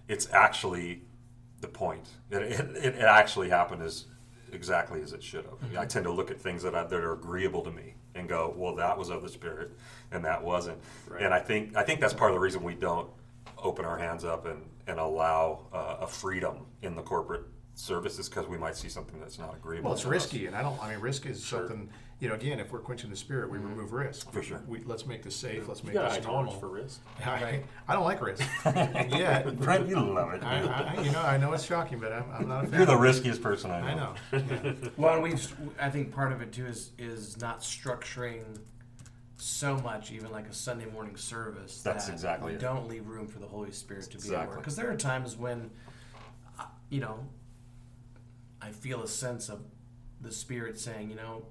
It's 0.08 0.32
actually 0.32 1.02
the 1.62 1.68
point. 1.68 2.08
It, 2.32 2.42
it, 2.42 2.96
it 2.96 2.96
actually 3.02 3.50
happened 3.50 3.84
as 3.84 4.06
exactly 4.52 5.02
as 5.02 5.14
it 5.14 5.24
should 5.24 5.46
have. 5.46 5.78
I 5.78 5.86
tend 5.86 6.06
to 6.06 6.12
look 6.12 6.32
at 6.32 6.40
things 6.40 6.64
that, 6.64 6.76
I, 6.76 6.84
that 6.84 7.00
are 7.00 7.14
agreeable 7.14 7.62
to 7.62 7.72
me 7.72 7.94
and 8.16 8.28
go, 8.28 8.54
well, 8.58 8.76
that 8.76 8.98
was 8.98 9.10
of 9.10 9.22
the 9.22 9.30
Spirit, 9.30 9.72
and 10.12 10.26
that 10.26 10.44
wasn't. 10.44 10.78
Right. 11.08 11.24
And 11.24 11.34
I 11.34 11.40
think 11.40 11.76
I 11.76 11.84
think 11.84 12.02
that's 12.02 12.14
part 12.14 12.32
of 12.32 12.36
the 12.36 12.42
reason 12.42 12.64
we 12.64 12.76
don't 12.76 13.10
open 13.62 13.86
our 13.86 13.98
hands 13.98 14.26
up 14.26 14.46
and, 14.46 14.62
and 14.88 15.00
allow 15.00 15.68
uh, 15.74 15.98
a 16.02 16.08
freedom 16.08 16.66
in 16.82 16.96
the 16.96 17.02
corporate 17.02 17.44
services 17.74 18.30
because 18.30 18.48
we 18.48 18.58
might 18.58 18.76
see 18.76 18.90
something 18.90 19.20
that's 19.20 19.40
not 19.40 19.56
agreeable. 19.56 19.86
Well, 19.86 19.94
it's 19.94 20.04
to 20.04 20.08
us. 20.10 20.12
risky, 20.12 20.46
and 20.46 20.56
I 20.56 20.62
don't. 20.62 20.82
I 20.82 20.92
mean, 20.92 21.00
risk 21.00 21.26
is 21.26 21.44
something. 21.44 21.90
You 22.20 22.28
know, 22.28 22.36
again, 22.36 22.60
if 22.60 22.72
we're 22.72 22.80
quenching 22.80 23.10
the 23.10 23.16
spirit, 23.16 23.50
we 23.50 23.58
remove 23.58 23.94
risk. 23.94 24.32
For 24.32 24.44
sure. 24.44 24.62
We, 24.68 24.84
let's 24.84 25.08
make 25.08 25.24
this 25.24 25.36
safe. 25.36 25.68
Let's 25.68 25.84
make 25.84 25.96
got 25.96 26.06
a 26.06 26.08
this 26.10 26.18
high 26.18 26.24
tolerance 26.32 26.52
normal. 26.52 26.70
for 26.70 26.84
risk. 26.84 27.02
I, 27.26 27.64
I 27.88 27.94
don't 27.94 28.04
like 28.04 28.22
risk, 28.22 28.44
and 28.66 29.12
yet, 29.18 29.58
Brent, 29.60 29.88
you 29.88 29.96
love 29.96 30.34
it. 30.34 30.44
I, 30.44 30.96
I, 30.98 31.02
you 31.02 31.12
know, 31.12 31.22
I 31.22 31.38
know 31.38 31.52
it's 31.54 31.64
shocking, 31.64 32.00
but 32.00 32.12
I'm, 32.12 32.26
I'm 32.32 32.48
not 32.48 32.66
a 32.66 32.68
fan. 32.68 32.80
You're 32.80 32.86
the 32.86 32.98
riskiest 32.98 33.42
person 33.42 33.72
I 33.72 33.96
know. 33.96 34.14
I 34.32 34.38
know. 34.38 34.44
Yeah. 34.64 34.90
Well, 34.98 35.22
we've, 35.22 35.56
I 35.80 35.90
think 35.90 36.14
part 36.14 36.32
of 36.32 36.42
it 36.42 36.52
too 36.52 36.68
is 36.68 36.92
is 37.00 37.40
not 37.40 37.62
structuring 37.62 38.44
so 39.42 39.76
much, 39.80 40.12
even 40.12 40.32
like 40.32 40.48
a 40.48 40.54
Sunday 40.54 40.86
morning 40.86 41.16
service. 41.16 41.82
That's 41.82 42.06
that 42.06 42.14
exactly 42.14 42.52
we 42.52 42.56
it. 42.58 42.62
don't 42.62 42.88
leave 42.88 43.08
room 43.08 43.28
for 43.28 43.40
the 43.40 43.48
Holy 43.48 43.72
Spirit 43.72 44.04
to 44.04 44.10
be 44.12 44.16
at 44.18 44.24
Exactly. 44.26 44.48
work. 44.50 44.58
Because 44.60 44.76
there 44.76 44.92
are 44.92 44.96
times 44.96 45.36
when, 45.36 45.72
uh, 46.60 46.66
you 46.90 47.00
know, 47.00 47.26
I 48.62 48.70
feel 48.70 49.02
a 49.02 49.08
sense 49.08 49.50
of 49.50 49.62
the 50.22 50.32
Spirit 50.32 50.80
saying, 50.80 51.10
you 51.10 51.16
know, 51.16 51.46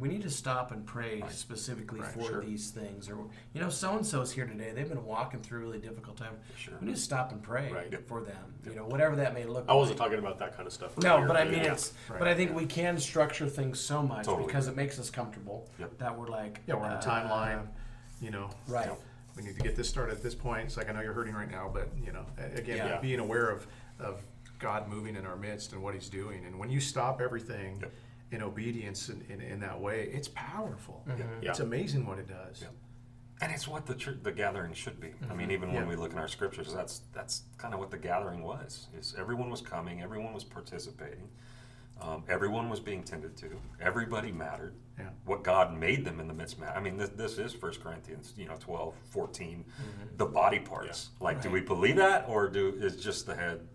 we 0.00 0.08
need 0.08 0.22
to 0.22 0.30
stop 0.30 0.72
and 0.72 0.84
pray 0.86 1.20
Right. 1.20 1.30
specifically 1.30 2.00
Right, 2.00 2.10
for 2.10 2.22
sure. 2.22 2.40
these 2.40 2.70
things. 2.70 3.08
Or, 3.10 3.18
you 3.52 3.60
know, 3.60 3.68
so 3.68 3.96
and 3.96 4.04
so's 4.06 4.32
here 4.32 4.46
today. 4.46 4.72
They've 4.74 4.88
been 4.88 5.04
walking 5.04 5.40
through 5.42 5.58
a 5.58 5.60
really 5.62 5.78
difficult 5.78 6.16
time. 6.16 6.32
Sure. 6.56 6.74
We 6.80 6.86
need 6.86 6.94
to 6.96 7.00
stop 7.00 7.32
and 7.32 7.42
pray 7.42 7.70
Right. 7.70 7.92
Yep. 7.92 8.08
for 8.08 8.22
them. 8.22 8.54
You 8.64 8.74
know, 8.76 8.86
whatever 8.86 9.14
that 9.16 9.34
may 9.34 9.44
look 9.44 9.66
like. 9.68 9.68
I 9.68 9.74
wasn't 9.74 9.98
like. 10.00 10.08
talking 10.08 10.18
about 10.24 10.38
that 10.38 10.56
kind 10.56 10.66
of 10.66 10.72
stuff. 10.72 10.96
No, 10.98 11.16
earlier, 11.16 11.26
but 11.28 11.36
I 11.36 11.44
mean 11.44 11.64
yeah. 11.64 11.72
it's. 11.72 11.92
Right. 12.08 12.18
But 12.18 12.28
I 12.28 12.34
think 12.34 12.54
we 12.54 12.64
can 12.64 12.98
structure 12.98 13.46
things 13.46 13.78
so 13.78 14.02
much 14.02 14.24
Totally. 14.24 14.46
because 14.46 14.68
it 14.68 14.74
makes 14.76 14.98
us 14.98 15.10
comfortable 15.10 15.68
Yep. 15.78 15.98
that 15.98 16.18
we're 16.18 16.28
like. 16.28 16.60
Yeah, 16.66 16.76
we're 16.76 16.86
on 16.86 16.92
a 16.92 16.94
uh, 16.96 17.02
timeline. 17.02 17.66
You 18.22 18.30
know, 18.30 18.48
Right. 18.68 18.86
Yep. 18.86 19.00
we 19.36 19.42
need 19.42 19.56
to 19.56 19.62
get 19.62 19.76
this 19.76 19.88
started 19.88 20.12
at 20.16 20.22
this 20.22 20.34
point. 20.34 20.64
It's 20.66 20.76
like 20.78 20.88
I 20.88 20.92
know 20.92 21.02
you're 21.02 21.12
hurting 21.12 21.34
right 21.34 21.50
now, 21.50 21.70
but 21.72 21.88
you 22.02 22.12
know, 22.12 22.24
a- 22.38 22.56
again, 22.58 22.76
Yeah. 22.78 23.00
being 23.00 23.20
aware 23.20 23.50
of 23.50 23.66
of 23.98 24.22
God 24.58 24.88
moving 24.88 25.14
in 25.16 25.26
our 25.26 25.36
midst 25.36 25.72
and 25.74 25.82
what 25.82 25.92
He's 25.94 26.08
doing, 26.08 26.46
and 26.46 26.58
when 26.58 26.70
you 26.70 26.80
stop 26.80 27.20
everything 27.20 27.80
Yep. 27.82 27.92
In 28.32 28.42
obedience 28.42 29.08
in, 29.08 29.22
in, 29.28 29.40
in 29.40 29.60
that 29.60 29.80
way, 29.80 30.08
it's 30.12 30.28
powerful. 30.28 31.02
Mm-hmm. 31.08 31.42
Yeah. 31.42 31.50
It's 31.50 31.60
amazing 31.60 32.06
what 32.06 32.18
it 32.18 32.28
does. 32.28 32.62
Yep. 32.62 32.72
And 33.42 33.52
it's 33.52 33.66
what 33.66 33.86
the 33.86 33.94
church, 33.94 34.18
the 34.22 34.32
gathering 34.32 34.74
should 34.74 35.00
be. 35.00 35.12
I 35.30 35.34
mean, 35.34 35.50
even 35.50 35.72
when 35.72 35.88
we 35.88 35.96
look 35.96 36.12
in 36.12 36.18
our 36.18 36.28
scriptures, 36.28 36.74
that's 36.74 37.00
that's 37.14 37.44
kind 37.56 37.72
of 37.72 37.80
what 37.80 37.90
the 37.90 37.96
gathering 37.96 38.42
was. 38.42 38.88
Is 38.98 39.14
everyone 39.18 39.48
was 39.50 39.62
coming, 39.62 40.02
everyone 40.02 40.34
was 40.34 40.44
participating, 40.44 41.26
Um, 42.02 42.22
everyone 42.28 42.68
was 42.68 42.80
being 42.80 43.02
tended 43.02 43.38
to. 43.38 43.48
Everybody 43.80 44.30
mattered. 44.30 44.74
Yeah. 44.98 45.06
What 45.24 45.42
God 45.42 45.74
made 45.74 46.04
them 46.04 46.20
in 46.20 46.28
the 46.28 46.34
midst 46.34 46.58
matter. 46.60 46.76
I 46.76 46.80
mean, 46.82 46.98
this, 46.98 47.08
this 47.10 47.38
is 47.38 47.60
1 47.60 47.72
Corinthians, 47.82 48.34
you 48.36 48.46
know, 48.46 48.56
12, 48.60 48.94
14, 49.08 49.64
the 50.18 50.26
body 50.26 50.58
parts. 50.58 51.08
Like, 51.20 51.40
do 51.40 51.48
we 51.50 51.60
believe 51.62 51.96
that 51.96 52.26
or 52.28 52.48
do 52.48 52.74
is 52.78 53.02
just 53.02 53.24
the 53.26 53.34
head, 53.34 53.66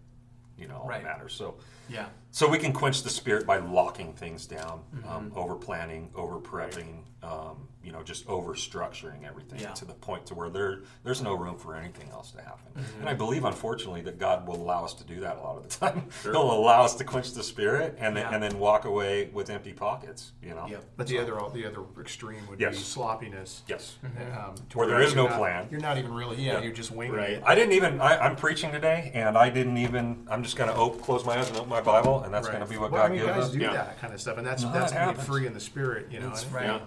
you 0.57 0.67
know, 0.67 0.77
all 0.77 0.87
Right. 0.87 1.03
that 1.03 1.17
matters? 1.17 1.33
So, 1.33 1.55
Yeah. 1.89 2.07
so 2.31 2.47
we 2.49 2.57
can 2.57 2.73
quench 2.73 3.03
the 3.03 3.09
spirit 3.09 3.45
by 3.45 3.57
locking 3.57 4.13
things 4.13 4.45
down, 4.47 4.83
Mm-hmm. 4.95 5.09
um, 5.09 5.31
over 5.35 5.55
planning, 5.55 6.11
over 6.15 6.39
prepping, 6.39 7.03
um, 7.23 7.67
you 7.85 7.91
know, 7.91 8.01
just 8.01 8.27
over 8.27 8.53
structuring 8.55 9.23
everything 9.27 9.59
Yeah. 9.59 9.71
to 9.73 9.85
the 9.85 9.93
point 9.93 10.25
to 10.27 10.33
where 10.33 10.49
there 10.49 10.79
there's 11.03 11.21
no 11.21 11.35
room 11.35 11.55
for 11.57 11.75
anything 11.75 12.09
else 12.09 12.31
to 12.31 12.41
happen. 12.41 12.71
Mm-hmm. 12.77 13.01
And 13.01 13.09
I 13.09 13.13
believe, 13.13 13.45
unfortunately, 13.45 14.01
that 14.01 14.17
God 14.17 14.47
will 14.47 14.55
allow 14.55 14.83
us 14.83 14.93
to 14.95 15.03
do 15.03 15.19
that 15.19 15.37
a 15.37 15.41
lot 15.41 15.57
of 15.57 15.63
the 15.63 15.69
time. 15.79 16.07
He'll 16.23 16.51
allow 16.51 16.83
us 16.83 16.95
to 16.95 17.03
quench 17.03 17.31
the 17.33 17.43
spirit 17.43 17.95
and 17.99 18.17
then, 18.17 18.23
Yeah. 18.25 18.33
and 18.33 18.41
then 18.43 18.57
walk 18.57 18.85
away 18.85 19.29
with 19.31 19.49
empty 19.51 19.71
pockets. 19.73 20.31
You 20.41 20.55
know. 20.55 20.65
Yep. 20.67 20.83
But 20.97 21.07
the 21.07 21.19
other 21.19 21.35
the 21.53 21.65
other 21.67 21.81
extreme 22.01 22.47
would 22.49 22.57
be 22.57 22.63
Yes. 22.63 22.79
sloppiness. 22.79 23.61
Yes. 23.67 23.97
Um, 24.03 24.55
to 24.69 24.77
Where 24.77 24.87
there 24.87 25.01
is 25.01 25.13
no 25.15 25.27
not- 25.27 25.37
plan. 25.37 25.67
You're 25.69 25.79
not 25.81 25.97
even 25.99 26.13
really. 26.13 26.37
Yeah, 26.37 26.53
Yeah. 26.53 26.61
you're 26.63 26.73
just 26.73 26.89
winging 26.91 27.15
Right. 27.15 27.29
it. 27.31 27.43
I 27.45 27.53
didn't 27.53 27.73
even. 27.73 28.01
I, 28.01 28.17
I'm 28.17 28.35
preaching 28.35 28.71
today, 28.71 29.11
and 29.13 29.37
I 29.37 29.49
didn't 29.49 29.77
even. 29.77 30.25
I'm 30.29 30.41
just 30.43 30.57
going 30.57 30.69
to 30.71 30.75
op- 30.75 31.01
close 31.01 31.23
my 31.23 31.37
eyes 31.37 31.49
and 31.49 31.57
open 31.57 31.69
my 31.69 31.81
Bible, 31.81 32.23
and 32.23 32.33
that's 32.33 32.47
Right. 32.47 32.53
going 32.57 32.65
to 32.65 32.69
be 32.69 32.77
what 32.79 32.91
well, 32.91 33.03
God 33.03 33.11
I 33.11 33.15
mean, 33.15 33.23
gives 33.25 33.31
guys 33.37 33.43
us. 33.45 33.51
do 33.51 33.59
Yeah. 33.59 33.73
that 33.73 33.99
kind 33.99 34.13
of 34.13 34.19
stuff, 34.21 34.37
and 34.37 34.45
that's 34.47 34.63
No, 34.63 34.71
that's 34.71 34.91
that 34.91 35.13
being 35.15 35.25
free 35.25 35.45
in 35.47 35.53
the 35.53 35.59
spirit. 35.59 36.07
You 36.11 36.19
know, 36.19 36.29
That's 36.29 36.43
and- 36.45 36.53
right. 36.53 36.81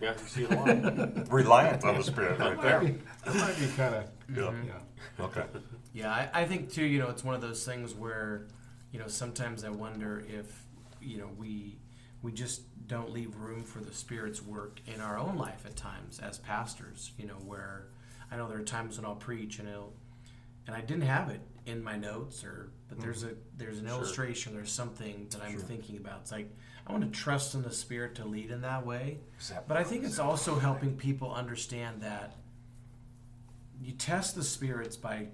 Yeah. 0.00 0.12
You 0.12 0.28
see 0.28 0.44
a 0.44 0.48
lot. 0.48 1.28
Reliant 1.32 1.84
on 1.84 1.96
the 1.96 2.04
Spirit, 2.04 2.38
right 2.38 2.56
might 2.56 2.62
there. 2.62 2.80
be, 2.80 2.98
that 3.24 3.34
might 3.34 3.58
be 3.58 3.66
kind 3.76 3.94
of. 3.94 4.04
Yeah. 4.34 4.52
Yeah. 4.66 5.24
Okay. 5.24 5.44
Yeah, 5.92 6.12
I, 6.12 6.42
I 6.42 6.44
think 6.44 6.72
too. 6.72 6.84
You 6.84 7.00
know, 7.00 7.08
it's 7.08 7.24
one 7.24 7.34
of 7.34 7.40
those 7.40 7.64
things 7.64 7.94
where, 7.94 8.46
you 8.92 8.98
know, 8.98 9.08
sometimes 9.08 9.64
I 9.64 9.70
wonder 9.70 10.24
if, 10.28 10.64
you 11.00 11.18
know, 11.18 11.28
we 11.36 11.78
we 12.22 12.32
just 12.32 12.62
don't 12.86 13.12
leave 13.12 13.36
room 13.36 13.62
for 13.64 13.80
the 13.80 13.92
Spirit's 13.92 14.42
work 14.42 14.80
in 14.86 15.00
our 15.00 15.18
own 15.18 15.36
life 15.36 15.64
at 15.66 15.76
times 15.76 16.18
as 16.20 16.38
pastors. 16.38 17.12
You 17.18 17.26
know, 17.26 17.34
where 17.34 17.86
I 18.30 18.36
know 18.36 18.48
there 18.48 18.58
are 18.58 18.64
times 18.64 18.96
when 18.96 19.06
I'll 19.06 19.14
preach 19.14 19.58
and 19.58 19.68
it'll, 19.68 19.94
and 20.66 20.76
I 20.76 20.80
didn't 20.80 21.02
have 21.02 21.30
it 21.30 21.40
in 21.66 21.82
my 21.82 21.96
notes 21.96 22.44
or, 22.44 22.70
but 22.88 23.00
there's 23.00 23.24
mm-hmm. 23.24 23.34
a 23.34 23.58
there's 23.58 23.78
an 23.78 23.88
illustration, 23.88 24.54
there's 24.54 24.72
something 24.72 25.26
that 25.30 25.42
I'm 25.42 25.58
thinking 25.58 25.96
about. 25.96 26.20
It's 26.22 26.32
like 26.32 26.50
I 26.88 26.92
want 26.92 27.04
to 27.04 27.20
trust 27.20 27.54
in 27.54 27.62
the 27.62 27.70
Spirit 27.72 28.14
to 28.16 28.24
lead 28.24 28.50
in 28.50 28.62
that 28.62 28.86
way, 28.86 29.18
but 29.68 29.76
I 29.76 29.84
think 29.84 30.04
it's 30.04 30.18
also 30.18 30.58
helping 30.58 30.96
people 30.96 31.32
understand 31.32 32.00
that 32.00 32.34
you 33.80 33.92
test 33.92 34.34
the 34.34 34.42
spirits 34.42 34.96
by 34.96 35.28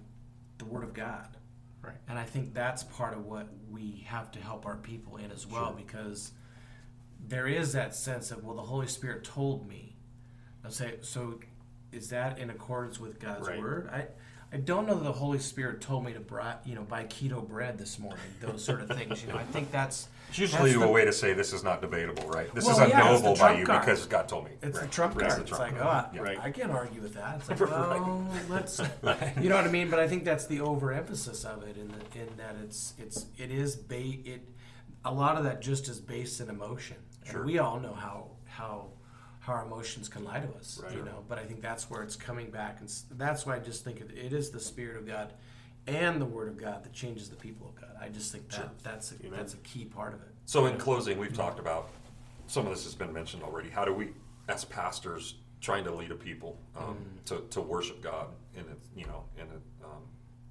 the 0.59 0.64
Word 0.64 0.82
of 0.82 0.92
God. 0.94 1.36
Right. 1.80 1.94
And 2.09 2.18
I 2.18 2.24
think 2.24 2.55
that's 2.55 2.82
part 2.82 3.14
of 3.14 3.26
what 3.26 3.48
we 3.70 4.05
have 4.09 4.32
to 4.32 4.40
help 4.40 4.66
our 4.66 4.76
people 4.76 5.16
in 5.18 5.30
as 5.30 5.46
well 5.46 5.72
because 5.76 6.32
there 7.28 7.46
is 7.46 7.72
that 7.72 7.94
sense 7.94 8.30
of, 8.30 8.42
well, 8.42 8.57
the 8.57 8.62
Holy 8.62 8.86
Spirit 8.86 9.22
told 9.24 9.68
me. 9.68 9.96
I'll 10.64 10.70
say, 10.70 10.94
so 11.02 11.40
is 11.92 12.09
that 12.09 12.38
in 12.38 12.50
accordance 12.50 12.98
with 12.98 13.20
God's 13.20 13.48
Right. 13.48 13.61
Word? 13.61 13.90
I, 13.92 14.07
I 14.55 14.59
don't 14.59 14.86
know 14.86 14.94
that 14.94 15.02
the 15.02 15.11
Holy 15.12 15.40
Spirit 15.40 15.80
told 15.80 16.05
me 16.05 16.12
to 16.12 16.20
buy, 16.20 16.55
you 16.64 16.76
know, 16.76 16.82
buy 16.82 17.05
keto 17.07 17.46
bread 17.46 17.76
this 17.76 17.98
morning. 17.98 18.20
Those 18.40 18.64
sort 18.64 18.82
of 18.82 18.88
things. 18.96 19.20
You 19.20 19.32
know, 19.32 19.36
I 19.36 19.42
think 19.42 19.72
that's 19.72 20.07
It's 20.28 20.38
usually 20.38 20.70
that's 20.70 20.84
a 20.84 20.88
way 20.88 21.05
to 21.05 21.12
say 21.12 21.32
this 21.32 21.52
is 21.52 21.64
not 21.64 21.80
debatable, 21.80 22.28
right? 22.28 22.55
This 22.55 22.64
Well, 22.64 22.80
is 22.80 22.88
yeah, 22.88 23.00
unknowable 23.14 23.36
by 23.36 23.59
you 23.59 23.66
card. 23.66 23.80
because 23.84 24.07
God 24.07 24.28
told 24.28 24.44
me. 24.44 24.52
It's 24.62 24.78
right. 24.78 24.86
the 24.86 24.92
trump 24.94 25.14
card. 25.18 25.26
It's 25.32 25.40
It's, 25.40 25.50
the 25.50 25.57
trump 25.57 25.72
like, 25.72 25.82
card. 25.82 26.05
oh, 26.12 26.14
Yeah. 26.14 26.22
Right. 26.22 26.38
I 26.40 26.52
can't 26.52 26.70
argue 26.70 27.00
with 27.02 27.14
that. 27.14 27.40
It's 27.40 27.48
like, 27.61 27.61
Right. 27.61 27.72
oh, 28.00 28.24
let's, 28.48 28.78
you 29.42 29.48
know 29.48 29.57
what 29.57 29.64
I 29.64 29.70
mean? 29.72 29.90
But 29.90 29.98
I 29.98 30.07
think 30.07 30.24
that's 30.24 30.46
the 30.46 30.61
overemphasis 30.61 31.44
of 31.44 31.64
it, 31.64 31.76
in 31.76 31.88
the, 31.88 32.20
in 32.20 32.28
that 32.36 32.55
it's 32.62 32.94
it's 32.96 33.26
it 33.36 33.50
is 33.50 33.74
ba- 33.74 33.96
it. 34.24 34.48
A 35.05 35.12
lot 35.12 35.36
of 35.36 35.42
that 35.44 35.61
just 35.62 35.88
is 35.88 35.98
based 36.00 36.40
in 36.40 36.48
emotion, 36.48 36.96
Sure. 37.26 37.38
and 37.38 37.46
we 37.46 37.59
all 37.59 37.80
know 37.80 37.92
how 37.92 38.28
how 38.46 38.86
how 39.45 39.53
our 39.53 39.64
emotions 39.66 40.09
can 40.09 40.24
lie 40.24 40.40
to 40.40 40.49
us, 40.57 40.80
you 40.95 41.03
know. 41.03 41.22
But 41.28 41.38
I 41.38 41.45
think 41.45 41.61
that's 41.61 41.90
where 41.90 42.03
it's 42.03 42.16
coming 42.16 42.51
back, 42.51 42.80
and 42.80 42.90
that's 43.12 43.45
why 43.45 43.57
I 43.57 43.59
just 43.59 43.84
think 43.84 44.01
it, 44.01 44.11
it 44.16 44.32
is 44.32 44.51
the 44.51 44.59
Spirit 44.61 44.97
of 44.97 45.07
God 45.07 45.34
and 45.86 46.18
the 46.20 46.24
Word 46.24 46.49
of 46.49 46.57
God 46.57 46.82
that 46.82 46.95
changes 46.95 47.28
the 47.28 47.36
people 47.36 47.68
of 47.68 47.78
God. 47.80 47.90
I 48.01 48.09
just 48.09 48.32
think 48.32 48.49
that 48.49 48.57
Sure. 48.57 48.70
that's 48.82 49.12
a, 49.12 49.16
Amen. 49.26 49.32
that's 49.36 49.53
a 49.53 49.59
key 49.59 49.84
part 49.84 50.14
of 50.14 50.20
it. 50.22 50.28
So 50.47 50.64
in 50.64 50.78
closing, 50.78 51.18
we've 51.18 51.36
talked 51.36 51.59
about 51.61 51.90
some 52.47 52.64
of 52.66 52.72
this 52.72 52.84
has 52.84 52.95
been 52.95 53.12
mentioned 53.12 53.42
already. 53.42 53.68
How 53.68 53.84
do 53.84 53.92
we, 53.92 54.12
as 54.49 54.64
pastors, 54.64 55.34
trying 55.61 55.84
to 55.84 55.95
lead 55.95 56.11
a 56.11 56.14
people 56.14 56.59
um, 56.76 56.97
Mm. 56.97 57.24
to, 57.26 57.45
to 57.51 57.61
worship 57.61 58.03
God 58.03 58.28
in 58.55 58.61
its 58.61 58.88
you 58.97 59.05
know 59.07 59.24
in 59.36 59.42
it, 59.45 59.62
um, 59.84 60.03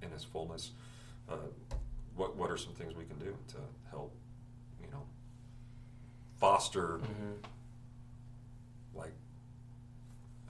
in 0.03 0.11
His 0.11 0.23
fullness? 0.23 0.71
Uh, 1.27 1.37
what 2.15 2.35
what 2.35 2.51
are 2.51 2.57
some 2.57 2.73
things 2.73 2.95
we 2.95 3.05
can 3.05 3.17
do 3.17 3.35
to 3.47 3.57
help 3.89 4.13
you 4.79 4.87
know 4.91 5.01
foster 6.39 6.99
Mm-hmm. 6.99 7.33
like 8.95 9.13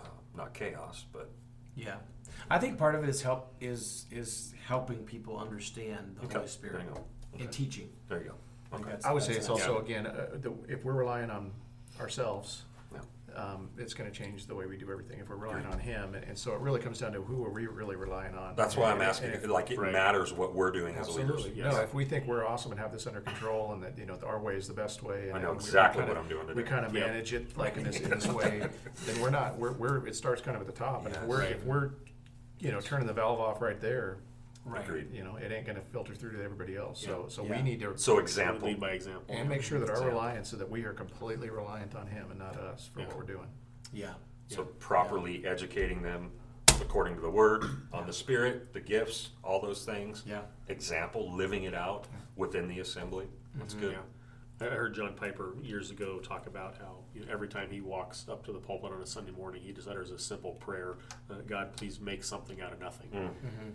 uh, 0.02 0.08
not 0.36 0.54
chaos, 0.54 1.06
but 1.12 1.30
Yeah, 1.76 1.96
I 2.50 2.60
think 2.60 2.78
part 2.78 2.94
of 2.96 3.04
it 3.04 3.10
is 3.10 3.22
help 3.22 3.54
is 3.62 4.06
is 4.12 4.54
helping 4.68 5.00
people 5.06 5.38
understand 5.40 6.16
the 6.18 6.26
Okay, 6.26 6.36
Holy 6.36 6.48
Spirit 6.48 6.74
there 6.78 6.88
you 6.88 6.94
go. 6.94 7.04
and 7.40 7.52
teaching. 7.52 7.90
there 8.08 8.20
you 8.22 8.30
go. 8.30 8.36
I 8.72 8.76
Okay. 8.76 8.84
that's- 8.86 9.06
I 9.06 9.12
would 9.14 9.24
say 9.24 9.34
that's 9.34 9.46
it's 9.46 9.50
also 9.50 9.80
again, 9.80 10.06
uh, 10.08 10.30
the, 10.34 10.52
if 10.68 10.84
we're 10.84 10.94
relying 10.94 11.30
on 11.30 11.52
ourselves, 12.00 12.64
Yeah. 12.66 12.73
Um, 13.36 13.70
it's 13.78 13.94
going 13.94 14.10
to 14.12 14.16
change 14.18 14.46
the 14.48 14.56
way 14.56 14.66
we 14.66 14.78
do 14.78 14.92
everything. 14.92 15.20
If 15.20 15.30
we're 15.30 15.36
relying 15.36 15.60
Agreed. 15.66 15.74
on 15.74 15.80
Him, 15.80 16.16
and, 16.16 16.24
and 16.26 16.38
so 16.38 16.54
it 16.54 16.60
really 16.60 16.80
comes 16.80 17.00
down 17.00 17.14
to 17.14 17.22
who 17.22 17.44
are 17.46 17.50
we 17.52 17.68
really 17.68 17.96
relying 17.96 18.36
on. 18.36 18.56
That's 18.56 18.78
why 18.78 18.92
I'm 18.92 19.02
asking. 19.02 19.32
and 19.32 19.44
if- 19.44 19.50
like 19.50 19.72
it 19.72 19.78
Right. 19.80 19.92
matters 19.92 20.32
what 20.34 20.54
we're 20.56 20.72
doing 20.72 20.96
as 20.96 21.08
Absolutely. 21.08 21.52
leaders. 21.52 21.74
No, 21.74 21.82
if 21.82 21.94
we 21.94 22.06
think 22.06 22.26
we're 22.28 22.46
awesome 22.46 22.72
and 22.72 22.80
have 22.80 22.92
this 22.92 23.08
under 23.08 23.22
control, 23.22 23.74
and 23.74 23.82
that 23.84 23.98
you 23.98 24.06
know 24.06 24.18
our 24.26 24.40
way 24.40 24.56
is 24.56 24.68
the 24.68 24.74
best 24.74 25.04
way, 25.04 25.30
and 25.30 25.38
I 25.38 25.42
know 25.42 25.50
and 25.52 25.58
we- 25.58 25.64
we 25.64 25.68
exactly 25.70 26.02
kinda- 26.04 26.14
what 26.16 26.22
I'm 26.24 26.30
doing 26.30 26.56
We 26.56 26.64
kind 26.64 26.86
of 26.86 26.94
Yeah. 26.94 27.08
manage 27.08 27.34
it 27.34 27.58
like 27.58 27.78
in 27.78 27.84
this, 27.84 28.00
in 28.00 28.10
this 28.10 28.28
way, 28.28 28.68
then 29.06 29.22
we're 29.22 29.30
not. 29.30 29.58
We're, 29.58 29.74
we're 29.74 30.06
it 30.08 30.16
starts 30.16 30.42
kind 30.42 30.56
of 30.56 30.62
at 30.62 30.68
the 30.68 30.74
top, 30.78 31.06
and 31.06 31.16
if 31.16 31.24
we're 31.24 31.40
Right. 31.40 31.52
if 31.52 31.64
we're 31.64 31.92
you 32.60 32.72
know 32.72 32.80
turning 32.82 33.08
the 33.08 33.14
valve 33.14 33.40
off 33.40 33.62
right 33.62 33.80
there, 33.80 34.18
Right. 34.66 34.84
Agreed. 34.84 35.12
you 35.14 35.24
know 35.24 35.36
it 35.36 35.52
ain't 35.52 35.66
going 35.66 35.76
to 35.78 35.82
filter 35.82 36.16
through 36.16 36.38
to 36.38 36.44
everybody 36.44 36.76
else. 36.78 37.02
So 37.04 37.26
so 37.28 37.44
Yeah. 37.44 37.58
we 37.58 37.62
need 37.64 37.80
to 37.82 37.98
So 37.98 38.20
example. 38.20 38.70
Lead 38.70 38.80
by 38.80 38.92
example. 38.92 39.26
and 39.36 39.50
make 39.50 39.62
sure 39.62 39.80
that 39.80 39.90
our 39.90 39.96
Example. 39.96 40.18
reliance 40.20 40.50
so 40.50 40.58
that 40.58 40.70
we 40.70 40.84
are 40.84 40.94
completely 40.94 41.50
reliant 41.50 41.96
on 41.96 42.08
Him 42.08 42.32
and 42.32 42.40
not 42.40 42.58
us 42.58 42.90
for 42.94 43.02
Yeah. 43.02 43.08
what 43.08 43.18
we're 43.18 43.24
doing. 43.24 43.48
Yeah. 43.92 44.14
So 44.48 44.64
properly 44.64 45.46
educating 45.46 46.02
them 46.02 46.32
according 46.82 47.16
to 47.16 47.22
the 47.22 47.30
word, 47.30 47.66
on 47.92 48.08
the 48.08 48.14
spirit, 48.14 48.74
the 48.74 48.80
gifts, 48.80 49.30
all 49.44 49.60
those 49.62 49.86
things. 49.86 50.24
Yeah. 50.26 50.42
Example, 50.68 51.32
living 51.36 51.64
it 51.64 51.74
out 51.74 52.08
within 52.36 52.68
the 52.68 52.80
assembly. 52.80 53.28
That's 53.56 53.74
mm-hmm. 53.74 53.84
good. 53.86 53.92
Yeah. 53.94 54.00
I 54.72 54.76
heard 54.76 54.94
John 54.96 55.14
Piper 55.16 55.56
years 55.62 55.92
ago 55.92 56.20
talk 56.20 56.48
about 56.48 56.78
how 56.78 56.98
you 57.14 57.22
know, 57.22 57.28
every 57.32 57.48
time 57.48 57.70
he 57.70 57.82
walks 57.82 58.26
up 58.30 58.44
to 58.46 58.52
the 58.52 58.60
pulpit 58.60 58.92
on 58.92 59.02
a 59.02 59.06
Sunday 59.06 59.32
morning, 59.32 59.62
he 59.62 59.72
just 59.72 59.88
utters 59.88 60.12
a 60.12 60.18
simple 60.20 60.54
prayer: 60.54 60.96
uh, 61.30 61.36
"God, 61.48 61.76
please 61.76 62.00
make 62.00 62.24
something 62.24 62.62
out 62.62 62.72
of 62.74 62.80
nothing." 62.80 63.10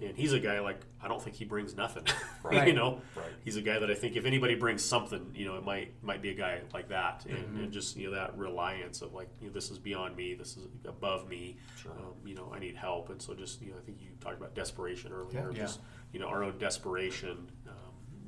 And 0.03 0.16
he's 0.16 0.32
a 0.32 0.41
guy 0.41 0.61
like 0.61 0.80
I 1.03 1.09
don't 1.09 1.22
think 1.22 1.36
he 1.36 1.45
brings 1.45 1.76
nothing. 1.76 2.05
Right. 2.45 2.68
you 2.68 2.72
know, 2.72 3.03
Right. 3.16 3.26
he's 3.45 3.57
a 3.57 3.61
guy 3.61 3.78
that 3.80 3.91
I 3.91 3.95
think 3.95 4.14
if 4.16 4.24
anybody 4.24 4.55
brings 4.55 4.82
something, 4.82 5.32
you 5.34 5.45
know, 5.45 5.57
it 5.57 5.64
might 5.64 5.93
might 6.03 6.22
be 6.22 6.30
a 6.30 6.34
guy 6.34 6.61
like 6.72 6.89
that, 6.89 7.26
and, 7.28 7.59
and 7.59 7.72
just 7.72 7.97
you 7.97 8.09
know 8.11 8.16
that 8.16 8.39
reliance 8.39 9.03
of 9.03 9.12
like, 9.12 9.28
you 9.41 9.49
know, 9.49 9.53
this 9.53 9.70
is 9.70 9.78
beyond 9.78 10.16
me, 10.16 10.34
this 10.34 10.57
is 10.57 10.66
above 10.86 11.28
me. 11.28 11.57
Sure. 11.82 11.93
Um, 11.93 12.14
you 12.24 12.34
know, 12.34 12.51
I 12.55 12.59
need 12.61 12.76
help, 12.76 13.11
and 13.11 13.20
so 13.20 13.34
just 13.34 13.61
you 13.61 13.72
know, 13.72 13.76
I 13.78 13.80
think 13.82 13.99
you 14.01 14.11
talked 14.20 14.36
about 14.39 14.55
desperation 14.55 15.12
earlier. 15.12 15.51
Yeah. 15.53 15.62
Just 15.62 15.80
you 16.12 16.20
know, 16.20 16.26
our 16.28 16.43
own 16.45 16.57
desperation. 16.59 17.51
Um, 17.66 17.74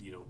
you 0.03 0.11
know, 0.13 0.25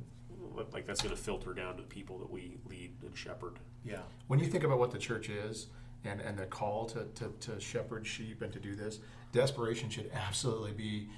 like 0.73 0.87
that's 0.87 1.03
going 1.03 1.15
to 1.15 1.21
filter 1.21 1.53
down 1.53 1.77
to 1.77 1.83
the 1.83 1.89
people 1.89 2.19
that 2.19 2.31
we 2.31 2.59
lead 2.69 2.93
and 3.03 3.17
shepherd. 3.17 3.59
Yeah. 3.85 4.01
When 4.27 4.39
you 4.39 4.47
think 4.47 4.65
about 4.65 4.79
what 4.79 4.91
the 4.91 4.99
church 4.99 5.29
is 5.29 5.69
and, 6.05 6.21
and 6.21 6.39
the 6.39 6.47
call 6.47 6.87
to, 6.87 7.05
to, 7.15 7.33
to 7.41 7.61
shepherd 7.61 8.07
sheep 8.07 8.43
and 8.43 8.53
to 8.53 8.59
do 8.59 8.75
this, 8.75 9.01
desperation 9.33 9.91
should 9.91 10.11
absolutely 10.15 10.73
be 10.73 11.09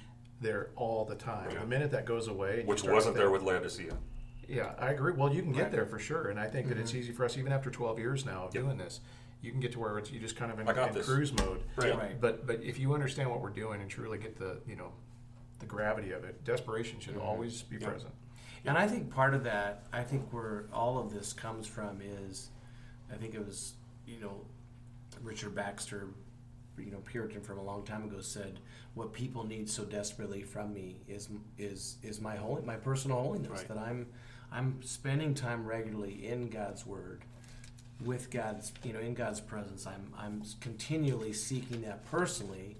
there 0.41 0.69
all 0.75 1.05
the 1.05 1.15
time. 1.15 1.49
Yeah. 1.51 1.59
The 1.59 1.65
minute 1.65 1.91
that 1.91 2.05
goes 2.05 2.27
away, 2.27 2.63
Which 2.65 2.83
wasn't 2.83 3.15
to 3.15 3.19
there 3.19 3.31
with 3.31 3.43
Laodicea. 3.43 3.97
Yeah, 4.47 4.73
I 4.77 4.91
agree. 4.91 5.13
Well, 5.13 5.33
you 5.33 5.41
can 5.41 5.53
get 5.53 5.63
Right. 5.63 5.71
there 5.71 5.85
for 5.85 5.99
sure, 5.99 6.29
and 6.29 6.39
I 6.39 6.47
think 6.47 6.67
that 6.67 6.77
it's 6.77 6.91
mm-hmm. 6.91 6.99
easy 6.99 7.11
for 7.13 7.23
us, 7.23 7.37
even 7.37 7.53
after 7.53 7.71
12 7.71 7.97
years 7.97 8.25
now 8.25 8.45
of 8.45 8.55
Yep. 8.55 8.63
doing 8.63 8.77
this. 8.77 8.99
You 9.41 9.51
can 9.51 9.59
get 9.59 9.73
to 9.73 9.79
where 9.79 9.97
it's 9.97 10.11
you 10.11 10.19
just 10.19 10.35
kind 10.37 10.51
of 10.51 10.59
in, 10.59 10.67
in 10.69 11.03
cruise 11.03 11.33
mode. 11.33 11.63
Right. 11.75 11.97
Right. 11.97 12.21
But 12.21 12.47
but 12.47 12.63
if 12.63 12.79
you 12.79 12.93
understand 12.93 13.29
what 13.29 13.41
we're 13.41 13.49
doing 13.49 13.81
and 13.81 13.89
truly 13.89 14.17
get 14.17 14.37
the 14.37 14.61
you 14.65 14.77
know 14.77 14.93
the 15.59 15.65
gravity 15.65 16.11
of 16.11 16.23
it, 16.23 16.45
desperation 16.45 16.99
should 17.01 17.15
mm-hmm. 17.15 17.27
always 17.27 17.61
be 17.61 17.77
Yeah. 17.77 17.89
present. 17.89 18.13
And 18.65 18.77
I 18.77 18.87
think 18.87 19.11
part 19.11 19.33
of 19.33 19.43
that, 19.43 19.83
I 19.91 20.03
think 20.03 20.31
where 20.31 20.65
all 20.71 20.97
of 20.97 21.13
this 21.13 21.33
comes 21.33 21.67
from 21.67 21.99
is, 22.01 22.49
I 23.11 23.15
think 23.15 23.35
it 23.35 23.45
was, 23.45 23.73
you 24.07 24.19
know, 24.19 24.41
Richard 25.21 25.53
Baxter, 25.53 26.07
you 26.77 26.91
know, 26.91 26.99
Puritan 27.05 27.41
from 27.41 27.57
a 27.57 27.63
long 27.63 27.83
time 27.83 28.03
ago 28.03 28.21
said, 28.21 28.59
"What 28.93 29.13
people 29.13 29.43
need 29.45 29.69
so 29.69 29.83
desperately 29.83 30.41
from 30.41 30.73
me 30.73 31.01
is 31.07 31.29
is 31.57 31.97
is 32.01 32.19
my 32.21 32.35
holy, 32.35 32.63
my 32.63 32.77
personal 32.77 33.21
holiness. 33.21 33.51
Right. 33.51 33.67
That 33.67 33.77
I'm 33.77 34.07
I'm 34.51 34.81
spending 34.81 35.33
time 35.33 35.65
regularly 35.65 36.27
in 36.27 36.49
God's 36.49 36.85
Word, 36.85 37.23
with 38.03 38.31
God's, 38.31 38.71
you 38.83 38.93
know, 38.93 38.99
in 38.99 39.13
God's 39.13 39.39
presence. 39.39 39.85
I'm 39.85 40.13
I'm 40.17 40.43
continually 40.61 41.33
seeking 41.33 41.81
that 41.83 42.05
personally. 42.09 42.77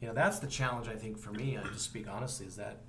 You 0.00 0.08
know, 0.08 0.14
that's 0.14 0.38
the 0.38 0.46
challenge 0.46 0.88
I 0.88 0.96
think 0.96 1.18
for 1.18 1.32
me. 1.32 1.56
I 1.56 1.62
just 1.68 1.84
speak 1.84 2.08
honestly 2.08 2.46
is 2.46 2.56
that 2.56 2.82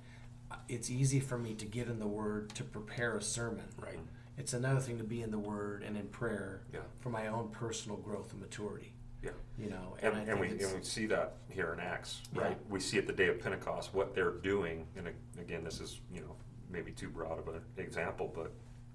it's 0.68 0.90
easy 0.90 1.20
for 1.20 1.38
me 1.38 1.54
to 1.54 1.64
get 1.64 1.88
in 1.88 1.98
the 1.98 2.06
Word 2.06 2.50
to 2.54 2.64
prepare 2.64 3.16
a 3.16 3.22
sermon. 3.22 3.64
Right. 3.78 3.94
Mm-hmm. 3.94 4.02
It's 4.38 4.52
another 4.52 4.80
thing 4.80 4.98
to 4.98 5.04
be 5.04 5.22
in 5.22 5.30
the 5.30 5.38
Word 5.38 5.82
and 5.82 5.96
in 5.96 6.06
prayer 6.08 6.62
Yeah. 6.72 6.80
for 7.00 7.08
my 7.10 7.28
own 7.28 7.48
personal 7.48 7.96
growth 7.98 8.32
and 8.32 8.40
maturity. 8.40 8.92
Yeah. 9.22 9.30
You 9.58 9.70
know, 9.70 9.96
And, 10.02 10.14
I 10.14 10.20
and 10.20 10.38
we, 10.38 10.48
and 10.48 10.60
we 10.74 10.82
see 10.82 11.06
that 11.06 11.36
here 11.48 11.72
in 11.72 11.80
Acts, 11.80 12.20
right? 12.34 12.50
Yeah. 12.50 12.56
We 12.68 12.80
see 12.80 12.98
at 12.98 13.06
the 13.06 13.12
day 13.12 13.28
of 13.28 13.40
Pentecost 13.40 13.94
what 13.94 14.14
they're 14.14 14.32
doing, 14.32 14.86
and 14.96 15.08
again, 15.40 15.64
this 15.64 15.80
is, 15.80 16.00
you 16.12 16.20
know, 16.20 16.36
maybe 16.70 16.92
too 16.92 17.08
broad 17.08 17.38
of 17.38 17.48
an 17.48 17.60
example, 17.78 18.30
but 18.34 18.52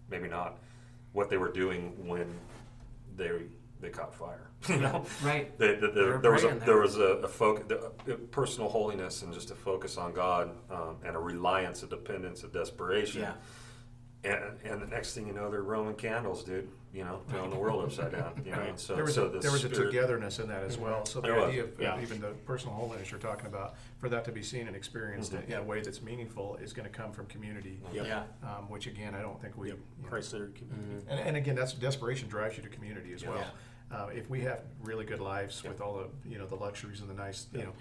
maybe 0.10 0.28
not. 0.30 0.60
What 1.14 1.30
they 1.30 1.38
were 1.38 1.52
doing 1.52 2.08
when 2.08 2.34
they, 3.18 3.32
they 3.82 3.89
caught 3.89 4.13
fire, 4.13 4.49
you 4.69 4.77
know? 4.79 5.05
right. 5.23 5.57
The, 5.57 5.77
the, 5.82 5.88
the, 5.88 5.88
They 5.91 6.01
were 6.03 6.17
there 6.19 6.32
was 6.32 6.43
a 6.43 6.47
there 6.47 6.59
there. 6.59 6.77
was 6.82 6.97
a, 6.97 7.01
a 7.01 7.27
focus, 7.27 7.77
a 8.07 8.13
personal 8.13 8.69
holiness, 8.69 9.21
and 9.23 9.34
just 9.34 9.51
a 9.51 9.55
focus 9.55 9.97
on 9.97 10.13
God, 10.13 10.51
um, 10.69 10.97
and 11.03 11.15
a 11.15 11.19
reliance, 11.19 11.84
a 11.84 11.88
dependence, 11.88 12.43
a 12.43 12.47
desperation. 12.47 13.21
Yeah. 13.21 13.34
And, 14.23 14.39
and 14.63 14.79
the 14.79 14.86
next 14.86 15.15
thing 15.15 15.25
you 15.25 15.34
know, 15.34 15.49
they're 15.49 15.63
Roman 15.63 15.95
candles, 15.95 16.43
dude. 16.43 16.69
You 16.93 17.05
know, 17.05 17.21
throwing 17.29 17.49
the 17.49 17.55
world 17.55 17.86
upside 17.86 18.11
down. 18.11 18.39
You 18.45 18.51
know, 18.51 18.59
and 18.59 18.77
so 18.77 18.93
there 18.95 19.05
was 19.05 19.15
so 19.15 19.25
a, 19.25 19.29
the 19.29 19.39
there 19.39 19.51
was 19.51 19.63
a 19.63 19.69
togetherness 19.69 20.39
in 20.39 20.49
that 20.49 20.63
as 20.63 20.77
well. 20.77 21.05
So 21.05 21.21
the 21.21 21.27
There 21.29 21.36
was, 21.38 21.45
idea 21.49 21.63
of 21.63 21.69
yeah. 21.79 22.01
even 22.01 22.19
the 22.19 22.32
personal 22.45 22.75
holiness 22.75 23.09
you're 23.09 23.19
talking 23.19 23.45
about, 23.47 23.75
for 23.97 24.09
that 24.09 24.25
to 24.25 24.32
be 24.34 24.43
seen 24.43 24.67
and 24.67 24.75
experienced 24.75 25.32
in, 25.34 25.41
in 25.43 25.53
a 25.53 25.63
way 25.63 25.79
that's 25.82 26.01
meaningful, 26.01 26.57
is 26.61 26.73
going 26.73 26.84
to 26.88 26.91
come 26.95 27.13
from 27.13 27.27
community. 27.27 27.79
Yep. 27.93 28.05
Yeah. 28.05 28.23
Um, 28.43 28.69
which 28.69 28.88
again, 28.88 29.15
I 29.15 29.21
don't 29.21 29.41
think 29.41 29.57
we. 29.57 29.69
Yep. 29.69 29.77
you 29.97 30.03
know, 30.03 30.09
Christ-centered 30.09 30.53
community. 30.53 31.05
And, 31.07 31.19
and 31.21 31.38
again, 31.38 31.55
that's 31.55 31.71
desperation 31.73 32.27
drives 32.27 32.57
you 32.57 32.63
to 32.63 32.69
community 32.69 33.13
as 33.13 33.25
well. 33.25 33.45
Uh, 33.93 34.07
if 34.13 34.29
we 34.29 34.41
have 34.41 34.59
really 34.83 35.05
good 35.05 35.19
lives 35.19 35.63
with 35.63 35.81
all 35.81 35.97
the 35.97 36.29
you 36.29 36.37
know 36.37 36.45
the 36.45 36.55
luxuries 36.55 37.01
and 37.01 37.09
the 37.09 37.13
nice 37.13 37.47
you 37.53 37.59
know, 37.63 37.73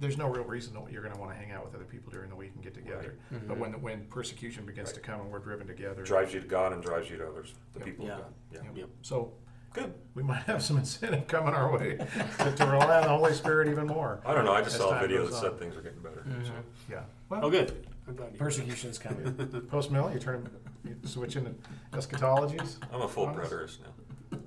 there's 0.00 0.16
no 0.18 0.28
real 0.28 0.44
reason 0.44 0.74
that 0.74 0.92
you're 0.92 1.02
going 1.02 1.14
to 1.14 1.20
want 1.20 1.32
to 1.32 1.36
hang 1.36 1.52
out 1.52 1.64
with 1.64 1.74
other 1.74 1.84
people 1.84 2.10
during 2.12 2.28
the 2.30 2.36
week 2.36 2.50
and 2.54 2.62
get 2.64 2.74
together. 2.74 3.16
But 3.46 3.58
when 3.58 3.80
when 3.80 4.06
persecution 4.06 4.66
begins 4.66 4.92
to 4.92 5.00
come 5.00 5.20
and 5.20 5.30
we're 5.30 5.38
driven 5.38 5.66
together, 5.66 6.02
drives 6.02 6.34
you 6.34 6.40
to 6.40 6.46
God 6.46 6.72
and 6.72 6.82
drives 6.82 7.08
you 7.10 7.16
to 7.18 7.28
others, 7.28 7.54
the 7.74 7.80
Yep. 7.80 7.86
people 7.86 8.06
Yeah. 8.06 8.12
of 8.14 8.18
God. 8.22 8.32
Yeah. 8.52 8.58
Yep. 8.64 8.76
Yep. 8.76 8.88
So 9.02 9.32
Good. 9.72 9.94
we 10.14 10.22
might 10.22 10.42
have 10.44 10.62
some 10.62 10.78
incentive 10.78 11.26
coming 11.28 11.52
our 11.54 11.70
way 11.76 11.96
to, 12.38 12.52
to 12.56 12.66
rely 12.66 12.96
on 12.96 13.02
the 13.02 13.08
Holy 13.08 13.34
Spirit 13.34 13.68
even 13.68 13.86
more. 13.86 14.20
I 14.24 14.34
don't 14.34 14.44
know. 14.44 14.52
I 14.52 14.62
just 14.62 14.76
saw 14.78 14.96
a 14.96 15.00
video 15.00 15.26
that 15.26 15.34
on. 15.34 15.40
said 15.40 15.58
things 15.58 15.76
are 15.76 15.82
getting 15.82 16.00
better. 16.00 16.24
so. 16.44 16.52
Yeah. 16.90 17.02
Well, 17.28 17.44
Oh, 17.44 17.50
good. 17.50 17.86
I'm 18.08 18.14
glad 18.16 18.32
you. 18.32 18.38
Persecution's 18.38 18.98
coming. 18.98 19.32
post 19.68 19.90
mill, 19.90 20.10
you 20.12 20.18
turn 20.20 20.48
you 20.84 20.96
switch 21.04 21.36
into 21.36 21.50
eschatologies. 21.92 22.76
I'm 22.92 23.02
a 23.02 23.08
full 23.08 23.26
preterist 23.28 23.80
now. 23.80 23.88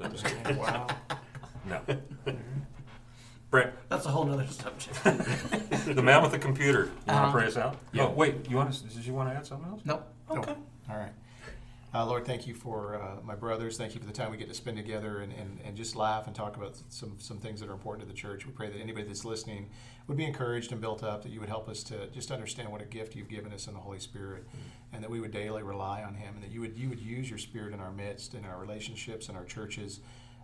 I'm 0.01 0.11
just 0.11 0.25
kidding. 0.25 0.57
wow. 0.57 0.87
No. 1.65 1.81
Brent, 3.49 3.73
That's 3.89 4.05
a 4.05 4.09
whole 4.09 4.25
nother 4.25 4.45
subject. 4.47 5.03
the 5.95 6.01
man 6.03 6.21
with 6.21 6.31
the 6.31 6.39
computer. 6.39 6.85
You 6.85 7.13
want 7.13 7.19
Um, 7.25 7.31
to 7.31 7.37
pray 7.37 7.47
us 7.47 7.57
out? 7.57 7.77
yeah. 7.91 8.03
Oh, 8.05 8.11
wait. 8.11 8.47
You 8.49 8.57
want 8.57 8.71
to? 8.73 8.83
Did 8.83 9.05
you 9.05 9.13
want 9.13 9.29
to 9.29 9.35
add 9.35 9.45
something 9.45 9.67
else? 9.71 9.81
nope. 9.85 10.07
Okay. 10.29 10.53
All 10.89 10.97
right. 10.97 11.11
Uh, 11.91 12.05
Lord, 12.05 12.23
thank 12.23 12.45
you 12.45 12.53
for 12.53 13.01
uh, 13.01 13.15
my 13.23 13.33
brothers. 13.33 13.75
Thank 13.75 13.95
you 13.95 13.99
for 13.99 14.05
the 14.05 14.13
time 14.13 14.29
we 14.29 14.37
get 14.37 14.47
to 14.47 14.53
spend 14.53 14.77
together 14.77 15.21
and, 15.21 15.33
and, 15.33 15.59
and 15.65 15.75
just 15.75 15.95
laugh 15.95 16.27
and 16.27 16.35
talk 16.35 16.55
about 16.55 16.77
some, 16.89 17.15
some 17.17 17.39
things 17.39 17.59
that 17.59 17.67
are 17.67 17.73
important 17.73 18.07
to 18.07 18.13
the 18.13 18.17
church. 18.17 18.45
We 18.45 18.51
pray 18.51 18.69
that 18.69 18.77
anybody 18.77 19.07
that's 19.07 19.25
listening 19.25 19.71
would 20.05 20.15
be 20.15 20.23
encouraged 20.23 20.71
and 20.71 20.79
built 20.79 21.03
up, 21.03 21.23
that 21.23 21.31
you 21.31 21.39
would 21.39 21.49
help 21.49 21.67
us 21.67 21.81
to 21.85 22.05
just 22.09 22.29
understand 22.29 22.71
what 22.71 22.79
a 22.83 22.85
gift 22.85 23.15
you've 23.15 23.27
given 23.27 23.51
us 23.53 23.65
in 23.65 23.73
the 23.73 23.79
Holy 23.79 23.97
Spirit, 23.97 24.45
and 24.93 25.01
that 25.01 25.09
we 25.09 25.19
would 25.19 25.31
daily 25.31 25.63
rely 25.63 26.03
on 26.03 26.13
Him, 26.13 26.35
and 26.35 26.43
that 26.43 26.51
you 26.51 26.61
would, 26.61 26.77
you 26.77 26.89
would 26.89 26.99
use 26.99 27.27
your 27.27 27.39
Spirit 27.39 27.73
in 27.73 27.79
our 27.79 27.91
midst, 27.91 28.35
in 28.35 28.45
our 28.45 28.59
relationships, 28.59 29.27
in 29.27 29.35
our 29.35 29.45
churches, 29.45 30.01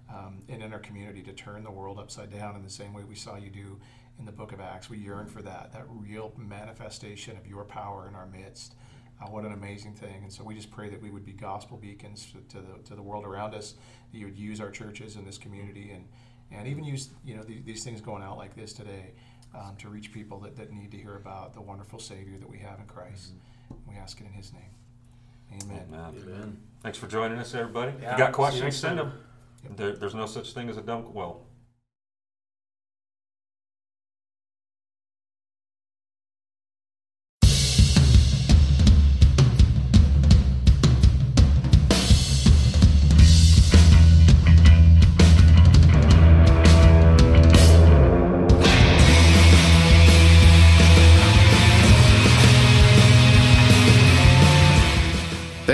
um, 0.09 0.41
and 0.49 0.63
in 0.63 0.73
our 0.73 0.79
community 0.79 1.21
to 1.21 1.33
turn 1.33 1.63
the 1.63 1.69
world 1.69 1.99
upside 1.99 2.31
down 2.31 2.55
in 2.55 2.63
the 2.63 2.69
same 2.71 2.91
way 2.91 3.03
we 3.03 3.15
saw 3.15 3.35
you 3.35 3.51
do 3.51 3.79
in 4.17 4.25
the 4.25 4.31
book 4.31 4.51
of 4.51 4.59
Acts. 4.59 4.89
We 4.89 4.97
yearn 4.97 5.27
for 5.27 5.43
that, 5.43 5.73
that 5.73 5.85
real 5.89 6.33
manifestation 6.37 7.37
of 7.37 7.45
your 7.45 7.65
power 7.65 8.07
in 8.07 8.15
our 8.15 8.25
midst. 8.25 8.73
Uh, 9.21 9.27
what 9.27 9.45
an 9.45 9.53
amazing 9.53 9.93
thing. 9.93 10.23
And 10.23 10.31
so 10.31 10.43
we 10.43 10.55
just 10.55 10.69
pray 10.71 10.89
that 10.89 11.01
we 11.01 11.09
would 11.09 11.25
be 11.25 11.31
gospel 11.31 11.77
beacons 11.77 12.27
to, 12.31 12.55
to 12.55 12.61
the, 12.61 12.83
to 12.89 12.95
the 12.95 13.01
world 13.01 13.25
around 13.25 13.55
us, 13.55 13.75
that 14.11 14.17
you 14.17 14.25
would 14.25 14.37
use 14.37 14.59
our 14.59 14.69
churches 14.69 15.15
in 15.15 15.25
this 15.25 15.37
community 15.37 15.91
and, 15.93 16.05
and 16.51 16.67
even 16.67 16.83
use 16.83 17.09
you 17.23 17.35
know 17.35 17.43
these, 17.43 17.63
these 17.63 17.83
things 17.83 18.01
going 18.01 18.21
out 18.21 18.37
like 18.37 18.55
this 18.55 18.73
today 18.73 19.13
um, 19.53 19.75
to 19.77 19.89
reach 19.89 20.11
people 20.11 20.39
that, 20.39 20.55
that 20.57 20.71
need 20.71 20.91
to 20.91 20.97
hear 20.97 21.15
about 21.15 21.53
the 21.53 21.61
wonderful 21.61 21.99
Savior 21.99 22.37
that 22.37 22.49
we 22.49 22.57
have 22.57 22.79
in 22.79 22.85
Christ. 22.85 23.31
We 23.87 23.95
ask 23.95 24.19
it 24.19 24.27
in 24.27 24.33
His 24.33 24.51
name. 24.53 25.61
Amen. 25.63 25.85
Amen. 25.93 26.23
Amen. 26.23 26.57
Thanks 26.81 26.97
for 26.97 27.07
joining 27.07 27.37
us, 27.37 27.53
everybody. 27.55 27.91
If 27.91 28.01
you 28.01 28.17
got 28.17 28.33
questions, 28.33 28.75
send 28.75 28.97
time. 28.97 29.09
them. 29.63 29.75
There, 29.75 29.93
there's 29.93 30.13
no 30.13 30.25
such 30.25 30.53
thing 30.53 30.69
as 30.69 30.77
a 30.77 30.81
dumb. 30.81 31.13
Well, 31.13 31.44